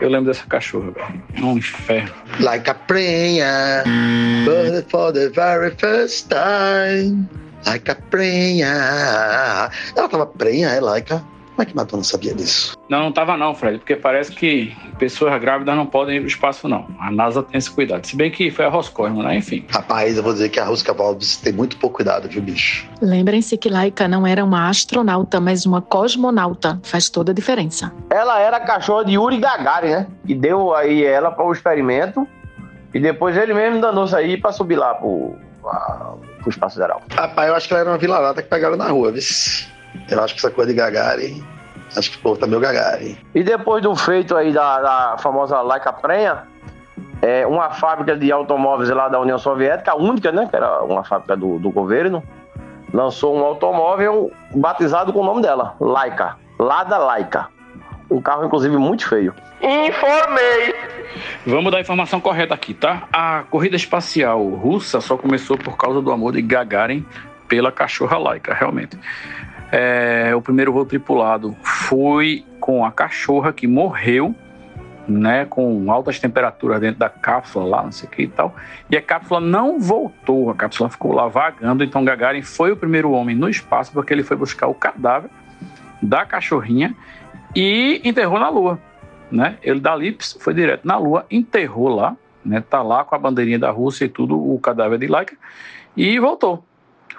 eu 0.00 0.08
lembro 0.08 0.26
dessa 0.26 0.46
cachorra, 0.46 0.90
velho. 0.92 1.22
É 1.34 1.40
um 1.40 1.56
inferno. 1.56 2.12
Like 2.38 2.70
a 2.70 2.74
prayer, 2.74 3.82
but 4.44 4.88
for 4.90 5.12
the 5.12 5.30
very 5.30 5.74
first 5.76 6.28
time. 6.28 7.26
Like 7.66 7.90
a 7.90 7.96
prayer. 8.10 8.68
Ela 9.96 10.08
tava 10.08 10.26
prenha, 10.26 10.68
é 10.68 10.80
Laika. 10.80 11.24
Como 11.58 11.66
é 11.66 11.70
que 11.72 11.76
Madonna 11.76 12.04
sabia 12.04 12.32
disso? 12.32 12.76
Não, 12.88 13.00
não 13.00 13.10
tava 13.10 13.36
não, 13.36 13.52
Fred, 13.52 13.78
porque 13.78 13.96
parece 13.96 14.30
que 14.30 14.76
pessoas 14.96 15.40
grávidas 15.40 15.74
não 15.74 15.86
podem 15.86 16.18
ir 16.18 16.20
pro 16.20 16.28
espaço, 16.28 16.68
não. 16.68 16.86
A 17.00 17.10
NASA 17.10 17.42
tem 17.42 17.58
esse 17.58 17.68
cuidado. 17.68 18.06
Se 18.06 18.14
bem 18.14 18.30
que 18.30 18.48
foi 18.48 18.64
a 18.64 18.68
Roscosmo, 18.68 19.24
né? 19.24 19.38
Enfim. 19.38 19.66
Rapaz, 19.68 20.16
eu 20.16 20.22
vou 20.22 20.32
dizer 20.32 20.50
que 20.50 20.60
a 20.60 20.64
Rosca 20.64 20.94
Valves 20.94 21.36
tem 21.38 21.52
muito 21.52 21.76
pouco 21.78 21.96
cuidado, 21.96 22.28
viu, 22.28 22.40
bicho? 22.40 22.88
Lembrem-se 23.02 23.58
que 23.58 23.68
Laika 23.68 24.06
não 24.06 24.24
era 24.24 24.44
uma 24.44 24.68
astronauta, 24.68 25.40
mas 25.40 25.66
uma 25.66 25.82
cosmonauta. 25.82 26.78
Faz 26.84 27.08
toda 27.08 27.32
a 27.32 27.34
diferença. 27.34 27.92
Ela 28.08 28.38
era 28.38 28.58
a 28.58 28.60
cachorra 28.60 29.04
de 29.04 29.14
Yuri 29.14 29.38
Gagarin, 29.38 29.88
né? 29.88 30.06
Que 30.24 30.36
deu 30.36 30.72
aí 30.76 31.02
ela 31.02 31.32
para 31.32 31.44
o 31.44 31.52
experimento 31.52 32.24
e 32.94 33.00
depois 33.00 33.36
ele 33.36 33.52
mesmo 33.52 33.80
danou-se 33.80 34.14
aí 34.14 34.36
para 34.36 34.52
subir 34.52 34.76
lá 34.76 34.94
pro, 34.94 35.34
pro 36.38 36.50
espaço 36.50 36.76
geral. 36.76 37.02
Rapaz, 37.10 37.48
eu 37.48 37.56
acho 37.56 37.66
que 37.66 37.74
ela 37.74 37.80
era 37.80 37.90
uma 37.90 37.98
vila-lata 37.98 38.44
que 38.44 38.48
pegaram 38.48 38.76
na 38.76 38.86
rua, 38.86 39.10
viu? 39.10 39.22
Eu 40.10 40.22
acho 40.22 40.34
que 40.34 40.40
essa 40.40 40.50
coisa 40.50 40.72
de 40.72 40.76
Gagarin, 40.76 41.44
acho 41.96 42.10
que 42.10 42.16
o 42.18 42.20
povo 42.20 42.38
tá 42.38 42.46
meio 42.46 42.60
Gagarin. 42.60 43.16
E 43.34 43.42
depois 43.42 43.82
do 43.82 43.94
feito 43.94 44.36
aí 44.36 44.52
da, 44.52 44.80
da 44.80 45.18
famosa 45.18 45.60
Laika 45.60 45.92
Prenha, 45.92 46.44
é, 47.22 47.46
uma 47.46 47.70
fábrica 47.70 48.16
de 48.16 48.30
automóveis 48.30 48.90
lá 48.90 49.08
da 49.08 49.20
União 49.20 49.38
Soviética, 49.38 49.92
a 49.92 49.96
única, 49.96 50.30
né, 50.32 50.46
que 50.48 50.56
era 50.56 50.82
uma 50.82 51.04
fábrica 51.04 51.36
do, 51.36 51.58
do 51.58 51.70
governo, 51.70 52.22
lançou 52.92 53.36
um 53.36 53.44
automóvel 53.44 54.30
batizado 54.54 55.12
com 55.12 55.20
o 55.20 55.24
nome 55.24 55.42
dela, 55.42 55.74
Laika. 55.80 56.36
Lada 56.58 56.98
Laika. 56.98 57.48
Um 58.10 58.22
carro, 58.22 58.44
inclusive, 58.46 58.76
muito 58.78 59.06
feio. 59.06 59.34
Informei. 59.60 60.74
Vamos 61.46 61.70
dar 61.70 61.78
a 61.78 61.80
informação 61.80 62.20
correta 62.20 62.54
aqui, 62.54 62.72
tá? 62.72 63.06
A 63.12 63.44
corrida 63.50 63.76
espacial 63.76 64.42
russa 64.48 65.00
só 65.00 65.16
começou 65.16 65.58
por 65.58 65.76
causa 65.76 66.00
do 66.00 66.10
amor 66.10 66.32
de 66.32 66.40
Gagarin 66.40 67.04
pela 67.46 67.70
cachorra 67.70 68.16
Laika, 68.18 68.54
realmente. 68.54 68.98
É, 69.70 70.32
o 70.34 70.40
primeiro 70.40 70.72
voo 70.72 70.84
tripulado 70.84 71.54
foi 71.62 72.44
com 72.58 72.84
a 72.84 72.90
cachorra 72.90 73.52
que 73.52 73.66
morreu, 73.66 74.34
né, 75.06 75.46
com 75.46 75.90
altas 75.90 76.18
temperaturas 76.18 76.80
dentro 76.80 76.98
da 76.98 77.08
cápsula 77.08 77.64
lá, 77.64 77.82
não 77.82 77.92
sei 77.92 78.08
o 78.08 78.10
que 78.10 78.22
e 78.22 78.28
tal. 78.28 78.54
E 78.90 78.96
a 78.96 79.02
cápsula 79.02 79.40
não 79.40 79.78
voltou, 79.78 80.50
a 80.50 80.54
cápsula 80.54 80.88
ficou 80.90 81.12
lá 81.12 81.26
vagando. 81.28 81.82
Então 81.82 82.04
Gagarin 82.04 82.42
foi 82.42 82.72
o 82.72 82.76
primeiro 82.76 83.10
homem 83.12 83.34
no 83.34 83.48
espaço 83.48 83.92
porque 83.92 84.12
ele 84.12 84.22
foi 84.22 84.36
buscar 84.36 84.68
o 84.68 84.74
cadáver 84.74 85.30
da 86.02 86.24
cachorrinha 86.24 86.94
e 87.56 88.00
enterrou 88.04 88.38
na 88.38 88.48
Lua, 88.48 88.78
né? 89.30 89.56
Ele 89.62 89.80
da 89.80 89.94
Lips 89.96 90.36
foi 90.40 90.54
direto 90.54 90.86
na 90.86 90.98
Lua, 90.98 91.26
enterrou 91.30 91.88
lá, 91.88 92.16
né? 92.44 92.62
Tá 92.68 92.82
lá 92.82 93.04
com 93.04 93.14
a 93.14 93.18
bandeirinha 93.18 93.58
da 93.58 93.70
Rússia 93.70 94.04
e 94.04 94.08
tudo, 94.08 94.38
o 94.38 94.58
cadáver 94.60 94.98
de 94.98 95.06
Laika 95.06 95.36
e 95.96 96.18
voltou. 96.18 96.67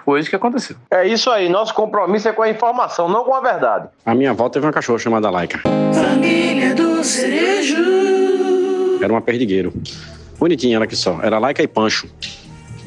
Foi 0.04 0.20
isso 0.20 0.30
que 0.30 0.36
aconteceu. 0.36 0.76
É 0.90 1.06
isso 1.06 1.30
aí, 1.30 1.48
nosso 1.48 1.74
compromisso 1.74 2.28
é 2.28 2.32
com 2.32 2.42
a 2.42 2.50
informação, 2.50 3.08
não 3.08 3.24
com 3.24 3.34
a 3.34 3.40
verdade. 3.40 3.88
A 4.04 4.14
minha 4.14 4.30
avó 4.30 4.48
teve 4.48 4.66
uma 4.66 4.72
cachorra 4.72 4.98
chamada 4.98 5.30
Laika. 5.30 5.60
Família 5.92 6.74
do 6.74 7.02
Cerejo. 7.04 7.76
Era 9.02 9.12
uma 9.12 9.20
perdigueiro. 9.20 9.72
Bonitinha 10.38 10.76
ela 10.76 10.86
que 10.86 10.96
só. 10.96 11.20
Era 11.22 11.38
Laika 11.38 11.62
e 11.62 11.68
Pancho. 11.68 12.08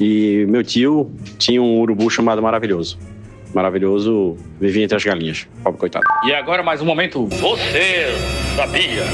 E 0.00 0.44
meu 0.48 0.64
tio 0.64 1.10
tinha 1.38 1.62
um 1.62 1.80
urubu 1.80 2.10
chamado 2.10 2.42
Maravilhoso. 2.42 2.98
Maravilhoso 3.54 4.36
vivia 4.60 4.82
entre 4.82 4.96
as 4.96 5.04
galinhas. 5.04 5.46
Pobre 5.62 5.78
coitado. 5.78 6.04
E 6.24 6.34
agora 6.34 6.62
mais 6.62 6.82
um 6.82 6.84
momento, 6.84 7.26
você 7.26 8.08
sabia? 8.56 9.04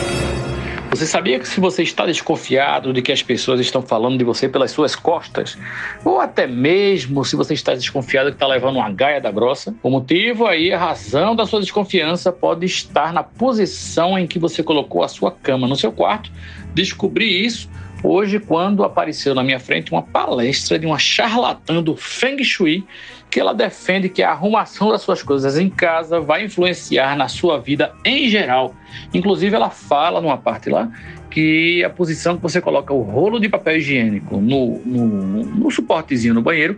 Você 1.01 1.07
sabia 1.07 1.38
que 1.38 1.48
se 1.48 1.59
você 1.61 1.82
está 1.82 2.05
desconfiado 2.05 2.92
de 2.92 3.01
que 3.01 3.11
as 3.11 3.22
pessoas 3.22 3.59
estão 3.59 3.80
falando 3.80 4.18
de 4.18 4.22
você 4.24 4.46
pelas 4.46 4.70
suas 4.70 4.94
costas, 4.94 5.57
ou 6.05 6.20
até 6.20 6.46
mesmo 6.46 7.24
se 7.24 7.36
você 7.36 7.55
está 7.55 7.74
desconfiado 7.74 8.28
que 8.28 8.36
está 8.36 8.46
levando 8.46 8.76
uma 8.76 8.90
gaia 8.90 9.18
da 9.18 9.30
grossa, 9.30 9.74
o 9.82 9.88
motivo 9.88 10.46
aí, 10.46 10.70
a 10.70 10.78
razão 10.78 11.34
da 11.34 11.46
sua 11.46 11.59
desconfiança 11.59 12.30
pode 12.30 12.66
estar 12.66 13.14
na 13.14 13.22
posição 13.22 14.18
em 14.18 14.26
que 14.26 14.38
você 14.38 14.62
colocou 14.62 15.03
a 15.03 15.09
sua 15.09 15.30
cama 15.30 15.66
no 15.66 15.74
seu 15.74 15.90
quarto. 15.90 16.30
Descobri 16.74 17.46
isso 17.46 17.70
hoje 18.05 18.38
quando 18.38 18.84
apareceu 18.84 19.34
na 19.34 19.42
minha 19.42 19.59
frente 19.59 19.92
uma 19.92 20.03
palestra 20.03 20.78
de 20.78 20.84
uma 20.84 20.98
charlatã 20.98 21.82
do 21.82 21.96
Feng 21.96 22.44
Shui 22.44 22.84
que 23.31 23.39
ela 23.39 23.55
defende 23.55 24.09
que 24.09 24.22
a 24.22 24.33
arrumação 24.33 24.91
das 24.91 25.03
suas 25.03 25.22
coisas 25.22 25.57
em 25.57 25.70
casa 25.70 26.20
vai 26.20 26.45
influenciar 26.45 27.16
na 27.16 27.28
sua 27.28 27.59
vida 27.59 27.95
em 28.05 28.28
geral. 28.28 28.74
Inclusive, 29.14 29.55
ela 29.55 29.70
fala 29.70 30.20
numa 30.20 30.37
parte 30.37 30.68
lá 30.68 30.91
que 31.31 31.85
a 31.85 31.89
posição 31.89 32.37
que 32.37 32.43
você 32.43 32.61
coloca 32.61 32.93
o 32.93 33.03
rolo 33.03 33.39
de 33.39 33.49
papel 33.49 33.76
higiênico 33.76 34.37
no, 34.39 34.81
no, 34.85 35.45
no 35.45 35.70
suportezinho 35.70 36.35
no 36.35 36.43
banheiro 36.43 36.76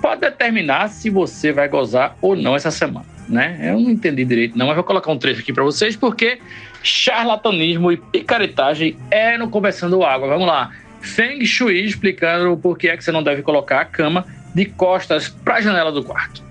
pode 0.00 0.22
determinar 0.22 0.88
se 0.88 1.10
você 1.10 1.52
vai 1.52 1.68
gozar 1.68 2.16
ou 2.22 2.34
não 2.34 2.56
essa 2.56 2.70
semana. 2.70 3.04
Né? 3.28 3.58
Eu 3.62 3.78
não 3.78 3.90
entendi 3.90 4.24
direito, 4.24 4.58
não, 4.58 4.66
mas 4.66 4.74
vou 4.74 4.82
colocar 4.82 5.12
um 5.12 5.18
trecho 5.18 5.40
aqui 5.40 5.52
para 5.52 5.62
vocês 5.62 5.94
porque 5.94 6.40
charlatanismo 6.82 7.92
e 7.92 7.98
picaretagem 7.98 8.96
é 9.10 9.36
no 9.36 9.50
Conversando 9.50 10.02
Água. 10.02 10.28
Vamos 10.28 10.46
lá. 10.46 10.70
Feng 11.00 11.44
Shui 11.44 11.84
explicando 11.84 12.56
por 12.56 12.76
que 12.76 12.88
é 12.88 12.96
que 12.96 13.04
você 13.04 13.12
não 13.12 13.22
deve 13.22 13.42
colocar 13.42 13.80
a 13.80 13.84
cama 13.84 14.26
de 14.54 14.66
costas 14.66 15.28
para 15.28 15.56
a 15.56 15.60
janela 15.60 15.92
do 15.92 16.02
quarto. 16.02 16.42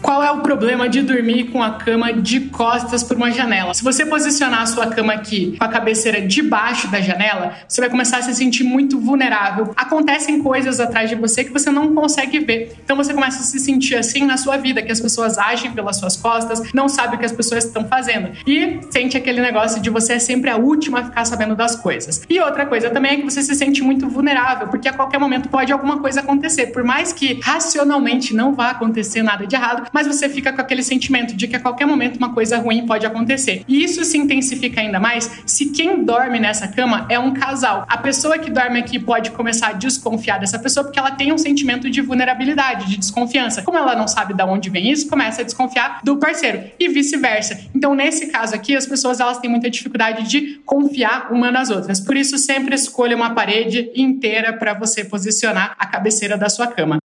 Qual 0.00 0.22
é 0.22 0.30
o 0.30 0.40
problema 0.40 0.88
de 0.88 1.02
dormir 1.02 1.44
com 1.44 1.62
a 1.62 1.72
cama 1.72 2.12
de 2.12 2.40
costas 2.40 3.02
para 3.02 3.16
uma 3.16 3.30
janela? 3.30 3.74
Se 3.74 3.82
você 3.82 4.06
posicionar 4.06 4.62
a 4.62 4.66
sua 4.66 4.86
cama 4.86 5.12
aqui 5.12 5.56
com 5.58 5.64
a 5.64 5.68
cabeceira 5.68 6.20
debaixo 6.20 6.88
da 6.88 7.00
janela, 7.00 7.54
você 7.66 7.80
vai 7.80 7.90
começar 7.90 8.18
a 8.18 8.22
se 8.22 8.34
sentir 8.34 8.62
muito 8.64 8.98
vulnerável. 9.00 9.72
Acontecem 9.76 10.40
coisas 10.40 10.78
atrás 10.78 11.10
de 11.10 11.16
você 11.16 11.44
que 11.44 11.52
você 11.52 11.70
não 11.70 11.94
consegue 11.94 12.38
ver. 12.38 12.76
Então 12.84 12.96
você 12.96 13.12
começa 13.12 13.40
a 13.40 13.42
se 13.42 13.58
sentir 13.58 13.96
assim 13.96 14.24
na 14.24 14.36
sua 14.36 14.56
vida, 14.56 14.82
que 14.82 14.92
as 14.92 15.00
pessoas 15.00 15.36
agem 15.36 15.72
pelas 15.72 15.96
suas 15.96 16.16
costas, 16.16 16.72
não 16.72 16.88
sabe 16.88 17.16
o 17.16 17.18
que 17.18 17.26
as 17.26 17.32
pessoas 17.32 17.64
estão 17.64 17.86
fazendo. 17.86 18.30
E 18.46 18.80
sente 18.90 19.16
aquele 19.16 19.40
negócio 19.40 19.82
de 19.82 19.90
você 19.90 20.14
é 20.14 20.18
sempre 20.18 20.48
a 20.48 20.56
última 20.56 21.00
a 21.00 21.04
ficar 21.04 21.24
sabendo 21.24 21.56
das 21.56 21.74
coisas. 21.74 22.22
E 22.28 22.40
outra 22.40 22.66
coisa 22.66 22.88
também 22.88 23.12
é 23.12 23.16
que 23.16 23.24
você 23.24 23.42
se 23.42 23.54
sente 23.54 23.82
muito 23.82 24.08
vulnerável, 24.08 24.68
porque 24.68 24.88
a 24.88 24.92
qualquer 24.92 25.18
momento 25.18 25.48
pode 25.48 25.72
alguma 25.72 25.98
coisa 25.98 26.20
acontecer. 26.20 26.68
Por 26.68 26.84
mais 26.84 27.12
que 27.12 27.40
racionalmente 27.42 28.34
não 28.34 28.54
vá 28.54 28.70
acontecer 28.70 29.22
nada 29.22 29.46
de 29.46 29.56
errado, 29.56 29.87
mas 29.92 30.06
você 30.06 30.28
fica 30.28 30.52
com 30.52 30.60
aquele 30.60 30.82
sentimento 30.82 31.34
de 31.34 31.48
que 31.48 31.56
a 31.56 31.60
qualquer 31.60 31.86
momento 31.86 32.16
uma 32.16 32.32
coisa 32.32 32.58
ruim 32.58 32.86
pode 32.86 33.06
acontecer. 33.06 33.64
E 33.68 33.82
isso 33.82 34.04
se 34.04 34.18
intensifica 34.18 34.80
ainda 34.80 35.00
mais 35.00 35.42
se 35.46 35.66
quem 35.70 36.04
dorme 36.04 36.38
nessa 36.38 36.68
cama 36.68 37.06
é 37.08 37.18
um 37.18 37.32
casal. 37.32 37.84
A 37.88 37.98
pessoa 37.98 38.38
que 38.38 38.50
dorme 38.50 38.78
aqui 38.78 38.98
pode 38.98 39.30
começar 39.30 39.68
a 39.68 39.72
desconfiar 39.72 40.38
dessa 40.38 40.58
pessoa 40.58 40.84
porque 40.84 40.98
ela 40.98 41.10
tem 41.10 41.32
um 41.32 41.38
sentimento 41.38 41.90
de 41.90 42.00
vulnerabilidade, 42.00 42.86
de 42.86 42.96
desconfiança. 42.96 43.62
Como 43.62 43.78
ela 43.78 43.94
não 43.94 44.08
sabe 44.08 44.34
de 44.34 44.42
onde 44.42 44.70
vem 44.70 44.90
isso, 44.90 45.08
começa 45.08 45.42
a 45.42 45.44
desconfiar 45.44 46.00
do 46.02 46.16
parceiro 46.16 46.70
e 46.78 46.88
vice-versa. 46.88 47.60
Então, 47.74 47.94
nesse 47.94 48.28
caso 48.28 48.54
aqui, 48.54 48.76
as 48.76 48.86
pessoas 48.86 49.20
elas 49.20 49.38
têm 49.38 49.50
muita 49.50 49.70
dificuldade 49.70 50.28
de 50.28 50.60
confiar 50.64 51.32
uma 51.32 51.50
nas 51.50 51.70
outras. 51.70 52.00
Por 52.00 52.16
isso, 52.16 52.38
sempre 52.38 52.74
escolha 52.74 53.16
uma 53.16 53.34
parede 53.34 53.90
inteira 53.94 54.52
para 54.52 54.74
você 54.74 55.04
posicionar 55.04 55.74
a 55.78 55.86
cabeceira 55.86 56.36
da 56.36 56.48
sua 56.48 56.66
cama. 56.66 56.98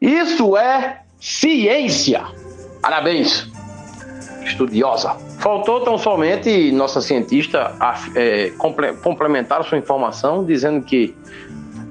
Isso 0.00 0.56
é 0.56 1.00
ciência. 1.20 2.24
Parabéns, 2.80 3.46
estudiosa. 4.44 5.16
Faltou 5.38 5.82
tão 5.82 5.98
somente 5.98 6.72
nossa 6.72 7.00
cientista 7.00 7.74
é, 8.14 8.50
complementar 9.02 9.62
sua 9.64 9.78
informação, 9.78 10.44
dizendo 10.44 10.82
que 10.84 11.14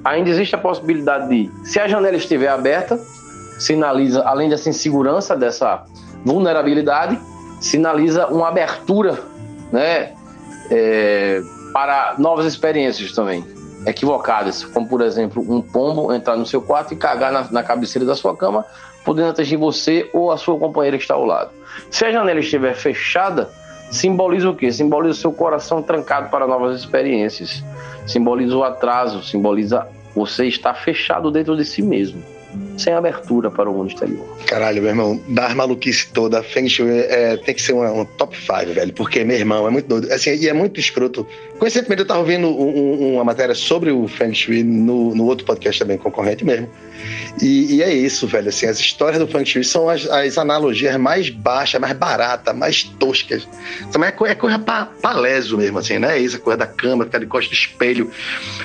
ainda 0.03 0.29
existe 0.29 0.55
a 0.55 0.57
possibilidade 0.57 1.29
de, 1.29 1.51
se 1.63 1.79
a 1.79 1.87
janela 1.87 2.15
estiver 2.15 2.47
aberta, 2.47 2.99
sinaliza, 3.59 4.23
além 4.23 4.49
dessa 4.49 4.69
insegurança, 4.69 5.35
dessa 5.35 5.83
vulnerabilidade, 6.25 7.19
sinaliza 7.59 8.27
uma 8.27 8.47
abertura 8.47 9.19
né, 9.71 10.13
é, 10.71 11.41
para 11.73 12.15
novas 12.17 12.45
experiências 12.45 13.11
também 13.11 13.43
equivocadas, 13.85 14.63
como 14.65 14.87
por 14.87 15.01
exemplo 15.01 15.43
um 15.47 15.61
pombo 15.61 16.13
entrar 16.13 16.35
no 16.35 16.45
seu 16.45 16.61
quarto 16.61 16.93
e 16.93 16.97
cagar 16.97 17.31
na, 17.31 17.47
na 17.51 17.63
cabeceira 17.63 18.05
da 18.05 18.15
sua 18.15 18.35
cama, 18.35 18.65
podendo 19.03 19.29
atingir 19.29 19.57
você 19.57 20.09
ou 20.13 20.31
a 20.31 20.37
sua 20.37 20.57
companheira 20.57 20.97
que 20.97 21.03
está 21.03 21.15
ao 21.15 21.25
lado. 21.25 21.51
Se 21.89 22.05
a 22.05 22.11
janela 22.11 22.39
estiver 22.39 22.73
fechada, 22.73 23.49
simboliza 23.89 24.49
o 24.49 24.55
quê? 24.55 24.71
Simboliza 24.71 25.17
o 25.17 25.21
seu 25.21 25.31
coração 25.31 25.81
trancado 25.81 26.29
para 26.29 26.47
novas 26.47 26.79
experiências. 26.79 27.63
Simboliza 28.05 28.55
o 28.55 28.63
atraso, 28.63 29.23
simboliza 29.23 29.87
você 30.15 30.45
estar 30.47 30.73
fechado 30.73 31.31
dentro 31.31 31.55
de 31.55 31.65
si 31.65 31.81
mesmo 31.81 32.23
sem 32.79 32.93
abertura 32.93 33.51
para 33.51 33.69
o 33.69 33.73
mundo 33.73 33.89
exterior. 33.89 34.25
Caralho, 34.45 34.81
meu 34.81 34.91
irmão, 34.91 35.21
das 35.27 35.53
maluquice 35.53 36.07
toda, 36.13 36.41
Feng 36.41 36.67
Shui 36.67 36.89
é, 36.89 37.37
tem 37.37 37.53
que 37.53 37.61
ser 37.61 37.73
um, 37.73 38.01
um 38.01 38.05
top 38.05 38.35
5, 38.37 38.73
velho, 38.73 38.93
porque, 38.93 39.23
meu 39.23 39.37
irmão, 39.37 39.67
é 39.67 39.69
muito 39.69 39.87
doido. 39.87 40.11
Assim, 40.11 40.35
e 40.35 40.47
é 40.47 40.53
muito 40.53 40.79
escroto. 40.79 41.27
Coincidentemente, 41.57 42.01
eu 42.01 42.07
tava 42.07 42.19
ouvindo 42.19 42.47
um, 42.47 42.69
um, 42.69 43.13
uma 43.15 43.23
matéria 43.23 43.53
sobre 43.53 43.91
o 43.91 44.07
Feng 44.07 44.33
Shui 44.33 44.63
no, 44.63 45.13
no 45.13 45.25
outro 45.25 45.45
podcast 45.45 45.79
também, 45.79 45.97
concorrente 45.97 46.45
mesmo. 46.45 46.69
E, 47.41 47.75
e, 47.75 47.83
é 47.83 47.93
isso, 47.93 48.27
velho. 48.27 48.49
Assim, 48.49 48.65
as 48.65 48.79
histórias 48.79 49.19
do 49.19 49.27
Feng 49.27 49.45
Shui 49.45 49.63
são 49.63 49.89
as, 49.89 50.09
as 50.09 50.37
analogias 50.37 50.95
mais 50.97 51.29
baixas, 51.29 51.79
mais 51.79 51.93
baratas, 51.93 52.55
mais 52.55 52.83
toscas. 52.83 53.47
Também 53.91 54.09
é, 54.09 54.31
é 54.31 54.35
coisa 54.35 54.59
leso 55.15 55.57
mesmo, 55.57 55.79
assim, 55.79 55.99
né? 55.99 56.17
É 56.17 56.21
isso, 56.21 56.37
a 56.37 56.39
coisa 56.39 56.57
da 56.57 56.67
cama, 56.67 57.05
ficar 57.05 57.19
de 57.19 57.25
costas 57.25 57.49
do 57.49 57.61
espelho. 57.61 58.11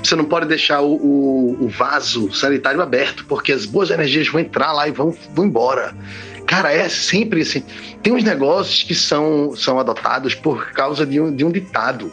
Você 0.03 0.15
não 0.15 0.25
pode 0.25 0.47
deixar 0.47 0.81
o, 0.81 0.95
o, 0.95 1.65
o 1.65 1.69
vaso 1.69 2.33
sanitário 2.33 2.81
aberto, 2.81 3.25
porque 3.27 3.53
as 3.53 3.65
boas 3.65 3.91
energias 3.91 4.03
vão 4.30 4.40
entrar 4.40 4.72
lá 4.72 4.88
e 4.88 4.90
vão, 4.90 5.14
vão 5.34 5.46
embora. 5.46 5.94
Cara, 6.46 6.72
é 6.72 6.88
sempre 6.88 7.42
assim. 7.42 7.62
Tem 8.02 8.12
uns 8.12 8.22
negócios 8.22 8.82
que 8.82 8.94
são, 8.94 9.55
são 9.57 9.78
adotados 9.78 10.34
por 10.34 10.72
causa 10.72 11.07
de 11.07 11.20
um, 11.20 11.34
de 11.34 11.44
um 11.44 11.50
ditado, 11.50 12.12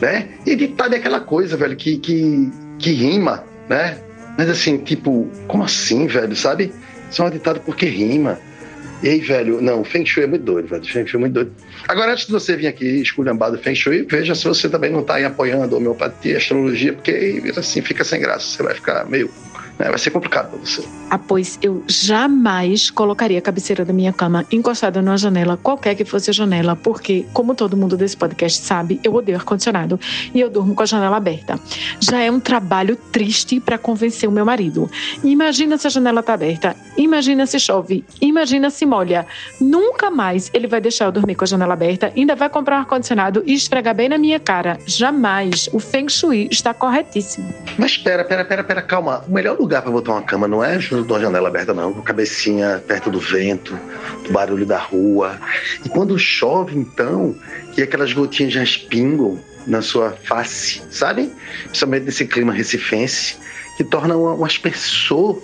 né? 0.00 0.28
E 0.44 0.56
ditado 0.56 0.94
é 0.94 0.98
aquela 0.98 1.20
coisa, 1.20 1.56
velho, 1.56 1.76
que, 1.76 1.98
que, 1.98 2.50
que 2.78 2.90
rima, 2.90 3.44
né? 3.68 3.98
Mas 4.36 4.48
assim, 4.50 4.78
tipo, 4.78 5.28
como 5.46 5.64
assim, 5.64 6.06
velho, 6.06 6.34
sabe? 6.34 6.72
Isso 7.10 7.22
é 7.22 7.24
um 7.24 7.30
ditado 7.30 7.60
porque 7.60 7.86
rima. 7.86 8.38
E 9.02 9.08
aí, 9.08 9.20
velho, 9.20 9.60
não, 9.60 9.84
Feng 9.84 10.04
Shui 10.04 10.24
é 10.24 10.26
muito 10.26 10.44
doido, 10.44 10.68
velho. 10.68 10.84
Feng 10.84 11.06
Shui 11.06 11.18
é 11.18 11.20
muito 11.20 11.34
doido. 11.34 11.52
Agora, 11.86 12.12
antes 12.12 12.26
de 12.26 12.32
você 12.32 12.56
vir 12.56 12.66
aqui 12.66 12.84
esculhambar 12.84 13.52
do 13.52 13.58
Feng 13.58 13.74
Shui, 13.74 14.04
veja 14.08 14.34
se 14.34 14.44
você 14.44 14.68
também 14.68 14.90
não 14.90 15.00
está 15.00 15.14
aí 15.14 15.24
apoiando 15.24 15.76
homeopatia, 15.76 16.36
astrologia, 16.36 16.92
porque 16.92 17.40
assim 17.56 17.80
fica 17.80 18.02
sem 18.02 18.20
graça. 18.20 18.46
Você 18.46 18.62
vai 18.62 18.74
ficar 18.74 19.06
meio 19.06 19.30
É, 19.78 19.88
vai 19.88 19.98
ser 19.98 20.10
complicado 20.10 20.50
pra 20.50 20.58
você. 20.58 20.84
Ah, 21.08 21.18
pois 21.18 21.58
eu 21.62 21.84
jamais 21.86 22.90
colocaria 22.90 23.38
a 23.38 23.42
cabeceira 23.42 23.84
da 23.84 23.92
minha 23.92 24.12
cama 24.12 24.44
encostada 24.50 25.00
numa 25.00 25.16
janela, 25.16 25.56
qualquer 25.56 25.94
que 25.94 26.04
fosse 26.04 26.30
a 26.30 26.32
janela, 26.32 26.74
porque, 26.74 27.24
como 27.32 27.54
todo 27.54 27.76
mundo 27.76 27.96
desse 27.96 28.16
podcast 28.16 28.62
sabe, 28.62 29.00
eu 29.04 29.14
odeio 29.14 29.38
ar-condicionado 29.38 29.98
e 30.34 30.40
eu 30.40 30.50
durmo 30.50 30.74
com 30.74 30.82
a 30.82 30.86
janela 30.86 31.16
aberta. 31.16 31.58
Já 32.00 32.20
é 32.20 32.30
um 32.30 32.40
trabalho 32.40 32.96
triste 32.96 33.60
para 33.60 33.78
convencer 33.78 34.28
o 34.28 34.32
meu 34.32 34.44
marido. 34.44 34.90
Imagina 35.22 35.78
se 35.78 35.86
a 35.86 35.90
janela 35.90 36.22
tá 36.22 36.34
aberta, 36.34 36.76
imagina 36.96 37.46
se 37.46 37.60
chove, 37.60 38.04
imagina 38.20 38.68
se 38.70 38.84
molha. 38.84 39.26
Nunca 39.60 40.10
mais 40.10 40.50
ele 40.52 40.66
vai 40.66 40.80
deixar 40.80 41.04
eu 41.06 41.12
dormir 41.12 41.36
com 41.36 41.44
a 41.44 41.46
janela 41.46 41.74
aberta, 41.74 42.12
ainda 42.16 42.34
vai 42.34 42.48
comprar 42.48 42.76
um 42.76 42.80
ar-condicionado 42.80 43.42
e 43.46 43.54
esfregar 43.54 43.94
bem 43.94 44.08
na 44.08 44.18
minha 44.18 44.40
cara. 44.40 44.78
Jamais. 44.86 45.68
O 45.72 45.78
Feng 45.78 46.08
Shui 46.08 46.48
está 46.50 46.74
corretíssimo. 46.74 47.48
Mas 47.78 47.92
espera, 47.92 48.24
pera, 48.24 48.44
pera, 48.44 48.64
pera, 48.64 48.82
calma. 48.82 49.24
O 49.28 49.32
melhor 49.32 49.58
lugar 49.58 49.67
para 49.68 49.90
botar 49.90 50.12
uma 50.12 50.22
cama 50.22 50.48
não 50.48 50.62
é 50.62 50.78
junto 50.80 51.04
de 51.04 51.12
uma 51.12 51.20
janela 51.20 51.48
aberta, 51.48 51.74
não. 51.74 51.92
Com 51.92 52.00
a 52.00 52.04
cabecinha 52.04 52.82
perto 52.86 53.10
do 53.10 53.20
vento, 53.20 53.78
do 54.24 54.32
barulho 54.32 54.66
da 54.66 54.78
rua. 54.78 55.38
E 55.84 55.88
quando 55.88 56.18
chove, 56.18 56.76
então, 56.76 57.34
que 57.72 57.82
aquelas 57.82 58.12
gotinhas 58.12 58.52
já 58.52 58.62
espingam 58.62 59.38
na 59.66 59.82
sua 59.82 60.12
face, 60.24 60.82
sabe? 60.90 61.30
Principalmente 61.64 62.04
nesse 62.04 62.26
clima 62.26 62.52
recifense, 62.52 63.36
que 63.76 63.84
torna 63.84 64.16
um, 64.16 64.40
um 64.40 64.44
aspersor 64.44 65.40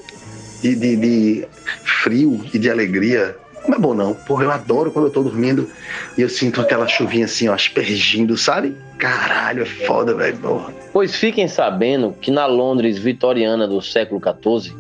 de, 0.63 0.75
de, 0.75 0.97
de 0.97 1.49
frio 1.85 2.45
e 2.53 2.59
de 2.59 2.71
alegria. 2.71 3.37
Não 3.69 3.77
é 3.77 3.79
bom, 3.79 3.95
não. 3.95 4.15
Porra, 4.15 4.45
eu 4.45 4.51
adoro 4.51 4.91
quando 4.91 5.07
eu 5.07 5.11
tô 5.11 5.23
dormindo 5.23 5.71
e 6.17 6.23
eu 6.23 6.29
sinto 6.29 6.61
aquela 6.61 6.87
chuvinha 6.87 7.27
assim, 7.27 7.49
ó, 7.49 7.55
aspergindo, 7.55 8.37
sabe? 8.37 8.77
Caralho, 8.99 9.63
é 9.63 9.67
foda, 9.67 10.15
velho. 10.15 10.37
Porra. 10.39 10.84
Pois 10.95 11.17
fiquem 11.17 11.49
sabendo 11.49 12.13
que 12.21 12.31
na 12.31 12.47
Londres 12.47 12.97
vitoriana 12.97 13.67
do 13.67 13.83
século 13.83 14.21
XIV, 14.21 14.73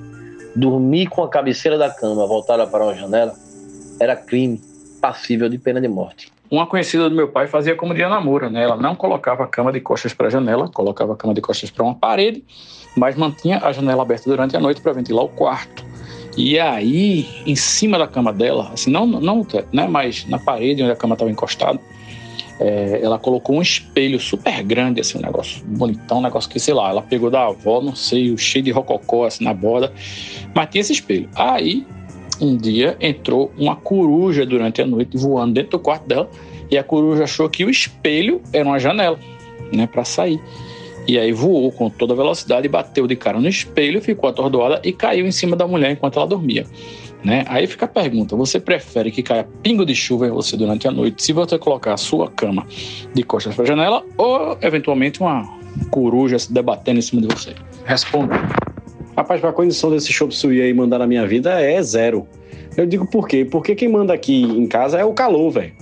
dormir 0.55 1.09
com 1.09 1.25
a 1.25 1.29
cabeceira 1.29 1.77
da 1.77 1.91
cama 1.91 2.25
voltada 2.25 2.65
para 2.69 2.85
uma 2.85 2.95
janela 2.95 3.35
era 3.99 4.15
crime 4.15 4.61
passível 5.01 5.49
de 5.49 5.59
pena 5.59 5.81
de 5.81 5.89
morte. 5.89 6.33
Uma 6.49 6.69
conhecida 6.69 7.11
do 7.11 7.17
meu 7.17 7.27
pai 7.27 7.49
fazia 7.49 7.75
como 7.75 7.93
Diana 7.93 8.21
Moura, 8.21 8.49
né? 8.49 8.63
Ela 8.63 8.77
não 8.77 8.95
colocava 8.95 9.43
a 9.43 9.49
cama 9.49 9.73
de 9.73 9.81
costas 9.81 10.15
para 10.15 10.29
a 10.29 10.31
janela, 10.31 10.69
colocava 10.69 11.15
a 11.15 11.17
cama 11.17 11.35
de 11.35 11.41
costas 11.41 11.69
para 11.69 11.83
uma 11.83 11.97
parede, 11.97 12.45
mas 12.97 13.17
mantinha 13.17 13.59
a 13.59 13.73
janela 13.73 14.03
aberta 14.03 14.31
durante 14.31 14.57
a 14.57 14.61
noite 14.61 14.81
para 14.81 14.93
ventilar 14.93 15.25
o 15.25 15.29
quarto. 15.29 15.85
E 16.37 16.61
aí, 16.61 17.27
em 17.45 17.57
cima 17.57 17.99
da 17.99 18.07
cama 18.07 18.33
dela, 18.33 18.71
assim, 18.73 18.89
não, 18.89 19.05
não 19.05 19.45
né, 19.73 19.89
mas 19.89 20.25
na 20.27 20.39
parede 20.39 20.81
onde 20.81 20.93
a 20.93 20.97
cama 20.97 21.15
estava 21.17 21.29
encostada, 21.29 21.81
é, 22.61 23.01
ela 23.03 23.19
colocou 23.19 23.57
um 23.57 23.63
espelho 23.63 24.19
super 24.21 24.63
grande, 24.63 25.01
assim, 25.01 25.19
um 25.19 25.23
negócio 25.23 25.65
bonitão, 25.65 26.19
um 26.19 26.23
negócio 26.23 26.49
que, 26.49 26.61
sei 26.61 26.75
lá, 26.75 26.91
ela 26.91 27.03
pegou 27.03 27.31
da 27.31 27.47
avó, 27.47 27.81
não 27.81 27.95
sei, 27.95 28.31
o 28.31 28.39
cheio 28.39 28.65
de 28.65 28.71
rococó, 28.71 29.27
assim, 29.27 29.45
na 29.45 29.53
borda, 29.53 29.93
mas 30.55 30.69
tinha 30.71 30.81
esse 30.81 30.93
espelho. 30.93 31.29
Aí, 31.35 31.85
um 32.41 32.57
dia, 32.57 32.97
entrou 33.01 33.53
uma 33.59 33.77
coruja 33.77 34.47
durante 34.47 34.81
a 34.83 34.87
noite 34.87 35.17
voando 35.17 35.55
dentro 35.55 35.73
do 35.73 35.79
quarto 35.79 36.07
dela, 36.07 36.29
e 36.71 36.79
a 36.79 36.85
coruja 36.85 37.25
achou 37.25 37.49
que 37.49 37.65
o 37.65 37.71
espelho 37.71 38.41
era 38.53 38.65
uma 38.65 38.79
janela, 38.79 39.19
né, 39.73 39.87
para 39.87 40.05
sair. 40.05 40.41
E 41.07 41.19
aí 41.19 41.33
voou 41.33 41.71
com 41.71 41.91
toda 41.91 42.15
velocidade, 42.15 42.67
bateu 42.67 43.07
de 43.07 43.15
cara 43.15 43.39
no 43.39 43.49
espelho, 43.49 44.01
ficou 44.01 44.31
atordoada 44.31 44.81
e 44.83 44.91
caiu 44.91 45.27
em 45.27 45.33
cima 45.33 45.55
da 45.55 45.67
mulher 45.67 45.91
enquanto 45.91 46.19
ela 46.19 46.27
dormia. 46.27 46.67
Né? 47.25 47.45
Aí 47.49 47.67
fica 47.67 47.87
a 47.87 47.89
pergunta: 47.89 48.37
você 48.37 48.61
prefere 48.61 49.11
que 49.11 49.23
caia 49.23 49.49
pingo 49.63 49.87
de 49.87 49.95
chuva 49.95 50.27
em 50.27 50.31
você 50.31 50.57
durante 50.57 50.87
a 50.87 50.91
noite 50.91 51.23
se 51.23 51.33
você 51.33 51.59
colocar 51.59 51.95
a 51.95 51.97
sua 51.97 52.31
cama 52.31 52.67
de 53.15 53.23
costas 53.23 53.55
para 53.55 53.65
a 53.65 53.67
janela 53.67 54.05
ou 54.19 54.59
eventualmente 54.61 55.21
uma 55.21 55.49
coruja 55.91 56.39
se 56.39 56.53
debatendo 56.53 56.99
em 56.99 57.03
cima 57.03 57.23
de 57.23 57.29
você? 57.29 57.55
Responda. 57.87 58.35
Rapaz, 59.17 59.43
a 59.45 59.53
condição 59.53 59.91
desse 59.91 60.13
chop 60.13 60.35
suey 60.35 60.61
aí 60.61 60.75
mandar 60.75 60.99
na 60.99 61.07
minha 61.07 61.27
vida 61.27 61.61
é 61.61 61.81
zero. 61.83 62.27
Eu 62.77 62.85
digo 62.85 63.07
por 63.07 63.27
quê? 63.29 63.45
Porque 63.45 63.75
quem 63.75 63.89
manda 63.89 64.13
aqui 64.13 64.43
em 64.43 64.67
casa 64.67 64.99
é 64.99 65.05
o 65.05 65.13
calor, 65.13 65.51
velho. 65.51 65.73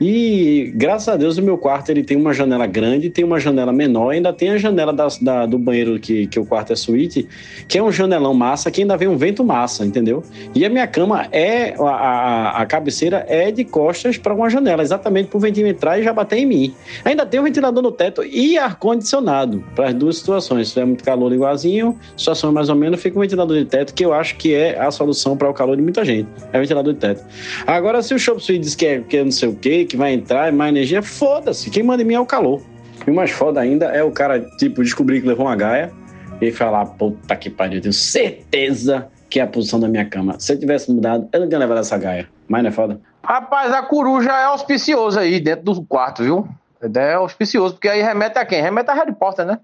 E 0.00 0.72
graças 0.74 1.08
a 1.08 1.16
Deus 1.16 1.38
o 1.38 1.42
meu 1.42 1.56
quarto 1.56 1.90
ele 1.90 2.02
tem 2.02 2.16
uma 2.16 2.32
janela 2.32 2.66
grande, 2.66 3.10
tem 3.10 3.24
uma 3.24 3.38
janela 3.38 3.72
menor, 3.72 4.10
ainda 4.10 4.32
tem 4.32 4.50
a 4.50 4.58
janela 4.58 4.92
da, 4.92 5.08
da, 5.20 5.46
do 5.46 5.58
banheiro 5.58 5.98
que, 5.98 6.26
que 6.26 6.38
o 6.38 6.44
quarto 6.44 6.72
é 6.72 6.76
suíte, 6.76 7.28
que 7.68 7.78
é 7.78 7.82
um 7.82 7.92
janelão 7.92 8.34
massa, 8.34 8.70
que 8.70 8.82
ainda 8.82 8.96
vem 8.96 9.08
um 9.08 9.16
vento 9.16 9.44
massa, 9.44 9.84
entendeu? 9.84 10.22
E 10.54 10.64
a 10.64 10.68
minha 10.68 10.86
cama 10.86 11.26
é, 11.30 11.74
a, 11.78 11.84
a, 11.84 12.62
a 12.62 12.66
cabeceira 12.66 13.24
é 13.28 13.50
de 13.50 13.64
costas 13.64 14.18
para 14.18 14.34
uma 14.34 14.48
janela, 14.50 14.82
exatamente 14.82 15.28
para 15.28 15.36
o 15.36 15.40
ventinho 15.40 15.66
entrar 15.66 15.98
e 15.98 16.02
já 16.02 16.12
bater 16.12 16.38
em 16.38 16.46
mim. 16.46 16.74
Ainda 17.04 17.24
tem 17.24 17.40
um 17.40 17.44
ventilador 17.44 17.82
no 17.82 17.92
teto 17.92 18.24
e 18.24 18.58
ar-condicionado 18.58 19.64
para 19.74 19.88
as 19.88 19.94
duas 19.94 20.18
situações. 20.18 20.70
Se 20.70 20.80
é 20.80 20.84
muito 20.84 21.04
calor 21.04 21.32
igualzinho, 21.32 21.98
situação 22.16 22.52
mais 22.52 22.68
ou 22.68 22.74
menos, 22.74 23.00
fica 23.00 23.18
um 23.18 23.22
ventilador 23.22 23.56
de 23.56 23.64
teto, 23.64 23.94
que 23.94 24.04
eu 24.04 24.12
acho 24.12 24.36
que 24.36 24.54
é 24.54 24.78
a 24.78 24.90
solução 24.90 25.36
para 25.36 25.48
o 25.48 25.54
calor 25.54 25.76
de 25.76 25.82
muita 25.82 26.04
gente. 26.04 26.28
É 26.52 26.58
ventilador 26.58 26.92
de 26.92 26.98
teto. 26.98 27.24
Agora, 27.66 28.02
se 28.02 28.14
o 28.14 28.18
Shop 28.18 28.42
Suite 28.42 28.60
diz 28.60 28.74
que 28.74 28.86
é, 28.86 29.00
que 29.00 29.16
é 29.16 29.24
não 29.24 29.30
sei 29.30 29.48
o 29.48 29.54
quê, 29.54 29.84
que 29.84 29.93
vai 29.96 30.12
entrar, 30.12 30.48
é 30.48 30.50
mais 30.50 30.70
energia, 30.70 31.02
foda-se. 31.02 31.70
Quem 31.70 31.82
manda 31.82 32.02
em 32.02 32.06
mim 32.06 32.14
é 32.14 32.20
o 32.20 32.26
calor. 32.26 32.62
E 33.06 33.10
o 33.10 33.14
mais 33.14 33.30
foda 33.30 33.60
ainda 33.60 33.86
é 33.86 34.02
o 34.02 34.10
cara, 34.10 34.40
tipo, 34.56 34.82
descobrir 34.82 35.20
que 35.20 35.26
levou 35.26 35.46
uma 35.46 35.56
gaia 35.56 35.92
e 36.40 36.50
falar, 36.52 36.86
puta 36.86 37.36
que 37.36 37.50
pariu, 37.50 37.78
eu 37.78 37.82
tenho 37.82 37.92
certeza 37.92 39.08
que 39.28 39.40
é 39.40 39.42
a 39.42 39.46
posição 39.46 39.80
da 39.80 39.88
minha 39.88 40.04
cama. 40.04 40.38
Se 40.38 40.52
eu 40.52 40.58
tivesse 40.58 40.92
mudado, 40.92 41.28
eu 41.32 41.40
não 41.40 41.48
tinha 41.48 41.58
levado 41.58 41.80
essa 41.80 41.98
gaia. 41.98 42.28
Mas 42.48 42.62
não 42.62 42.68
é 42.68 42.72
foda? 42.72 43.00
Rapaz, 43.22 43.72
a 43.72 43.82
coruja 43.82 44.30
é 44.30 44.44
auspiciosa 44.44 45.20
aí 45.20 45.40
dentro 45.40 45.64
do 45.64 45.82
quarto, 45.82 46.22
viu? 46.22 46.46
É 46.94 47.14
auspicioso, 47.14 47.74
porque 47.74 47.88
aí 47.88 48.02
remete 48.02 48.38
a 48.38 48.44
quem? 48.44 48.62
Remete 48.62 48.90
a 48.90 48.94
Harry 48.94 49.14
Potter, 49.14 49.46
né? 49.46 49.58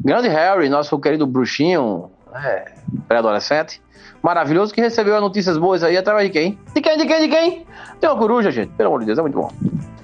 Grande 0.00 0.28
Harry, 0.28 0.68
nosso 0.68 0.98
querido 1.00 1.26
bruxinho, 1.26 2.10
é, 2.34 2.72
pré-adolescente, 3.08 3.82
maravilhoso, 4.22 4.72
que 4.74 4.80
recebeu 4.80 5.20
notícias 5.20 5.56
boas 5.56 5.82
aí 5.82 5.96
através 5.96 6.26
de 6.26 6.32
quem? 6.32 6.58
De 6.74 6.80
quem, 6.80 6.96
de 6.96 7.06
quem, 7.06 7.20
de 7.20 7.28
quem? 7.28 7.66
Tem 8.00 8.10
uma 8.10 8.18
coruja, 8.18 8.50
gente, 8.50 8.70
pelo 8.72 8.88
amor 8.88 9.00
de 9.00 9.06
Deus, 9.06 9.18
é 9.18 9.22
muito 9.22 9.38
bom. 9.38 9.50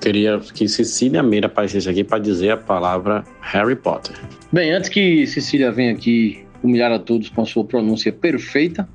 Queria 0.01 0.39
que 0.39 0.69
Cecília 0.69 1.23
Meira 1.23 1.47
aparecesse 1.47 1.89
aqui 1.89 2.03
para 2.03 2.19
dizer 2.19 2.51
a 2.51 2.57
palavra 2.57 3.25
Harry 3.41 3.77
Potter. 3.77 4.17
Bem, 4.53 4.73
antes 4.73 4.89
que 4.89 5.27
Cecília 5.27 5.71
venha 5.71 5.93
aqui 5.93 6.45
humilhar 6.63 6.91
a 6.93 6.99
todos 6.99 7.29
com 7.29 7.43
a 7.43 7.47
sua 7.47 7.65
pronúncia 7.65 8.13
perfeita, 8.13 8.89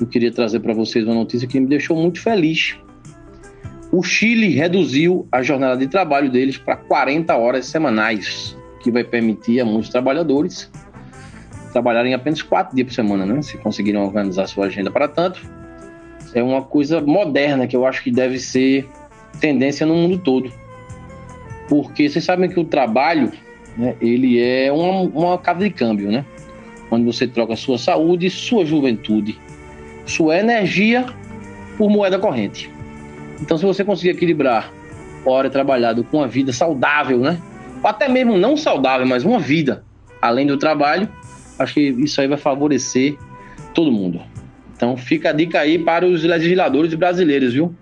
eu 0.00 0.06
queria 0.06 0.32
trazer 0.32 0.60
para 0.60 0.74
vocês 0.74 1.04
uma 1.04 1.14
notícia 1.14 1.46
que 1.46 1.58
me 1.60 1.66
deixou 1.66 1.96
muito 1.96 2.20
feliz. 2.20 2.76
O 3.90 4.02
Chile 4.02 4.48
reduziu 4.48 5.26
a 5.30 5.42
jornada 5.42 5.76
de 5.76 5.86
trabalho 5.86 6.30
deles 6.30 6.56
para 6.56 6.76
40 6.76 7.36
horas 7.36 7.66
semanais, 7.66 8.56
que 8.82 8.90
vai 8.90 9.04
permitir 9.04 9.60
a 9.60 9.64
muitos 9.64 9.90
trabalhadores 9.90 10.70
trabalharem 11.72 12.14
apenas 12.14 12.42
quatro 12.42 12.74
dias 12.74 12.86
por 12.88 12.94
semana, 12.94 13.24
né? 13.26 13.42
Se 13.42 13.56
conseguirem 13.58 14.00
organizar 14.00 14.46
sua 14.46 14.66
agenda 14.66 14.90
para 14.90 15.08
tanto. 15.08 15.40
É 16.34 16.42
uma 16.42 16.62
coisa 16.62 17.00
moderna 17.00 17.66
que 17.66 17.74
eu 17.74 17.86
acho 17.86 18.02
que 18.02 18.10
deve 18.10 18.38
ser 18.38 18.88
tendência 19.40 19.86
no 19.86 19.94
mundo 19.94 20.18
todo. 20.18 20.52
Porque 21.68 22.08
vocês 22.08 22.24
sabem 22.24 22.48
que 22.48 22.60
o 22.60 22.64
trabalho, 22.64 23.32
né, 23.76 23.96
ele 24.00 24.40
é 24.40 24.70
uma, 24.72 25.00
uma 25.02 25.38
casa 25.38 25.60
de 25.60 25.70
câmbio, 25.70 26.10
né? 26.10 26.24
Onde 26.90 27.04
você 27.04 27.26
troca 27.26 27.56
sua 27.56 27.78
saúde, 27.78 28.28
sua 28.28 28.64
juventude, 28.64 29.38
sua 30.04 30.38
energia 30.38 31.06
por 31.78 31.90
moeda 31.90 32.18
corrente. 32.18 32.70
Então, 33.40 33.56
se 33.56 33.64
você 33.64 33.84
conseguir 33.84 34.10
equilibrar 34.10 34.70
hora 35.24 35.48
trabalhada 35.48 36.02
com 36.02 36.18
uma 36.18 36.28
vida 36.28 36.52
saudável, 36.52 37.18
né? 37.18 37.40
Ou 37.82 37.88
até 37.88 38.08
mesmo 38.08 38.36
não 38.36 38.56
saudável, 38.56 39.06
mas 39.06 39.24
uma 39.24 39.38
vida 39.38 39.84
além 40.20 40.46
do 40.46 40.56
trabalho, 40.56 41.08
acho 41.62 41.74
que 41.74 41.80
isso 41.80 42.20
aí 42.20 42.28
vai 42.28 42.38
favorecer 42.38 43.16
todo 43.74 43.90
mundo. 43.90 44.20
Então 44.76 44.96
fica 44.96 45.30
a 45.30 45.32
dica 45.32 45.60
aí 45.60 45.78
para 45.78 46.06
os 46.06 46.22
legisladores 46.22 46.92
brasileiros, 46.94 47.52
viu? 47.52 47.74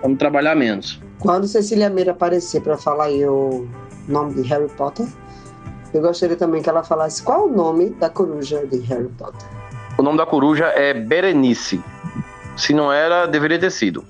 Vamos 0.00 0.18
trabalhar 0.18 0.54
menos. 0.54 1.00
Quando 1.18 1.46
Cecília 1.46 1.88
Meira 1.88 2.12
aparecer 2.12 2.60
para 2.62 2.76
falar 2.76 3.04
aí 3.04 3.24
o 3.24 3.66
nome 4.08 4.34
de 4.34 4.48
Harry 4.48 4.68
Potter, 4.76 5.06
eu 5.94 6.00
gostaria 6.00 6.36
também 6.36 6.62
que 6.62 6.68
ela 6.68 6.82
falasse 6.82 7.22
qual 7.22 7.48
o 7.48 7.52
nome 7.54 7.90
da 7.90 8.08
coruja 8.08 8.66
de 8.66 8.78
Harry 8.80 9.08
Potter. 9.18 9.46
O 9.98 10.02
nome 10.02 10.16
da 10.16 10.26
coruja 10.26 10.66
é 10.66 10.94
Berenice. 10.94 11.82
Se 12.56 12.72
não 12.72 12.92
era, 12.92 13.26
deveria 13.26 13.58
ter 13.58 13.70
sido. 13.70 14.04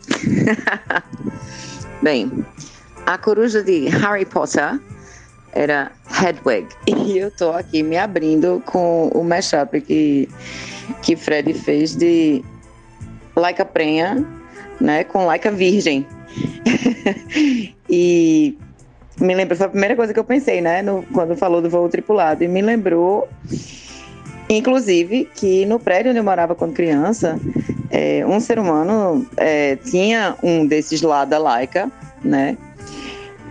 Bem, 2.02 2.44
a 3.06 3.18
coruja 3.18 3.62
de 3.62 3.88
Harry 3.88 4.24
Potter 4.24 4.80
era 5.52 5.92
Hedwig. 6.10 6.66
E 6.86 7.18
eu 7.18 7.30
tô 7.30 7.50
aqui 7.50 7.82
me 7.82 7.96
abrindo 7.96 8.62
com 8.66 9.08
o 9.08 9.22
mashup 9.22 9.80
que, 9.80 10.28
que 11.02 11.16
Fred 11.16 11.52
fez 11.54 11.94
de 11.94 12.42
Like 13.36 13.60
a 13.60 13.64
Prenha, 13.64 14.26
né, 14.80 15.04
com 15.04 15.26
Like 15.26 15.46
a 15.46 15.50
Virgem. 15.50 16.06
e 17.88 18.56
me 19.20 19.34
lembra, 19.34 19.56
foi 19.56 19.66
a 19.66 19.70
primeira 19.70 19.94
coisa 19.94 20.12
que 20.12 20.18
eu 20.18 20.24
pensei, 20.24 20.60
né, 20.60 20.82
no, 20.82 21.02
quando 21.12 21.36
falou 21.36 21.60
do 21.60 21.68
voo 21.68 21.88
tripulado. 21.88 22.42
E 22.42 22.48
me 22.48 22.62
lembrou, 22.62 23.28
inclusive, 24.48 25.28
que 25.34 25.66
no 25.66 25.78
prédio 25.78 26.10
onde 26.10 26.18
eu 26.20 26.24
morava 26.24 26.54
quando 26.54 26.72
criança, 26.72 27.38
é, 27.90 28.24
um 28.26 28.40
ser 28.40 28.58
humano 28.58 29.26
é, 29.36 29.76
tinha 29.76 30.36
um 30.42 30.66
desses 30.66 31.02
lá 31.02 31.24
da 31.24 31.38
Laika, 31.38 31.90
né, 32.24 32.56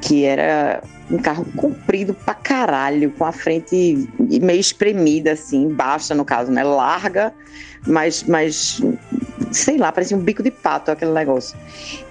que 0.02 0.26
era 0.26 0.82
um 1.12 1.18
carro 1.18 1.46
comprido 1.56 2.14
pra 2.14 2.34
caralho, 2.34 3.12
com 3.12 3.26
a 3.26 3.32
frente 3.32 4.08
meio 4.20 4.60
espremida, 4.60 5.34
assim, 5.34 5.70
baixa 5.70 6.16
no 6.16 6.24
caso, 6.24 6.52
né? 6.52 6.64
Larga, 6.64 7.34
mas, 7.86 8.24
mas 8.24 8.82
sei 9.52 9.78
lá, 9.78 9.92
parecia 9.92 10.16
um 10.16 10.20
bico 10.20 10.42
de 10.42 10.52
pato 10.52 10.92
aquele 10.92 11.12
negócio. 11.12 11.58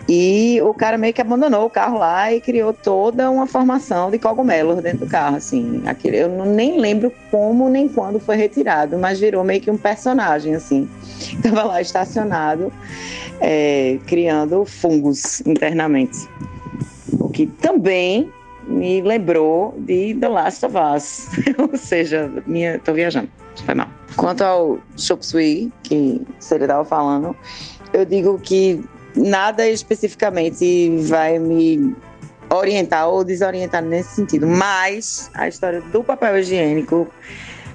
E 0.09 0.61
o 0.63 0.75
cara 0.75 0.99
meio 0.99 1.15
que 1.15 1.21
abandonou 1.21 1.65
o 1.65 1.71
carro 1.71 1.99
lá 1.99 2.33
e 2.33 2.41
criou 2.41 2.73
toda 2.73 3.31
uma 3.31 3.47
formação 3.47 4.11
de 4.11 4.19
cogumelos 4.19 4.83
dentro 4.83 5.01
do 5.01 5.07
carro, 5.07 5.37
assim. 5.37 5.83
Aquele, 5.87 6.19
eu 6.19 6.29
não, 6.29 6.47
nem 6.47 6.81
lembro 6.81 7.13
como 7.31 7.69
nem 7.69 7.89
quando 7.89 8.19
foi 8.19 8.37
retirado, 8.37 8.99
mas 8.99 9.21
virou 9.21 9.45
meio 9.45 9.61
que 9.61 9.71
um 9.71 9.77
personagem, 9.77 10.55
assim. 10.55 10.89
Estava 11.33 11.63
lá 11.63 11.81
estacionado, 11.81 12.73
é, 13.41 13.99
criando 14.07 14.65
fungos 14.65 15.41
internamente. 15.43 16.29
O 17.13 17.29
que 17.29 17.47
também 17.47 18.33
me 18.71 19.03
lembrou 19.03 19.75
de 19.79 20.15
The 20.15 20.29
Last 20.29 20.65
of 20.65 20.77
Us. 20.77 21.29
Ou 21.59 21.77
seja, 21.77 22.31
minha, 22.47 22.79
tô 22.79 22.95
viajando, 22.95 23.29
foi 23.67 23.75
mal. 23.75 23.89
Quanto 24.17 24.43
ao 24.43 24.79
Chop 24.97 25.25
Suey, 25.25 25.71
que 25.83 26.23
você 26.39 26.57
estava 26.57 26.85
falando, 26.85 27.37
eu 27.93 28.05
digo 28.05 28.39
que 28.39 28.83
nada 29.17 29.69
especificamente 29.69 30.97
vai 31.03 31.39
me 31.39 31.95
orientar 32.53 33.09
ou 33.09 33.23
desorientar 33.23 33.83
nesse 33.83 34.17
sentido, 34.17 34.47
mas 34.47 35.31
a 35.35 35.47
história 35.47 35.81
do 35.81 36.03
papel 36.03 36.39
higiênico 36.39 37.09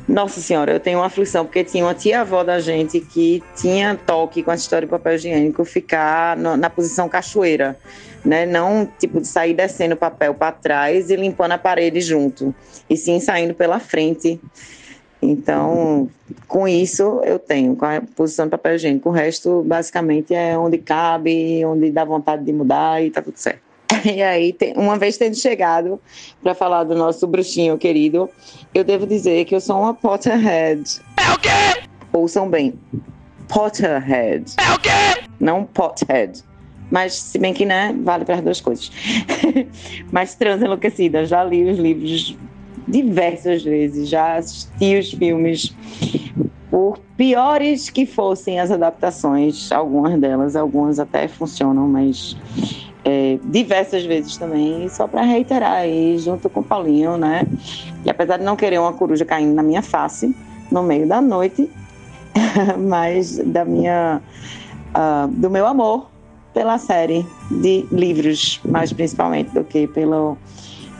nossa 0.07 0.39
senhora, 0.39 0.73
eu 0.73 0.79
tenho 0.79 0.99
uma 0.99 1.07
aflição, 1.07 1.45
porque 1.45 1.63
tinha 1.63 1.83
uma 1.83 1.95
tia-avó 1.95 2.43
da 2.43 2.59
gente 2.59 2.99
que 2.99 3.41
tinha 3.55 3.95
toque 3.95 4.43
com 4.43 4.51
essa 4.51 4.61
história 4.61 4.87
do 4.87 4.91
papel 4.91 5.15
higiênico 5.15 5.65
ficar 5.65 6.37
na 6.37 6.69
posição 6.69 7.09
cachoeira, 7.09 7.75
né? 8.25 8.45
Não 8.45 8.89
tipo 8.99 9.21
de 9.21 9.27
sair 9.27 9.53
descendo 9.53 9.93
o 9.93 9.97
papel 9.97 10.33
para 10.33 10.51
trás 10.51 11.09
e 11.09 11.15
limpando 11.15 11.53
a 11.53 11.57
parede 11.57 12.01
junto, 12.01 12.53
e 12.89 12.97
sim 12.97 13.19
saindo 13.19 13.53
pela 13.53 13.79
frente. 13.79 14.39
Então, 15.21 16.09
com 16.47 16.67
isso 16.67 17.21
eu 17.23 17.39
tenho, 17.39 17.75
com 17.75 17.85
a 17.85 18.01
posição 18.15 18.47
do 18.47 18.51
papel 18.51 18.75
higiênico. 18.75 19.09
O 19.09 19.11
resto, 19.11 19.63
basicamente, 19.65 20.33
é 20.33 20.57
onde 20.57 20.77
cabe, 20.77 21.63
onde 21.65 21.91
dá 21.91 22.03
vontade 22.03 22.43
de 22.43 22.51
mudar 22.51 23.03
e 23.03 23.09
tá 23.09 23.21
tudo 23.21 23.37
certo. 23.37 23.63
E 24.05 24.21
aí, 24.21 24.55
uma 24.75 24.97
vez 24.97 25.17
tendo 25.17 25.35
chegado 25.35 25.99
para 26.43 26.53
falar 26.53 26.83
do 26.83 26.95
nosso 26.95 27.25
bruxinho 27.25 27.77
querido, 27.77 28.29
eu 28.73 28.83
devo 28.83 29.07
dizer 29.07 29.45
que 29.45 29.55
eu 29.55 29.61
sou 29.61 29.79
uma 29.79 29.93
Potterhead. 29.93 31.01
É 31.17 31.33
o 31.33 31.39
quê? 31.39 31.87
Ouçam 32.13 32.47
bem. 32.47 32.73
Potterhead. 33.47 34.53
É 34.59 34.73
o 34.73 34.79
quê? 34.79 35.25
Não 35.39 35.63
Pothead. 35.63 36.43
Mas, 36.91 37.13
se 37.13 37.39
bem 37.39 37.53
que, 37.53 37.65
né, 37.65 37.95
vale 38.03 38.25
para 38.25 38.35
as 38.35 38.41
duas 38.41 38.61
coisas. 38.61 38.91
Mas 40.11 40.35
trans 40.35 40.61
enlouquecida, 40.61 41.25
já 41.25 41.43
li 41.43 41.69
os 41.69 41.77
livros 41.77 42.37
diversas 42.87 43.63
vezes, 43.63 44.09
já 44.09 44.37
assisti 44.37 44.97
os 44.97 45.11
filmes. 45.11 45.75
Por 46.69 46.99
piores 47.15 47.89
que 47.89 48.05
fossem 48.05 48.59
as 48.59 48.69
adaptações, 48.69 49.71
algumas 49.71 50.19
delas, 50.19 50.55
algumas 50.55 50.99
até 50.99 51.27
funcionam, 51.27 51.87
mas 51.87 52.35
é, 53.05 53.39
diversas 53.45 54.03
vezes 54.03 54.35
também, 54.35 54.89
só 54.89 55.07
para 55.07 55.21
reiterar 55.21 55.73
aí, 55.73 56.17
junto 56.17 56.49
com 56.49 56.59
o 56.59 56.63
Paulinho, 56.63 57.17
né? 57.17 57.47
E 58.03 58.09
apesar 58.09 58.37
de 58.37 58.43
não 58.43 58.55
querer 58.55 58.79
uma 58.79 58.91
coruja 58.91 59.23
caindo 59.23 59.53
na 59.53 59.63
minha 59.63 59.81
face 59.81 60.35
no 60.71 60.83
meio 60.83 61.07
da 61.07 61.21
noite, 61.21 61.69
mas 62.77 63.37
da 63.37 63.63
minha, 63.63 64.21
uh, 64.89 65.27
do 65.29 65.49
meu 65.49 65.65
amor 65.65 66.09
pela 66.55 66.77
série 66.79 67.27
de 67.51 67.85
livros, 67.91 68.61
mais 68.65 68.91
principalmente 68.91 69.51
do 69.51 69.63
que 69.63 69.85
pelo, 69.87 70.37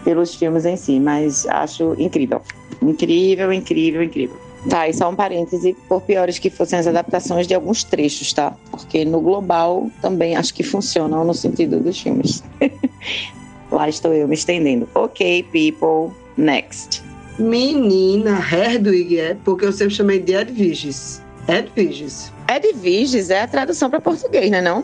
pelos 0.04 0.36
filmes 0.36 0.66
em 0.66 0.76
si, 0.76 1.00
mas 1.00 1.48
acho 1.48 1.96
incrível, 1.98 2.42
incrível, 2.82 3.52
incrível, 3.52 4.04
incrível. 4.04 4.38
Tá, 4.70 4.90
e 4.90 4.94
só 4.94 5.10
um 5.10 5.16
parêntese, 5.16 5.76
por 5.88 6.02
piores 6.02 6.40
que 6.40 6.50
fossem 6.50 6.80
as 6.80 6.88
adaptações 6.88 7.48
de 7.48 7.54
alguns 7.54 7.84
trechos, 7.84 8.34
tá? 8.34 8.54
Porque 8.72 9.06
no 9.06 9.22
global 9.22 9.90
também 10.02 10.36
acho 10.36 10.54
que 10.54 10.64
funcionam 10.64 11.24
no 11.24 11.34
sentido 11.36 11.80
dos 11.80 12.00
filmes. 12.00 12.44
Lá 13.72 13.88
estou 13.88 14.12
eu 14.12 14.28
me 14.28 14.34
estendendo. 14.34 14.90
Ok, 14.96 15.44
people, 15.52 16.16
next. 16.36 17.04
Menina, 17.38 18.40
Herdwig 18.40 19.20
é 19.20 19.38
porque 19.46 19.66
eu 19.66 19.72
sempre 19.72 19.94
chamei 19.94 20.20
de 20.20 20.34
Edviges. 20.34 21.22
Edviges. 21.48 22.32
Edviges 22.50 23.30
é 23.30 23.42
a 23.42 23.48
tradução 23.48 23.90
para 23.90 24.02
português, 24.02 24.50
né 24.50 24.62
não? 24.62 24.84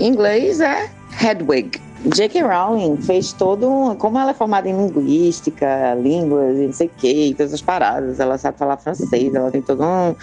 Inglês 0.00 0.60
é 0.60 0.84
eh? 0.84 0.90
Hedwig. 1.20 1.89
J.K. 2.06 2.42
Rowling 2.42 2.96
fez 2.96 3.30
todo 3.34 3.68
um. 3.68 3.94
Como 3.94 4.18
ela 4.18 4.30
é 4.30 4.34
formada 4.34 4.66
em 4.66 4.74
linguística, 4.74 5.94
línguas 5.94 6.56
e 6.56 6.66
não 6.66 6.72
sei 6.72 6.86
o 6.86 6.90
quê, 6.96 7.34
todas 7.36 7.52
as 7.52 7.60
paradas, 7.60 8.18
ela 8.18 8.38
sabe 8.38 8.56
falar 8.56 8.78
francês, 8.78 9.34
ela 9.34 9.50
tem 9.50 9.60
todo 9.60 9.82
um, 9.84 10.14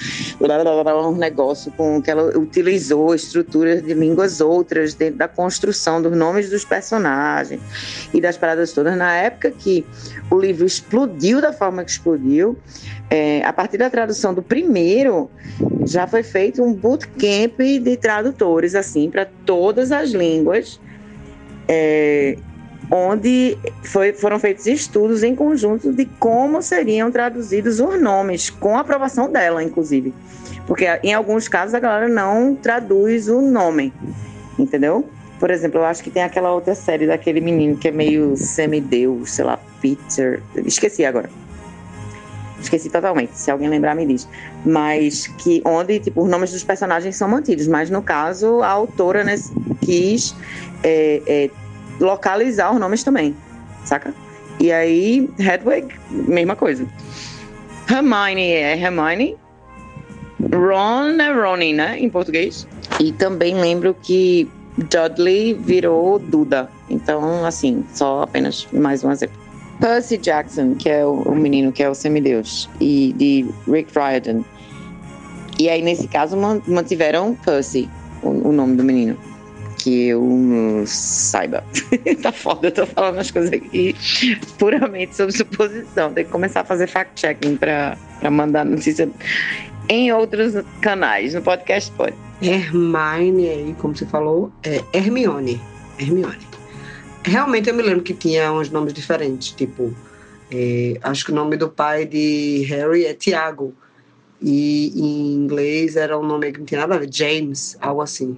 um 1.08 1.16
negócio 1.16 1.72
com 1.74 2.02
que 2.02 2.10
ela 2.10 2.36
utilizou 2.36 3.14
estruturas 3.14 3.84
de 3.84 3.94
línguas 3.94 4.42
outras 4.42 4.96
dentro 4.96 5.18
da 5.18 5.28
construção 5.28 6.02
dos 6.02 6.18
nomes 6.18 6.50
dos 6.50 6.66
personagens 6.66 7.62
e 8.12 8.20
das 8.20 8.38
paradas 8.38 8.74
todas. 8.74 8.98
Na 8.98 9.14
época 9.14 9.52
que 9.52 9.86
o 10.32 10.40
livro 10.40 10.66
explodiu 10.66 11.40
da 11.40 11.54
forma 11.54 11.84
que 11.84 11.92
explodiu, 11.92 12.58
é, 13.08 13.44
a 13.46 13.54
partir 13.54 13.78
da 13.78 13.88
tradução 13.88 14.34
do 14.34 14.42
primeiro, 14.42 15.30
já 15.86 16.08
foi 16.08 16.24
feito 16.24 16.64
um 16.64 16.74
bootcamp 16.74 17.60
de 17.60 17.98
tradutores, 17.98 18.74
assim, 18.74 19.12
para 19.12 19.28
todas 19.46 19.92
as 19.92 20.10
línguas 20.10 20.80
é, 21.68 22.38
onde 22.92 23.58
foi, 23.84 24.14
foram 24.14 24.40
feitos 24.40 24.66
estudos 24.66 25.24
em 25.24 25.36
conjunto 25.36 25.92
de 25.92 26.06
como 26.20 26.62
seriam 26.62 27.12
traduzidos 27.12 27.80
os 27.80 28.02
nomes, 28.02 28.50
com 28.50 28.78
a 28.78 28.82
aprovação 28.82 29.32
dela, 29.32 29.64
inclusive. 29.64 30.14
Porque 30.66 30.86
em 31.04 31.14
alguns 31.14 31.48
casos 31.48 31.74
a 31.74 31.80
galera 31.80 32.08
não 32.08 32.56
traduz 32.56 33.28
o 33.28 33.42
nome, 33.42 33.94
entendeu? 34.58 35.08
Por 35.40 35.52
exemplo, 35.52 35.80
eu 35.80 35.86
acho 35.86 36.04
que 36.04 36.10
tem 36.10 36.24
aquela 36.24 36.52
outra 36.52 36.74
série 36.74 37.06
daquele 37.06 37.40
menino 37.40 37.78
que 37.78 37.88
é 37.88 37.92
meio 37.92 38.36
semideus, 38.36 39.32
sei 39.32 39.46
lá, 39.46 39.60
Peter. 39.80 40.42
Esqueci 40.66 41.06
agora. 41.06 41.30
Esqueci 42.60 42.90
totalmente. 42.90 43.38
Se 43.38 43.52
alguém 43.52 43.70
lembrar, 43.70 43.96
me 43.96 44.06
diz. 44.06 44.28
Mas 44.66 45.28
que 45.28 45.62
onde 45.64 46.00
tipo, 46.00 46.24
os 46.24 46.30
nomes 46.30 46.52
dos 46.52 46.64
personagens 46.64 47.16
são 47.16 47.30
mantidos. 47.30 47.68
Mas 47.68 47.90
no 47.90 48.02
caso, 48.02 48.62
a 48.62 48.68
autora 48.68 49.24
né, 49.24 49.36
quis 49.80 50.36
é, 50.84 51.22
é, 51.28 51.50
localizar 52.00 52.74
os 52.74 52.80
nomes 52.80 53.04
também, 53.04 53.36
saca? 53.86 54.14
E 54.60 54.72
aí, 54.72 55.30
Hedwig, 55.38 55.94
mesma 56.10 56.56
coisa. 56.56 56.88
Hermione 57.90 58.52
é 58.52 58.78
Hermione. 58.78 59.38
Ron 60.52 61.20
é 61.20 61.32
Ronnie, 61.32 61.74
né? 61.74 62.00
Em 62.00 62.10
português. 62.10 62.68
E 63.00 63.12
também 63.12 63.56
lembro 63.56 63.96
que 64.02 64.50
Dudley 64.78 65.54
virou 65.54 66.20
Duda. 66.20 66.70
Então, 66.90 67.46
assim, 67.46 67.84
só 67.94 68.24
apenas 68.24 68.68
mais 68.72 69.04
um 69.04 69.12
exemplo. 69.12 69.38
Percy 69.80 70.18
Jackson, 70.18 70.74
que 70.74 70.90
é 70.90 71.06
o, 71.06 71.22
o 71.22 71.36
menino 71.36 71.72
que 71.72 71.84
é 71.84 71.90
o 71.90 71.94
semideus, 71.94 72.68
e 72.82 73.14
de 73.16 73.46
Rick 73.72 73.92
Riordan. 73.96 74.44
E 75.60 75.70
aí, 75.70 75.84
nesse 75.84 76.08
caso, 76.08 76.36
mantiveram 76.68 77.36
Percy, 77.36 77.88
o, 78.24 78.50
o 78.50 78.52
nome 78.52 78.76
do 78.76 78.84
menino 78.84 79.18
que 79.88 80.08
eu 80.10 80.84
saiba. 80.86 81.64
tá 82.22 82.34
foda, 82.34 82.68
eu 82.68 82.72
tô 82.74 82.86
falando 82.86 83.20
as 83.20 83.32
coisas 83.32 83.54
aqui 83.54 83.96
puramente 84.60 85.16
sob 85.16 85.32
suposição. 85.32 86.12
Tem 86.12 86.26
que 86.26 86.32
começar 86.32 86.62
a 86.62 86.66
fazer 86.66 86.88
fact-checking 86.88 87.56
pra, 87.56 87.98
pra 88.20 88.30
mandar 88.30 88.66
notícia 88.66 89.10
em 89.88 90.12
outros 90.12 90.56
canais. 90.82 91.34
No 91.34 91.42
podcast 91.42 91.90
pode. 91.94 92.18
Hermione 92.42 93.48
aí, 93.48 93.76
como 93.80 93.96
você 93.96 94.06
falou, 94.06 94.52
é 94.62 94.84
Hermione. 94.92 95.62
Hermione. 95.98 96.46
Realmente 97.24 97.70
eu 97.70 97.74
me 97.74 97.82
lembro 97.82 98.04
que 98.04 98.14
tinha 98.14 98.52
uns 98.52 98.70
nomes 98.70 98.94
diferentes, 98.94 99.52
tipo, 99.52 99.96
é, 100.52 101.00
acho 101.02 101.26
que 101.26 101.32
o 101.32 101.36
nome 101.36 101.56
do 101.56 101.70
pai 101.70 102.06
de 102.06 102.66
Harry 102.68 103.06
é 103.06 103.14
Tiago. 103.14 103.74
E 104.42 104.92
em 104.96 105.34
inglês 105.34 105.96
era 105.96 106.20
um 106.20 106.24
nome 106.24 106.52
que 106.52 106.60
não 106.60 106.66
tinha 106.66 106.82
nada 106.82 106.96
a 106.96 107.00
ver, 107.00 107.10
James, 107.10 107.78
algo 107.80 108.02
assim. 108.02 108.38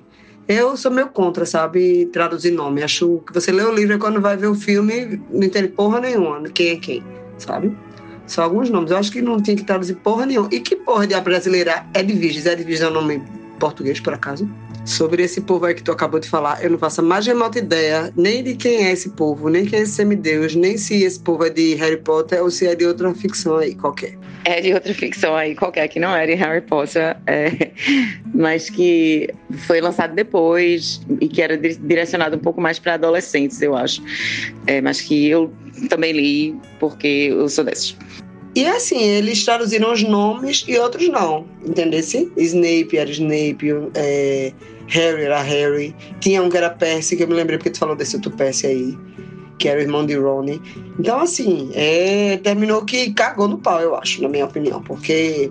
Eu 0.50 0.76
sou 0.76 0.90
meio 0.90 1.10
contra, 1.10 1.46
sabe, 1.46 2.08
traduzir 2.08 2.50
nome. 2.50 2.82
Acho 2.82 3.22
que 3.28 3.32
você 3.32 3.52
lê 3.52 3.62
o 3.62 3.72
livro 3.72 3.94
e 3.94 4.00
quando 4.00 4.20
vai 4.20 4.36
ver 4.36 4.48
o 4.48 4.56
filme 4.56 5.22
não 5.30 5.44
entende 5.44 5.68
porra 5.68 6.00
nenhuma 6.00 6.42
quem 6.50 6.70
é 6.70 6.76
quem, 6.78 7.04
sabe? 7.38 7.78
Só 8.26 8.42
alguns 8.42 8.68
nomes. 8.68 8.90
Eu 8.90 8.98
acho 8.98 9.12
que 9.12 9.22
não 9.22 9.40
tinha 9.40 9.56
que 9.56 9.64
traduzir 9.64 9.94
porra 9.98 10.26
nenhuma. 10.26 10.50
E 10.52 10.60
que 10.60 10.76
porra 10.76 11.06
de 11.06 11.22
brasileira 11.22 11.86
é 11.94 12.00
Edviges? 12.00 12.48
Edviges 12.48 12.82
é 12.82 12.88
o 12.88 12.92
nome 12.92 13.22
português, 13.60 14.00
por 14.00 14.12
acaso? 14.12 14.50
Sobre 14.86 15.24
esse 15.24 15.42
povo 15.42 15.66
aí 15.66 15.74
que 15.74 15.84
tu 15.84 15.92
acabou 15.92 16.20
de 16.20 16.30
falar, 16.30 16.64
eu 16.64 16.70
não 16.70 16.78
faço 16.78 17.02
a 17.02 17.04
mais 17.04 17.26
remota 17.26 17.60
ideia 17.60 18.12
nem 18.16 18.44
de 18.44 18.56
quem 18.56 18.86
é 18.88 18.92
esse 18.92 19.10
povo, 19.10 19.50
nem 19.50 19.66
quem 19.66 19.80
é 19.80 19.82
esse 19.84 19.94
semideus, 19.94 20.56
nem 20.56 20.78
se 20.78 21.04
esse 21.04 21.20
povo 21.20 21.46
é 21.46 21.50
de 21.50 21.76
Harry 21.76 21.98
Potter 21.98 22.42
ou 22.42 22.50
se 22.50 22.68
é 22.68 22.76
de 22.76 22.86
outra 22.86 23.14
ficção 23.14 23.58
aí 23.58 23.76
qualquer. 23.76 24.18
É 24.46 24.62
de 24.62 24.74
outra 24.74 24.94
ficção 24.94 25.36
aí 25.36 25.56
qualquer, 25.56 25.88
que 25.88 26.00
não 26.00 26.16
é 26.16 26.26
de 26.26 26.34
Harry 26.34 26.62
Potter, 26.62 27.18
é, 27.28 27.72
mas 28.34 28.70
que 28.70 29.30
foi 29.68 29.82
lançado 29.82 30.16
depois 30.16 31.02
e 31.22 31.28
que 31.28 31.42
era 31.42 31.58
direcionado 31.58 32.36
um 32.36 32.40
pouco 32.40 32.62
mais 32.62 32.80
para 32.80 32.96
adolescentes, 32.96 33.62
eu 33.62 33.76
acho. 33.76 34.02
É, 34.66 34.82
mas 34.82 35.02
que 35.02 35.28
eu 35.28 35.52
também 35.90 36.14
li 36.14 36.56
porque 36.80 37.30
eu 37.32 37.48
sou 37.50 37.64
desses. 37.64 37.96
E 38.60 38.68
assim, 38.68 39.02
eles 39.02 39.46
traduziram 39.46 39.94
os 39.94 40.04
nomes 40.04 40.66
e 40.68 40.78
outros 40.78 41.08
não, 41.08 41.46
entendeu? 41.66 42.02
Snape 42.02 42.98
era 42.98 43.10
Snape, 43.10 43.70
é, 43.96 44.52
Harry 44.88 45.24
era 45.24 45.42
Harry. 45.42 45.96
Tinha 46.20 46.44
um 46.44 46.50
que 46.50 46.58
era 46.58 46.70
Percy, 46.70 47.16
que 47.16 47.24
eu 47.24 47.30
me 47.30 47.36
lembrei 47.36 47.58
porque 47.58 47.70
tu 47.70 47.80
falou 47.80 47.96
desse 47.96 48.18
outro 48.18 48.32
Percy 48.32 48.68
aí, 48.68 48.98
que 49.58 49.70
era 49.70 49.80
o 49.80 49.82
irmão 49.82 50.06
de 50.06 50.14
Ronnie. 50.16 50.62
Então, 51.00 51.22
assim, 51.22 51.72
é, 51.74 52.36
terminou 52.44 52.84
que 52.84 53.14
cagou 53.14 53.48
no 53.48 53.58
pau, 53.58 53.80
eu 53.80 53.96
acho, 53.96 54.22
na 54.22 54.28
minha 54.28 54.44
opinião, 54.44 54.84
porque 54.84 55.50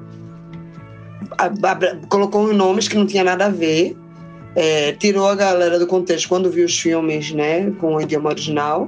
a, 1.39 1.47
a, 1.47 2.07
colocou 2.11 2.43
uns 2.43 2.55
nomes 2.55 2.89
que 2.89 2.97
não 2.99 3.07
tinha 3.07 3.25
nada 3.25 3.47
a 3.47 3.51
ver, 3.51 3.97
é, 4.55 4.93
tirou 4.93 5.29
a 5.29 5.35
galera 5.35 5.79
do 5.79 5.87
contexto 5.87 6.29
quando 6.29 6.51
viu 6.51 6.67
os 6.67 6.79
filmes, 6.79 7.33
né, 7.33 7.71
com 7.81 7.95
o 7.95 8.03
idioma 8.03 8.29
original 8.29 8.87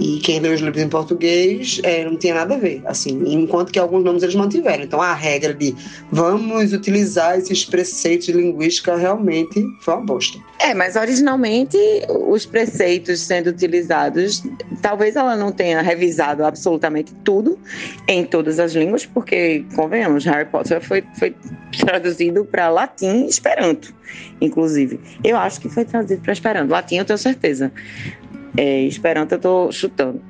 e 0.00 0.18
quem 0.18 0.40
leu 0.40 0.54
os 0.54 0.60
livros 0.60 0.82
em 0.82 0.88
português 0.88 1.78
é, 1.84 2.04
não 2.04 2.16
tinha 2.16 2.34
nada 2.34 2.54
a 2.54 2.58
ver, 2.58 2.80
assim, 2.86 3.22
enquanto 3.26 3.70
que 3.70 3.78
alguns 3.78 4.02
nomes 4.02 4.22
eles 4.22 4.34
mantiveram. 4.34 4.82
Então 4.82 5.00
a 5.00 5.12
regra 5.12 5.52
de 5.52 5.76
vamos 6.10 6.72
utilizar 6.72 7.38
esses 7.38 7.66
preceitos 7.66 8.26
de 8.26 8.32
linguística 8.32 8.96
realmente 8.96 9.62
foi 9.82 9.94
uma 9.94 10.04
bosta. 10.06 10.38
É, 10.58 10.72
mas 10.72 10.96
originalmente 10.96 11.76
os 12.08 12.46
preceitos 12.46 13.20
sendo 13.20 13.50
utilizados, 13.50 14.42
talvez 14.80 15.16
ela 15.16 15.36
não 15.36 15.52
tenha 15.52 15.82
revisado 15.82 16.44
absolutamente 16.44 17.14
tudo 17.22 17.58
em 18.08 18.24
todas 18.24 18.58
as 18.58 18.72
línguas, 18.72 19.04
porque, 19.04 19.64
convenhamos, 19.76 20.24
Harry 20.24 20.48
Potter 20.48 20.80
foi, 20.80 21.04
foi 21.18 21.34
traduzido 21.78 22.44
para 22.44 22.70
latim 22.70 23.24
e 23.24 23.28
esperanto, 23.28 23.94
inclusive. 24.40 24.98
Eu 25.22 25.36
acho 25.36 25.60
que 25.60 25.68
foi 25.68 25.84
traduzido 25.84 26.22
para 26.22 26.32
esperanto. 26.32 26.70
Latim 26.70 26.96
eu 26.96 27.04
tenho 27.04 27.18
certeza. 27.18 27.70
É, 28.56 28.82
Esperanto 28.82 29.32
eu 29.32 29.38
tô 29.38 29.72
chutando. 29.72 30.20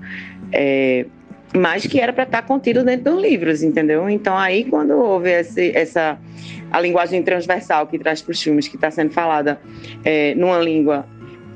É, 0.53 1.07
mas 1.55 1.87
que 1.87 2.01
era 2.01 2.13
para 2.13 2.25
estar 2.25 2.43
tá 2.43 2.47
contido 2.47 2.85
dentro 2.85 3.13
dos 3.13 3.23
livros, 3.23 3.63
entendeu? 3.63 4.09
Então 4.09 4.37
aí 4.37 4.65
quando 4.65 4.93
houve 4.93 5.31
esse, 5.31 5.77
essa 5.77 6.19
a 6.71 6.81
linguagem 6.81 7.23
transversal 7.23 7.87
que 7.87 7.99
traz 7.99 8.23
para 8.23 8.33
os 8.33 8.41
filmes 8.41 8.69
que 8.69 8.77
está 8.77 8.91
sendo 8.91 9.11
falada 9.11 9.61
é, 10.05 10.35
numa 10.37 10.59
língua 10.59 11.05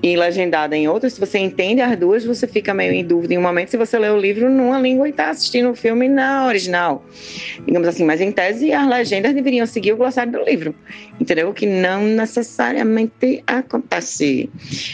e 0.04 0.16
legendada 0.16 0.76
em 0.76 0.86
outra, 0.86 1.08
se 1.08 1.18
você 1.18 1.38
entende 1.38 1.80
as 1.80 1.98
duas, 1.98 2.26
você 2.26 2.46
fica 2.46 2.74
meio 2.74 2.92
em 2.92 3.02
dúvida 3.02 3.32
em 3.32 3.38
um 3.38 3.40
momento 3.40 3.70
se 3.70 3.78
você 3.78 3.98
lê 3.98 4.10
o 4.10 4.18
livro 4.18 4.50
numa 4.50 4.78
língua 4.78 5.08
e 5.08 5.10
está 5.10 5.30
assistindo 5.30 5.70
o 5.70 5.74
filme 5.74 6.10
na 6.10 6.46
original. 6.46 7.02
Digamos 7.64 7.88
assim, 7.88 8.04
mas 8.04 8.20
em 8.20 8.30
tese 8.30 8.70
as 8.70 8.86
legendas 8.86 9.32
deveriam 9.34 9.64
seguir 9.64 9.94
o 9.94 9.96
glossário 9.96 10.30
do 10.30 10.44
livro, 10.44 10.74
entendeu? 11.18 11.54
Que 11.54 11.64
não 11.64 12.02
necessariamente 12.02 13.42
acontece. 13.46 14.50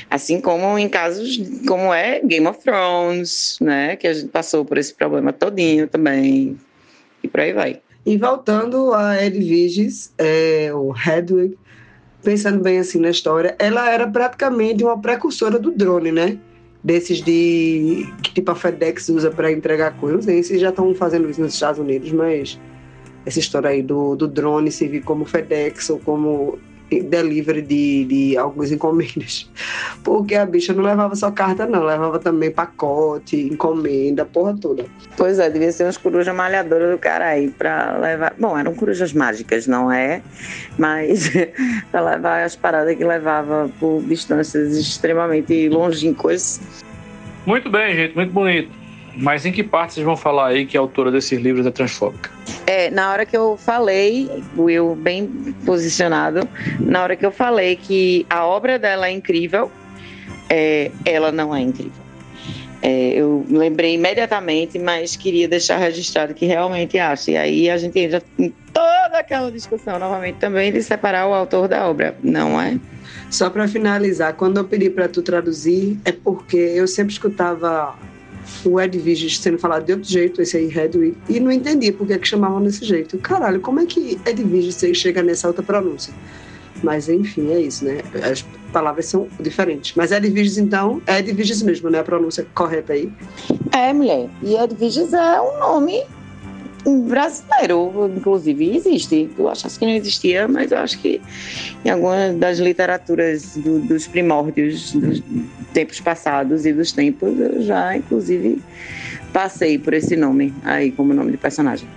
Assim 0.08 0.40
como 0.40 0.78
em 0.78 0.88
casos 0.88 1.42
como 1.66 1.92
é 1.92 2.20
Game 2.20 2.46
of 2.46 2.60
Thrones, 2.60 3.58
né? 3.60 3.96
Que 3.96 4.06
a 4.06 4.12
gente 4.12 4.28
passou 4.28 4.64
por 4.64 4.78
esse 4.78 4.94
problema 4.94 5.32
todinho 5.32 5.88
também. 5.88 6.56
E 7.20 7.26
por 7.26 7.40
aí 7.40 7.52
vai. 7.52 7.80
E 8.06 8.16
voltando 8.16 8.94
a 8.94 9.20
Edviges, 9.20 10.14
é, 10.18 10.70
o 10.72 10.94
Hedwig, 10.94 11.58
pensando 12.22 12.62
bem 12.62 12.78
assim 12.78 12.98
na 12.98 13.10
história, 13.10 13.56
ela 13.58 13.90
era 13.90 14.06
praticamente 14.06 14.84
uma 14.84 15.00
precursora 15.00 15.58
do 15.58 15.70
drone, 15.70 16.12
né? 16.12 16.38
Desses 16.82 17.22
de 17.22 18.06
que 18.22 18.34
tipo 18.34 18.50
a 18.50 18.54
FedEx 18.54 19.08
usa 19.10 19.30
para 19.30 19.52
entregar 19.52 19.96
coisas. 19.98 20.24
Se 20.46 20.58
já 20.58 20.70
estão 20.70 20.94
fazendo 20.94 21.28
isso 21.28 21.40
nos 21.40 21.52
Estados 21.52 21.78
Unidos, 21.78 22.10
mas 22.12 22.58
essa 23.26 23.38
história 23.38 23.70
aí 23.70 23.82
do, 23.82 24.16
do 24.16 24.26
drone 24.26 24.70
servir 24.70 25.02
como 25.02 25.24
FedEx 25.24 25.90
ou 25.90 25.98
como 25.98 26.58
delivery 26.90 27.62
de, 27.62 28.04
de 28.04 28.36
algumas 28.36 28.72
encomendas. 28.72 29.48
Porque 30.02 30.34
a 30.34 30.44
bicha 30.44 30.72
não 30.72 30.82
levava 30.82 31.14
só 31.14 31.30
carta, 31.30 31.66
não, 31.66 31.84
levava 31.84 32.18
também 32.18 32.50
pacote, 32.50 33.36
encomenda, 33.36 34.24
porra 34.24 34.56
toda. 34.60 34.84
Pois 35.16 35.38
é, 35.38 35.48
devia 35.48 35.70
ser 35.70 35.84
umas 35.84 35.96
corujas 35.96 36.34
malhadoras 36.34 36.90
do 36.90 36.98
cara 36.98 37.26
aí 37.26 37.48
pra 37.50 37.96
levar. 37.98 38.34
Bom, 38.38 38.58
eram 38.58 38.74
corujas 38.74 39.12
mágicas, 39.12 39.66
não 39.66 39.92
é? 39.92 40.22
Mas 40.78 41.30
pra 41.92 42.00
levar 42.00 42.42
as 42.42 42.56
paradas 42.56 42.96
que 42.96 43.04
levava 43.04 43.70
por 43.78 44.02
distâncias 44.02 44.76
extremamente 44.76 45.68
longínquas. 45.68 46.60
Muito 47.46 47.70
bem, 47.70 47.94
gente, 47.94 48.14
muito 48.14 48.32
bonito. 48.32 48.79
Mas 49.16 49.44
em 49.44 49.52
que 49.52 49.62
parte 49.62 49.94
vocês 49.94 50.06
vão 50.06 50.16
falar 50.16 50.48
aí 50.48 50.66
que 50.66 50.76
a 50.76 50.80
autora 50.80 51.10
desses 51.10 51.40
livros 51.40 51.66
é 51.66 51.70
transfóbica? 51.70 52.30
É, 52.66 52.90
na 52.90 53.10
hora 53.10 53.26
que 53.26 53.36
eu 53.36 53.56
falei, 53.56 54.30
Will 54.56 54.94
bem 54.94 55.26
posicionado, 55.64 56.48
na 56.78 57.02
hora 57.02 57.16
que 57.16 57.26
eu 57.26 57.32
falei 57.32 57.76
que 57.76 58.24
a 58.30 58.46
obra 58.46 58.78
dela 58.78 59.08
é 59.08 59.10
incrível, 59.10 59.70
é, 60.48 60.90
ela 61.04 61.32
não 61.32 61.54
é 61.54 61.60
incrível. 61.60 62.10
É, 62.82 63.12
eu 63.12 63.44
lembrei 63.50 63.94
imediatamente, 63.94 64.78
mas 64.78 65.14
queria 65.14 65.46
deixar 65.46 65.76
registrado 65.76 66.32
que 66.32 66.46
realmente 66.46 66.98
acho. 66.98 67.30
E 67.30 67.36
aí 67.36 67.68
a 67.68 67.76
gente 67.76 67.98
entra 67.98 68.22
em 68.38 68.54
toda 68.72 69.18
aquela 69.18 69.50
discussão 69.50 69.98
novamente 69.98 70.36
também 70.36 70.72
de 70.72 70.82
separar 70.82 71.28
o 71.28 71.34
autor 71.34 71.68
da 71.68 71.86
obra, 71.86 72.16
não 72.22 72.60
é? 72.60 72.78
Só 73.30 73.50
para 73.50 73.68
finalizar, 73.68 74.34
quando 74.34 74.56
eu 74.56 74.64
pedi 74.64 74.88
para 74.88 75.08
tu 75.08 75.22
traduzir, 75.22 75.98
é 76.04 76.12
porque 76.12 76.56
eu 76.56 76.88
sempre 76.88 77.12
escutava 77.12 77.94
o 78.64 78.80
Edviges 78.80 79.38
sendo 79.38 79.58
falado 79.58 79.84
de 79.84 79.92
outro 79.92 80.08
jeito, 80.08 80.40
esse 80.42 80.56
aí, 80.56 80.66
Hedwig, 80.66 81.16
e 81.28 81.40
não 81.40 81.50
entendi 81.50 81.92
por 81.92 82.06
que, 82.06 82.12
é 82.12 82.18
que 82.18 82.26
chamavam 82.26 82.62
desse 82.62 82.84
jeito. 82.84 83.18
Caralho, 83.18 83.60
como 83.60 83.80
é 83.80 83.86
que 83.86 84.18
Edviges 84.26 84.80
chega 84.96 85.22
nessa 85.22 85.48
outra 85.48 85.62
pronúncia? 85.62 86.12
Mas 86.82 87.08
enfim, 87.08 87.52
é 87.52 87.60
isso, 87.60 87.84
né? 87.84 87.98
As 88.30 88.42
palavras 88.72 89.06
são 89.06 89.28
diferentes. 89.38 89.94
Mas 89.96 90.12
Edviges, 90.12 90.56
então, 90.56 91.02
é 91.06 91.18
Edviges 91.18 91.62
mesmo, 91.62 91.90
né? 91.90 91.98
A 92.00 92.04
pronúncia 92.04 92.46
correta 92.54 92.92
aí. 92.92 93.12
É, 93.72 93.92
mulher. 93.92 94.28
E 94.42 94.54
Edviges 94.54 95.12
é 95.12 95.40
um 95.40 95.58
nome 95.58 96.02
brasileiro, 97.06 98.10
inclusive, 98.16 98.76
existe. 98.76 99.30
Eu 99.38 99.48
achasse 99.48 99.78
que 99.78 99.84
não 99.84 99.92
existia, 99.92 100.48
mas 100.48 100.72
eu 100.72 100.78
acho 100.78 100.98
que 100.98 101.20
em 101.84 101.90
algumas 101.90 102.36
das 102.36 102.58
literaturas 102.58 103.56
do, 103.56 103.80
dos 103.80 104.06
primórdios 104.06 104.92
dos 104.92 105.22
tempos 105.72 106.00
passados 106.00 106.66
e 106.66 106.72
dos 106.72 106.92
tempos, 106.92 107.38
eu 107.38 107.62
já, 107.62 107.96
inclusive, 107.96 108.60
passei 109.32 109.78
por 109.78 109.94
esse 109.94 110.16
nome 110.16 110.52
aí 110.64 110.90
como 110.92 111.14
nome 111.14 111.32
de 111.32 111.36
personagem. 111.36 111.88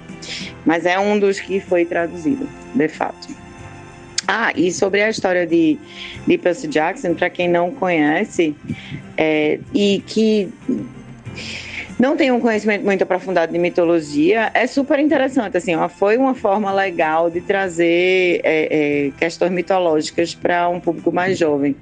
Mas 0.65 0.85
é 0.85 0.97
um 0.99 1.19
dos 1.19 1.39
que 1.39 1.59
foi 1.59 1.85
traduzido, 1.85 2.47
de 2.73 2.87
fato. 2.87 3.27
Ah, 4.27 4.53
e 4.55 4.71
sobre 4.71 5.01
a 5.01 5.09
história 5.09 5.45
de, 5.45 5.77
de 6.25 6.37
Percy 6.37 6.67
Jackson, 6.67 7.13
para 7.13 7.29
quem 7.29 7.49
não 7.49 7.71
conhece, 7.71 8.55
é, 9.17 9.59
e 9.73 10.01
que 10.07 10.49
não 11.99 12.17
tem 12.17 12.31
um 12.31 12.39
conhecimento 12.39 12.83
muito 12.83 13.01
aprofundado 13.03 13.51
de 13.51 13.59
mitologia, 13.59 14.51
é 14.53 14.65
super 14.67 14.99
interessante. 14.99 15.57
Assim, 15.57 15.75
ó, 15.75 15.87
foi 15.87 16.17
uma 16.17 16.33
forma 16.33 16.71
legal 16.71 17.29
de 17.29 17.41
trazer 17.41 18.41
é, 18.43 19.07
é, 19.07 19.11
questões 19.17 19.51
mitológicas 19.51 20.33
para 20.33 20.67
um 20.69 20.79
público 20.79 21.11
mais 21.11 21.37
jovem. 21.37 21.75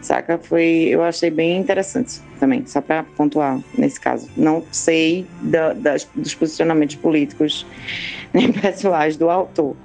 Saca? 0.00 0.38
Foi, 0.38 0.64
eu 0.90 1.02
achei 1.02 1.28
bem 1.28 1.58
interessante 1.58 2.20
também, 2.38 2.64
só 2.66 2.80
para 2.80 3.02
pontuar 3.02 3.58
nesse 3.76 4.00
caso. 4.00 4.28
Não 4.36 4.62
sei 4.70 5.26
da, 5.42 5.72
das, 5.72 6.08
dos 6.14 6.34
posicionamentos 6.34 6.94
políticos 6.96 7.66
nem 8.32 8.52
pessoais 8.52 9.16
do 9.16 9.28
autor, 9.28 9.76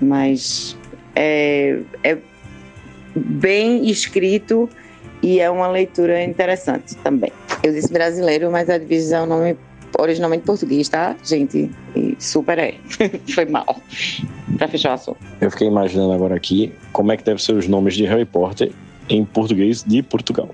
mas 0.00 0.76
é, 1.16 1.80
é 2.04 2.16
bem 3.14 3.90
escrito 3.90 4.70
e 5.22 5.40
é 5.40 5.50
uma 5.50 5.68
leitura 5.68 6.22
interessante 6.22 6.94
também. 6.96 7.32
Eu 7.62 7.72
disse 7.72 7.92
brasileiro, 7.92 8.50
mas 8.50 8.70
a 8.70 8.78
divisão 8.78 9.20
é 9.20 9.22
um 9.24 9.26
nome 9.26 9.56
originalmente 9.98 10.44
português, 10.44 10.88
tá, 10.88 11.16
gente? 11.24 11.70
E 11.94 12.16
super 12.18 12.58
é. 12.58 12.74
Foi 13.34 13.44
mal. 13.44 13.80
Pra 14.56 14.68
fechar 14.68 14.90
o 14.90 14.94
assunto. 14.94 15.18
Eu 15.40 15.50
fiquei 15.50 15.66
imaginando 15.66 16.12
agora 16.12 16.34
aqui 16.34 16.72
como 16.92 17.12
é 17.12 17.16
que 17.16 17.24
devem 17.24 17.42
ser 17.42 17.54
os 17.54 17.66
nomes 17.66 17.94
de 17.94 18.04
Harry 18.04 18.24
Potter 18.24 18.72
em 19.08 19.24
português 19.24 19.82
de 19.82 20.02
Portugal. 20.02 20.48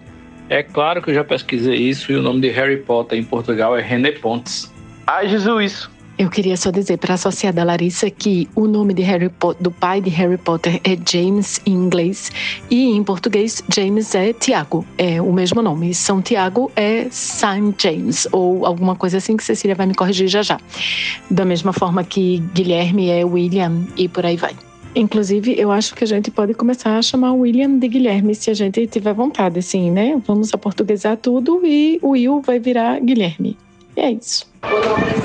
É 0.49 0.63
claro 0.63 1.03
que 1.03 1.11
eu 1.11 1.15
já 1.15 1.25
pesquisei 1.25 1.77
isso 1.77 2.13
e 2.13 2.17
o 2.17 2.23
nome 2.23 2.41
de 2.41 2.49
Harry 2.51 2.79
Potter 2.79 3.19
em 3.19 3.25
Portugal 3.25 3.77
é 3.77 3.83
René 3.83 4.13
Pontes. 4.13 4.73
Ai, 5.07 5.29
Jesus! 5.29 5.89
Eu 6.19 6.31
queria 6.31 6.57
só 6.57 6.71
dizer 6.71 6.97
para 6.97 7.13
a 7.13 7.17
associada 7.17 7.63
Larissa 7.63 8.09
que 8.09 8.49
o 8.55 8.67
nome 8.67 8.95
de 8.95 9.03
Harry 9.03 9.31
do 9.61 9.71
pai 9.71 10.01
de 10.01 10.09
Harry 10.09 10.39
Potter 10.39 10.81
é 10.83 10.97
James 11.07 11.61
em 11.67 11.73
inglês 11.73 12.33
e 12.71 12.87
em 12.87 13.05
português 13.05 13.63
James 13.69 14.15
é 14.15 14.33
Tiago, 14.33 14.87
é 14.97 15.21
o 15.21 15.31
mesmo 15.31 15.61
nome. 15.61 15.93
São 15.93 16.23
Tiago 16.23 16.73
é 16.75 17.07
Saint 17.11 17.75
James 17.79 18.27
ou 18.33 18.65
alguma 18.65 18.97
coisa 18.97 19.19
assim 19.19 19.37
que 19.37 19.45
Cecília 19.45 19.75
vai 19.75 19.85
me 19.85 19.95
corrigir 19.95 20.27
já 20.27 20.41
já. 20.43 20.59
Da 21.31 21.45
mesma 21.45 21.75
forma 21.75 22.03
que 22.03 22.39
Guilherme 22.55 23.11
é 23.11 23.23
William 23.23 23.87
e 23.95 24.09
por 24.09 24.25
aí 24.25 24.39
vai. 24.39 24.57
Inclusive, 24.95 25.55
eu 25.59 25.71
acho 25.71 25.95
que 25.95 26.03
a 26.03 26.07
gente 26.07 26.31
pode 26.31 26.55
começar 26.55 26.97
a 26.97 27.03
chamar 27.03 27.33
o 27.33 27.41
William 27.41 27.79
de 27.79 27.87
Guilherme, 27.87 28.35
se 28.35 28.51
a 28.51 28.55
gente 28.55 28.87
tiver 28.87 29.13
vontade, 29.13 29.59
assim, 29.59 29.91
né? 29.91 30.19
Vamos 30.27 30.55
aportuguesar 30.55 31.19
tudo 31.19 31.61
e 31.63 31.99
o 32.01 32.13
Will 32.13 32.41
vai 32.41 32.59
virar 32.59 32.99
Guilherme. 33.01 33.59
E 33.97 34.01
é 34.01 34.11
isso. 34.11 34.47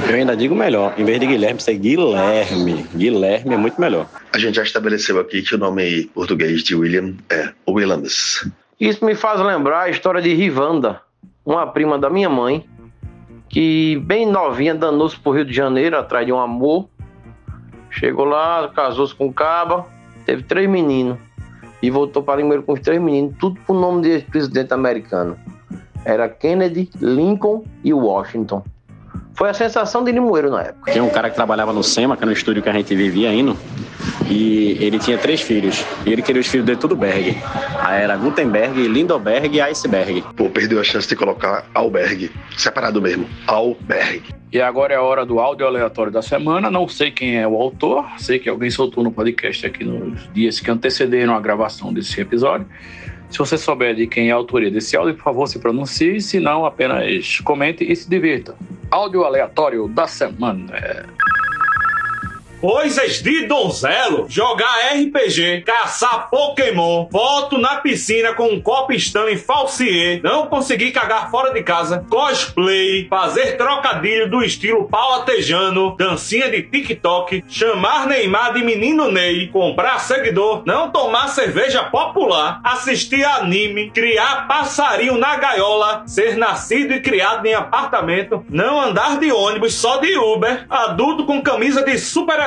Eu 0.07 0.15
ainda 0.15 0.35
digo 0.35 0.55
melhor, 0.55 0.93
em 0.97 1.03
vez 1.03 1.19
de 1.19 1.27
Guilherme, 1.27 1.59
ser 1.59 1.75
Guilherme. 1.75 2.85
Guilherme 2.95 3.53
é 3.53 3.57
muito 3.57 3.79
melhor. 3.79 4.07
A 4.31 4.37
gente 4.39 4.55
já 4.55 4.63
estabeleceu 4.63 5.19
aqui 5.19 5.41
que 5.41 5.55
o 5.55 5.57
nome 5.57 6.05
português 6.13 6.63
de 6.63 6.73
William 6.75 7.13
é 7.29 7.51
Williams. 7.67 8.49
Isso 8.79 9.03
me 9.05 9.13
faz 9.13 9.41
lembrar 9.41 9.81
a 9.81 9.89
história 9.89 10.21
de 10.21 10.33
Rivanda, 10.33 11.01
uma 11.45 11.67
prima 11.67 11.99
da 11.99 12.09
minha 12.09 12.29
mãe, 12.29 12.65
que 13.49 14.01
bem 14.05 14.25
novinha 14.25 14.73
danou-se 14.73 15.19
pro 15.19 15.33
Rio 15.33 15.45
de 15.45 15.53
Janeiro 15.53 15.97
atrás 15.97 16.25
de 16.25 16.31
um 16.31 16.39
amor. 16.39 16.87
Chegou 17.89 18.23
lá, 18.23 18.71
casou-se 18.73 19.13
com 19.13 19.27
o 19.27 19.33
Caba, 19.33 19.85
teve 20.25 20.43
três 20.43 20.69
meninos. 20.69 21.17
E 21.83 21.89
voltou 21.89 22.23
para 22.23 22.37
Limoeiro 22.37 22.63
com 22.63 22.73
os 22.73 22.79
três 22.79 23.01
meninos, 23.01 23.35
tudo 23.39 23.59
por 23.67 23.73
nome 23.73 24.01
de 24.03 24.19
presidente 24.25 24.73
americano. 24.73 25.37
Era 26.05 26.27
Kennedy, 26.27 26.89
Lincoln 26.99 27.63
e 27.83 27.93
Washington. 27.93 28.63
Foi 29.33 29.49
a 29.49 29.53
sensação 29.53 30.03
de 30.03 30.11
Limoeiro 30.11 30.51
na 30.51 30.61
época. 30.61 30.91
Tinha 30.91 31.03
um 31.03 31.09
cara 31.09 31.29
que 31.29 31.35
trabalhava 31.35 31.73
no 31.73 31.83
SEMA, 31.83 32.15
que 32.15 32.23
era 32.23 32.27
no 32.27 32.33
estúdio 32.33 32.61
que 32.61 32.69
a 32.69 32.73
gente 32.73 32.93
vivia 32.93 33.33
indo, 33.33 33.57
e 34.29 34.77
ele 34.79 34.99
tinha 34.99 35.17
três 35.17 35.41
filhos. 35.41 35.83
E 36.05 36.11
ele 36.11 36.21
queria 36.21 36.41
os 36.41 36.47
filhos 36.47 36.65
dele 36.65 36.77
tudo 36.77 36.95
Berg. 36.95 37.37
Aí 37.79 38.03
era 38.03 38.15
Gutenberg, 38.17 38.87
Lindoberg 38.87 39.55
e 39.55 39.61
Iceberg. 39.61 40.23
Pô, 40.35 40.49
perdeu 40.49 40.79
a 40.79 40.83
chance 40.83 41.07
de 41.07 41.15
colocar 41.15 41.65
Alberg. 41.73 42.29
Separado 42.57 43.01
mesmo. 43.01 43.27
Alberg. 43.47 44.21
E 44.51 44.61
agora 44.61 44.93
é 44.93 44.97
a 44.97 45.01
hora 45.01 45.25
do 45.25 45.39
áudio 45.39 45.65
aleatório 45.65 46.11
da 46.11 46.21
semana. 46.21 46.69
Não 46.69 46.87
sei 46.87 47.09
quem 47.09 47.37
é 47.37 47.47
o 47.47 47.55
autor, 47.55 48.05
sei 48.17 48.37
que 48.37 48.49
alguém 48.49 48.69
soltou 48.69 49.03
no 49.03 49.11
podcast 49.11 49.65
aqui 49.65 49.83
nos 49.83 50.29
dias 50.33 50.59
que 50.59 50.69
antecederam 50.69 51.33
a 51.33 51.39
gravação 51.39 51.93
desse 51.93 52.19
episódio. 52.19 52.67
Se 53.31 53.37
você 53.37 53.57
souber 53.57 53.95
de 53.95 54.05
quem 54.07 54.29
é 54.29 54.31
a 54.31 54.35
autoria 54.35 54.69
desse 54.69 54.95
áudio, 54.95 55.15
por 55.15 55.23
favor, 55.23 55.47
se 55.47 55.57
pronuncie, 55.57 56.19
se 56.19 56.39
não, 56.39 56.65
apenas 56.65 57.39
comente 57.39 57.89
e 57.89 57.95
se 57.95 58.09
divirta. 58.09 58.55
Áudio 58.91 59.23
aleatório 59.23 59.87
da 59.87 60.05
semana. 60.05 60.65
Coisas 62.61 63.23
de 63.23 63.47
donzelo, 63.47 64.27
jogar 64.29 64.93
RPG, 64.93 65.63
caçar 65.65 66.29
Pokémon, 66.29 67.07
foto 67.11 67.57
na 67.57 67.77
piscina 67.77 68.35
com 68.35 68.49
um 68.49 68.61
copo 68.61 68.93
Stanley 68.93 69.35
falsier, 69.35 70.21
não 70.21 70.45
conseguir 70.45 70.91
cagar 70.91 71.31
fora 71.31 71.51
de 71.51 71.63
casa, 71.63 72.05
cosplay, 72.07 73.07
fazer 73.09 73.57
trocadilho 73.57 74.29
do 74.29 74.43
estilo 74.43 74.87
pau 74.87 75.15
atejano, 75.15 75.95
dancinha 75.97 76.51
de 76.51 76.61
TikTok, 76.61 77.43
chamar 77.49 78.05
Neymar 78.05 78.53
de 78.53 78.63
menino 78.63 79.11
Ney, 79.11 79.47
comprar 79.47 79.97
seguidor, 79.97 80.61
não 80.63 80.91
tomar 80.91 81.29
cerveja 81.29 81.85
popular, 81.85 82.61
assistir 82.63 83.25
anime, 83.25 83.89
criar 83.89 84.47
passarinho 84.47 85.17
na 85.17 85.35
gaiola, 85.35 86.03
ser 86.05 86.37
nascido 86.37 86.93
e 86.93 87.01
criado 87.01 87.43
em 87.43 87.55
apartamento, 87.55 88.45
não 88.47 88.79
andar 88.79 89.17
de 89.19 89.31
ônibus 89.31 89.73
só 89.73 89.97
de 89.97 90.15
Uber, 90.15 90.67
adulto 90.69 91.25
com 91.25 91.41
camisa 91.41 91.83
de 91.83 91.97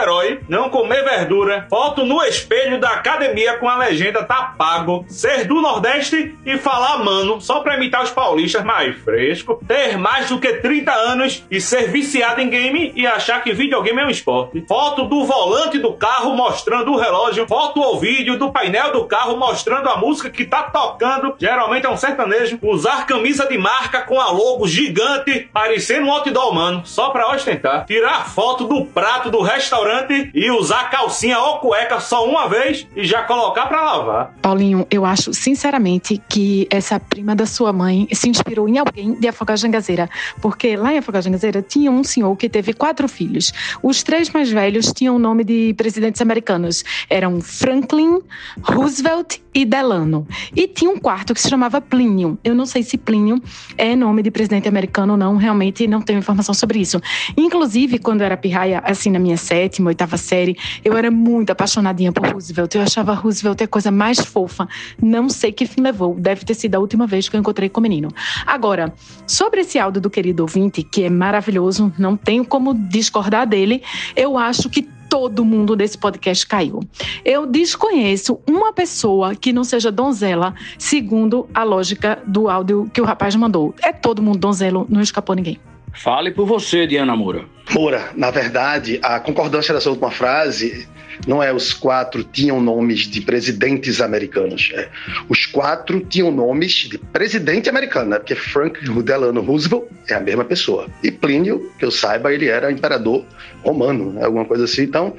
super-herói, 0.05 0.41
não 0.49 0.69
comer 0.69 1.03
verdura, 1.03 1.67
foto 1.69 2.05
no 2.05 2.23
espelho 2.23 2.79
da 2.79 2.91
academia 2.91 3.57
com 3.57 3.69
a 3.69 3.77
legenda 3.77 4.23
tá 4.23 4.55
pago, 4.57 5.05
ser 5.09 5.47
do 5.47 5.61
Nordeste 5.61 6.35
e 6.45 6.59
falar 6.59 6.99
mano 6.99 7.41
só 7.41 7.61
pra 7.61 7.77
imitar 7.77 8.03
os 8.03 8.11
paulistas 8.11 8.63
mais 8.63 8.95
fresco, 8.97 9.61
ter 9.67 9.97
mais 9.97 10.29
do 10.29 10.39
que 10.39 10.55
30 10.55 10.93
anos 10.93 11.45
e 11.51 11.61
ser 11.61 11.91
viciado 11.91 12.41
em 12.41 12.51
game 12.51 12.93
e 12.95 13.07
achar 13.07 13.43
que 13.43 13.53
videogame 13.53 14.01
é 14.01 14.07
um 14.07 14.11
esporte, 14.11 14.65
foto 14.69 15.05
do 15.05 15.25
volante 15.25 15.79
do 15.79 15.95
carro 15.95 16.37
mostrando 16.37 16.93
o 16.93 16.97
relógio, 16.97 17.47
foto 17.47 17.81
ou 17.81 17.99
vídeo 17.99 18.39
do 18.39 18.53
painel 18.53 18.93
do 18.93 19.05
carro 19.07 19.37
mostrando 19.37 19.89
a 19.89 19.97
música 19.97 20.31
que 20.31 20.45
tá 20.45 20.65
tocando, 20.65 21.35
geralmente 21.39 21.87
é 21.87 21.91
um 21.91 21.97
sertanejo, 21.97 22.59
usar 22.63 23.07
camisa 23.07 23.47
de 23.47 23.57
marca 23.57 24.03
com 24.03 24.21
a 24.21 24.31
logo 24.31 24.67
gigante, 24.67 25.49
parecendo 25.53 26.07
um 26.07 26.13
outdoor 26.13 26.51
humano, 26.51 26.83
só 26.85 27.11
pra 27.11 27.31
ostentar, 27.31 27.87
tirar 27.87 28.29
foto 28.29 28.65
do 28.65 28.85
prato 28.85 29.31
do 29.31 29.41
restaurante 29.41 29.94
e 30.35 30.51
usar 30.51 30.91
calcinha 30.91 31.39
ou 31.39 31.59
cueca 31.59 32.01
só 32.01 32.29
uma 32.29 32.49
vez 32.49 32.87
e 32.97 33.05
já 33.05 33.23
colocar 33.23 33.67
pra 33.67 33.83
lavar. 33.83 34.35
Paulinho, 34.43 34.87
eu 34.91 35.05
acho 35.05 35.33
sinceramente 35.33 36.21
que 36.29 36.67
essa 36.71 36.99
prima 36.99 37.35
da 37.35 37.47
sua 37.47 37.73
mãe 37.73 38.09
se 38.13 38.29
inspirou 38.29 38.69
em 38.69 38.79
alguém 38.79 39.15
de 39.15 39.29
Afogar 39.29 39.57
Jangazeira, 39.57 40.09
porque 40.41 40.77
lá 40.77 40.93
em 40.93 40.99
Afogar 40.99 41.23
Jangazeira 41.23 41.63
tinha 41.63 41.91
um 41.91 42.05
senhor 42.05 42.35
que 42.37 42.49
teve 42.49 42.73
quatro 42.73 43.09
filhos. 43.09 43.53
Os 43.83 44.03
três 44.03 44.31
mais 44.31 44.51
velhos 44.51 44.93
tinham 44.93 45.17
o 45.17 45.19
nome 45.19 45.45
de 45.45 45.75
presidentes 45.75 46.21
americanos. 46.21 46.85
Eram 47.09 47.41
Franklin, 47.41 48.21
Roosevelt 48.63 49.39
e 49.55 49.65
Delano. 49.65 50.27
E 50.55 50.67
tinha 50.67 50.91
um 50.91 50.99
quarto 50.99 51.33
que 51.33 51.41
se 51.41 51.49
chamava 51.49 51.81
Plínio. 51.81 52.39
Eu 52.43 52.55
não 52.55 52.67
sei 52.67 52.83
se 52.83 52.99
Plínio 52.99 53.41
é 53.79 53.95
nome 53.95 54.23
de 54.23 54.31
presidente 54.31 54.69
americano 54.69 55.13
ou 55.13 55.19
não, 55.19 55.37
realmente 55.37 55.87
não 55.87 56.01
tenho 56.01 56.19
informação 56.19 56.55
sobre 56.55 56.81
isso. 56.81 57.01
Inclusive, 57.37 57.99
quando 57.99 58.23
eu 58.23 58.27
era 58.27 58.37
pirraia, 58.37 58.83
assim, 58.85 59.11
na 59.11 59.19
minha 59.19 59.37
sétima, 59.37 59.84
oitava 59.89 60.17
série, 60.17 60.57
eu 60.85 60.97
era 60.97 61.11
muito 61.11 61.51
apaixonadinha 61.51 62.13
por 62.13 62.27
Roosevelt. 62.27 62.75
Eu 62.75 62.83
achava 62.83 63.15
Roosevelt 63.15 63.63
a 63.63 63.67
coisa 63.67 63.91
mais 63.91 64.19
fofa. 64.21 64.69
Não 65.01 65.29
sei 65.29 65.53
que 65.53 65.67
fim 65.67 65.81
levou. 65.81 66.15
Deve 66.15 66.45
ter 66.45 66.55
sido 66.55 66.75
a 66.75 66.79
última 66.79 67.07
vez 67.07 67.29
que 67.29 67.37
eu 67.37 67.41
encontrei 67.41 67.69
com 67.69 67.81
o 67.81 67.83
menino. 67.83 68.09
Agora, 68.47 68.93
sobre 69.27 69.61
esse 69.61 69.79
áudio 69.79 70.01
do 70.01 70.11
querido 70.11 70.43
ouvinte, 70.43 70.83
que 70.83 71.05
é 71.05 71.11
maravilhoso, 71.11 71.93
não 71.99 72.17
tenho 72.17 72.45
como 72.45 72.75
discordar 72.75 73.47
dele, 73.47 73.83
eu 74.17 74.37
acho 74.39 74.69
que 74.69 74.89
todo 75.09 75.45
mundo 75.45 75.77
desse 75.77 75.97
podcast 75.97 76.45
caiu. 76.45 76.81
Eu 77.25 77.47
desconheço 77.47 78.41
uma 78.49 78.73
pessoa 78.73 79.35
que 79.35 79.53
não 79.53 79.63
seja 79.63 79.93
donzela, 79.93 80.55
segundo 80.77 81.49
a 81.55 81.63
lógica 81.63 82.21
do 82.27 82.49
áudio 82.49 82.91
que 82.93 83.01
o 83.01 83.05
rapaz 83.05 83.37
mandou. 83.37 83.75
É 83.81 83.93
todo 83.93 84.23
mundo 84.23 84.39
donzelo, 84.39 84.87
não 84.89 85.01
escapou 85.01 85.37
ninguém. 85.37 85.61
Fale 85.95 86.31
por 86.31 86.47
você, 86.47 86.87
Diana 86.87 87.17
Moura. 87.17 87.45
Moura, 87.71 88.11
na 88.15 88.31
verdade, 88.31 89.01
a 89.03 89.19
concordância 89.21 89.73
dessa 89.73 89.91
última 89.91 90.11
frase 90.11 90.89
não 91.27 91.43
é 91.43 91.53
os 91.53 91.73
quatro 91.73 92.23
tinham 92.25 92.61
nomes 92.61 93.01
de 93.01 93.21
presidentes 93.21 94.01
americanos. 94.01 94.71
É, 94.75 94.89
os 95.29 95.47
quatro 95.47 96.01
tinham 96.01 96.31
nomes 96.31 96.73
de 96.73 96.99
presidente 96.99 97.69
americano, 97.69 98.11
né? 98.11 98.19
porque 98.19 98.35
Frank 98.35 98.81
Delano 99.03 99.41
Roosevelt 99.41 99.85
é 100.09 100.15
a 100.15 100.21
mesma 100.21 100.45
pessoa. 100.45 100.89
E 101.03 101.11
Plínio, 101.11 101.73
que 101.79 101.85
eu 101.85 101.91
saiba, 101.91 102.33
ele 102.33 102.49
era 102.49 102.71
imperador 102.71 103.25
romano, 103.63 104.13
né? 104.13 104.25
alguma 104.25 104.45
coisa 104.45 104.65
assim. 104.65 104.83
Então, 104.83 105.15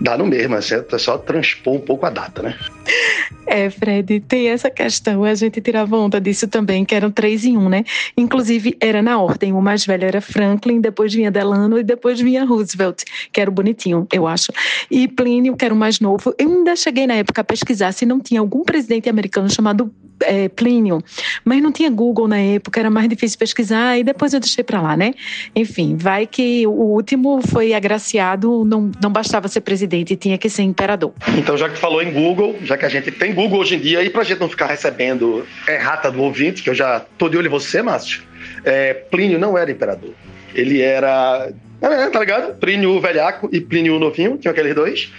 dá 0.00 0.16
no 0.16 0.26
mesmo, 0.26 0.54
é 0.56 0.98
só 0.98 1.18
transpor 1.18 1.74
um 1.74 1.80
pouco 1.80 2.06
a 2.06 2.10
data, 2.10 2.42
né? 2.42 2.56
É, 3.46 3.68
Fred, 3.68 4.20
tem 4.20 4.48
essa 4.48 4.70
questão. 4.70 5.24
A 5.24 5.34
gente 5.34 5.60
tirava 5.60 5.96
onda 5.96 6.20
disso 6.20 6.46
também, 6.46 6.84
que 6.84 6.94
eram 6.94 7.10
três 7.10 7.44
em 7.44 7.56
um, 7.56 7.68
né? 7.68 7.84
Inclusive, 8.16 8.76
era 8.80 9.02
na 9.02 9.20
ordem. 9.20 9.52
O 9.52 9.60
mais 9.60 9.84
velho 9.84 10.04
era 10.04 10.20
Franklin, 10.20 10.80
depois 10.80 11.12
vinha 11.12 11.32
Delano 11.32 11.78
e 11.78 11.82
depois 11.82 12.20
vinha 12.20 12.44
Roosevelt, 12.44 13.02
que 13.32 13.40
era 13.40 13.50
o 13.50 13.52
bonitinho, 13.52 14.06
eu 14.12 14.26
acho. 14.26 14.52
E 14.88 15.08
Plínio, 15.08 15.39
que 15.56 15.64
era 15.64 15.74
o 15.74 15.76
mais 15.76 16.00
novo. 16.00 16.34
Eu 16.38 16.48
ainda 16.48 16.76
cheguei 16.76 17.06
na 17.06 17.14
época 17.14 17.40
a 17.40 17.44
pesquisar 17.44 17.92
se 17.92 18.04
não 18.06 18.20
tinha 18.20 18.40
algum 18.40 18.62
presidente 18.62 19.08
americano 19.08 19.50
chamado 19.50 19.92
é, 20.22 20.48
Plínio, 20.48 21.02
mas 21.44 21.62
não 21.62 21.72
tinha 21.72 21.90
Google 21.90 22.28
na 22.28 22.38
época, 22.38 22.78
era 22.78 22.90
mais 22.90 23.08
difícil 23.08 23.38
pesquisar 23.38 23.98
e 23.98 24.04
depois 24.04 24.32
eu 24.32 24.40
deixei 24.40 24.62
para 24.62 24.80
lá, 24.80 24.96
né? 24.96 25.14
Enfim, 25.54 25.96
vai 25.96 26.26
que 26.26 26.66
o 26.66 26.70
último 26.70 27.40
foi 27.48 27.72
agraciado, 27.72 28.64
não, 28.64 28.90
não 29.02 29.10
bastava 29.10 29.48
ser 29.48 29.60
presidente, 29.62 30.16
tinha 30.16 30.38
que 30.38 30.48
ser 30.48 30.62
imperador. 30.62 31.12
Então, 31.36 31.56
já 31.56 31.68
que 31.68 31.74
tu 31.74 31.80
falou 31.80 32.02
em 32.02 32.12
Google, 32.12 32.56
já 32.62 32.76
que 32.76 32.84
a 32.84 32.88
gente 32.88 33.10
tem 33.10 33.34
Google 33.34 33.60
hoje 33.60 33.76
em 33.76 33.80
dia, 33.80 34.02
e 34.02 34.10
pra 34.10 34.24
gente 34.24 34.40
não 34.40 34.48
ficar 34.48 34.66
recebendo 34.66 35.46
errata 35.68 36.10
do 36.10 36.22
ouvinte, 36.22 36.62
que 36.62 36.70
eu 36.70 36.74
já 36.74 37.00
tô 37.00 37.28
de 37.28 37.36
olho 37.36 37.46
em 37.46 37.50
você, 37.50 37.82
Márcio, 37.82 38.22
é, 38.64 38.94
Plínio 38.94 39.38
não 39.38 39.56
era 39.56 39.70
imperador. 39.70 40.12
Ele 40.54 40.80
era. 40.80 41.50
É, 41.80 42.10
tá 42.10 42.20
ligado? 42.20 42.54
Plínio 42.58 43.00
velhaco 43.00 43.48
e 43.50 43.60
Plínio 43.60 43.98
novinho, 43.98 44.36
tinham 44.36 44.52
aqueles 44.52 44.74
dois. 44.74 45.12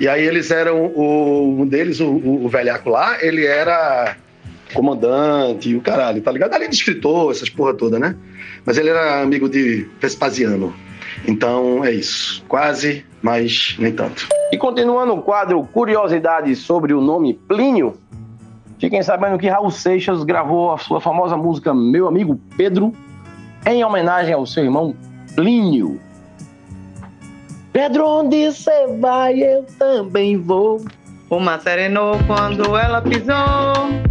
E 0.00 0.08
aí 0.08 0.24
eles 0.24 0.50
eram. 0.50 0.86
O, 0.86 1.60
um 1.60 1.66
deles, 1.66 2.00
o, 2.00 2.08
o 2.08 2.48
velhaco 2.48 2.88
lá, 2.88 3.18
ele 3.22 3.44
era 3.44 4.16
comandante 4.74 5.70
e 5.70 5.76
o 5.76 5.80
caralho, 5.80 6.20
tá 6.20 6.32
ligado? 6.32 6.54
Além 6.54 6.68
de 6.68 6.76
escritor, 6.76 7.30
essas 7.30 7.48
porra 7.48 7.74
toda, 7.74 7.98
né? 7.98 8.16
Mas 8.64 8.76
ele 8.78 8.90
era 8.90 9.22
amigo 9.22 9.48
de 9.48 9.88
Vespasiano. 10.00 10.74
Então 11.26 11.84
é 11.84 11.92
isso. 11.92 12.44
Quase, 12.48 13.04
mas 13.22 13.76
nem 13.78 13.92
tanto. 13.92 14.28
E 14.52 14.56
continuando 14.56 15.14
o 15.14 15.22
quadro 15.22 15.62
Curiosidades 15.72 16.58
sobre 16.58 16.92
o 16.92 17.00
nome 17.00 17.34
Plínio, 17.34 17.96
fiquem 18.78 19.02
sabendo 19.02 19.38
que 19.38 19.48
Raul 19.48 19.70
Seixas 19.70 20.24
gravou 20.24 20.72
a 20.72 20.78
sua 20.78 21.00
famosa 21.00 21.36
música 21.36 21.72
Meu 21.74 22.06
Amigo 22.06 22.40
Pedro 22.56 22.92
em 23.64 23.84
homenagem 23.84 24.34
ao 24.34 24.46
seu 24.46 24.64
irmão 24.64 24.94
Plínio. 25.34 26.00
Pedro, 27.76 28.08
onde 28.08 28.50
você 28.50 28.86
vai, 28.98 29.38
eu 29.38 29.62
também 29.78 30.38
vou. 30.38 30.82
Uma 31.28 31.60
serenou 31.60 32.18
quando 32.26 32.74
ela 32.74 33.02
pisou. 33.02 33.26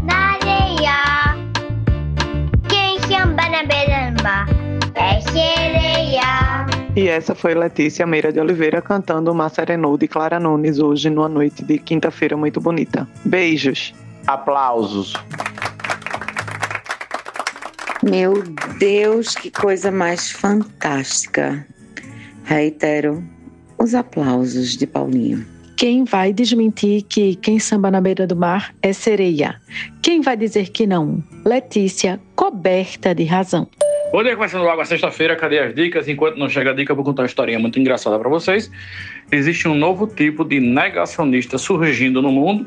Na 0.03 0.35
areia. 0.35 1.35
Quem 2.69 2.99
chama 3.09 3.49
na 3.49 3.63
beiramba 3.63 4.45
é 4.93 5.19
sereia. 5.19 6.67
E 6.95 7.07
essa 7.07 7.33
foi 7.33 7.55
Letícia 7.55 8.05
Meira 8.05 8.31
de 8.31 8.39
Oliveira 8.39 8.83
cantando 8.83 9.31
Uma 9.31 9.49
Serenou 9.49 9.97
de 9.97 10.07
Clara 10.07 10.39
Nunes 10.39 10.77
hoje 10.77 11.09
numa 11.09 11.27
noite 11.27 11.65
de 11.65 11.79
quinta-feira 11.79 12.37
muito 12.37 12.61
bonita. 12.61 13.07
Beijos. 13.25 13.95
Aplausos. 14.27 15.13
Meu 18.03 18.43
Deus, 18.77 19.33
que 19.33 19.49
coisa 19.49 19.91
mais 19.91 20.29
fantástica. 20.29 21.65
Reitero 22.43 23.33
os 23.77 23.93
aplausos 23.93 24.77
de 24.77 24.87
Paulinho. 24.87 25.45
Quem 25.77 26.05
vai 26.05 26.31
desmentir 26.31 27.03
que 27.03 27.35
quem 27.35 27.59
samba 27.59 27.91
na 27.91 27.99
beira 27.99 28.25
do 28.25 28.35
mar 28.35 28.73
é 28.81 28.93
sereia? 28.93 29.59
Quem 30.01 30.21
vai 30.21 30.37
dizer 30.37 30.69
que 30.69 30.87
não? 30.87 31.21
Letícia, 31.45 32.19
coberta 32.33 33.13
de 33.13 33.25
razão. 33.25 33.67
Bom 34.11 34.23
dia, 34.23 34.33
começando 34.35 34.63
logo 34.63 34.79
a 34.79 34.85
sexta-feira. 34.85 35.35
Cadê 35.35 35.59
as 35.59 35.75
dicas? 35.75 36.07
Enquanto 36.07 36.37
não 36.37 36.47
chega 36.47 36.71
a 36.71 36.73
dica, 36.73 36.93
eu 36.93 36.95
vou 36.95 37.03
contar 37.03 37.23
uma 37.23 37.27
historinha 37.27 37.59
muito 37.59 37.77
engraçada 37.77 38.17
para 38.17 38.29
vocês. 38.29 38.71
Existe 39.29 39.67
um 39.67 39.75
novo 39.75 40.07
tipo 40.07 40.45
de 40.45 40.61
negacionista 40.61 41.57
surgindo 41.57 42.21
no 42.21 42.31
mundo, 42.31 42.65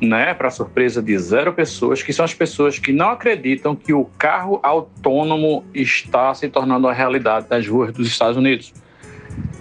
né? 0.00 0.34
Para 0.34 0.50
surpresa 0.50 1.00
de 1.00 1.16
zero 1.18 1.52
pessoas, 1.52 2.02
que 2.02 2.12
são 2.12 2.24
as 2.24 2.34
pessoas 2.34 2.80
que 2.80 2.92
não 2.92 3.10
acreditam 3.10 3.76
que 3.76 3.92
o 3.92 4.06
carro 4.18 4.58
autônomo 4.64 5.64
está 5.72 6.34
se 6.34 6.48
tornando 6.48 6.88
a 6.88 6.92
realidade 6.92 7.48
das 7.48 7.68
ruas 7.68 7.92
dos 7.92 8.08
Estados 8.08 8.36
Unidos. 8.36 8.74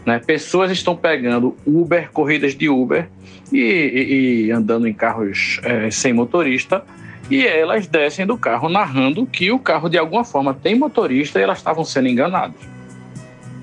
Né? 0.06 0.20
Pessoas 0.20 0.72
estão 0.72 0.96
pegando 0.96 1.56
Uber, 1.66 2.10
corridas 2.12 2.56
de 2.56 2.70
Uber 2.70 3.08
e, 3.52 3.60
e, 3.60 4.46
e 4.46 4.52
andando 4.52 4.88
em 4.88 4.94
carros 4.94 5.60
é, 5.64 5.90
sem 5.92 6.14
motorista 6.14 6.84
e 7.30 7.46
elas 7.46 7.88
descem 7.88 8.26
do 8.26 8.38
carro 8.38 8.68
narrando 8.68 9.26
que 9.26 9.52
o 9.52 9.60
carro 9.60 9.88
de 9.88 9.98
alguma 9.98 10.24
forma 10.24 10.54
tem 10.54 10.76
motorista 10.76 11.40
e 11.40 11.44
elas 11.44 11.60
estavam 11.60 11.86
sendo 11.86 12.10
enganadas. 12.10 12.60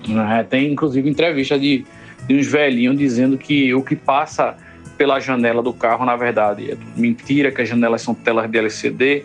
Né? 0.06 0.46
Tem 0.48 0.72
inclusive 0.72 1.08
entrevista 1.08 1.58
de, 1.58 1.84
de 2.26 2.34
uns 2.34 2.46
velhinhos 2.46 2.96
dizendo 2.96 3.36
que 3.36 3.74
o 3.74 3.82
que 3.82 3.94
passa 3.94 4.56
pela 4.96 5.20
janela 5.20 5.62
do 5.62 5.72
carro, 5.72 6.04
na 6.04 6.16
verdade, 6.16 6.72
é 6.72 6.76
mentira, 6.96 7.52
que 7.52 7.62
as 7.62 7.68
janelas 7.68 8.02
são 8.02 8.14
telas 8.14 8.50
de 8.50 8.58
LCD, 8.58 9.24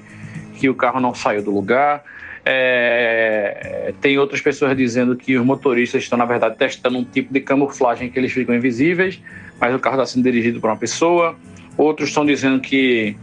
que 0.55 0.69
o 0.69 0.75
carro 0.75 0.99
não 0.99 1.15
saiu 1.15 1.41
do 1.41 1.51
lugar. 1.51 2.03
É, 2.45 3.93
tem 4.01 4.17
outras 4.17 4.41
pessoas 4.41 4.75
dizendo 4.75 5.15
que 5.15 5.37
os 5.37 5.45
motoristas 5.45 6.03
estão, 6.03 6.17
na 6.17 6.25
verdade, 6.25 6.57
testando 6.57 6.97
um 6.97 7.03
tipo 7.03 7.33
de 7.33 7.39
camuflagem 7.39 8.09
que 8.09 8.19
eles 8.19 8.31
ficam 8.31 8.53
invisíveis, 8.53 9.21
mas 9.59 9.73
o 9.73 9.79
carro 9.79 9.95
está 9.95 10.05
sendo 10.05 10.23
dirigido 10.23 10.59
por 10.59 10.69
uma 10.69 10.77
pessoa. 10.77 11.35
Outros 11.77 12.09
estão 12.09 12.25
dizendo 12.25 12.59
que 12.59 13.15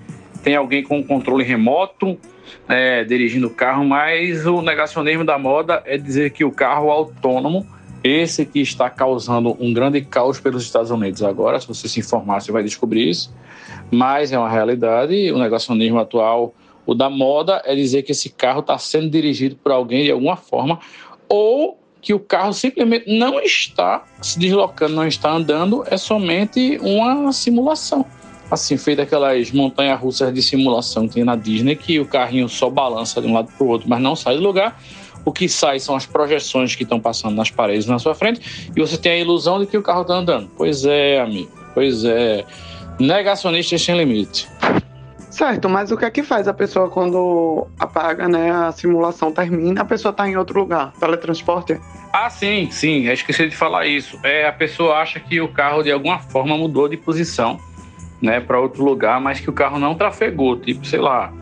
tem 0.42 0.56
alguém 0.56 0.82
com 0.82 1.02
controle 1.02 1.44
remoto 1.44 2.18
é, 2.68 3.04
dirigindo 3.04 3.48
o 3.48 3.50
carro, 3.50 3.84
mas 3.84 4.46
o 4.46 4.62
negacionismo 4.62 5.24
da 5.24 5.38
moda 5.38 5.82
é 5.84 5.98
dizer 5.98 6.30
que 6.30 6.44
o 6.44 6.50
carro 6.50 6.90
autônomo, 6.90 7.66
esse 8.02 8.46
que 8.46 8.60
está 8.60 8.88
causando 8.88 9.56
um 9.60 9.72
grande 9.72 10.00
caos 10.00 10.40
pelos 10.40 10.62
Estados 10.62 10.90
Unidos 10.90 11.22
agora, 11.22 11.60
se 11.60 11.68
você 11.68 11.88
se 11.88 12.00
informar, 12.00 12.40
você 12.40 12.50
vai 12.50 12.62
descobrir 12.62 13.10
isso, 13.10 13.34
mas 13.90 14.32
é 14.32 14.38
uma 14.38 14.48
realidade, 14.48 15.30
o 15.30 15.38
negacionismo 15.38 15.98
atual 15.98 16.54
o 16.90 16.94
da 16.94 17.08
moda 17.08 17.62
é 17.64 17.72
dizer 17.72 18.02
que 18.02 18.10
esse 18.10 18.30
carro 18.30 18.60
está 18.60 18.76
sendo 18.76 19.08
dirigido 19.08 19.54
por 19.54 19.70
alguém 19.70 20.02
de 20.02 20.10
alguma 20.10 20.36
forma, 20.36 20.80
ou 21.28 21.78
que 22.02 22.12
o 22.12 22.18
carro 22.18 22.52
simplesmente 22.52 23.16
não 23.16 23.38
está 23.38 24.04
se 24.20 24.36
deslocando, 24.36 24.96
não 24.96 25.06
está 25.06 25.30
andando, 25.30 25.84
é 25.86 25.96
somente 25.96 26.80
uma 26.82 27.32
simulação. 27.32 28.04
Assim, 28.50 28.76
feita 28.76 29.02
aquelas 29.02 29.52
montanhas 29.52 30.00
russas 30.00 30.34
de 30.34 30.42
simulação 30.42 31.06
que 31.06 31.14
tem 31.14 31.22
na 31.22 31.36
Disney, 31.36 31.76
que 31.76 32.00
o 32.00 32.06
carrinho 32.06 32.48
só 32.48 32.68
balança 32.68 33.20
de 33.20 33.28
um 33.28 33.34
lado 33.34 33.52
para 33.56 33.64
o 33.64 33.68
outro, 33.68 33.88
mas 33.88 34.00
não 34.00 34.16
sai 34.16 34.34
do 34.34 34.42
lugar. 34.42 34.82
O 35.24 35.30
que 35.30 35.48
sai 35.48 35.78
são 35.78 35.94
as 35.94 36.06
projeções 36.06 36.74
que 36.74 36.82
estão 36.82 36.98
passando 36.98 37.36
nas 37.36 37.52
paredes 37.52 37.86
na 37.86 38.00
sua 38.00 38.16
frente, 38.16 38.72
e 38.74 38.80
você 38.80 38.96
tem 38.96 39.12
a 39.12 39.18
ilusão 39.18 39.60
de 39.60 39.66
que 39.66 39.78
o 39.78 39.82
carro 39.82 40.02
está 40.02 40.14
andando. 40.14 40.50
Pois 40.56 40.84
é, 40.84 41.20
amigo, 41.20 41.52
pois 41.72 42.04
é. 42.04 42.44
Negacionista 42.98 43.78
sem 43.78 43.96
limite. 43.96 44.48
Certo, 45.30 45.68
mas 45.68 45.92
o 45.92 45.96
que 45.96 46.04
é 46.04 46.10
que 46.10 46.24
faz 46.24 46.48
a 46.48 46.52
pessoa 46.52 46.90
quando 46.90 47.68
apaga, 47.78 48.28
né, 48.28 48.50
a 48.50 48.72
simulação 48.72 49.30
termina, 49.30 49.82
a 49.82 49.84
pessoa 49.84 50.10
está 50.10 50.28
em 50.28 50.36
outro 50.36 50.58
lugar? 50.58 50.92
Teletransporte? 50.98 51.80
Ah, 52.12 52.28
sim, 52.28 52.68
sim, 52.70 53.06
eu 53.06 53.12
esqueci 53.12 53.48
de 53.48 53.56
falar 53.56 53.86
isso. 53.86 54.18
É, 54.24 54.48
a 54.48 54.52
pessoa 54.52 54.96
acha 54.96 55.20
que 55.20 55.40
o 55.40 55.46
carro 55.46 55.84
de 55.84 55.92
alguma 55.92 56.18
forma 56.18 56.58
mudou 56.58 56.88
de 56.88 56.96
posição, 56.96 57.60
né, 58.20 58.40
para 58.40 58.58
outro 58.58 58.84
lugar, 58.84 59.20
mas 59.20 59.38
que 59.38 59.48
o 59.48 59.52
carro 59.52 59.78
não 59.78 59.94
trafegou, 59.94 60.58
tipo, 60.58 60.84
sei 60.84 61.00
lá, 61.00 61.32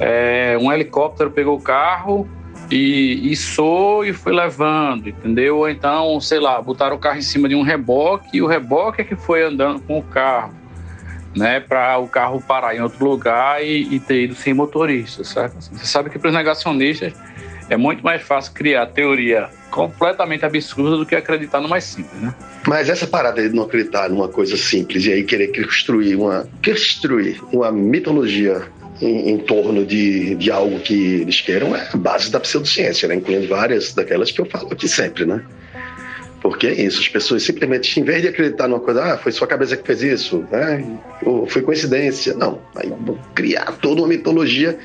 é, 0.00 0.56
um 0.58 0.72
helicóptero 0.72 1.30
pegou 1.30 1.58
o 1.58 1.60
carro 1.60 2.26
e 2.70 3.30
içou 3.30 4.06
e 4.06 4.12
foi 4.14 4.32
levando, 4.32 5.08
entendeu? 5.08 5.58
Ou 5.58 5.68
então, 5.68 6.18
sei 6.20 6.40
lá, 6.40 6.60
botaram 6.62 6.96
o 6.96 6.98
carro 6.98 7.18
em 7.18 7.22
cima 7.22 7.46
de 7.46 7.54
um 7.54 7.62
reboque 7.62 8.38
e 8.38 8.42
o 8.42 8.46
reboque 8.46 9.02
é 9.02 9.04
que 9.04 9.16
foi 9.16 9.42
andando 9.42 9.80
com 9.80 9.98
o 9.98 10.02
carro 10.02 10.57
né, 11.36 11.60
para 11.60 11.98
o 11.98 12.08
carro 12.08 12.40
parar 12.40 12.74
em 12.74 12.80
outro 12.80 13.04
lugar 13.04 13.64
e, 13.64 13.94
e 13.94 14.00
ter 14.00 14.24
ido 14.24 14.34
sem 14.34 14.54
motorista, 14.54 15.22
certo? 15.24 15.58
Assim, 15.58 15.76
você 15.76 15.86
sabe 15.86 16.10
que 16.10 16.18
para 16.18 16.28
os 16.28 16.34
negacionistas 16.34 17.12
é 17.68 17.76
muito 17.76 18.02
mais 18.02 18.22
fácil 18.22 18.52
criar 18.52 18.86
teoria 18.86 19.48
completamente 19.70 20.44
absurda 20.44 20.96
do 20.96 21.04
que 21.04 21.14
acreditar 21.14 21.60
no 21.60 21.68
mais 21.68 21.84
simples, 21.84 22.20
né? 22.20 22.34
Mas 22.66 22.88
essa 22.88 23.06
parada 23.06 23.46
de 23.46 23.54
não 23.54 23.64
acreditar 23.64 24.08
numa 24.08 24.28
coisa 24.28 24.56
simples 24.56 25.04
e 25.04 25.12
aí 25.12 25.22
querer 25.22 25.48
construir 25.48 26.16
uma, 26.16 26.48
construir 26.64 27.40
uma 27.52 27.70
mitologia 27.70 28.62
em, 29.00 29.30
em, 29.30 29.38
torno 29.38 29.86
de, 29.86 30.34
de 30.34 30.50
algo 30.50 30.80
que 30.80 31.20
eles 31.20 31.40
queiram 31.40 31.76
é 31.76 31.88
a 31.92 31.96
base 31.96 32.30
da 32.30 32.40
pseudociência, 32.40 33.08
né? 33.08 33.14
incluindo 33.14 33.46
várias 33.46 33.94
daquelas 33.94 34.30
que 34.30 34.40
eu 34.40 34.46
falo 34.46 34.72
aqui 34.72 34.88
sempre, 34.88 35.24
né? 35.24 35.42
Porque 36.48 36.66
é 36.66 36.72
isso, 36.80 36.98
as 36.98 37.08
pessoas 37.08 37.42
simplesmente, 37.42 38.00
em 38.00 38.02
vez 38.02 38.22
de 38.22 38.28
acreditar 38.28 38.66
numa 38.66 38.80
coisa, 38.80 39.04
ah, 39.04 39.18
foi 39.18 39.30
sua 39.30 39.46
cabeça 39.46 39.76
que 39.76 39.86
fez 39.86 40.02
isso, 40.02 40.46
né? 40.50 40.98
Ou 41.22 41.46
foi 41.46 41.60
coincidência. 41.60 42.32
Não, 42.32 42.58
aí 42.74 42.90
criar 43.34 43.66
toda 43.82 44.00
uma 44.00 44.08
mitologia. 44.08 44.78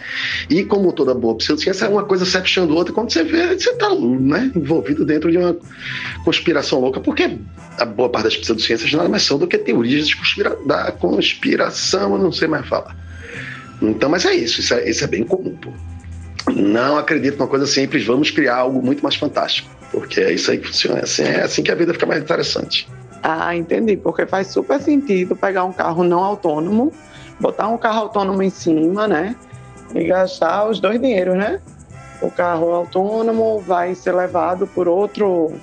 E 0.49 0.65
como 0.65 0.91
toda 0.91 1.13
boa 1.13 1.37
pseudociência, 1.37 1.85
é 1.85 1.87
uma 1.87 2.03
coisa 2.03 2.25
se 2.25 2.37
puxando 2.37 2.71
outra. 2.71 2.93
Quando 2.93 3.13
você 3.13 3.23
vê, 3.23 3.57
você 3.57 3.69
está 3.69 3.95
né, 3.95 4.51
envolvido 4.53 5.05
dentro 5.05 5.31
de 5.31 5.37
uma 5.37 5.55
conspiração 6.25 6.81
louca, 6.81 6.99
porque 6.99 7.37
a 7.77 7.85
boa 7.85 8.09
parte 8.09 8.25
das 8.25 8.35
pseudociências 8.35 8.91
nada 8.91 9.07
mais 9.07 9.23
são 9.23 9.39
do 9.39 9.47
que 9.47 9.57
teorias 9.57 10.13
conspira 10.13 10.57
da 10.65 10.91
conspiração, 10.91 12.11
eu 12.11 12.19
não 12.19 12.31
sei 12.33 12.49
mais 12.49 12.67
falar. 12.67 12.93
Então, 13.81 14.09
mas 14.09 14.25
é 14.25 14.35
isso, 14.35 14.59
isso 14.59 14.73
é, 14.73 14.89
isso 14.89 15.01
é 15.01 15.07
bem 15.07 15.23
comum, 15.23 15.55
pô. 15.55 15.71
Não 16.53 16.97
acredito 16.97 17.37
numa 17.37 17.47
coisa 17.47 17.65
simples, 17.65 18.05
vamos 18.05 18.31
criar 18.31 18.57
algo 18.57 18.85
muito 18.85 19.01
mais 19.01 19.15
fantástico. 19.15 19.71
Porque 19.93 20.19
é 20.19 20.33
isso 20.33 20.49
aí 20.49 20.57
que 20.57 20.67
funciona. 20.67 20.99
É 20.99 21.03
assim, 21.03 21.23
é 21.23 21.41
assim 21.43 21.61
que 21.61 21.71
a 21.71 21.75
vida 21.75 21.93
fica 21.93 22.07
mais 22.07 22.23
interessante. 22.23 22.89
Ah, 23.21 23.55
entendi. 23.55 23.95
Porque 23.95 24.25
faz 24.25 24.47
super 24.47 24.81
sentido 24.81 25.35
pegar 25.35 25.63
um 25.65 25.71
carro 25.71 26.03
não 26.03 26.23
autônomo, 26.23 26.91
botar 27.39 27.67
um 27.67 27.77
carro 27.77 27.99
autônomo 27.99 28.41
em 28.41 28.49
cima, 28.49 29.07
né? 29.07 29.35
E 29.93 30.03
gastar 30.05 30.67
os 30.67 30.79
dois 30.79 30.99
dinheiros, 30.99 31.37
né? 31.37 31.61
O 32.23 32.31
carro 32.31 32.73
autônomo 32.73 33.59
vai 33.59 33.93
ser 33.93 34.13
levado 34.15 34.65
por 34.65 34.87
outro, 34.87 35.53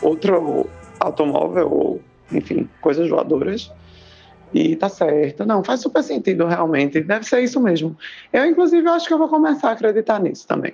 outro 0.00 0.66
automóvel, 0.98 1.70
ou, 1.70 2.00
enfim, 2.32 2.66
coisas 2.80 3.06
voadoras. 3.10 3.70
E 4.54 4.76
tá 4.76 4.88
certo. 4.88 5.44
Não, 5.44 5.62
faz 5.62 5.80
super 5.80 6.02
sentido 6.02 6.46
realmente. 6.46 7.02
Deve 7.02 7.26
ser 7.26 7.42
isso 7.42 7.60
mesmo. 7.60 7.94
Eu, 8.32 8.46
inclusive, 8.46 8.88
acho 8.88 9.06
que 9.06 9.12
eu 9.12 9.18
vou 9.18 9.28
começar 9.28 9.68
a 9.68 9.72
acreditar 9.72 10.18
nisso 10.20 10.46
também. 10.48 10.72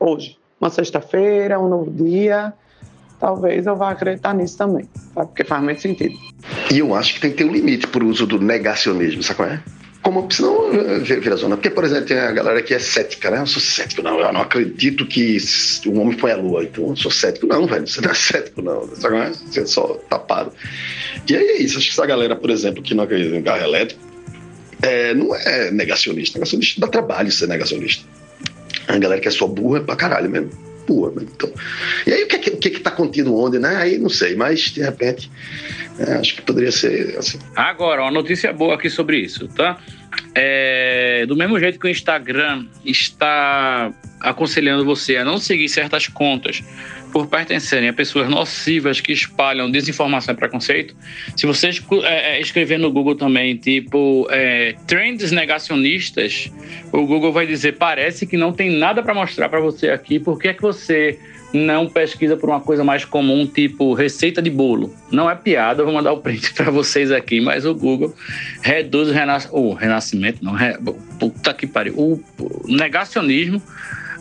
Hoje 0.00 0.39
uma 0.60 0.70
sexta-feira, 0.70 1.58
um 1.58 1.68
novo 1.68 1.90
dia, 1.90 2.52
talvez 3.18 3.66
eu 3.66 3.74
vá 3.76 3.90
acreditar 3.90 4.34
nisso 4.34 4.58
também, 4.58 4.88
tá? 5.14 5.24
porque 5.24 5.44
faz 5.44 5.62
muito 5.62 5.80
sentido. 5.80 6.14
E 6.72 6.78
eu 6.78 6.94
acho 6.94 7.14
que 7.14 7.20
tem 7.20 7.30
que 7.30 7.38
ter 7.38 7.44
um 7.44 7.52
limite 7.52 7.86
para 7.86 8.04
o 8.04 8.08
uso 8.08 8.26
do 8.26 8.40
negacionismo, 8.40 9.22
sabe 9.22 9.36
qual 9.36 9.48
é? 9.48 9.62
Como, 10.02 10.26
senão 10.30 10.70
vira 11.04 11.36
zona. 11.36 11.56
Porque, 11.56 11.68
por 11.68 11.84
exemplo, 11.84 12.06
tem 12.06 12.18
a 12.18 12.32
galera 12.32 12.62
que 12.62 12.72
é 12.72 12.78
cética, 12.78 13.30
né? 13.30 13.38
Eu 13.38 13.46
sou 13.46 13.60
cético, 13.60 14.02
não. 14.02 14.18
Eu 14.18 14.32
não 14.32 14.40
acredito 14.40 15.04
que 15.04 15.36
o 15.84 16.00
homem 16.00 16.16
foi 16.16 16.32
à 16.32 16.36
lua. 16.36 16.64
Então, 16.64 16.88
eu 16.88 16.96
sou 16.96 17.10
cético, 17.10 17.46
não, 17.46 17.66
velho. 17.66 17.86
Você 17.86 18.00
não 18.00 18.10
é 18.10 18.14
cético, 18.14 18.62
não. 18.62 18.80
Você 18.86 19.60
é 19.60 19.66
só 19.66 20.00
tapado. 20.08 20.52
E 21.28 21.36
aí 21.36 21.44
é 21.44 21.62
isso. 21.62 21.76
Acho 21.76 21.88
que 21.88 21.92
essa 21.92 22.06
galera, 22.06 22.34
por 22.34 22.48
exemplo, 22.48 22.82
que 22.82 22.94
não 22.94 23.04
acredita 23.04 23.36
em 23.36 23.42
carro 23.42 23.62
elétrico, 23.62 24.00
é, 24.80 25.12
não 25.12 25.36
é 25.36 25.70
negacionista. 25.70 26.38
Negacionista 26.38 26.80
dá 26.80 26.88
trabalho 26.88 27.30
ser 27.30 27.46
negacionista. 27.46 28.02
A 28.94 28.98
galera 28.98 29.20
que 29.20 29.28
é 29.28 29.30
só 29.30 29.46
burra 29.46 29.80
pra 29.80 29.96
caralho 29.96 30.28
mesmo. 30.28 30.50
Burra 30.86 31.12
mesmo. 31.12 31.30
Então, 31.34 31.52
e 32.06 32.12
aí 32.12 32.24
o 32.24 32.26
que, 32.26 32.36
é 32.36 32.52
o 32.52 32.56
que, 32.56 32.68
é 32.68 32.70
que 32.70 32.80
tá 32.80 32.90
contido 32.90 33.34
onde, 33.36 33.58
né? 33.58 33.76
Aí 33.76 33.98
não 33.98 34.08
sei, 34.08 34.34
mas 34.34 34.60
de 34.60 34.82
repente 34.82 35.30
é, 35.98 36.14
acho 36.14 36.36
que 36.36 36.42
poderia 36.42 36.72
ser 36.72 37.16
assim. 37.18 37.38
Agora, 37.54 38.02
uma 38.02 38.10
notícia 38.10 38.52
boa 38.52 38.74
aqui 38.74 38.88
sobre 38.88 39.18
isso, 39.18 39.46
tá? 39.48 39.78
É, 40.34 41.24
do 41.26 41.36
mesmo 41.36 41.58
jeito 41.58 41.78
que 41.78 41.86
o 41.86 41.90
Instagram 41.90 42.66
está 42.84 43.92
aconselhando 44.20 44.84
você 44.84 45.16
a 45.16 45.24
não 45.24 45.38
seguir 45.38 45.68
certas 45.68 46.08
contas 46.08 46.62
por 47.12 47.26
pertencerem 47.26 47.88
a 47.88 47.92
pessoas 47.92 48.28
nocivas 48.28 49.00
que 49.00 49.12
espalham 49.12 49.70
desinformação 49.70 50.34
e 50.34 50.36
preconceito, 50.36 50.94
se 51.36 51.46
você 51.46 51.68
é, 51.68 52.36
é, 52.36 52.40
escrever 52.40 52.78
no 52.78 52.90
Google 52.90 53.14
também, 53.14 53.56
tipo, 53.56 54.26
é, 54.30 54.74
trends 54.86 55.32
negacionistas, 55.32 56.50
o 56.92 57.06
Google 57.06 57.32
vai 57.32 57.46
dizer: 57.46 57.76
parece 57.76 58.26
que 58.26 58.36
não 58.36 58.52
tem 58.52 58.70
nada 58.70 59.02
para 59.02 59.14
mostrar 59.14 59.48
para 59.48 59.60
você 59.60 59.90
aqui, 59.90 60.18
por 60.18 60.38
que 60.38 60.48
é 60.48 60.54
que 60.54 60.62
você 60.62 61.18
não 61.52 61.88
pesquisa 61.88 62.36
por 62.36 62.48
uma 62.48 62.60
coisa 62.60 62.84
mais 62.84 63.04
comum, 63.04 63.46
tipo 63.46 63.92
receita 63.92 64.40
de 64.40 64.50
bolo. 64.50 64.94
Não 65.10 65.28
é 65.28 65.34
piada, 65.34 65.80
eu 65.80 65.86
vou 65.86 65.94
mandar 65.94 66.12
o 66.12 66.18
print 66.18 66.52
para 66.54 66.70
vocês 66.70 67.10
aqui, 67.10 67.40
mas 67.40 67.64
o 67.66 67.74
Google 67.74 68.14
reduz 68.62 69.08
o, 69.08 69.12
renas... 69.12 69.48
o 69.50 69.72
renascimento, 69.72 70.44
não, 70.44 70.52
re... 70.52 70.78
puta 71.18 71.52
que 71.52 71.66
pariu, 71.66 71.94
o 71.98 72.22
negacionismo 72.68 73.60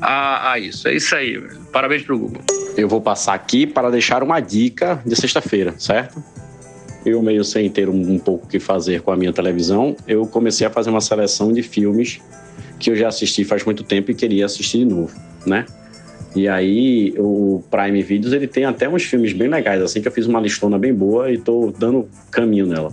a, 0.01 0.51
a 0.51 0.59
isso. 0.59 0.87
É 0.87 0.95
isso 0.95 1.15
aí, 1.15 1.41
parabéns 1.71 2.03
pro 2.03 2.17
Google. 2.17 2.41
Eu 2.77 2.87
vou 2.87 3.01
passar 3.01 3.33
aqui 3.33 3.67
para 3.67 3.89
deixar 3.89 4.23
uma 4.23 4.39
dica 4.39 5.01
de 5.05 5.15
sexta-feira, 5.15 5.73
certo? 5.77 6.23
Eu, 7.05 7.21
meio 7.21 7.43
sem 7.43 7.69
ter 7.69 7.89
um, 7.89 8.13
um 8.13 8.19
pouco 8.19 8.45
o 8.45 8.49
que 8.49 8.59
fazer 8.59 9.01
com 9.01 9.11
a 9.11 9.17
minha 9.17 9.31
televisão, 9.31 9.95
eu 10.07 10.25
comecei 10.25 10.67
a 10.67 10.69
fazer 10.69 10.89
uma 10.89 11.01
seleção 11.01 11.51
de 11.51 11.63
filmes 11.63 12.19
que 12.77 12.89
eu 12.89 12.95
já 12.95 13.07
assisti 13.07 13.43
faz 13.43 13.63
muito 13.63 13.83
tempo 13.83 14.11
e 14.11 14.15
queria 14.15 14.45
assistir 14.45 14.79
de 14.79 14.85
novo, 14.85 15.13
né? 15.45 15.65
E 16.35 16.47
aí 16.47 17.13
o 17.17 17.63
Prime 17.71 18.01
Videos 18.03 18.33
ele 18.33 18.47
tem 18.47 18.65
até 18.65 18.87
uns 18.87 19.03
filmes 19.03 19.33
bem 19.33 19.47
legais, 19.47 19.81
assim 19.81 20.01
que 20.01 20.07
eu 20.07 20.11
fiz 20.11 20.27
uma 20.27 20.39
listona 20.39 20.77
bem 20.77 20.93
boa 20.93 21.31
e 21.31 21.37
tô 21.37 21.73
dando 21.77 22.07
caminho 22.31 22.67
nela. 22.67 22.91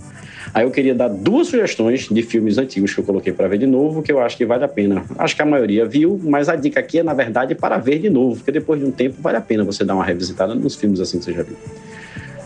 Aí 0.53 0.63
eu 0.63 0.71
queria 0.71 0.95
dar 0.95 1.07
duas 1.07 1.47
sugestões 1.47 2.07
de 2.09 2.21
filmes 2.23 2.57
antigos 2.57 2.93
que 2.93 2.99
eu 2.99 3.03
coloquei 3.03 3.33
para 3.33 3.47
ver 3.47 3.57
de 3.57 3.67
novo, 3.67 4.01
que 4.01 4.11
eu 4.11 4.19
acho 4.19 4.37
que 4.37 4.45
vale 4.45 4.63
a 4.63 4.67
pena. 4.67 5.03
Acho 5.17 5.35
que 5.35 5.41
a 5.41 5.45
maioria 5.45 5.85
viu, 5.85 6.19
mas 6.23 6.49
a 6.49 6.55
dica 6.55 6.79
aqui 6.79 6.99
é, 6.99 7.03
na 7.03 7.13
verdade, 7.13 7.53
para 7.55 7.77
ver 7.77 7.99
de 7.99 8.09
novo, 8.09 8.37
porque 8.37 8.51
depois 8.51 8.79
de 8.79 8.85
um 8.85 8.91
tempo 8.91 9.21
vale 9.21 9.37
a 9.37 9.41
pena 9.41 9.63
você 9.63 9.83
dar 9.83 9.95
uma 9.95 10.03
revisitada 10.03 10.55
nos 10.55 10.75
filmes 10.75 10.99
assim 10.99 11.19
que 11.19 11.25
você 11.25 11.33
já 11.33 11.43
viu. 11.43 11.57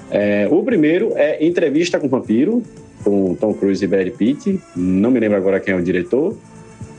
É, 0.09 0.47
o 0.51 0.61
primeiro 0.63 1.13
é 1.15 1.43
Entrevista 1.45 1.99
com 1.99 2.07
o 2.07 2.09
Vampiro, 2.09 2.61
com 3.03 3.33
Tom 3.35 3.53
Cruise 3.53 3.83
e 3.83 3.87
Brad 3.87 4.09
Pitt. 4.09 4.59
Não 4.75 5.09
me 5.09 5.19
lembro 5.19 5.37
agora 5.37 5.59
quem 5.59 5.73
é 5.73 5.77
o 5.77 5.81
diretor, 5.81 6.37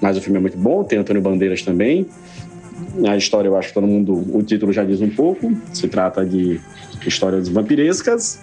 mas 0.00 0.16
o 0.16 0.20
filme 0.20 0.38
é 0.38 0.40
muito 0.40 0.56
bom. 0.56 0.82
Tem 0.82 0.98
Antônio 0.98 1.20
Bandeiras 1.20 1.62
também. 1.62 2.06
A 3.06 3.16
história, 3.16 3.48
eu 3.48 3.56
acho 3.56 3.68
que 3.68 3.74
todo 3.74 3.86
mundo. 3.86 4.14
O 4.34 4.42
título 4.42 4.72
já 4.72 4.82
diz 4.82 5.00
um 5.00 5.10
pouco. 5.10 5.52
Se 5.72 5.88
trata 5.88 6.24
de 6.24 6.60
histórias 7.06 7.48
vampirescas, 7.48 8.40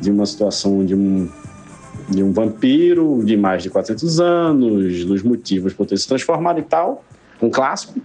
de 0.00 0.10
uma 0.10 0.24
situação 0.24 0.84
de 0.84 0.94
um, 0.94 1.28
de 2.08 2.22
um 2.22 2.32
vampiro 2.32 3.22
de 3.24 3.36
mais 3.36 3.62
de 3.62 3.70
400 3.70 4.20
anos, 4.20 5.04
dos 5.04 5.22
motivos 5.22 5.72
por 5.72 5.86
ter 5.86 5.96
se 5.96 6.06
transformado 6.06 6.58
e 6.58 6.62
tal. 6.62 7.04
Um 7.42 7.50
clássico. 7.50 8.00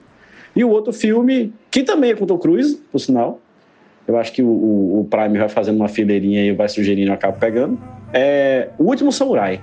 E 0.56 0.64
o 0.64 0.70
outro 0.70 0.92
filme, 0.92 1.54
que 1.70 1.84
também 1.84 2.12
é 2.12 2.16
com 2.16 2.26
Tom 2.26 2.38
Cruise, 2.38 2.82
por 2.92 3.00
sinal. 3.00 3.40
Eu 4.08 4.18
acho 4.18 4.34
que 4.34 4.42
o, 4.42 4.48
o, 4.48 5.08
Prime 5.10 5.38
vai 5.38 5.48
fazendo 5.48 5.78
uma 5.78 5.88
fileirinha 5.88 6.44
e 6.44 6.52
vai 6.52 6.68
sugerindo 6.68 7.12
eu 7.12 7.14
acabo 7.14 7.38
pegando. 7.40 7.80
É 8.12 8.70
O 8.78 8.86
Último 8.86 9.12
Samurai 9.12 9.62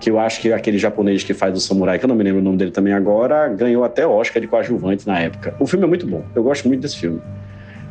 que 0.00 0.10
eu 0.10 0.18
acho 0.18 0.40
que 0.40 0.52
aquele 0.52 0.78
japonês 0.78 1.24
que 1.24 1.34
faz 1.34 1.56
o 1.56 1.60
samurai, 1.60 1.98
que 1.98 2.04
eu 2.04 2.08
não 2.08 2.14
me 2.14 2.22
lembro 2.22 2.40
o 2.40 2.44
nome 2.44 2.56
dele 2.56 2.70
também 2.70 2.92
agora, 2.92 3.48
ganhou 3.48 3.84
até 3.84 4.06
Oscar 4.06 4.40
de 4.40 4.46
coadjuvante 4.46 5.06
na 5.06 5.18
época. 5.18 5.54
O 5.58 5.66
filme 5.66 5.84
é 5.84 5.88
muito 5.88 6.06
bom, 6.06 6.22
eu 6.34 6.42
gosto 6.42 6.68
muito 6.68 6.80
desse 6.80 6.98
filme. 6.98 7.20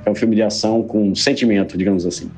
É 0.05 0.10
um 0.10 0.16
filme 0.16 0.36
de 0.36 0.41
ação 0.41 0.84
com 0.84 1.14
sentimento, 1.14 1.78
digamos 1.78 2.05
assim. 2.05 2.32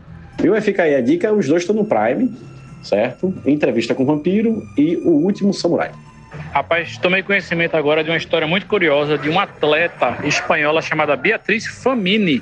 E 0.43 0.49
vai 0.49 0.61
ficar 0.61 0.84
aí 0.84 0.95
a 0.95 1.01
dica, 1.01 1.32
os 1.32 1.47
dois 1.47 1.61
estão 1.61 1.76
no 1.76 1.86
Prime, 1.86 2.36
certo? 2.82 3.34
Entrevista 3.45 3.93
com 3.93 4.03
o 4.03 4.05
Vampiro 4.05 4.63
e 4.77 4.97
O 4.97 5.09
Último 5.09 5.53
Samurai. 5.53 5.91
Rapaz, 6.51 6.97
tomei 6.97 7.21
conhecimento 7.21 7.75
agora 7.75 8.03
de 8.03 8.09
uma 8.09 8.17
história 8.17 8.47
muito 8.47 8.65
curiosa 8.65 9.17
de 9.17 9.30
uma 9.30 9.43
atleta 9.43 10.17
espanhola 10.23 10.82
chamada 10.82 11.15
Beatriz 11.15 11.65
Famini. 11.65 12.41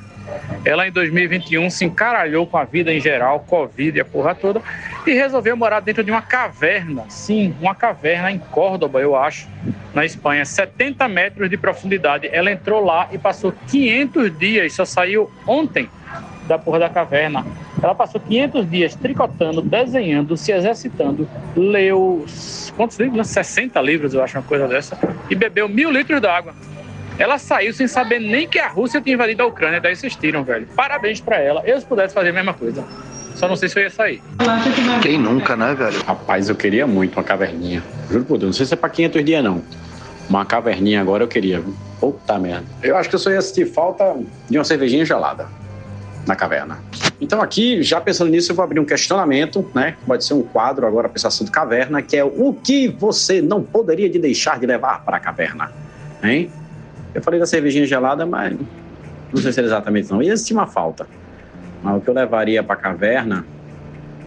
Ela, 0.66 0.88
em 0.88 0.92
2021, 0.92 1.70
se 1.70 1.86
encaralhou 1.86 2.46
com 2.46 2.58
a 2.58 2.66
vida 2.66 2.94
em 2.94 3.00
geral, 3.00 3.40
Covid 3.42 3.98
e 3.98 4.02
a 4.02 4.06
porra 4.06 4.36
toda, 4.36 4.62
e 5.06 5.14
resolveu 5.14 5.56
morar 5.56 5.80
dentro 5.80 6.04
de 6.04 6.12
uma 6.12 6.22
caverna. 6.22 7.06
Sim, 7.10 7.56
uma 7.62 7.74
caverna 7.74 8.32
em 8.32 8.40
Córdoba, 8.40 9.00
eu 9.00 9.16
acho, 9.16 9.48
na 9.94 10.06
Espanha, 10.06 10.44
70 10.44 11.08
metros 11.08 11.50
de 11.50 11.58
profundidade. 11.58 12.30
Ela 12.32 12.52
entrou 12.52 12.84
lá 12.84 13.08
e 13.12 13.18
passou 13.18 13.54
500 13.68 14.38
dias, 14.38 14.74
só 14.74 14.84
saiu 14.84 15.32
ontem 15.46 15.90
da 16.48 16.58
porra 16.58 16.80
da 16.80 16.90
caverna. 16.90 17.46
Ela 17.82 17.94
passou 17.94 18.20
500 18.20 18.70
dias 18.70 18.96
tricotando, 18.96 19.62
desenhando, 19.62 20.36
se 20.36 20.52
exercitando, 20.52 21.30
leu 21.56 22.26
quantos 22.76 22.98
livros? 23.00 23.28
60 23.28 23.80
livros, 23.82 24.14
eu 24.14 24.24
acho, 24.24 24.38
uma 24.38 24.44
coisa 24.44 24.68
dessa, 24.68 24.98
e 25.30 25.36
bebeu 25.36 25.70
mil 25.70 25.92
litros 25.92 26.20
d'água. 26.20 26.54
Ela 27.20 27.38
saiu 27.38 27.74
sem 27.74 27.88
saber 27.88 28.20
nem 28.20 28.48
que 28.48 28.60
a 28.60 28.68
Rússia 28.68 29.02
tinha 29.02 29.16
invadido 29.16 29.44
a 29.44 29.46
Ucrânia, 29.46 29.80
daí 29.80 29.96
vocês 29.96 30.16
tiram, 30.16 30.44
velho. 30.44 30.68
Parabéns 30.76 31.20
para 31.20 31.38
ela. 31.38 31.64
Eu, 31.66 31.80
se 31.80 31.86
pudesse 31.86 32.14
fazer 32.14 32.30
a 32.30 32.34
mesma 32.34 32.54
coisa. 32.54 32.84
Só 33.36 33.48
não 33.48 33.56
sei 33.56 33.70
se 33.70 33.78
eu 33.80 33.84
ia 33.84 33.90
sair. 33.90 34.22
Quem 35.02 35.18
nunca, 35.20 35.56
né, 35.56 35.74
velho? 35.74 36.04
Rapaz, 36.04 36.50
eu 36.50 36.56
queria 36.56 36.86
muito 36.86 37.18
uma 37.18 37.24
caverninha. 37.24 37.84
Juro 38.10 38.26
por 38.26 38.38
Deus, 38.38 38.50
não 38.50 38.54
sei 38.54 38.66
se 38.66 38.74
é 38.74 38.78
pra 38.78 38.90
500 38.90 39.26
dias, 39.26 39.44
não. 39.44 39.62
Uma 40.30 40.46
caverninha 40.46 41.02
agora 41.02 41.24
eu 41.24 41.28
queria. 41.28 41.64
Puta 42.00 42.38
merda. 42.38 42.66
Eu 42.84 42.98
acho 42.98 43.10
que 43.10 43.16
eu 43.16 43.20
só 43.20 43.32
ia 43.32 43.42
sentir 43.42 43.66
falta 43.66 44.16
de 44.50 44.58
uma 44.58 44.64
cervejinha 44.64 45.06
gelada 45.06 45.48
na 46.28 46.36
caverna. 46.36 46.80
Então 47.20 47.42
aqui, 47.42 47.82
já 47.82 48.00
pensando 48.00 48.30
nisso, 48.30 48.52
eu 48.52 48.56
vou 48.56 48.64
abrir 48.64 48.80
um 48.80 48.86
questionamento, 48.86 49.66
né? 49.74 49.96
Pode 50.06 50.24
ser 50.26 50.34
um 50.34 50.44
quadro 50.44 50.86
agora 50.86 51.10
esse 51.16 51.26
assunto 51.26 51.52
caverna, 51.52 52.02
que 52.02 52.16
é 52.16 52.24
o 52.24 52.54
que 52.54 52.88
você 52.88 53.42
não 53.42 53.64
poderia 53.64 54.10
de 54.10 54.20
deixar 54.20 54.60
de 54.60 54.66
levar 54.66 55.04
para 55.04 55.18
a 55.18 55.20
caverna, 55.20 55.72
hein? 56.24 56.52
Eu 57.16 57.22
falei 57.24 57.40
da 57.40 57.46
cervejinha 57.46 57.86
gelada, 57.86 58.26
mas 58.26 58.56
não 59.34 59.42
sei 59.42 59.52
se 59.52 59.60
era 59.60 59.68
exatamente 59.68 60.12
não. 60.12 60.22
Ia 60.22 60.34
existir 60.34 60.54
uma 60.54 60.68
falta. 60.68 61.08
Mas 61.82 61.98
o 61.98 62.02
que 62.02 62.10
eu 62.10 62.14
levaria 62.14 62.62
para 62.62 62.76
a 62.76 62.78
caverna, 62.78 63.46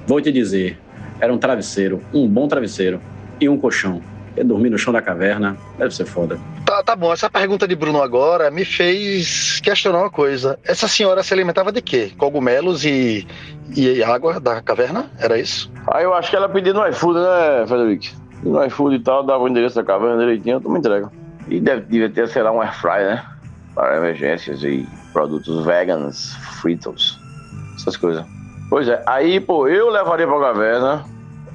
vou 0.07 0.21
te 0.21 0.33
dizer, 0.33 0.79
era 1.21 1.33
um 1.33 1.39
travesseiro, 1.39 2.01
um 2.13 2.27
bom 2.27 2.49
travesseiro 2.49 3.01
e 3.41 3.49
um 3.49 3.57
colchão. 3.57 4.03
Porque 4.41 4.45
dormir 4.45 4.71
no 4.71 4.79
chão 4.79 4.93
da 4.93 5.03
caverna 5.03 5.57
deve 5.77 5.95
ser 5.95 6.07
foda. 6.07 6.39
Tá, 6.65 6.83
tá 6.83 6.97
bom, 6.97 7.13
essa 7.13 7.29
pergunta 7.29 7.69
de 7.69 7.77
Bruno 7.77 8.03
agora 8.03 8.51
me 8.51 8.65
fez 8.65 9.61
questionar 9.61 9.99
uma 9.99 10.11
coisa. 10.11 10.59
Essa 10.65 10.89
senhora 10.89 11.23
se 11.23 11.35
alimentava 11.35 11.71
de 11.71 11.83
quê? 11.83 12.13
Cogumelos 12.17 12.85
e, 12.85 13.27
e 13.77 14.03
água 14.03 14.41
da 14.41 14.63
caverna? 14.63 15.11
Era 15.19 15.39
isso? 15.39 15.71
Aí 15.89 16.05
eu 16.05 16.15
acho 16.15 16.31
que 16.31 16.37
ela 16.37 16.49
pediu 16.49 16.73
no 16.73 16.87
iFood, 16.89 17.19
né, 17.19 17.67
Frederico? 17.67 18.07
No 18.43 18.65
iFood 18.65 18.97
e 18.97 19.01
tal, 19.01 19.23
dava 19.23 19.43
o 19.43 19.49
endereço 19.49 19.77
da 19.77 19.85
caverna 19.85 20.19
direitinho, 20.19 20.61
tu 20.61 20.71
me 20.71 20.79
entrega. 20.79 21.11
E 21.47 21.61
deve, 21.61 21.83
deve 21.83 22.09
ter, 22.09 22.27
sei 22.29 22.43
lá, 22.43 22.51
um 22.51 22.63
airfryer, 22.63 23.07
né? 23.07 23.25
Para 23.75 23.99
emergências 23.99 24.63
e 24.63 24.89
produtos 25.13 25.67
veganos, 25.67 26.35
fritos, 26.63 27.19
essas 27.77 27.97
coisas. 27.97 28.25
Pois 28.71 28.89
é, 28.89 29.03
aí, 29.07 29.39
pô, 29.39 29.69
eu 29.69 29.91
levaria 29.91 30.27
pra 30.27 30.41
caverna 30.41 31.05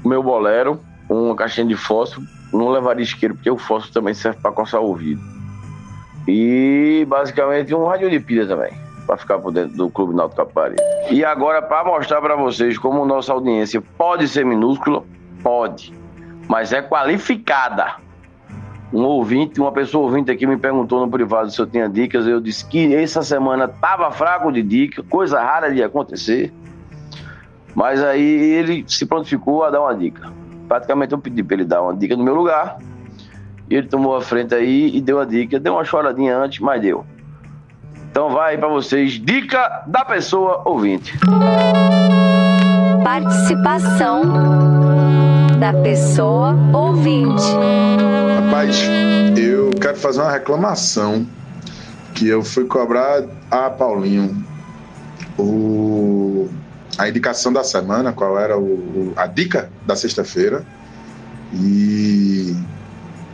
o 0.03 0.07
meu 0.07 0.21
bolero, 0.21 0.79
uma 1.09 1.36
caixinha 1.36 1.65
de 1.65 1.75
fósforo, 1.75 2.27
não 2.55 2.69
levaria 2.69 3.03
isqueiro, 3.03 3.35
porque 3.35 3.49
o 3.49 3.57
fósforo 3.57 3.93
também 3.93 4.13
serve 4.13 4.39
para 4.41 4.51
coçar 4.51 4.81
o 4.81 4.85
ouvido. 4.85 5.21
E 6.27 7.05
basicamente 7.07 7.73
um 7.73 7.85
rádio 7.85 8.09
de 8.09 8.19
pilha 8.19 8.47
também, 8.47 8.71
para 9.05 9.17
ficar 9.17 9.37
por 9.39 9.51
dentro 9.51 9.75
do 9.77 9.89
Clube 9.89 10.15
Náutico 10.15 10.45
Capari. 10.45 10.75
E 11.11 11.23
agora, 11.23 11.61
para 11.61 11.83
mostrar 11.83 12.21
para 12.21 12.35
vocês 12.35 12.77
como 12.77 13.05
nossa 13.05 13.31
audiência 13.31 13.81
pode 13.97 14.27
ser 14.27 14.45
minúscula, 14.45 15.03
pode, 15.43 15.93
mas 16.47 16.73
é 16.73 16.81
qualificada 16.81 18.03
um 18.93 19.03
ouvinte, 19.03 19.59
uma 19.59 19.71
pessoa 19.71 20.05
ouvinte 20.05 20.31
aqui 20.31 20.47
me 20.47 20.57
perguntou 20.57 21.01
no 21.01 21.11
privado 21.11 21.51
se 21.51 21.59
eu 21.59 21.67
tinha 21.67 21.89
dicas. 21.89 22.25
Eu 22.25 22.39
disse 22.39 22.65
que 22.65 22.95
essa 22.95 23.21
semana 23.23 23.67
tava 23.67 24.09
fraco 24.11 24.51
de 24.51 24.63
dica, 24.63 25.03
coisa 25.03 25.41
rara 25.41 25.73
de 25.73 25.83
acontecer. 25.83 26.53
Mas 27.73 28.01
aí 28.01 28.21
ele 28.21 28.85
se 28.87 29.05
prontificou 29.05 29.63
a 29.63 29.69
dar 29.69 29.81
uma 29.81 29.93
dica. 29.93 30.31
Praticamente 30.68 31.13
eu 31.13 31.20
pedi 31.20 31.43
para 31.43 31.55
ele 31.55 31.66
dar 31.66 31.82
uma 31.82 31.95
dica 31.95 32.16
no 32.16 32.24
meu 32.24 32.36
lugar. 32.36 32.78
E 33.70 33.76
ele 33.76 33.88
tomou 33.88 34.16
a 34.16 34.22
frente 34.22 34.53
aí 34.53 34.95
e 34.95 35.01
deu 35.01 35.20
a 35.20 35.26
dica. 35.26 35.59
Deu 35.59 35.74
uma 35.74 35.84
choradinha 35.84 36.38
antes, 36.38 36.59
mas 36.59 36.82
deu. 36.82 37.05
Então 38.09 38.30
vai 38.30 38.57
para 38.57 38.70
vocês, 38.70 39.13
dica 39.13 39.84
da 39.88 40.05
pessoa 40.05 40.61
ouvinte. 40.66 41.13
Participação 43.03 44.24
da 45.59 45.74
pessoa 45.74 46.55
ouvinte. 46.74 47.43
Rapaz, 48.45 48.82
eu 49.38 49.72
quero 49.82 49.97
fazer 49.97 50.22
uma 50.22 50.32
reclamação 50.32 51.26
que 52.13 52.28
eu 52.28 52.43
fui 52.43 52.66
cobrar 52.66 53.24
a 53.51 53.70
Paulinho 53.70 54.45
o, 55.38 55.43
a 56.97 57.09
indicação 57.09 57.51
da 57.51 57.63
semana, 57.63 58.13
qual 58.13 58.39
era 58.39 58.57
o, 58.57 59.13
a 59.15 59.28
dica 59.28 59.70
da 59.86 59.95
sexta-feira. 59.95 60.65
E, 61.53 62.55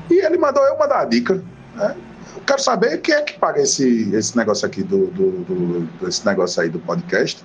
e 0.10 0.26
ele 0.26 0.38
mandou 0.38 0.64
eu 0.64 0.77
mandar 0.77 1.02
a 1.02 1.06
dica. 1.06 1.44
Né? 1.76 1.95
Eu 2.36 2.41
quero 2.45 2.61
saber 2.61 2.98
quem 2.99 3.15
é 3.15 3.22
que 3.22 3.38
paga 3.40 3.61
esse, 3.61 4.14
esse 4.14 4.36
negócio 4.38 4.65
aqui 4.65 4.84
do, 4.84 5.07
do, 5.07 5.31
do 5.44 6.07
esse 6.07 6.26
negócio 6.26 6.61
aí 6.61 6.69
do 6.69 6.80
podcast. 6.80 7.44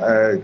É, 0.00 0.38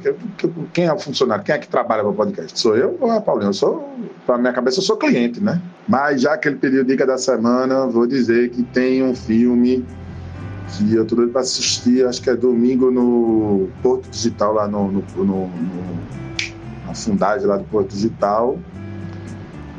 quem 0.73 0.87
é 0.87 0.93
o 0.93 0.99
funcionário? 0.99 1.45
Quem 1.45 1.55
é 1.55 1.59
que 1.59 1.67
trabalha 1.67 2.03
para 2.03 2.11
o 2.11 2.15
podcast? 2.15 2.59
Sou 2.59 2.77
eu 2.77 2.97
ou 3.01 3.13
é 3.13 3.21
Paulinho? 3.21 3.49
Eu 3.49 3.55
sou, 3.55 3.93
para 4.25 4.39
minha 4.39 4.53
cabeça, 4.53 4.79
eu 4.79 4.83
sou 4.83 4.97
cliente, 4.97 5.41
né? 5.41 5.61
Mas 5.89 6.21
já 6.21 6.37
que 6.39 6.47
ele 6.47 6.57
pediu 6.57 6.85
dica 6.85 7.05
da 7.05 7.19
semana, 7.19 7.87
vou 7.87 8.07
dizer 8.07 8.51
que 8.51 8.63
tem 8.63 9.03
um 9.03 9.15
filme 9.15 9.85
que 10.77 10.95
eu 10.95 11.05
tô 11.05 11.17
doido 11.17 11.33
para 11.33 11.41
assistir, 11.41 12.07
acho 12.07 12.21
que 12.23 12.31
é 12.31 12.37
domingo 12.37 12.91
no 12.91 13.69
Porto 13.83 14.09
Digital, 14.11 14.53
lá 14.53 14.69
no, 14.69 14.91
no, 14.91 15.05
no, 15.17 15.25
no 15.25 15.99
na 16.87 16.95
fundagem 16.95 17.47
lá 17.47 17.57
do 17.57 17.65
Porto 17.65 17.91
Digital, 17.91 18.59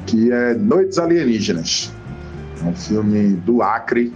que 0.06 0.32
é 0.32 0.54
Noites 0.54 0.98
Alienígenas. 1.00 1.92
É 2.62 2.66
um 2.66 2.76
filme 2.76 3.36
do 3.46 3.62
Acre, 3.62 4.14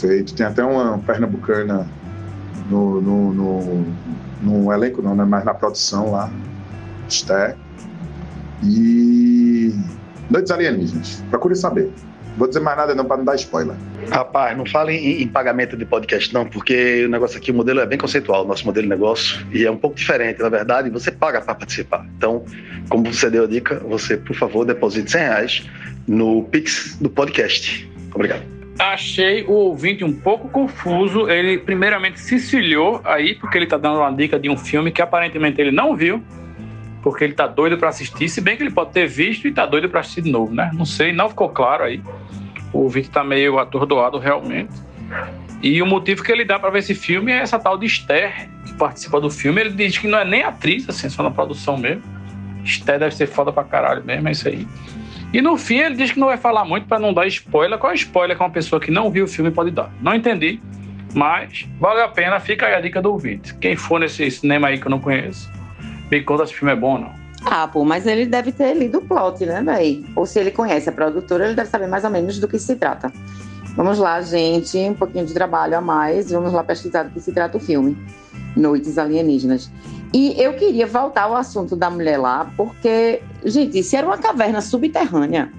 feito. 0.00 0.34
Tem 0.34 0.46
até 0.46 0.64
uma 0.64 0.98
pernambucana 0.98 1.86
no, 2.70 3.00
no, 3.00 3.34
no, 3.34 3.84
no 4.42 4.72
elenco, 4.72 5.02
não, 5.02 5.14
né? 5.14 5.24
mas 5.24 5.44
na 5.44 5.54
produção 5.54 6.12
lá. 6.12 6.30
Esté. 7.08 7.56
E. 8.62 9.74
Noites 10.30 10.50
Alienígenas. 10.50 11.22
Procure 11.30 11.54
saber. 11.56 11.92
Vou 12.38 12.46
dizer 12.46 12.60
mais 12.60 12.76
nada 12.76 12.94
não 12.94 13.04
para 13.04 13.16
não 13.16 13.24
dar 13.24 13.34
spoiler. 13.34 13.74
Rapaz, 14.10 14.56
não 14.56 14.64
fale 14.64 14.94
em, 14.94 15.22
em, 15.22 15.26
pagamento 15.26 15.76
de 15.76 15.84
podcast 15.84 16.32
não, 16.32 16.46
porque 16.46 17.04
o 17.04 17.08
negócio 17.08 17.36
aqui, 17.36 17.50
o 17.50 17.54
modelo 17.54 17.80
é 17.80 17.86
bem 17.86 17.98
conceitual, 17.98 18.44
o 18.44 18.48
nosso 18.48 18.64
modelo 18.64 18.84
de 18.84 18.88
negócio, 18.88 19.44
e 19.52 19.64
é 19.66 19.70
um 19.70 19.76
pouco 19.76 19.96
diferente, 19.96 20.40
na 20.40 20.48
verdade, 20.48 20.88
você 20.88 21.10
paga 21.10 21.40
para 21.40 21.54
participar. 21.56 22.06
Então, 22.16 22.44
como 22.88 23.12
você 23.12 23.28
deu 23.28 23.42
a 23.42 23.46
dica, 23.48 23.80
você, 23.80 24.16
por 24.16 24.36
favor, 24.36 24.64
deposite 24.64 25.10
100 25.10 25.20
reais 25.20 25.68
no 26.06 26.44
Pix 26.44 26.96
do 27.00 27.10
podcast. 27.10 27.90
Obrigado. 28.14 28.42
Achei 28.78 29.42
o 29.42 29.52
ouvinte 29.52 30.04
um 30.04 30.12
pouco 30.12 30.48
confuso. 30.48 31.28
Ele, 31.28 31.58
primeiramente, 31.58 32.20
se 32.20 32.38
ciliou 32.38 33.00
aí, 33.04 33.34
porque 33.34 33.58
ele 33.58 33.64
está 33.64 33.76
dando 33.76 33.98
uma 33.98 34.12
dica 34.12 34.38
de 34.38 34.48
um 34.48 34.56
filme 34.56 34.92
que 34.92 35.02
aparentemente 35.02 35.60
ele 35.60 35.72
não 35.72 35.96
viu, 35.96 36.22
porque 37.08 37.24
ele 37.24 37.32
tá 37.32 37.46
doido 37.46 37.78
para 37.78 37.88
assistir, 37.88 38.28
se 38.28 38.38
bem 38.38 38.54
que 38.54 38.62
ele 38.62 38.70
pode 38.70 38.92
ter 38.92 39.06
visto 39.06 39.48
e 39.48 39.52
tá 39.52 39.64
doido 39.64 39.88
para 39.88 40.00
assistir 40.00 40.20
de 40.20 40.30
novo, 40.30 40.54
né? 40.54 40.70
Não 40.74 40.84
sei, 40.84 41.10
não 41.10 41.30
ficou 41.30 41.48
claro 41.48 41.84
aí. 41.84 42.02
O 42.70 42.80
ouvinte 42.80 43.08
tá 43.08 43.24
meio 43.24 43.58
atordoado 43.58 44.18
realmente. 44.18 44.74
E 45.62 45.80
o 45.80 45.86
motivo 45.86 46.22
que 46.22 46.30
ele 46.30 46.44
dá 46.44 46.58
para 46.58 46.68
ver 46.68 46.80
esse 46.80 46.94
filme 46.94 47.32
é 47.32 47.38
essa 47.38 47.58
tal 47.58 47.78
de 47.78 47.86
Esther, 47.86 48.50
que 48.66 48.74
participa 48.74 49.18
do 49.22 49.30
filme. 49.30 49.58
Ele 49.58 49.70
diz 49.70 49.96
que 49.96 50.06
não 50.06 50.18
é 50.18 50.24
nem 50.26 50.42
atriz, 50.42 50.86
assim, 50.86 51.08
só 51.08 51.22
na 51.22 51.30
produção 51.30 51.78
mesmo. 51.78 52.02
Esther 52.62 52.98
deve 52.98 53.14
ser 53.14 53.26
foda 53.26 53.50
pra 53.50 53.64
caralho 53.64 54.04
mesmo, 54.04 54.28
é 54.28 54.32
isso 54.32 54.46
aí. 54.46 54.68
E 55.32 55.40
no 55.40 55.56
fim 55.56 55.78
ele 55.78 55.94
diz 55.94 56.12
que 56.12 56.20
não 56.20 56.26
vai 56.26 56.36
falar 56.36 56.66
muito 56.66 56.86
para 56.86 56.98
não 56.98 57.14
dar 57.14 57.26
spoiler. 57.26 57.78
Qual 57.78 57.90
é 57.90 57.94
spoiler 57.94 58.36
que 58.36 58.42
uma 58.42 58.50
pessoa 58.50 58.78
que 58.78 58.90
não 58.90 59.10
viu 59.10 59.24
o 59.24 59.28
filme 59.28 59.50
pode 59.50 59.70
dar? 59.70 59.90
Não 60.02 60.14
entendi, 60.14 60.60
mas 61.14 61.66
vale 61.80 62.02
a 62.02 62.08
pena, 62.08 62.38
fica 62.38 62.66
aí 62.66 62.74
a 62.74 62.80
dica 62.82 63.00
do 63.00 63.10
ouvinte. 63.10 63.54
Quem 63.54 63.76
for 63.76 63.98
nesse 63.98 64.30
cinema 64.30 64.68
aí 64.68 64.78
que 64.78 64.86
eu 64.86 64.90
não 64.90 65.00
conheço, 65.00 65.50
me 66.10 66.22
conta 66.22 66.44
o 66.44 66.46
filme 66.46 66.72
é 66.72 66.76
bom 66.76 66.98
não. 66.98 67.12
Ah, 67.44 67.68
pô, 67.68 67.84
mas 67.84 68.06
ele 68.06 68.26
deve 68.26 68.52
ter 68.52 68.74
lido 68.74 68.98
o 68.98 69.02
plot, 69.02 69.44
né, 69.46 69.62
véi? 69.62 70.04
Ou 70.16 70.26
se 70.26 70.38
ele 70.40 70.50
conhece 70.50 70.88
a 70.88 70.92
produtora, 70.92 71.46
ele 71.46 71.54
deve 71.54 71.70
saber 71.70 71.86
mais 71.86 72.04
ou 72.04 72.10
menos 72.10 72.38
do 72.38 72.48
que 72.48 72.58
se 72.58 72.76
trata. 72.76 73.12
Vamos 73.76 73.98
lá, 73.98 74.20
gente, 74.20 74.76
um 74.76 74.94
pouquinho 74.94 75.24
de 75.24 75.32
trabalho 75.32 75.78
a 75.78 75.80
mais. 75.80 76.32
Vamos 76.32 76.52
lá 76.52 76.64
pesquisar 76.64 77.04
do 77.04 77.10
que 77.10 77.20
se 77.20 77.32
trata 77.32 77.56
o 77.56 77.60
filme. 77.60 77.96
Noites 78.56 78.98
Alienígenas. 78.98 79.70
E 80.12 80.34
eu 80.36 80.54
queria 80.54 80.86
voltar 80.86 81.22
ao 81.22 81.36
assunto 81.36 81.76
da 81.76 81.88
mulher 81.88 82.18
lá, 82.18 82.50
porque, 82.56 83.22
gente, 83.44 83.82
se 83.82 83.94
era 83.94 84.06
uma 84.06 84.18
caverna 84.18 84.60
subterrânea 84.60 85.52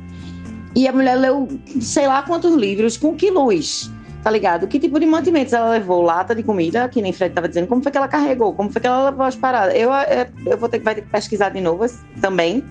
e 0.75 0.87
a 0.87 0.91
mulher 0.91 1.15
leu 1.15 1.47
sei 1.79 2.07
lá 2.07 2.21
quantos 2.23 2.55
livros, 2.55 2.97
com 2.97 3.15
que 3.15 3.29
luz? 3.31 3.91
Tá 4.23 4.29
ligado? 4.29 4.67
Que 4.67 4.79
tipo 4.79 4.99
de 4.99 5.05
mantimentos 5.05 5.53
ela 5.53 5.69
levou? 5.69 6.01
Lata 6.01 6.35
de 6.35 6.43
comida, 6.43 6.89
que 6.89 7.01
nem 7.01 7.13
Fred 7.13 7.33
tava 7.33 7.47
dizendo. 7.47 7.67
Como 7.67 7.81
foi 7.81 7.91
que 7.91 7.97
ela 7.97 8.07
carregou? 8.07 8.53
Como 8.53 8.69
foi 8.69 8.81
que 8.81 8.87
ela 8.87 9.09
levou 9.09 9.25
as 9.25 9.35
paradas? 9.35 9.75
Eu, 9.75 9.89
eu, 9.91 10.51
eu 10.51 10.57
vou 10.57 10.67
ter, 10.67 10.79
vai 10.79 10.95
ter 10.95 11.01
que 11.01 11.09
pesquisar 11.09 11.49
de 11.49 11.61
novo 11.61 11.85
também. 12.19 12.63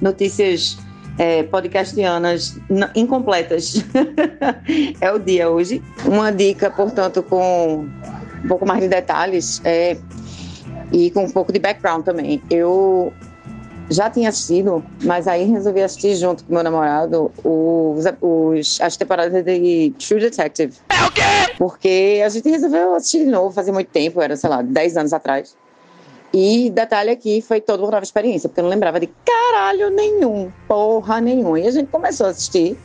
Notícias 0.00 0.76
é, 1.18 1.44
podcastianas 1.44 2.58
incompletas. 2.96 3.84
é 5.00 5.12
o 5.12 5.18
dia 5.18 5.48
hoje. 5.48 5.82
Uma 6.04 6.32
dica, 6.32 6.70
portanto, 6.70 7.22
com 7.22 7.86
um 8.44 8.48
pouco 8.48 8.66
mais 8.66 8.80
de 8.80 8.88
detalhes 8.88 9.60
é, 9.64 9.96
e 10.92 11.10
com 11.10 11.24
um 11.24 11.30
pouco 11.30 11.52
de 11.52 11.58
background 11.58 12.04
também. 12.04 12.42
Eu 12.50 13.12
já 13.90 14.10
tinha 14.10 14.28
assistido, 14.28 14.84
mas 15.02 15.26
aí 15.26 15.44
resolvi 15.44 15.82
assistir 15.82 16.14
junto 16.16 16.44
com 16.44 16.52
meu 16.52 16.62
namorado 16.62 17.30
os, 17.42 18.04
os, 18.20 18.80
as 18.80 18.96
temporadas 18.96 19.44
de 19.44 19.94
True 19.98 20.20
Detective. 20.20 20.74
É 20.88 21.04
o 21.04 21.10
quê? 21.10 21.22
Porque 21.56 22.22
a 22.24 22.28
gente 22.28 22.48
resolveu 22.48 22.94
assistir 22.94 23.24
de 23.24 23.30
novo, 23.30 23.54
fazia 23.54 23.72
muito 23.72 23.88
tempo, 23.88 24.20
era, 24.20 24.36
sei 24.36 24.50
lá, 24.50 24.62
10 24.62 24.96
anos 24.96 25.12
atrás. 25.12 25.56
E 26.32 26.70
detalhe 26.70 27.10
aqui, 27.10 27.40
foi 27.40 27.60
toda 27.60 27.82
uma 27.82 27.90
nova 27.90 28.04
experiência, 28.04 28.48
porque 28.48 28.60
eu 28.60 28.64
não 28.64 28.70
lembrava 28.70 29.00
de 29.00 29.08
caralho 29.24 29.88
nenhum, 29.90 30.52
porra 30.66 31.20
nenhuma. 31.20 31.58
E 31.58 31.66
a 31.66 31.70
gente 31.70 31.88
começou 31.88 32.26
a 32.26 32.30
assistir 32.30 32.76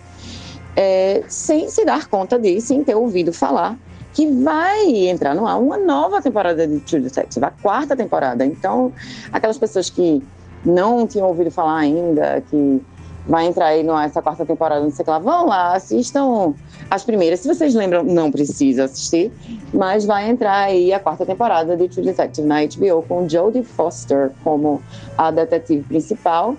é, 0.78 1.24
sem 1.28 1.70
se 1.70 1.84
dar 1.84 2.08
conta 2.08 2.40
disso, 2.40 2.68
sem 2.68 2.84
ter 2.84 2.96
ouvido 2.96 3.34
falar 3.34 3.78
que 4.14 4.28
vai 4.28 5.08
entrar 5.08 5.34
no 5.34 5.48
ar 5.48 5.60
uma 5.60 5.78
nova 5.78 6.22
temporada 6.22 6.68
de 6.68 6.80
True 6.82 7.02
Detective, 7.02 7.44
a 7.46 7.50
quarta 7.50 7.96
temporada. 7.96 8.46
Então, 8.46 8.94
aquelas 9.32 9.58
pessoas 9.58 9.90
que 9.90 10.24
não 10.66 11.06
tinham 11.08 11.28
ouvido 11.28 11.52
falar 11.52 11.78
ainda, 11.78 12.42
que 12.50 12.82
vai 13.28 13.46
entrar 13.46 13.68
aí 13.68 13.84
nessa 13.84 14.22
quarta 14.22 14.46
temporada, 14.46 14.82
não 14.82 14.92
sei 14.92 15.04
o 15.04 15.06
que 15.06 15.12
lá, 15.12 15.20
vão 15.20 15.48
lá, 15.48 15.76
assistam 15.76 16.54
as 16.90 17.04
primeiras. 17.04 17.40
Se 17.40 17.48
vocês 17.48 17.74
lembram, 17.74 18.04
não 18.04 18.32
precisa 18.32 18.86
assistir, 18.86 19.32
mas 19.74 20.06
vai 20.06 20.30
entrar 20.30 20.64
aí 20.64 20.94
a 20.94 21.00
quarta 21.00 21.26
temporada 21.26 21.78
de 21.78 21.88
True 21.88 22.06
Detective 22.06 22.48
na 22.48 22.66
HBO 22.66 23.04
com 23.08 23.28
Jodie 23.28 23.64
Foster 23.64 24.32
como 24.44 24.82
a 25.18 25.32
detetive 25.32 25.84
principal 25.84 26.56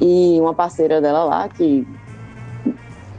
e 0.00 0.38
uma 0.40 0.54
parceira 0.54 1.00
dela 1.00 1.24
lá 1.24 1.48
que 1.48 1.86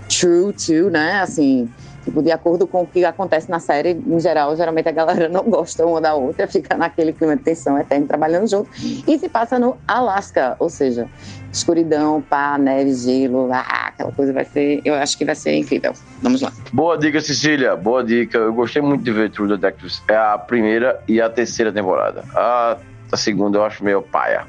true 0.07 0.53
to, 0.53 0.89
né, 0.89 1.19
assim, 1.21 1.69
Tipo, 2.07 2.23
de 2.23 2.31
acordo 2.31 2.65
com 2.65 2.83
o 2.83 2.87
que 2.87 3.03
acontece 3.03 3.51
na 3.51 3.59
série, 3.59 3.91
em 3.91 4.17
geral, 4.17 4.55
geralmente 4.55 4.87
a 4.87 4.93
galera 4.93 5.27
não 5.27 5.43
gosta 5.43 5.85
uma 5.85 5.99
da 5.99 6.13
outra, 6.13 6.47
fica 6.47 6.77
naquele 6.77 7.11
clima 7.11 7.35
de 7.35 7.43
tensão 7.43 7.77
eterno 7.77 8.07
trabalhando 8.07 8.49
junto. 8.49 8.69
E 9.05 9.19
se 9.19 9.27
passa 9.27 9.59
no 9.59 9.75
Alasca, 9.85 10.55
ou 10.57 10.69
seja, 10.69 11.05
escuridão, 11.51 12.21
pá, 12.21 12.57
neve, 12.57 12.93
gelo, 12.93 13.49
ah, 13.51 13.87
aquela 13.87 14.13
coisa 14.13 14.31
vai 14.31 14.45
ser. 14.45 14.79
Eu 14.85 14.93
acho 14.93 15.17
que 15.17 15.25
vai 15.25 15.35
ser 15.35 15.53
incrível. 15.57 15.91
Vamos 16.21 16.41
lá. 16.41 16.53
Boa 16.71 16.97
dica, 16.97 17.19
Cecília. 17.19 17.75
Boa 17.75 18.01
dica. 18.01 18.37
Eu 18.37 18.53
gostei 18.53 18.81
muito 18.81 19.03
de 19.03 19.11
ver 19.11 19.29
True 19.29 19.49
Detectives. 19.49 20.01
É 20.07 20.15
a 20.15 20.37
primeira 20.37 21.01
e 21.09 21.19
a 21.19 21.29
terceira 21.29 21.73
temporada. 21.73 22.23
A, 22.33 22.77
a 23.11 23.17
segunda 23.17 23.57
eu 23.57 23.65
acho 23.65 23.83
meio 23.83 24.01
paia. 24.01 24.45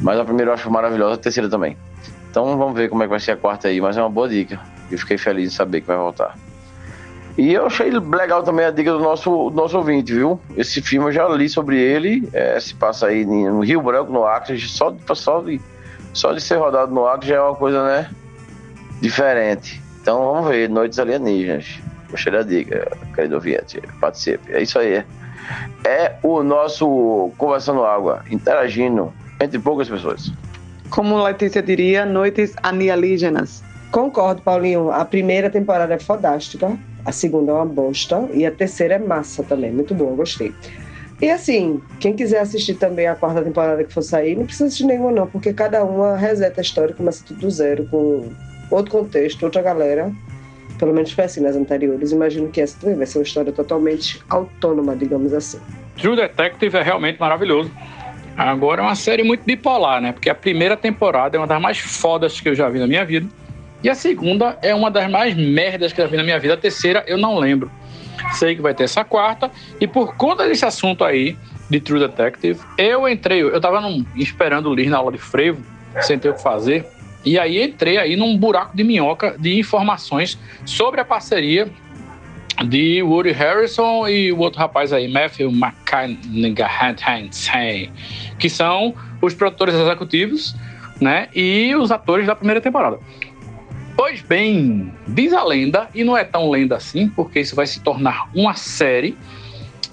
Mas 0.00 0.18
a 0.18 0.24
primeira 0.24 0.50
eu 0.50 0.54
acho 0.54 0.68
maravilhosa, 0.68 1.14
a 1.14 1.18
terceira 1.18 1.48
também. 1.48 1.76
Então 2.28 2.58
vamos 2.58 2.74
ver 2.74 2.88
como 2.88 3.04
é 3.04 3.06
que 3.06 3.10
vai 3.10 3.20
ser 3.20 3.30
a 3.30 3.36
quarta 3.36 3.68
aí, 3.68 3.80
mas 3.80 3.96
é 3.96 4.00
uma 4.00 4.10
boa 4.10 4.28
dica. 4.28 4.58
Eu 4.90 4.98
fiquei 4.98 5.18
feliz 5.18 5.50
de 5.50 5.56
saber 5.56 5.80
que 5.80 5.86
vai 5.86 5.96
voltar. 5.96 6.36
E 7.38 7.54
eu 7.54 7.66
achei 7.66 7.90
legal 7.90 8.42
também 8.42 8.66
a 8.66 8.70
dica 8.70 8.92
do 8.92 8.98
nosso, 8.98 9.50
do 9.50 9.56
nosso 9.56 9.76
ouvinte, 9.78 10.12
viu? 10.12 10.38
Esse 10.56 10.82
filme 10.82 11.08
eu 11.08 11.12
já 11.12 11.28
li 11.28 11.48
sobre 11.48 11.80
ele, 11.80 12.28
é, 12.32 12.58
se 12.58 12.74
passa 12.74 13.06
aí 13.06 13.24
no 13.24 13.60
Rio 13.60 13.80
Branco, 13.80 14.12
no 14.12 14.26
Acre, 14.26 14.60
só, 14.60 14.94
só, 15.14 15.40
de, 15.40 15.60
só 16.12 16.32
de 16.32 16.40
ser 16.40 16.56
rodado 16.56 16.92
no 16.92 17.06
Acre 17.06 17.28
já 17.28 17.36
é 17.36 17.40
uma 17.40 17.54
coisa, 17.54 17.82
né? 17.84 18.10
Diferente. 19.00 19.80
Então 20.02 20.32
vamos 20.32 20.50
ver, 20.50 20.68
Noites 20.68 20.98
Alienígenas. 20.98 21.78
Gostei 22.10 22.32
da 22.32 22.42
dica, 22.42 22.90
querido 23.14 23.36
ouvinte, 23.36 23.80
participe. 24.00 24.52
É 24.52 24.60
isso 24.60 24.78
aí. 24.78 25.04
É 25.84 26.16
o 26.22 26.42
nosso 26.42 27.32
Conversando 27.38 27.84
Água, 27.84 28.22
interagindo 28.30 29.12
entre 29.40 29.58
poucas 29.58 29.88
pessoas. 29.88 30.32
Como 30.90 31.22
Letícia 31.22 31.62
diria, 31.62 32.04
Noites 32.04 32.54
Alienígenas. 32.62 33.62
Concordo, 33.90 34.42
Paulinho. 34.42 34.90
A 34.90 35.04
primeira 35.04 35.50
temporada 35.50 35.94
é 35.94 35.98
fodástica, 35.98 36.76
a 37.04 37.12
segunda 37.12 37.52
é 37.52 37.54
uma 37.54 37.66
bosta 37.66 38.28
e 38.32 38.46
a 38.46 38.50
terceira 38.50 38.94
é 38.94 38.98
massa 38.98 39.42
também, 39.42 39.72
muito 39.72 39.94
boa, 39.94 40.14
gostei. 40.14 40.54
E 41.20 41.28
assim, 41.28 41.82
quem 41.98 42.14
quiser 42.14 42.40
assistir 42.40 42.74
também 42.74 43.06
a 43.06 43.14
quarta 43.14 43.42
temporada 43.42 43.84
que 43.84 43.92
for 43.92 44.02
sair, 44.02 44.36
não 44.36 44.44
precisa 44.44 44.66
assistir 44.66 44.84
nenhuma 44.84 45.10
não, 45.10 45.26
porque 45.26 45.52
cada 45.52 45.84
uma 45.84 46.16
reseta 46.16 46.60
a 46.60 46.62
história, 46.62 46.94
começa 46.94 47.22
tudo 47.26 47.40
do 47.40 47.50
zero, 47.50 47.86
com 47.88 48.30
outro 48.70 48.90
contexto, 48.90 49.42
outra 49.42 49.60
galera. 49.60 50.10
Pelo 50.78 50.94
menos 50.94 51.12
foi 51.12 51.24
assim 51.24 51.42
nas 51.42 51.56
anteriores. 51.56 52.10
Imagino 52.10 52.48
que 52.48 52.58
essa 52.58 52.78
também 52.80 52.96
vai 52.96 53.04
ser 53.04 53.18
uma 53.18 53.24
história 53.24 53.52
totalmente 53.52 54.18
autônoma, 54.30 54.96
digamos 54.96 55.34
assim. 55.34 55.60
True 55.98 56.16
Detective 56.16 56.74
é 56.74 56.82
realmente 56.82 57.20
maravilhoso. 57.20 57.70
Agora 58.34 58.80
é 58.80 58.84
uma 58.84 58.94
série 58.94 59.22
muito 59.22 59.44
bipolar, 59.44 60.00
né? 60.00 60.12
Porque 60.12 60.30
a 60.30 60.34
primeira 60.34 60.74
temporada 60.74 61.36
é 61.36 61.38
uma 61.38 61.46
das 61.46 61.60
mais 61.60 61.78
fodas 61.78 62.40
que 62.40 62.48
eu 62.48 62.54
já 62.54 62.70
vi 62.70 62.78
na 62.78 62.86
minha 62.86 63.04
vida. 63.04 63.28
E 63.82 63.88
a 63.88 63.94
segunda 63.94 64.58
é 64.62 64.74
uma 64.74 64.90
das 64.90 65.10
mais 65.10 65.34
merdas 65.34 65.92
que 65.92 66.00
eu 66.00 66.08
vi 66.08 66.16
na 66.16 66.22
minha 66.22 66.38
vida. 66.38 66.54
A 66.54 66.56
terceira 66.56 67.04
eu 67.06 67.16
não 67.16 67.38
lembro. 67.38 67.70
Sei 68.32 68.54
que 68.54 68.62
vai 68.62 68.74
ter 68.74 68.84
essa 68.84 69.04
quarta. 69.04 69.50
E 69.80 69.86
por 69.86 70.14
conta 70.16 70.46
desse 70.46 70.64
assunto 70.64 71.04
aí, 71.04 71.36
de 71.70 71.80
True 71.80 72.00
Detective, 72.00 72.60
eu 72.76 73.08
entrei, 73.08 73.42
eu 73.42 73.60
tava 73.60 73.80
num, 73.80 74.04
esperando 74.16 74.68
o 74.68 74.74
Liz 74.74 74.88
na 74.88 74.98
aula 74.98 75.12
de 75.12 75.18
frevo, 75.18 75.62
sem 76.00 76.18
ter 76.18 76.30
o 76.30 76.34
que 76.34 76.42
fazer. 76.42 76.84
E 77.24 77.38
aí 77.38 77.62
entrei 77.62 77.96
aí 77.96 78.16
num 78.16 78.36
buraco 78.36 78.76
de 78.76 78.82
minhoca 78.82 79.36
de 79.38 79.56
informações 79.58 80.36
sobre 80.64 81.00
a 81.00 81.04
parceria 81.04 81.68
de 82.66 83.00
Woody 83.02 83.30
Harrison 83.30 84.08
e 84.08 84.32
o 84.32 84.38
outro 84.38 84.58
rapaz 84.58 84.92
aí, 84.92 85.06
Matthew 85.08 85.50
McConaughey, 85.50 87.90
que 88.38 88.50
são 88.50 88.94
os 89.22 89.34
produtores 89.34 89.74
executivos, 89.74 90.54
né, 91.00 91.28
e 91.34 91.74
os 91.76 91.90
atores 91.90 92.26
da 92.26 92.36
primeira 92.36 92.60
temporada. 92.60 92.98
Pois 93.96 94.22
bem, 94.22 94.92
diz 95.06 95.32
a 95.32 95.44
lenda, 95.44 95.88
e 95.94 96.02
não 96.04 96.16
é 96.16 96.24
tão 96.24 96.50
lenda 96.50 96.76
assim, 96.76 97.08
porque 97.08 97.40
isso 97.40 97.54
vai 97.54 97.66
se 97.66 97.80
tornar 97.80 98.28
uma 98.34 98.54
série 98.54 99.16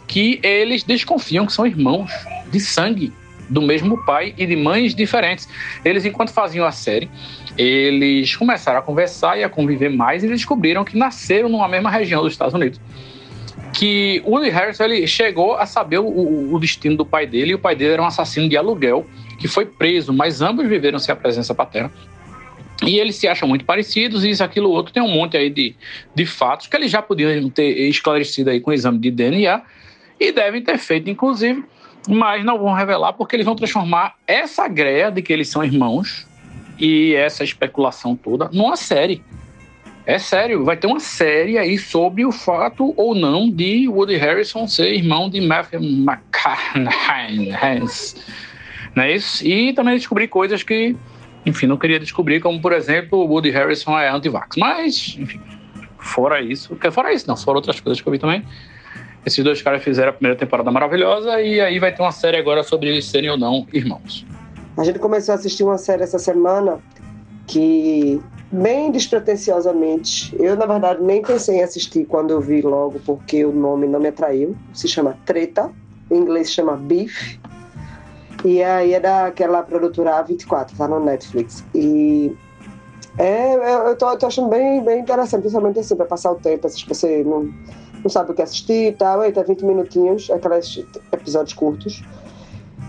que 0.08 0.40
eles 0.42 0.84
desconfiam 0.84 1.46
que 1.46 1.54
são 1.54 1.68
irmãos 1.68 2.12
de 2.52 2.60
sangue. 2.60 3.12
do 3.50 3.62
mesmo 3.62 4.04
pai 4.06 4.34
e 4.38 4.46
de 4.46 4.56
mães 4.56 4.94
diferentes. 4.94 5.48
Eles, 5.84 6.06
enquanto 6.06 6.32
faziam 6.32 6.66
a 6.66 6.72
série, 6.72 7.10
eles 7.58 8.36
começaram 8.36 8.80
a 8.80 8.82
conversar 8.82 9.38
e 9.38 9.44
a 9.44 9.50
conviver 9.50 9.90
mais 9.90 10.24
e 10.24 10.28
descobriram 10.28 10.84
que 10.84 10.98
nasceram 10.98 11.50
numa 11.50 11.68
mesma 11.68 11.90
região 11.90 12.22
dos 12.22 12.34
Estados 12.34 12.54
Unidos. 12.54 12.80
Que 13.74 14.22
Woody 14.26 14.50
Harrison 14.50 14.84
ele 14.84 15.08
chegou 15.08 15.56
a 15.56 15.66
saber 15.66 16.00
o, 16.00 16.54
o 16.54 16.60
destino 16.60 16.98
do 16.98 17.06
pai 17.06 17.26
dele, 17.26 17.52
e 17.52 17.56
o 17.56 17.60
pai 17.60 17.76
dele 17.76 17.94
era 17.94 18.02
um 18.02 18.06
assassino 18.06 18.50
de 18.50 18.58
aluguel 18.58 19.06
que 19.40 19.48
foi 19.48 19.66
preso, 19.66 20.12
mas 20.12 20.42
ambos 20.42 20.68
viveram 20.68 21.00
sem 21.00 21.14
a 21.14 21.16
presença 21.16 21.54
paterna. 21.54 21.92
E 22.86 23.00
eles 23.00 23.16
se 23.16 23.28
acham 23.28 23.48
muito 23.48 23.66
parecidos, 23.66 24.24
e 24.24 24.30
isso, 24.30 24.44
aquilo, 24.44 24.70
outro. 24.70 24.94
Tem 24.94 25.02
um 25.02 25.12
monte 25.12 25.36
aí 25.36 25.50
de, 25.50 25.76
de 26.14 26.26
fatos 26.26 26.68
que 26.68 26.76
eles 26.76 26.92
já 26.92 27.02
podiam 27.02 27.50
ter 27.50 27.70
esclarecido 27.90 28.50
aí 28.50 28.60
com 28.60 28.70
o 28.70 28.74
exame 28.74 29.00
de 29.00 29.10
DNA 29.10 29.62
e 30.20 30.32
devem 30.32 30.62
ter 30.62 30.78
feito, 30.78 31.10
inclusive, 31.10 31.64
mas 32.08 32.44
não 32.46 32.58
vão 32.58 32.74
revelar 32.74 33.14
porque 33.14 33.36
eles 33.36 33.46
vão 33.46 33.56
transformar 33.56 34.16
essa 34.28 34.68
greia 34.68 35.10
de 35.10 35.22
que 35.22 35.34
eles 35.34 35.50
são 35.50 35.64
irmãos 35.64 36.28
e 36.80 37.14
essa 37.16 37.44
especulação 37.44 38.16
toda 38.16 38.50
numa 38.54 38.76
série. 38.76 39.24
É 40.06 40.18
sério, 40.18 40.64
vai 40.64 40.78
ter 40.78 40.88
uma 40.88 41.02
série 41.02 41.58
aí 41.58 41.78
sobre 41.78 42.24
o 42.26 42.32
fato 42.32 42.94
ou 42.96 43.14
não 43.14 43.50
de 43.50 43.90
Woody 43.90 44.16
Harrison 44.16 44.66
ser 44.66 44.94
irmão 44.94 45.30
de 45.30 45.42
Matthew 45.42 45.82
McConaughey. 45.82 47.52
Não 48.96 49.04
é 49.04 49.14
isso? 49.14 49.46
E 49.46 49.74
também 49.74 49.96
descobrir 49.96 50.28
coisas 50.28 50.64
que, 50.64 50.96
enfim, 51.48 51.66
não 51.66 51.78
queria 51.78 52.00
descobrir, 52.00 52.42
como 52.42 52.62
por 52.62 52.74
exemplo, 52.74 53.20
o 53.20 53.26
Woody 53.26 53.50
Harrison 53.52 53.98
é 53.98 54.10
anti-vax. 54.10 54.58
Mas, 54.58 55.16
enfim, 55.18 55.40
fora 55.98 56.42
isso, 56.42 56.78
fora 56.92 57.14
isso, 57.14 57.28
não, 57.28 57.38
fora 57.38 57.58
outras 57.58 57.80
coisas 57.80 58.02
que 58.02 58.08
eu 58.08 58.12
vi 58.12 58.20
também. 58.20 58.44
Esses 59.26 59.44
dois 59.44 59.62
caras 59.62 59.84
fizeram 59.84 60.10
a 60.10 60.14
primeira 60.14 60.38
temporada 60.38 60.70
maravilhosa 60.72 61.42
e 61.42 61.60
aí 61.60 61.80
vai 61.80 61.94
ter 61.94 62.02
uma 62.02 62.12
série 62.12 62.38
agora 62.38 62.64
sobre 62.64 62.90
eles 62.90 63.06
serem 63.06 63.30
ou 63.30 63.38
não 63.38 63.66
irmãos. 63.74 64.26
A 64.78 64.84
gente 64.84 65.00
começou 65.00 65.34
a 65.34 65.36
assistir 65.36 65.64
uma 65.64 65.78
série 65.78 66.04
essa 66.04 66.20
semana 66.20 66.80
que, 67.46 68.22
bem 68.52 68.92
despretensiosamente, 68.92 70.36
eu 70.40 70.56
na 70.56 70.66
verdade 70.66 71.02
nem 71.02 71.22
pensei 71.22 71.58
em 71.58 71.64
assistir 71.64 72.06
quando 72.06 72.32
eu 72.32 72.42
vi 72.42 72.62
logo, 72.62 73.00
porque 73.06 73.44
o 73.44 73.52
nome 73.52 73.88
não 73.88 74.00
me 74.00 74.10
atraiu. 74.10 74.56
Se 74.74 74.88
chama 74.88 75.18
Treta, 75.26 75.72
em 76.12 76.18
inglês 76.18 76.48
se 76.48 76.54
chama 76.54 76.76
Beef. 76.76 77.38
E 78.48 78.64
aí 78.64 78.94
é 78.94 79.00
daquela 79.02 79.62
produtora 79.62 80.24
A24, 80.24 80.70
tá 80.78 80.88
no 80.88 81.02
Netflix. 81.02 81.66
E 81.76 82.34
é, 83.18 83.56
eu 83.90 83.94
tô, 83.98 84.10
eu 84.10 84.18
tô 84.18 84.26
achando 84.26 84.48
bem, 84.48 84.82
bem 84.82 85.02
interessante, 85.02 85.42
principalmente 85.42 85.80
assim, 85.80 85.98
pra 85.98 86.06
passar 86.06 86.32
o 86.32 86.36
tempo, 86.36 86.66
assim, 86.66 86.86
você 86.88 87.26
não 87.26 87.54
não 88.02 88.10
sabe 88.10 88.32
o 88.32 88.34
que 88.34 88.42
assistir 88.42 88.88
e 88.88 88.92
tal. 88.94 89.22
Eita, 89.22 89.44
20 89.44 89.66
minutinhos, 89.66 90.32
aqueles 90.32 90.82
episódios 91.12 91.54
curtos. 91.54 92.02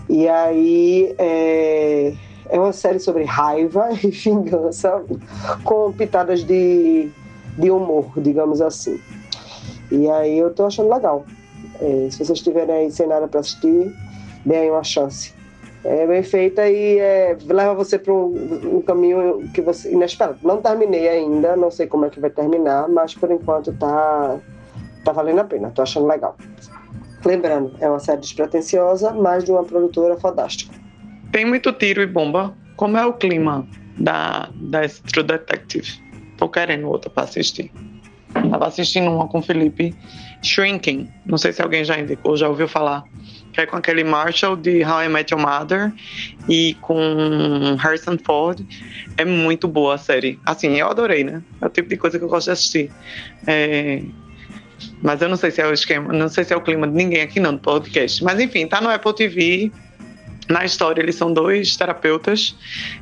E 0.07 0.29
aí 0.29 1.13
é, 1.17 2.13
é 2.47 2.57
uma 2.57 2.71
série 2.71 2.99
sobre 2.99 3.25
raiva 3.25 3.89
e 4.01 4.07
vingança, 4.07 5.03
com 5.65 5.91
pitadas 5.91 6.45
de, 6.45 7.11
de 7.57 7.69
humor, 7.69 8.13
digamos 8.15 8.61
assim. 8.61 8.97
E 9.91 10.09
aí 10.09 10.37
eu 10.37 10.53
tô 10.53 10.67
achando 10.67 10.89
legal. 10.89 11.25
É, 11.81 12.07
se 12.09 12.17
vocês 12.17 12.29
estiverem 12.29 12.75
aí 12.75 12.91
sem 12.91 13.07
nada 13.07 13.27
para 13.27 13.41
assistir, 13.41 13.93
deem 14.45 14.71
uma 14.71 14.85
chance. 14.85 15.37
É 15.83 16.05
bem 16.05 16.21
feita 16.23 16.67
e 16.67 16.99
é, 16.99 17.37
leva 17.45 17.73
você 17.73 17.97
para 17.97 18.13
um, 18.13 18.77
um, 18.77 18.81
caminho 18.81 19.49
que 19.53 19.61
você 19.61 19.91
inesperado. 19.91 20.37
Não 20.43 20.61
terminei 20.61 21.07
ainda, 21.07 21.55
não 21.55 21.71
sei 21.71 21.87
como 21.87 22.05
é 22.05 22.09
que 22.09 22.19
vai 22.19 22.29
terminar, 22.29 22.89
mas 22.89 23.15
por 23.15 23.31
enquanto 23.31 23.71
tá 23.73 24.37
tá 25.05 25.13
valendo 25.13 25.39
a 25.39 25.43
pena, 25.45 25.71
tô 25.71 25.81
achando 25.81 26.07
legal. 26.07 26.35
Lembrando, 27.25 27.75
é 27.79 27.89
uma 27.89 27.99
série 27.99 28.19
despretensiosa, 28.19 29.11
mas 29.11 29.43
de 29.43 29.51
uma 29.51 29.63
produtora 29.63 30.17
fantástica. 30.17 30.73
Tem 31.31 31.45
muito 31.45 31.71
tiro 31.73 32.01
e 32.01 32.07
bomba. 32.07 32.55
Como 32.75 32.97
é 32.97 33.05
o 33.05 33.13
clima 33.13 33.67
da, 33.97 34.49
da 34.55 34.81
True 35.11 35.25
Detective? 35.25 36.01
Tô 36.37 36.47
querendo 36.47 36.87
outra 36.87 37.09
pra 37.09 37.23
assistir. 37.23 37.71
Tava 38.33 38.67
assistindo 38.67 39.09
uma 39.09 39.27
com 39.27 39.39
o 39.39 39.41
Felipe, 39.41 39.93
Shrinking. 40.41 41.09
Não 41.25 41.37
sei 41.37 41.51
se 41.51 41.61
alguém 41.61 41.83
já 41.83 41.99
indicou, 41.99 42.37
já 42.37 42.47
ouviu 42.47 42.67
falar. 42.67 43.03
É 43.59 43.65
com 43.65 43.75
aquele 43.75 44.05
Marshall 44.05 44.55
de 44.55 44.85
How 44.85 45.03
I 45.03 45.09
Met 45.09 45.33
Your 45.33 45.41
Mother 45.41 45.91
e 46.47 46.77
com 46.79 47.75
Harrison 47.77 48.17
Ford. 48.23 48.65
É 49.17 49.25
muito 49.25 49.67
boa 49.67 49.95
a 49.95 49.97
série. 49.97 50.39
Assim, 50.45 50.77
eu 50.77 50.87
adorei, 50.87 51.25
né? 51.25 51.43
É 51.59 51.65
o 51.65 51.69
tipo 51.69 51.89
de 51.89 51.97
coisa 51.97 52.17
que 52.17 52.23
eu 52.23 52.29
gosto 52.29 52.45
de 52.45 52.51
assistir. 52.51 52.91
É, 53.45 54.01
mas 55.01 55.21
eu 55.21 55.27
não 55.27 55.35
sei 55.35 55.51
se 55.51 55.61
é 55.61 55.67
o 55.67 55.73
esquema, 55.73 56.13
não 56.13 56.29
sei 56.29 56.45
se 56.45 56.53
é 56.53 56.55
o 56.55 56.61
clima 56.61 56.87
de 56.87 56.93
ninguém 56.93 57.21
aqui 57.21 57.37
não, 57.39 57.53
do 57.53 57.59
podcast. 57.59 58.23
Mas 58.23 58.39
enfim, 58.39 58.65
tá 58.65 58.79
no 58.79 58.89
Apple 58.89 59.13
TV. 59.13 59.71
Na 60.47 60.65
história, 60.65 60.99
eles 60.99 61.13
são 61.15 61.31
dois 61.31 61.75
terapeutas 61.75 62.55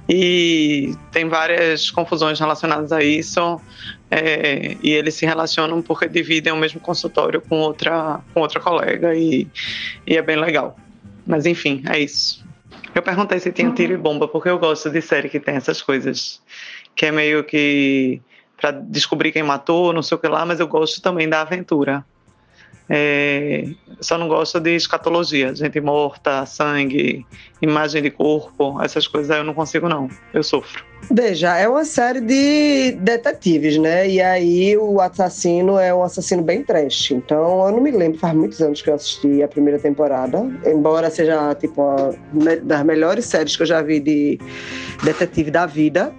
e 0.09 0.93
tem 1.13 1.29
várias 1.29 1.89
confusões 1.89 2.37
relacionadas 2.37 2.91
a 2.91 3.01
isso. 3.01 3.61
É, 4.09 4.77
e 4.81 4.91
eles 4.91 5.15
se 5.15 5.25
relacionam 5.25 5.81
porque 5.81 6.07
dividem 6.07 6.53
o 6.53 6.57
mesmo 6.57 6.79
consultório 6.79 7.41
com 7.41 7.59
outra, 7.59 8.21
com 8.33 8.39
outra 8.39 8.59
colega 8.59 9.13
e, 9.13 9.47
e 10.05 10.15
é 10.15 10.21
bem 10.21 10.37
legal. 10.37 10.77
Mas 11.25 11.45
enfim, 11.45 11.83
é 11.87 11.99
isso. 11.99 12.45
Eu 12.95 13.01
perguntei 13.01 13.39
se 13.39 13.51
tinha 13.51 13.69
tiro 13.71 13.93
e 13.93 13.97
bomba 13.97 14.27
porque 14.27 14.49
eu 14.49 14.57
gosto 14.57 14.89
de 14.89 15.01
série 15.01 15.29
que 15.29 15.39
tem 15.39 15.55
essas 15.55 15.81
coisas. 15.81 16.41
Que 16.95 17.07
é 17.07 17.11
meio 17.11 17.43
que 17.43 18.21
para 18.59 18.71
descobrir 18.71 19.31
quem 19.31 19.43
matou, 19.43 19.93
não 19.93 20.01
sei 20.01 20.15
o 20.15 20.19
que 20.19 20.27
lá, 20.27 20.45
mas 20.45 20.59
eu 20.59 20.67
gosto 20.67 21.01
também 21.01 21.29
da 21.29 21.41
aventura. 21.41 22.03
É, 22.89 23.67
só 23.99 24.17
não 24.17 24.27
gosto 24.27 24.59
de 24.59 24.75
escatologia, 24.75 25.53
gente 25.53 25.79
morta, 25.81 26.45
sangue, 26.45 27.25
imagem 27.61 28.01
de 28.01 28.09
corpo, 28.09 28.81
essas 28.81 29.07
coisas 29.07 29.29
aí 29.29 29.39
eu 29.39 29.43
não 29.43 29.53
consigo 29.53 29.89
não, 29.89 30.07
eu 30.33 30.41
sofro. 30.41 30.85
Veja, 31.11 31.55
é 31.57 31.67
uma 31.67 31.85
série 31.85 32.21
de 32.21 32.93
detetives, 32.99 33.77
né? 33.77 34.09
E 34.09 34.21
aí 34.21 34.77
o 34.77 34.99
assassino 34.99 35.77
é 35.77 35.93
um 35.93 36.01
assassino 36.01 36.41
bem 36.41 36.63
trash. 36.63 37.11
Então 37.11 37.67
eu 37.67 37.71
não 37.71 37.81
me 37.81 37.91
lembro, 37.91 38.19
faz 38.19 38.33
muitos 38.33 38.61
anos 38.61 38.81
que 38.81 38.89
eu 38.89 38.95
assisti 38.95 39.43
a 39.43 39.47
primeira 39.47 39.79
temporada, 39.79 40.39
embora 40.65 41.09
seja 41.09 41.53
tipo 41.55 41.81
uma 42.33 42.55
das 42.55 42.83
melhores 42.83 43.25
séries 43.25 43.55
que 43.55 43.63
eu 43.63 43.67
já 43.67 43.81
vi 43.81 43.99
de 43.99 44.39
detetive 45.03 45.51
da 45.51 45.65
vida 45.65 46.13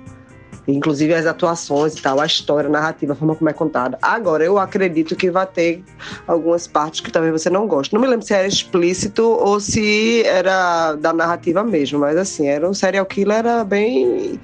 inclusive 0.73 1.15
as 1.15 1.27
atuações 1.27 1.95
e 1.95 2.03
tal, 2.03 2.21
a 2.21 2.27
história, 2.27 2.69
a 2.69 2.71
narrativa, 2.71 3.15
a 3.15 3.17
forma 3.17 3.35
como 3.35 3.49
é 3.49 3.53
contada. 3.53 3.99
Agora, 4.03 4.45
eu 4.45 4.59
acredito 4.59 5.17
que 5.17 5.31
vai 5.31 5.47
ter 5.47 5.83
algumas 6.27 6.67
partes 6.67 7.01
que 7.01 7.11
talvez 7.11 7.33
você 7.33 7.49
não 7.49 7.67
goste. 7.67 7.95
Não 7.95 8.01
me 8.01 8.07
lembro 8.07 8.25
se 8.25 8.35
era 8.35 8.47
explícito 8.47 9.23
ou 9.23 9.59
se 9.59 10.23
era 10.25 10.95
da 10.95 11.13
narrativa 11.13 11.65
mesmo, 11.65 11.99
mas 11.99 12.17
assim, 12.17 12.47
era 12.47 12.69
um 12.69 12.75
serial 12.75 13.07
killer 13.07 13.39
era 13.39 13.65
bem 13.65 14.39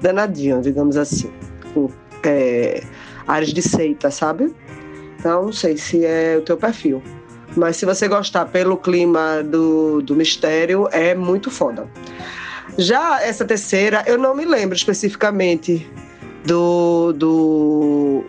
danadinho, 0.00 0.60
digamos 0.60 0.96
assim. 0.96 1.30
Com 1.72 1.88
é, 2.24 2.82
áreas 3.26 3.52
de 3.52 3.62
seita, 3.62 4.10
sabe? 4.10 4.54
Então, 5.18 5.44
não 5.46 5.52
sei 5.52 5.76
se 5.76 6.04
é 6.04 6.36
o 6.36 6.42
teu 6.42 6.56
perfil. 6.56 7.02
Mas 7.56 7.76
se 7.76 7.84
você 7.84 8.08
gostar 8.08 8.46
pelo 8.46 8.76
clima 8.76 9.42
do, 9.42 10.02
do 10.02 10.16
mistério, 10.16 10.88
é 10.90 11.14
muito 11.14 11.50
foda. 11.50 11.86
Já 12.78 13.22
essa 13.22 13.44
terceira, 13.44 14.02
eu 14.06 14.16
não 14.18 14.34
me 14.34 14.44
lembro 14.44 14.76
especificamente 14.76 15.88
do. 16.44 17.12
do 17.12 18.24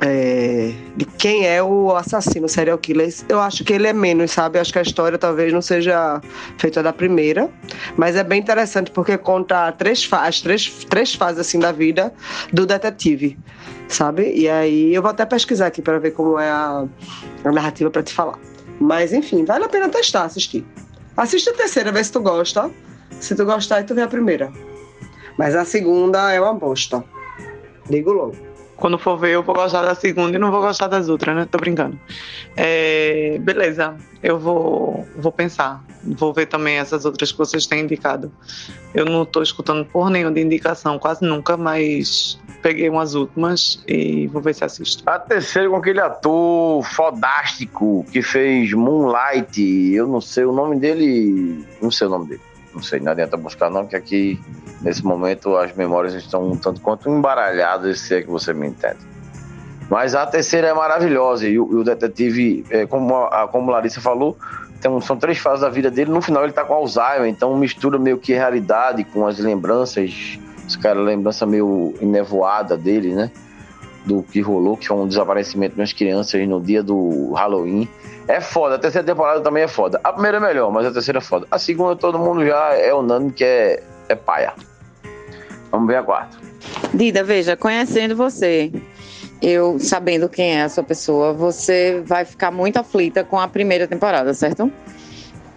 é, 0.00 0.74
de 0.96 1.04
quem 1.04 1.46
é 1.46 1.62
o 1.62 1.94
assassino 1.94 2.48
serial 2.48 2.76
killer. 2.76 3.12
Eu 3.28 3.40
acho 3.40 3.64
que 3.64 3.72
ele 3.72 3.86
é 3.86 3.92
menos, 3.92 4.32
sabe? 4.32 4.58
Acho 4.58 4.72
que 4.72 4.78
a 4.78 4.82
história 4.82 5.16
talvez 5.16 5.52
não 5.52 5.62
seja 5.62 6.20
feita 6.58 6.82
da 6.82 6.92
primeira, 6.92 7.50
mas 7.96 8.16
é 8.16 8.24
bem 8.24 8.40
interessante 8.40 8.90
porque 8.90 9.16
conta 9.16 9.72
três 9.72 10.06
as 10.12 10.40
três, 10.40 10.84
três 10.90 11.14
fases 11.14 11.38
assim 11.38 11.58
da 11.58 11.72
vida 11.72 12.12
do 12.52 12.66
detetive, 12.66 13.38
sabe? 13.88 14.32
E 14.34 14.48
aí 14.48 14.94
eu 14.94 15.00
vou 15.00 15.10
até 15.10 15.24
pesquisar 15.24 15.68
aqui 15.68 15.80
para 15.80 15.98
ver 15.98 16.10
como 16.10 16.38
é 16.38 16.50
a, 16.50 16.84
a 17.44 17.52
narrativa 17.52 17.90
para 17.90 18.02
te 18.02 18.12
falar. 18.12 18.38
Mas 18.80 19.12
enfim, 19.12 19.44
vale 19.44 19.64
a 19.64 19.68
pena 19.68 19.88
testar, 19.88 20.24
assistir. 20.24 20.66
Assiste 21.16 21.48
a 21.48 21.54
terceira, 21.54 21.92
vê 21.92 22.02
se 22.02 22.12
tu 22.12 22.20
gosta. 22.20 22.70
Se 23.20 23.34
tu 23.34 23.44
gostar, 23.44 23.84
tu 23.84 23.94
vê 23.94 24.02
a 24.02 24.08
primeira. 24.08 24.52
Mas 25.38 25.54
a 25.54 25.64
segunda 25.64 26.32
é 26.32 26.40
uma 26.40 26.54
bosta. 26.54 27.04
Digo 27.88 28.12
logo. 28.12 28.54
Quando 28.76 28.98
for 28.98 29.16
ver, 29.16 29.30
eu 29.30 29.42
vou 29.42 29.54
gostar 29.54 29.82
da 29.82 29.94
segunda 29.94 30.36
e 30.36 30.38
não 30.38 30.50
vou 30.50 30.60
gostar 30.60 30.88
das 30.88 31.08
outras, 31.08 31.34
né? 31.34 31.46
Tô 31.48 31.58
brincando. 31.58 31.98
É, 32.56 33.38
beleza, 33.40 33.96
eu 34.22 34.38
vou, 34.38 35.06
vou 35.16 35.30
pensar. 35.30 35.84
Vou 36.02 36.32
ver 36.32 36.46
também 36.46 36.76
essas 36.76 37.04
outras 37.04 37.30
que 37.30 37.38
vocês 37.38 37.66
têm 37.66 37.82
indicado. 37.84 38.32
Eu 38.92 39.04
não 39.04 39.24
tô 39.24 39.42
escutando 39.42 39.84
por 39.84 40.10
nenhuma 40.10 40.32
de 40.32 40.40
indicação, 40.40 40.98
quase 40.98 41.24
nunca, 41.24 41.56
mas 41.56 42.38
peguei 42.62 42.88
umas 42.88 43.14
últimas 43.14 43.82
e 43.86 44.26
vou 44.26 44.42
ver 44.42 44.54
se 44.54 44.64
assisto. 44.64 45.04
A 45.06 45.18
terceira 45.20 45.70
com 45.70 45.76
aquele 45.76 46.00
ator 46.00 46.84
fodástico 46.84 48.04
que 48.10 48.22
fez 48.22 48.72
Moonlight. 48.72 49.62
Eu 49.94 50.08
não 50.08 50.20
sei 50.20 50.44
o 50.44 50.52
nome 50.52 50.76
dele. 50.76 51.64
Não 51.80 51.92
sei 51.92 52.08
o 52.08 52.10
nome 52.10 52.26
dele 52.26 52.53
não 52.74 52.82
sei, 52.82 53.00
não 53.00 53.12
adianta 53.12 53.36
buscar 53.36 53.70
não, 53.70 53.86
que 53.86 53.96
aqui, 53.96 54.40
nesse 54.82 55.04
momento, 55.04 55.56
as 55.56 55.74
memórias 55.74 56.14
estão 56.14 56.50
um 56.50 56.56
tanto 56.56 56.80
quanto 56.80 57.08
embaralhadas, 57.08 58.00
se 58.00 58.16
é 58.16 58.22
que 58.22 58.30
você 58.30 58.52
me 58.52 58.66
entende. 58.66 58.98
Mas 59.88 60.14
a 60.14 60.26
terceira 60.26 60.68
é 60.68 60.74
maravilhosa, 60.74 61.46
e 61.46 61.58
o, 61.58 61.64
o 61.64 61.84
detetive, 61.84 62.64
é, 62.70 62.86
como, 62.86 63.16
a, 63.16 63.46
como 63.48 63.70
Larissa 63.70 64.00
falou, 64.00 64.36
Então, 64.84 65.00
são 65.00 65.16
três 65.16 65.38
fases 65.38 65.62
da 65.62 65.70
vida 65.70 65.90
dele. 65.90 66.10
No 66.10 66.20
final, 66.20 66.44
ele 66.44 66.52
tá 66.52 66.62
com 66.62 66.74
Alzheimer, 66.74 67.26
então 67.26 67.56
mistura 67.56 67.98
meio 67.98 68.18
que 68.18 68.34
realidade 68.34 69.02
com 69.02 69.26
as 69.26 69.38
lembranças. 69.38 70.38
Esse 70.66 70.78
cara, 70.78 71.00
lembrança 71.00 71.46
meio 71.46 71.94
enevoada 72.02 72.76
dele, 72.76 73.14
né? 73.14 73.30
Do 74.04 74.22
que 74.22 74.42
rolou, 74.42 74.76
que 74.76 74.86
foi 74.86 74.96
um 74.98 75.08
desaparecimento 75.08 75.74
de 75.74 75.80
umas 75.80 75.94
crianças 75.94 76.46
no 76.46 76.60
dia 76.60 76.82
do 76.82 77.32
Halloween. 77.32 77.88
É 78.26 78.40
foda, 78.40 78.76
a 78.76 78.78
terceira 78.78 79.06
temporada 79.06 79.40
também 79.40 79.64
é 79.64 79.68
foda. 79.68 80.00
A 80.02 80.12
primeira 80.12 80.38
é 80.38 80.40
melhor, 80.40 80.70
mas 80.70 80.86
a 80.86 80.90
terceira 80.90 81.18
é 81.18 81.20
foda. 81.20 81.46
A 81.50 81.58
segunda, 81.58 81.94
todo 81.94 82.18
mundo 82.18 82.44
já 82.44 82.74
é 82.74 82.92
unânime 82.94 83.32
que 83.32 83.44
é, 83.44 83.82
é 84.08 84.14
paia. 84.14 84.54
Vamos 85.70 85.86
ver 85.86 85.96
a 85.96 86.02
quarta. 86.02 86.38
Dida, 86.94 87.22
veja, 87.22 87.56
conhecendo 87.56 88.16
você, 88.16 88.72
eu 89.42 89.78
sabendo 89.78 90.28
quem 90.28 90.56
é 90.56 90.62
a 90.62 90.68
sua 90.68 90.82
pessoa, 90.82 91.32
você 91.32 92.02
vai 92.06 92.24
ficar 92.24 92.50
muito 92.50 92.78
aflita 92.78 93.22
com 93.22 93.38
a 93.38 93.46
primeira 93.46 93.86
temporada, 93.86 94.32
certo? 94.32 94.72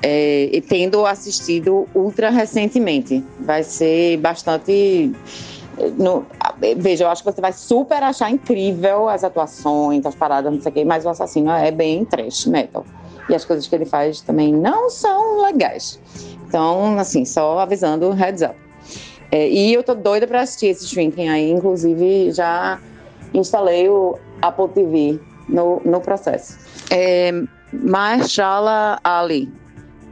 É, 0.02 0.49
e 0.52 0.61
tendo 0.61 1.06
assistido 1.06 1.88
ultra 1.95 2.30
recentemente, 2.30 3.23
vai 3.39 3.64
ser 3.64 4.18
bastante. 4.18 5.11
No, 5.97 6.25
veja, 6.77 7.03
eu 7.03 7.09
acho 7.09 7.23
que 7.23 7.31
você 7.31 7.39
vai 7.39 7.53
super 7.53 8.01
achar 8.01 8.31
incrível 8.31 9.07
as 9.07 9.23
atuações, 9.23 10.05
as 10.05 10.15
paradas, 10.15 10.51
não 10.51 10.61
sei 10.61 10.71
o 10.71 10.73
quê, 10.73 10.85
mas 10.85 11.05
o 11.05 11.09
assassino 11.09 11.51
é 11.51 11.71
bem 11.71 12.03
trash 12.03 12.45
metal. 12.47 12.85
E 13.29 13.35
as 13.35 13.45
coisas 13.45 13.67
que 13.67 13.75
ele 13.75 13.85
faz 13.85 14.21
também 14.21 14.53
não 14.53 14.89
são 14.89 15.41
legais. 15.41 15.99
Então, 16.47 16.97
assim, 16.97 17.25
só 17.25 17.59
avisando, 17.59 18.09
heads 18.11 18.41
up. 18.41 18.55
É, 19.31 19.49
e 19.49 19.73
eu 19.73 19.83
tô 19.83 19.93
doida 19.93 20.25
para 20.25 20.41
assistir 20.41 20.67
esse 20.67 20.85
streaming 20.85 21.27
aí, 21.27 21.51
inclusive 21.51 22.31
já 22.31 22.79
instalei 23.33 23.89
o 23.89 24.17
Apple 24.41 24.69
TV 24.69 25.19
no, 25.49 25.81
no 25.83 25.99
processo. 25.99 26.57
É, 26.89 27.31
Ali, 29.03 29.51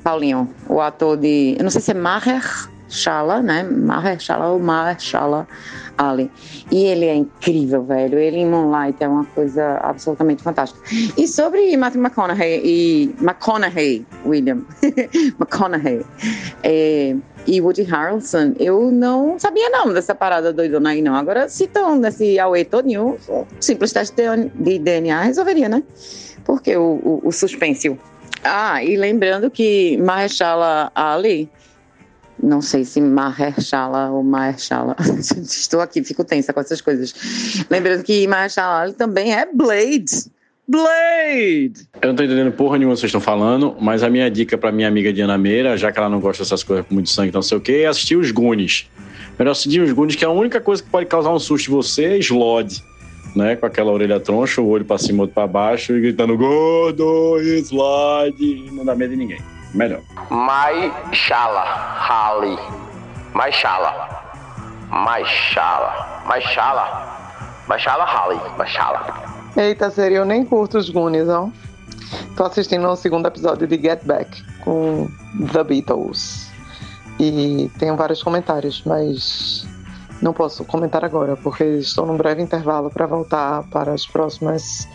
Paulinho, 0.04 0.50
o 0.70 0.82
ator 0.82 1.18
de. 1.18 1.56
Eu 1.58 1.64
não 1.64 1.72
sei 1.72 1.82
se 1.82 1.92
é 1.92 1.94
Mahershala, 2.96 3.42
né? 3.42 3.64
Mahershala 3.64 4.48
ou 4.48 4.60
Mahershala 4.60 5.48
Ali. 5.98 6.32
E 6.72 6.86
ele 6.86 7.06
é 7.06 7.16
incrível, 7.16 7.84
velho. 7.84 8.18
Ele 8.18 8.38
em 8.38 8.46
Moonlight 8.46 9.04
é 9.04 9.08
uma 9.08 9.26
coisa 9.26 9.78
absolutamente 9.82 10.42
fantástica. 10.42 10.82
E 11.18 11.28
sobre 11.28 11.76
Matthew 11.76 12.02
McConaughey 12.02 12.62
e 12.64 13.16
McConaughey, 13.22 14.06
William, 14.26 14.62
McConaughey 15.40 16.06
é, 16.64 17.16
e 17.46 17.62
Woody 17.62 17.84
Harrelson, 17.84 18.54
eu 18.60 18.92
não 18.92 19.38
sabia 19.38 19.70
não 19.70 19.94
dessa 19.94 20.16
parada 20.16 20.52
doidona 20.52 20.92
aí 20.92 21.02
não. 21.02 21.16
Agora, 21.16 21.48
se 21.50 21.66
estão 21.66 21.96
nesse 21.96 22.40
AUE 22.40 22.66
todinho, 22.66 23.18
um 23.30 23.46
simples 23.60 23.92
teste 23.92 24.16
de 24.56 24.80
DNA 24.80 25.22
resolveria, 25.22 25.70
né? 25.70 25.84
Porque 26.44 26.76
o, 26.76 27.00
o, 27.04 27.22
o 27.26 27.32
suspense. 27.32 27.98
Ah, 28.44 28.84
e 28.84 28.96
lembrando 28.96 29.50
que 29.50 29.98
Mahershala 29.98 30.92
Ali 30.94 31.50
não 32.42 32.62
sei 32.62 32.86
se 32.86 33.02
Mahershala 33.02 34.10
ou 34.10 34.24
Mahershala. 34.24 34.96
Estou 35.42 35.82
aqui, 35.82 36.04
fico 36.04 36.24
tensa 36.24 36.54
com 36.54 36.60
essas 36.60 36.82
coisas. 36.82 37.14
Lembrando 37.70 38.04
que 38.04 38.28
Mahershala 38.28 38.94
também 38.94 39.34
é 39.34 39.46
Blade. 39.46 40.34
Blade! 40.68 41.88
Eu 42.02 42.10
não 42.10 42.16
tô 42.16 42.24
entendendo 42.24 42.52
porra 42.52 42.78
nenhuma 42.78 42.96
que 42.96 43.02
vocês 43.02 43.10
estão 43.10 43.22
falando, 43.22 43.76
mas 43.80 44.02
a 44.02 44.10
minha 44.10 44.30
dica 44.32 44.58
pra 44.58 44.72
minha 44.72 44.88
amiga 44.88 45.14
Diana 45.14 45.38
Meira, 45.38 45.78
já 45.78 45.92
que 45.92 46.00
ela 46.00 46.10
não 46.10 46.20
gosta 46.20 46.44
dessas 46.44 46.64
coisas 46.64 46.86
com 46.88 46.96
muito 46.96 47.10
sangue, 47.10 47.32
não 47.32 47.44
sei 47.44 47.58
o 47.58 47.62
quê, 47.62 47.84
é 47.84 47.86
assistir 47.86 48.16
os 48.16 48.32
Goonies. 48.32 48.90
Melhor 49.38 49.52
assistir 49.52 49.80
os 49.82 49.92
Goonies, 49.92 50.16
que 50.16 50.26
é 50.26 50.28
a 50.28 50.32
única 50.32 50.60
coisa 50.60 50.82
que 50.82 50.90
pode 50.90 51.06
causar 51.06 51.32
um 51.32 51.40
susto 51.40 51.70
em 51.70 51.74
você 51.74 52.06
é 52.06 52.18
Slod. 52.18 52.84
Né, 53.36 53.58
com 53.58 53.66
aquela 53.66 53.92
orelha 53.92 54.18
troncha, 54.18 54.62
o 54.62 54.68
olho 54.70 54.86
pra 54.86 54.98
cima, 54.98 55.24
outro 55.24 55.34
pra 55.34 55.46
baixo, 55.46 55.92
e 55.92 56.00
gritando 56.00 56.38
gordo, 56.38 57.38
slide, 57.38 58.72
não 58.72 58.86
dá 58.86 58.96
medo 58.96 59.12
de 59.12 59.18
ninguém. 59.18 59.55
Melhor. 59.76 60.02
Maishala, 60.30 61.62
Hali. 61.62 62.58
Maishala. 63.34 63.92
Maishala. 64.90 66.24
Maishala. 66.26 67.66
Maishala, 67.68 68.06
Hali. 68.06 68.40
Maishala. 68.58 69.26
Eita, 69.58 69.92
sério, 69.92 70.18
eu 70.18 70.26
nem 70.26 70.46
curto 70.46 70.78
os 70.78 70.90
Goonies, 70.90 71.28
não. 71.28 71.52
Tô 72.38 72.46
assistindo 72.46 72.88
o 72.88 72.96
segundo 72.96 73.28
episódio 73.28 73.68
de 73.68 73.78
Get 73.78 74.04
Back 74.06 74.44
com 74.64 75.10
The 75.52 75.64
Beatles. 75.64 76.50
E 77.20 77.70
tenho 77.78 77.98
vários 77.98 78.24
comentários, 78.24 78.82
mas 78.86 79.68
não 80.22 80.32
posso 80.32 80.64
comentar 80.64 81.04
agora, 81.04 81.36
porque 81.36 81.64
estou 81.64 82.06
num 82.06 82.16
breve 82.16 82.42
intervalo 82.42 82.90
para 82.90 83.06
voltar 83.06 83.64
para 83.64 83.94
as 83.94 84.06
próximas 84.06 84.88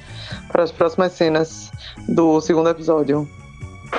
para 0.50 0.62
as 0.62 0.70
próximas 0.70 1.12
cenas 1.12 1.70
do 2.08 2.40
segundo 2.40 2.68
episódio. 2.68 3.28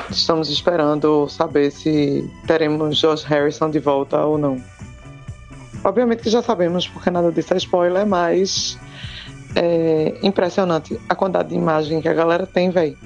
Estamos 0.09 0.49
esperando 0.49 1.27
saber 1.29 1.71
se 1.71 2.29
teremos 2.45 2.97
Josh 2.97 3.23
Harrison 3.23 3.69
de 3.69 3.79
volta 3.79 4.23
ou 4.25 4.37
não. 4.37 4.61
Obviamente 5.83 6.21
que 6.21 6.29
já 6.29 6.41
sabemos, 6.41 6.87
porque 6.87 7.09
nada 7.09 7.31
disso 7.31 7.53
é 7.53 7.57
spoiler, 7.57 8.05
mas 8.05 8.77
é 9.55 10.17
impressionante 10.21 10.99
a 11.09 11.15
quantidade 11.15 11.49
de 11.49 11.55
imagem 11.55 12.01
que 12.01 12.07
a 12.07 12.13
galera 12.13 12.45
tem, 12.45 12.69
velho. 12.69 12.97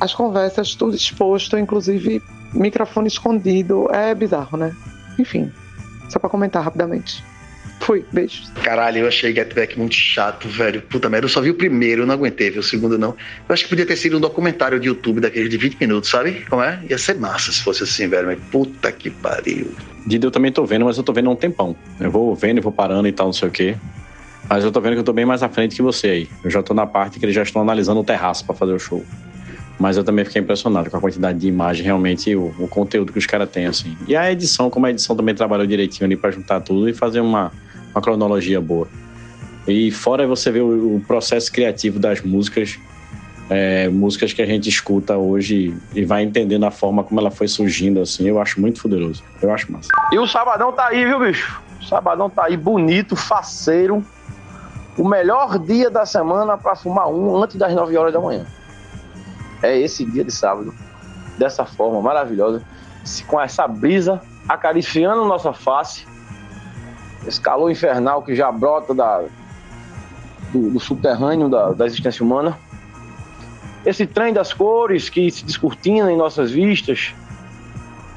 As 0.00 0.14
conversas, 0.14 0.74
tudo 0.74 0.94
exposto, 0.94 1.58
inclusive 1.58 2.22
microfone 2.52 3.08
escondido, 3.08 3.88
é 3.92 4.14
bizarro, 4.14 4.56
né? 4.56 4.74
Enfim, 5.18 5.52
só 6.08 6.18
pra 6.18 6.30
comentar 6.30 6.62
rapidamente. 6.62 7.24
Fui, 7.80 8.04
beijos. 8.12 8.50
Caralho, 8.62 8.98
eu 8.98 9.08
achei 9.08 9.34
Get 9.34 9.54
Back 9.54 9.78
muito 9.78 9.94
chato, 9.94 10.48
velho. 10.48 10.82
Puta 10.82 11.08
merda, 11.08 11.26
eu 11.26 11.28
só 11.28 11.40
vi 11.40 11.50
o 11.50 11.54
primeiro, 11.54 12.02
eu 12.02 12.06
não 12.06 12.14
aguentei, 12.14 12.50
viu? 12.50 12.60
O 12.60 12.62
segundo 12.62 12.98
não. 12.98 13.10
Eu 13.48 13.52
acho 13.52 13.64
que 13.64 13.70
podia 13.70 13.86
ter 13.86 13.96
sido 13.96 14.18
um 14.18 14.20
documentário 14.20 14.78
de 14.78 14.88
YouTube 14.88 15.20
daqueles 15.20 15.48
de 15.48 15.56
20 15.56 15.78
minutos, 15.80 16.10
sabe? 16.10 16.44
Como 16.50 16.62
é? 16.62 16.80
Ia 16.88 16.98
ser 16.98 17.14
massa 17.16 17.52
se 17.52 17.62
fosse 17.62 17.84
assim, 17.84 18.08
velho. 18.08 18.26
Mas 18.26 18.38
puta 18.50 18.90
que 18.92 19.10
pariu. 19.10 19.72
Dida 20.06 20.26
eu 20.26 20.30
também 20.30 20.50
tô 20.50 20.64
vendo, 20.64 20.84
mas 20.84 20.96
eu 20.98 21.02
tô 21.02 21.12
vendo 21.12 21.28
há 21.28 21.32
um 21.32 21.36
tempão. 21.36 21.76
Eu 22.00 22.10
vou 22.10 22.34
vendo 22.34 22.58
e 22.58 22.60
vou 22.60 22.72
parando 22.72 23.06
e 23.08 23.12
tal, 23.12 23.26
não 23.26 23.32
sei 23.32 23.48
o 23.48 23.50
quê. 23.50 23.76
Mas 24.48 24.64
eu 24.64 24.72
tô 24.72 24.80
vendo 24.80 24.94
que 24.94 25.00
eu 25.00 25.04
tô 25.04 25.12
bem 25.12 25.26
mais 25.26 25.42
à 25.42 25.48
frente 25.48 25.76
que 25.76 25.82
você 25.82 26.08
aí. 26.08 26.28
Eu 26.42 26.50
já 26.50 26.62
tô 26.62 26.72
na 26.74 26.86
parte 26.86 27.18
que 27.18 27.24
eles 27.24 27.34
já 27.34 27.42
estão 27.42 27.62
analisando 27.62 28.00
o 28.00 28.04
terraço 28.04 28.44
para 28.44 28.54
fazer 28.54 28.72
o 28.72 28.78
show. 28.78 29.04
Mas 29.78 29.96
eu 29.96 30.02
também 30.02 30.24
fiquei 30.24 30.42
impressionado 30.42 30.90
com 30.90 30.96
a 30.96 31.00
quantidade 31.00 31.38
de 31.38 31.46
imagem, 31.46 31.84
realmente, 31.84 32.34
o, 32.34 32.52
o 32.58 32.66
conteúdo 32.66 33.12
que 33.12 33.18
os 33.18 33.26
caras 33.26 33.48
têm, 33.48 33.66
assim. 33.66 33.96
E 34.08 34.16
a 34.16 34.30
edição, 34.30 34.68
como 34.68 34.86
a 34.86 34.90
edição 34.90 35.14
também 35.14 35.34
trabalhou 35.34 35.66
direitinho 35.66 36.06
ali 36.06 36.16
pra 36.16 36.30
juntar 36.30 36.60
tudo 36.60 36.88
e 36.88 36.94
fazer 36.94 37.20
uma, 37.20 37.52
uma 37.94 38.00
cronologia 38.00 38.60
boa. 38.60 38.88
E 39.66 39.90
fora 39.90 40.26
você 40.26 40.50
ver 40.50 40.62
o, 40.62 40.96
o 40.96 41.00
processo 41.00 41.52
criativo 41.52 41.98
das 41.98 42.22
músicas, 42.22 42.78
é, 43.50 43.88
músicas 43.88 44.32
que 44.32 44.40
a 44.40 44.46
gente 44.46 44.68
escuta 44.68 45.16
hoje 45.16 45.76
e 45.94 46.04
vai 46.04 46.22
entendendo 46.22 46.64
a 46.64 46.70
forma 46.70 47.04
como 47.04 47.20
ela 47.20 47.30
foi 47.30 47.48
surgindo, 47.48 48.00
assim, 48.00 48.26
eu 48.28 48.40
acho 48.40 48.60
muito 48.60 48.80
poderoso. 48.80 49.22
Eu 49.42 49.52
acho 49.52 49.70
massa. 49.70 49.88
E 50.12 50.18
o 50.18 50.26
Sabadão 50.26 50.72
tá 50.72 50.86
aí, 50.86 51.04
viu, 51.04 51.18
bicho? 51.20 51.60
O 51.80 51.84
Sabadão 51.84 52.30
tá 52.30 52.46
aí 52.46 52.56
bonito, 52.56 53.14
faceiro. 53.14 54.04
O 54.96 55.06
melhor 55.06 55.58
dia 55.58 55.90
da 55.90 56.04
semana 56.04 56.56
para 56.58 56.74
fumar 56.74 57.08
um 57.08 57.42
antes 57.42 57.56
das 57.56 57.72
9 57.74 57.96
horas 57.96 58.12
da 58.12 58.20
manhã. 58.20 58.46
É 59.62 59.78
esse 59.78 60.04
dia 60.04 60.24
de 60.24 60.32
sábado. 60.32 60.74
Dessa 61.38 61.64
forma 61.64 62.00
maravilhosa. 62.00 62.62
Com 63.26 63.40
essa 63.40 63.68
brisa 63.68 64.20
acariciando 64.48 65.24
nossa 65.24 65.52
face. 65.52 66.04
Esse 67.28 67.40
calor 67.40 67.70
infernal 67.70 68.22
que 68.22 68.34
já 68.34 68.50
brota 68.50 68.94
da, 68.94 69.22
do, 70.50 70.70
do 70.70 70.80
subterrâneo 70.80 71.50
da, 71.50 71.72
da 71.72 71.84
existência 71.84 72.24
humana. 72.24 72.58
Esse 73.84 74.06
trem 74.06 74.32
das 74.32 74.54
cores 74.54 75.10
que 75.10 75.30
se 75.30 75.44
descortina 75.44 76.10
em 76.10 76.16
nossas 76.16 76.50
vistas. 76.50 77.14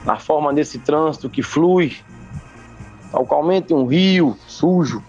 Na 0.05 0.17
forma 0.17 0.53
desse 0.53 0.79
trânsito 0.79 1.29
que 1.29 1.43
flui. 1.43 1.97
Talmente 3.27 3.73
um 3.73 3.85
rio 3.85 4.37
sujo. 4.47 5.03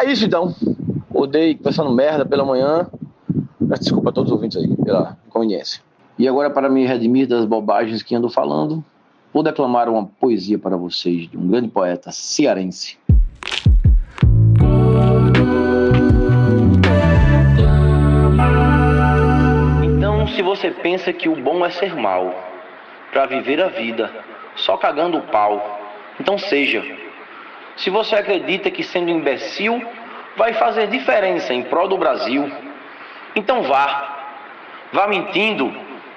É 0.00 0.08
isso 0.08 0.24
então. 0.24 0.54
Odeio 1.12 1.58
pensando 1.58 1.92
merda 1.92 2.24
pela 2.24 2.44
manhã. 2.44 2.86
Peço 3.68 3.82
desculpa 3.82 4.10
a 4.10 4.12
todos 4.12 4.30
os 4.30 4.36
ouvintes 4.36 4.56
aí 4.56 4.76
pela 4.76 5.16
inconveniência. 5.26 5.82
E 6.16 6.28
agora, 6.28 6.50
para 6.50 6.68
me 6.68 6.86
redimir 6.86 7.26
das 7.26 7.44
bobagens 7.44 8.02
que 8.02 8.14
ando 8.14 8.30
falando, 8.30 8.84
vou 9.32 9.42
declamar 9.42 9.88
uma 9.88 10.06
poesia 10.06 10.58
para 10.58 10.76
vocês 10.76 11.28
de 11.28 11.36
um 11.36 11.48
grande 11.48 11.68
poeta 11.68 12.10
cearense. 12.10 12.98
Então, 19.84 20.26
se 20.28 20.42
você 20.42 20.70
pensa 20.70 21.12
que 21.12 21.28
o 21.28 21.36
bom 21.36 21.64
é 21.64 21.70
ser 21.70 21.94
mal, 21.94 22.34
para 23.12 23.26
viver 23.26 23.60
a 23.62 23.68
vida 23.68 24.10
só 24.56 24.76
cagando 24.76 25.18
o 25.18 25.22
pau, 25.22 25.80
então 26.20 26.38
seja. 26.38 26.84
Se 27.76 27.90
você 27.90 28.16
acredita 28.16 28.70
que 28.70 28.82
sendo 28.82 29.10
imbecil 29.10 29.82
vai 30.36 30.52
fazer 30.54 30.88
diferença 30.88 31.54
em 31.54 31.62
prol 31.62 31.88
do 31.88 31.96
Brasil, 31.96 32.50
então 33.34 33.62
vá. 33.62 34.16
Vá 34.92 35.06
mentindo, 35.06 35.72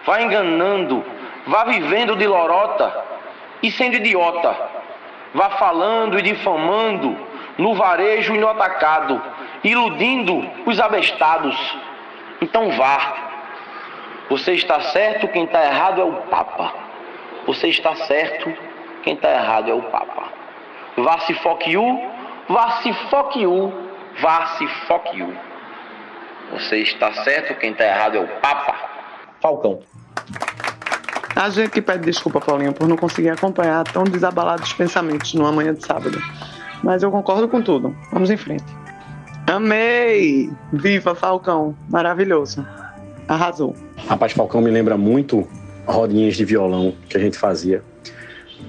vá 0.05 0.21
enganando, 0.21 1.03
vá 1.51 1.65
vivendo 1.65 2.15
de 2.15 2.25
lorota 2.25 3.03
e 3.61 3.69
sendo 3.69 3.97
idiota. 3.97 4.55
Vá 5.33 5.49
falando 5.51 6.17
e 6.17 6.21
difamando 6.21 7.15
no 7.57 7.75
varejo 7.75 8.33
e 8.33 8.37
no 8.37 8.47
atacado, 8.47 9.21
iludindo 9.61 10.49
os 10.65 10.79
abestados. 10.79 11.55
Então 12.41 12.71
vá. 12.71 13.29
Você 14.29 14.53
está 14.53 14.79
certo, 14.79 15.27
quem 15.27 15.43
está 15.43 15.63
errado 15.65 15.99
é 15.99 16.03
o 16.05 16.13
Papa. 16.23 16.73
Você 17.45 17.67
está 17.67 17.95
certo, 17.95 18.53
quem 19.03 19.15
está 19.15 19.29
errado 19.29 19.69
é 19.69 19.73
o 19.73 19.81
Papa. 19.83 20.23
Vá 20.95 21.19
se 21.19 21.33
you, 21.67 22.11
vá 22.47 22.71
se 22.81 22.95
you, 23.35 23.73
vá 24.21 24.45
se 24.45 24.63
you. 25.15 25.35
Você 26.53 26.77
está 26.77 27.11
certo, 27.11 27.55
quem 27.55 27.71
está 27.71 27.83
errado 27.85 28.15
é 28.15 28.21
o 28.21 28.27
Papa. 28.39 28.75
Falcão. 29.41 29.81
A 31.35 31.49
gente 31.49 31.69
que 31.69 31.81
pede 31.81 32.05
desculpa, 32.05 32.39
Paulinho, 32.39 32.73
por 32.73 32.87
não 32.87 32.97
conseguir 32.97 33.29
acompanhar 33.29 33.83
tão 33.85 34.03
desabalados 34.03 34.67
os 34.67 34.73
pensamentos 34.73 35.33
numa 35.33 35.51
manhã 35.51 35.73
de 35.73 35.85
sábado. 35.85 36.19
Mas 36.83 37.03
eu 37.03 37.11
concordo 37.11 37.47
com 37.47 37.61
tudo. 37.61 37.95
Vamos 38.11 38.29
em 38.29 38.37
frente. 38.37 38.65
Amei! 39.47 40.51
Viva 40.73 41.15
Falcão! 41.15 41.75
Maravilhoso. 41.89 42.65
Arrasou. 43.27 43.75
Rapaz, 44.07 44.33
Falcão 44.33 44.61
me 44.61 44.69
lembra 44.69 44.97
muito 44.97 45.47
rodinhas 45.85 46.35
de 46.35 46.45
violão 46.45 46.93
que 47.09 47.17
a 47.17 47.19
gente 47.19 47.37
fazia. 47.37 47.83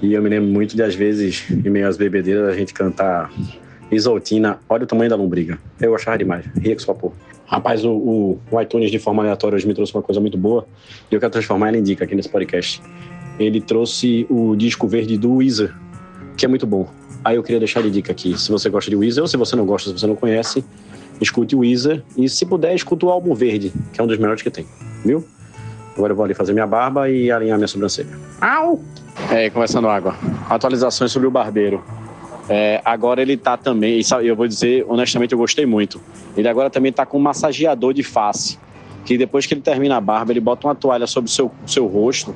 E 0.01 0.13
eu 0.13 0.21
me 0.21 0.29
lembro 0.29 0.49
muito 0.49 0.75
de, 0.75 0.83
às 0.83 0.95
vezes, 0.95 1.49
em 1.49 1.69
meio 1.69 1.87
às 1.87 1.97
bebedeiras, 1.97 2.49
a 2.49 2.53
gente 2.53 2.73
cantar 2.73 3.31
Isoltina, 3.91 4.59
olha 4.67 4.83
o 4.83 4.87
tamanho 4.87 5.09
da 5.09 5.15
lombriga. 5.15 5.57
Eu 5.79 5.95
achava 5.95 6.17
demais, 6.17 6.45
ria 6.57 6.73
com 6.75 6.81
sua 6.81 6.95
porra. 6.95 7.15
Rapaz, 7.45 7.83
o, 7.83 7.91
o, 7.91 8.39
o 8.49 8.61
iTunes 8.61 8.89
de 8.89 8.99
forma 8.99 9.21
aleatória 9.21 9.55
hoje 9.55 9.67
me 9.67 9.73
trouxe 9.73 9.93
uma 9.93 10.01
coisa 10.01 10.19
muito 10.19 10.37
boa 10.37 10.65
e 11.11 11.15
eu 11.15 11.19
quero 11.19 11.31
transformar 11.31 11.69
ela 11.69 11.77
em 11.77 11.83
dica 11.83 12.03
aqui 12.05 12.15
nesse 12.15 12.29
podcast. 12.29 12.81
Ele 13.39 13.59
trouxe 13.61 14.25
o 14.29 14.55
disco 14.55 14.87
verde 14.87 15.17
do 15.17 15.35
Weezer, 15.35 15.73
que 16.37 16.45
é 16.45 16.47
muito 16.47 16.65
bom. 16.65 16.87
Aí 17.23 17.35
eu 17.35 17.43
queria 17.43 17.59
deixar 17.59 17.81
de 17.81 17.89
dica 17.89 18.11
aqui. 18.11 18.37
Se 18.37 18.51
você 18.51 18.69
gosta 18.69 18.89
de 18.89 18.95
Weezer 18.95 19.23
ou 19.23 19.27
se 19.27 19.37
você 19.37 19.55
não 19.55 19.65
gosta, 19.65 19.89
se 19.89 19.99
você 19.99 20.07
não 20.07 20.15
conhece, 20.15 20.63
escute 21.21 21.55
o 21.55 21.59
Weezer 21.59 22.03
e 22.17 22.27
se 22.27 22.45
puder, 22.45 22.73
escute 22.75 23.05
o 23.05 23.09
álbum 23.09 23.33
verde, 23.33 23.73
que 23.91 23.99
é 23.99 24.03
um 24.03 24.07
dos 24.07 24.17
melhores 24.17 24.41
que 24.41 24.49
tem, 24.49 24.65
viu? 25.05 25.25
Agora 25.95 26.11
eu 26.11 26.15
vou 26.15 26.25
ali 26.25 26.33
fazer 26.33 26.53
minha 26.53 26.65
barba 26.65 27.09
e 27.09 27.31
alinhar 27.31 27.57
minha 27.57 27.67
sobrancelha. 27.67 28.09
Au! 28.41 28.81
É, 29.31 29.49
conversando 29.49 29.87
água. 29.87 30.15
Atualizações 30.49 31.11
sobre 31.11 31.27
o 31.27 31.31
barbeiro. 31.31 31.83
É, 32.49 32.81
agora 32.83 33.21
ele 33.21 33.37
tá 33.37 33.55
também, 33.55 33.99
e 33.99 34.27
eu 34.27 34.35
vou 34.35 34.47
dizer, 34.47 34.85
honestamente, 34.87 35.31
eu 35.31 35.37
gostei 35.37 35.65
muito. 35.65 36.01
Ele 36.35 36.47
agora 36.47 36.69
também 36.69 36.91
tá 36.91 37.05
com 37.05 37.17
um 37.17 37.21
massageador 37.21 37.93
de 37.93 38.03
face. 38.03 38.59
Que 39.05 39.17
depois 39.17 39.45
que 39.45 39.53
ele 39.53 39.61
termina 39.61 39.97
a 39.97 40.01
barba, 40.01 40.31
ele 40.31 40.39
bota 40.39 40.65
uma 40.65 40.73
toalha 40.73 41.05
sobre 41.05 41.29
o 41.29 41.31
seu, 41.31 41.51
seu 41.67 41.85
rosto. 41.87 42.33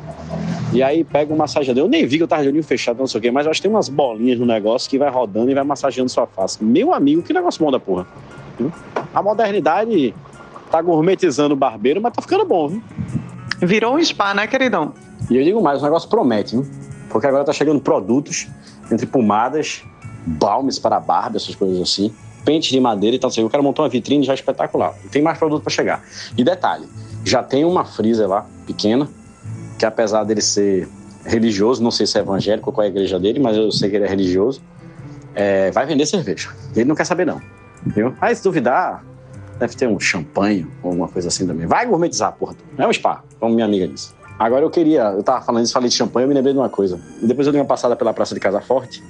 E 0.73 0.83
aí 0.83 1.03
pega 1.03 1.33
um 1.33 1.37
massageador. 1.37 1.83
Eu 1.83 1.87
nem 1.87 2.05
vi 2.05 2.17
que 2.17 2.23
eu 2.23 2.27
tava 2.27 2.43
de 2.43 2.49
olho 2.49 2.61
fechado, 2.61 2.97
não 2.99 3.07
sei 3.07 3.19
o 3.19 3.21
quê, 3.21 3.31
mas 3.31 3.45
eu 3.45 3.51
acho 3.51 3.61
que 3.61 3.67
tem 3.67 3.73
umas 3.73 3.87
bolinhas 3.87 4.37
no 4.37 4.45
negócio 4.45 4.89
que 4.89 4.97
vai 4.97 5.09
rodando 5.09 5.49
e 5.49 5.53
vai 5.53 5.63
massageando 5.63 6.09
sua 6.09 6.27
face. 6.27 6.61
Meu 6.61 6.93
amigo, 6.93 7.21
que 7.21 7.33
negócio 7.33 7.63
bom 7.63 7.71
da 7.71 7.79
porra. 7.79 8.05
Viu? 8.59 8.71
A 9.13 9.21
modernidade 9.21 10.13
tá 10.69 10.81
gourmetizando 10.81 11.53
o 11.53 11.57
barbeiro, 11.57 12.01
mas 12.01 12.13
tá 12.13 12.21
ficando 12.21 12.45
bom, 12.45 12.67
viu? 12.67 12.83
Virou 13.61 13.95
um 13.95 14.03
spa, 14.03 14.33
né, 14.33 14.45
queridão? 14.45 14.93
E 15.29 15.37
eu 15.37 15.43
digo 15.43 15.61
mais, 15.61 15.81
o 15.81 15.83
negócio 15.83 16.09
promete, 16.09 16.55
viu? 16.55 16.67
Porque 17.09 17.27
agora 17.27 17.45
tá 17.45 17.53
chegando 17.53 17.79
produtos 17.79 18.47
entre 18.91 19.05
pomadas, 19.05 19.83
balmes 20.27 20.77
para 20.77 20.99
barba, 20.99 21.37
essas 21.37 21.55
coisas 21.55 21.81
assim, 21.81 22.13
pentes 22.43 22.69
de 22.69 22.79
madeira 22.79 23.15
e 23.15 23.19
tal. 23.19 23.29
Assim, 23.29 23.43
o 23.43 23.49
cara 23.49 23.63
montou 23.63 23.83
uma 23.83 23.89
vitrine 23.89 24.25
já 24.25 24.33
espetacular. 24.33 24.93
Tem 25.11 25.21
mais 25.21 25.37
produto 25.37 25.63
para 25.63 25.71
chegar. 25.71 26.03
E 26.37 26.43
detalhe, 26.43 26.87
já 27.23 27.41
tem 27.41 27.63
uma 27.63 27.85
freezer 27.85 28.27
lá, 28.27 28.45
pequena, 28.65 29.09
que 29.77 29.85
apesar 29.85 30.23
dele 30.23 30.41
ser 30.41 30.87
religioso, 31.25 31.83
não 31.83 31.91
sei 31.91 32.05
se 32.05 32.17
é 32.17 32.21
evangélico 32.21 32.71
qual 32.71 32.83
é 32.83 32.87
a 32.87 32.89
igreja 32.89 33.19
dele, 33.19 33.39
mas 33.39 33.55
eu 33.57 33.71
sei 33.71 33.89
que 33.89 33.95
ele 33.95 34.05
é 34.05 34.07
religioso, 34.07 34.61
é, 35.35 35.71
vai 35.71 35.85
vender 35.85 36.05
cerveja. 36.05 36.49
Ele 36.75 36.85
não 36.85 36.95
quer 36.95 37.05
saber 37.05 37.25
não, 37.25 37.41
viu? 37.85 38.13
Aí 38.19 38.33
se 38.35 38.43
duvidar, 38.43 39.03
deve 39.59 39.75
ter 39.75 39.87
um 39.87 39.99
champanhe 39.99 40.65
ou 40.81 40.91
alguma 40.91 41.07
coisa 41.07 41.27
assim 41.27 41.45
também. 41.45 41.67
Vai 41.67 41.85
gourmetizar, 41.85 42.33
porra. 42.33 42.55
É 42.77 42.87
um 42.87 42.93
spa, 42.93 43.23
como 43.39 43.53
minha 43.53 43.65
amiga 43.65 43.87
disse. 43.87 44.15
Agora 44.39 44.63
eu 44.63 44.69
queria, 44.69 45.03
eu 45.03 45.23
tava 45.23 45.43
falando 45.43 45.63
isso, 45.63 45.73
falei 45.73 45.89
de 45.89 45.95
champanhe, 45.95 46.25
eu 46.25 46.27
me 46.29 46.33
lembrei 46.33 46.53
de 46.53 46.59
uma 46.59 46.69
coisa. 46.69 46.99
E 47.21 47.25
depois 47.25 47.47
eu 47.47 47.51
dei 47.51 47.59
uma 47.59 47.67
passada 47.67 47.95
pela 47.95 48.13
Praça 48.13 48.35
de 48.35 48.39
Casa 48.39 48.61
Forte, 48.61 49.03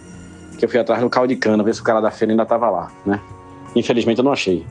que 0.58 0.66
eu 0.66 0.70
fui 0.70 0.80
atrás 0.80 1.02
do 1.02 1.10
caldo 1.10 1.30
de 1.30 1.36
cana, 1.36 1.64
ver 1.64 1.74
se 1.74 1.82
o 1.82 1.84
cara 1.84 2.02
da 2.02 2.12
feira 2.12 2.34
ainda 2.34 2.46
tava 2.46 2.70
lá, 2.70 2.92
né? 3.06 3.22
Infelizmente 3.76 4.18
eu 4.18 4.24
não 4.24 4.32
achei. 4.32 4.66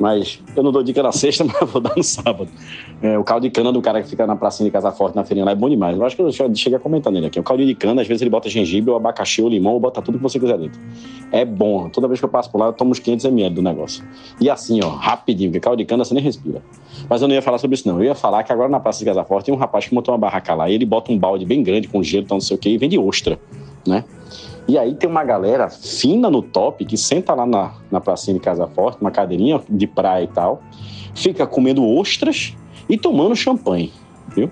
Mas 0.00 0.42
eu 0.56 0.62
não 0.62 0.72
dou 0.72 0.82
dica 0.82 1.02
na 1.02 1.12
sexta, 1.12 1.44
mas 1.60 1.70
vou 1.70 1.80
dar 1.80 1.94
no 1.94 2.02
sábado. 2.02 2.48
É, 3.02 3.18
o 3.18 3.22
caldo 3.22 3.42
de 3.42 3.50
cana 3.50 3.70
do 3.70 3.82
cara 3.82 4.02
que 4.02 4.08
fica 4.08 4.26
na 4.26 4.34
pracinha 4.34 4.66
de 4.66 4.72
Casa 4.72 4.90
Forte, 4.90 5.14
na 5.14 5.24
feirinha 5.24 5.44
lá, 5.44 5.52
é 5.52 5.54
bom 5.54 5.68
demais. 5.68 5.94
Eu 5.94 6.04
acho 6.06 6.16
que 6.16 6.22
eu 6.22 6.32
cheguei 6.32 6.78
a 6.78 6.80
comentar 6.80 7.12
nele 7.12 7.26
aqui. 7.26 7.38
O 7.38 7.42
caldo 7.42 7.64
de 7.64 7.74
cana, 7.74 8.00
às 8.00 8.08
vezes 8.08 8.22
ele 8.22 8.30
bota 8.30 8.48
gengibre, 8.48 8.90
ou 8.90 8.96
abacaxi, 8.96 9.42
ou 9.42 9.48
limão, 9.50 9.74
ou 9.74 9.80
bota 9.80 10.00
tudo 10.00 10.16
que 10.16 10.22
você 10.22 10.40
quiser 10.40 10.56
dentro. 10.56 10.80
É 11.30 11.44
bom. 11.44 11.90
Toda 11.90 12.08
vez 12.08 12.18
que 12.18 12.24
eu 12.24 12.30
passo 12.30 12.50
por 12.50 12.58
lá, 12.58 12.66
eu 12.66 12.72
tomo 12.72 12.92
uns 12.92 13.00
500ml 13.00 13.52
do 13.52 13.60
negócio. 13.60 14.02
E 14.40 14.48
assim, 14.48 14.80
ó, 14.82 14.88
rapidinho, 14.88 15.50
porque 15.50 15.60
caldo 15.60 15.76
de 15.76 15.84
cana 15.84 16.02
você 16.02 16.14
nem 16.14 16.24
respira. 16.24 16.62
Mas 17.06 17.20
eu 17.20 17.28
não 17.28 17.34
ia 17.34 17.42
falar 17.42 17.58
sobre 17.58 17.74
isso, 17.74 17.86
não. 17.86 17.98
Eu 17.98 18.04
ia 18.04 18.14
falar 18.14 18.42
que 18.42 18.52
agora 18.52 18.70
na 18.70 18.80
Praça 18.80 19.00
de 19.00 19.04
Casa 19.04 19.22
Forte 19.22 19.46
tem 19.46 19.54
um 19.54 19.58
rapaz 19.58 19.86
que 19.86 19.94
montou 19.94 20.14
uma 20.14 20.18
barraca 20.18 20.54
lá, 20.54 20.70
e 20.70 20.74
ele 20.74 20.86
bota 20.86 21.12
um 21.12 21.18
balde 21.18 21.44
bem 21.44 21.62
grande 21.62 21.88
com 21.88 22.02
gelo, 22.02 22.24
então 22.24 22.36
não 22.36 22.40
sei 22.42 22.56
o 22.56 22.58
que, 22.58 22.70
e 22.70 22.78
vende 22.78 22.98
ostra, 22.98 23.38
né? 23.86 24.02
E 24.70 24.78
aí 24.78 24.94
tem 24.94 25.10
uma 25.10 25.24
galera 25.24 25.68
fina 25.68 26.30
no 26.30 26.40
top 26.40 26.84
que 26.84 26.96
senta 26.96 27.34
lá 27.34 27.44
na, 27.44 27.74
na 27.90 28.00
pracinha 28.00 28.34
de 28.34 28.40
Casa 28.40 28.68
Forte, 28.68 29.00
uma 29.00 29.10
cadeirinha 29.10 29.60
de 29.68 29.84
praia 29.84 30.22
e 30.22 30.28
tal, 30.28 30.62
fica 31.12 31.44
comendo 31.44 31.84
ostras 31.84 32.54
e 32.88 32.96
tomando 32.96 33.34
champanhe, 33.34 33.92
viu? 34.28 34.48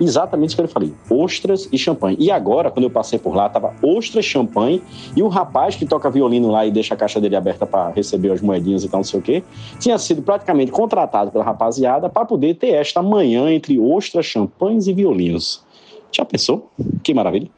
Exatamente 0.00 0.48
isso 0.48 0.56
que 0.56 0.62
eu 0.62 0.66
falei, 0.66 0.92
ostras 1.08 1.68
e 1.70 1.78
champanhe. 1.78 2.16
E 2.18 2.28
agora, 2.28 2.72
quando 2.72 2.86
eu 2.86 2.90
passei 2.90 3.20
por 3.20 3.36
lá, 3.36 3.48
tava 3.48 3.72
ostras, 3.80 4.24
champanhe 4.24 4.82
e 5.14 5.22
o 5.22 5.28
rapaz 5.28 5.76
que 5.76 5.86
toca 5.86 6.10
violino 6.10 6.50
lá 6.50 6.66
e 6.66 6.70
deixa 6.72 6.94
a 6.94 6.96
caixa 6.96 7.20
dele 7.20 7.36
aberta 7.36 7.64
para 7.64 7.90
receber 7.90 8.32
as 8.32 8.40
moedinhas 8.40 8.82
e 8.82 8.88
tal, 8.88 8.98
não 8.98 9.04
sei 9.04 9.20
o 9.20 9.22
quê, 9.22 9.44
tinha 9.78 9.96
sido 9.96 10.22
praticamente 10.22 10.72
contratado 10.72 11.30
pela 11.30 11.44
rapaziada 11.44 12.08
para 12.08 12.24
poder 12.24 12.54
ter 12.54 12.70
esta 12.70 13.00
manhã 13.00 13.48
entre 13.48 13.78
ostras, 13.78 14.26
champanhes 14.26 14.88
e 14.88 14.92
violinos. 14.92 15.64
Já 16.10 16.24
pensou? 16.24 16.68
Que 17.04 17.14
maravilha. 17.14 17.48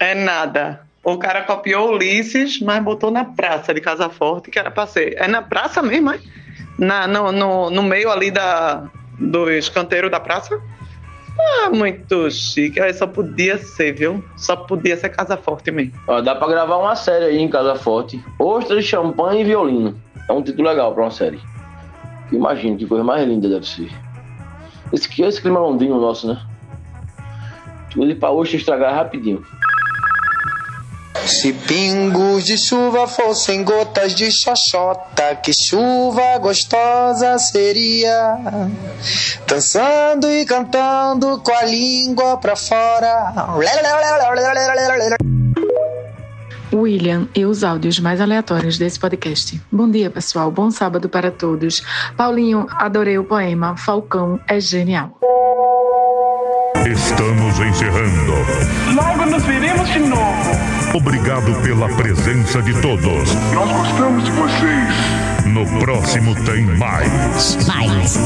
É 0.00 0.12
nada. 0.12 0.90
O 1.04 1.18
cara 1.18 1.42
copiou 1.42 1.92
Ulisses, 1.92 2.60
mas 2.60 2.82
botou 2.82 3.10
na 3.10 3.24
praça 3.24 3.74
de 3.74 3.80
Casa 3.80 4.08
Forte, 4.08 4.50
que 4.50 4.58
era 4.58 4.70
pra 4.70 4.86
ser. 4.86 5.16
É 5.18 5.26
na 5.26 5.42
praça 5.42 5.82
mesmo, 5.82 6.12
é? 6.12 6.20
Na, 6.78 7.08
no, 7.08 7.32
no, 7.32 7.70
no 7.70 7.82
meio 7.82 8.10
ali 8.10 8.30
da, 8.30 8.88
dos 9.18 9.68
canteiros 9.68 10.10
da 10.10 10.20
praça? 10.20 10.60
Ah, 11.38 11.70
muito 11.70 12.30
chique. 12.30 12.80
Aí 12.80 12.94
só 12.94 13.06
podia 13.06 13.58
ser, 13.58 13.94
viu? 13.94 14.24
Só 14.36 14.54
podia 14.54 14.96
ser 14.96 15.08
Casa 15.08 15.36
Forte 15.36 15.72
mesmo. 15.72 15.92
Ó, 16.06 16.20
dá 16.20 16.36
pra 16.36 16.46
gravar 16.46 16.76
uma 16.76 16.94
série 16.94 17.24
aí 17.24 17.38
em 17.38 17.48
Casa 17.48 17.74
Forte. 17.74 18.22
Ostras, 18.38 18.84
champanhe 18.84 19.40
e 19.40 19.44
violino. 19.44 20.00
É 20.28 20.32
um 20.32 20.42
título 20.42 20.68
legal 20.68 20.94
pra 20.94 21.02
uma 21.02 21.10
série. 21.10 21.40
Imagina 22.30 22.76
que 22.76 22.86
coisa 22.86 23.02
mais 23.02 23.26
linda 23.26 23.48
deve 23.48 23.66
ser. 23.66 23.90
Esse, 24.92 25.22
esse 25.22 25.42
clima 25.42 25.58
londrino 25.58 26.00
nosso, 26.00 26.28
né? 26.28 26.40
Tudo 27.90 28.14
pra 28.16 28.30
ostra 28.30 28.56
estragar 28.56 28.94
rapidinho. 28.94 29.44
Se 31.26 31.52
pingos 31.52 32.44
de 32.44 32.58
chuva 32.58 33.06
fossem 33.06 33.64
gotas 33.64 34.14
de 34.14 34.30
xoxota, 34.30 35.36
que 35.36 35.52
chuva 35.52 36.38
gostosa 36.38 37.38
seria. 37.38 38.38
Dançando 39.46 40.30
e 40.30 40.44
cantando 40.44 41.40
com 41.40 41.52
a 41.52 41.62
língua 41.62 42.36
pra 42.36 42.56
fora. 42.56 43.32
William 46.72 47.28
e 47.34 47.44
os 47.44 47.62
áudios 47.62 48.00
mais 48.00 48.20
aleatórios 48.20 48.78
desse 48.78 48.98
podcast. 48.98 49.60
Bom 49.70 49.90
dia, 49.90 50.10
pessoal. 50.10 50.50
Bom 50.50 50.70
sábado 50.70 51.08
para 51.08 51.30
todos. 51.30 51.82
Paulinho, 52.16 52.66
adorei 52.70 53.18
o 53.18 53.24
poema. 53.24 53.76
Falcão 53.76 54.40
é 54.48 54.58
genial. 54.58 55.18
Estamos 56.84 57.58
encerrando. 57.60 58.81
Logo 58.94 59.24
nos 59.26 59.42
veremos 59.44 59.88
de 59.90 60.00
novo. 60.00 60.50
Obrigado 60.94 61.54
pela 61.62 61.88
presença 61.96 62.60
de 62.60 62.78
todos. 62.82 63.34
Nós 63.54 63.72
gostamos 63.72 64.24
de 64.24 64.30
vocês. 64.32 64.94
No 65.46 65.66
próximo 65.80 66.34
tem 66.44 66.64
mais. 66.76 67.56
Mais. 67.66 68.18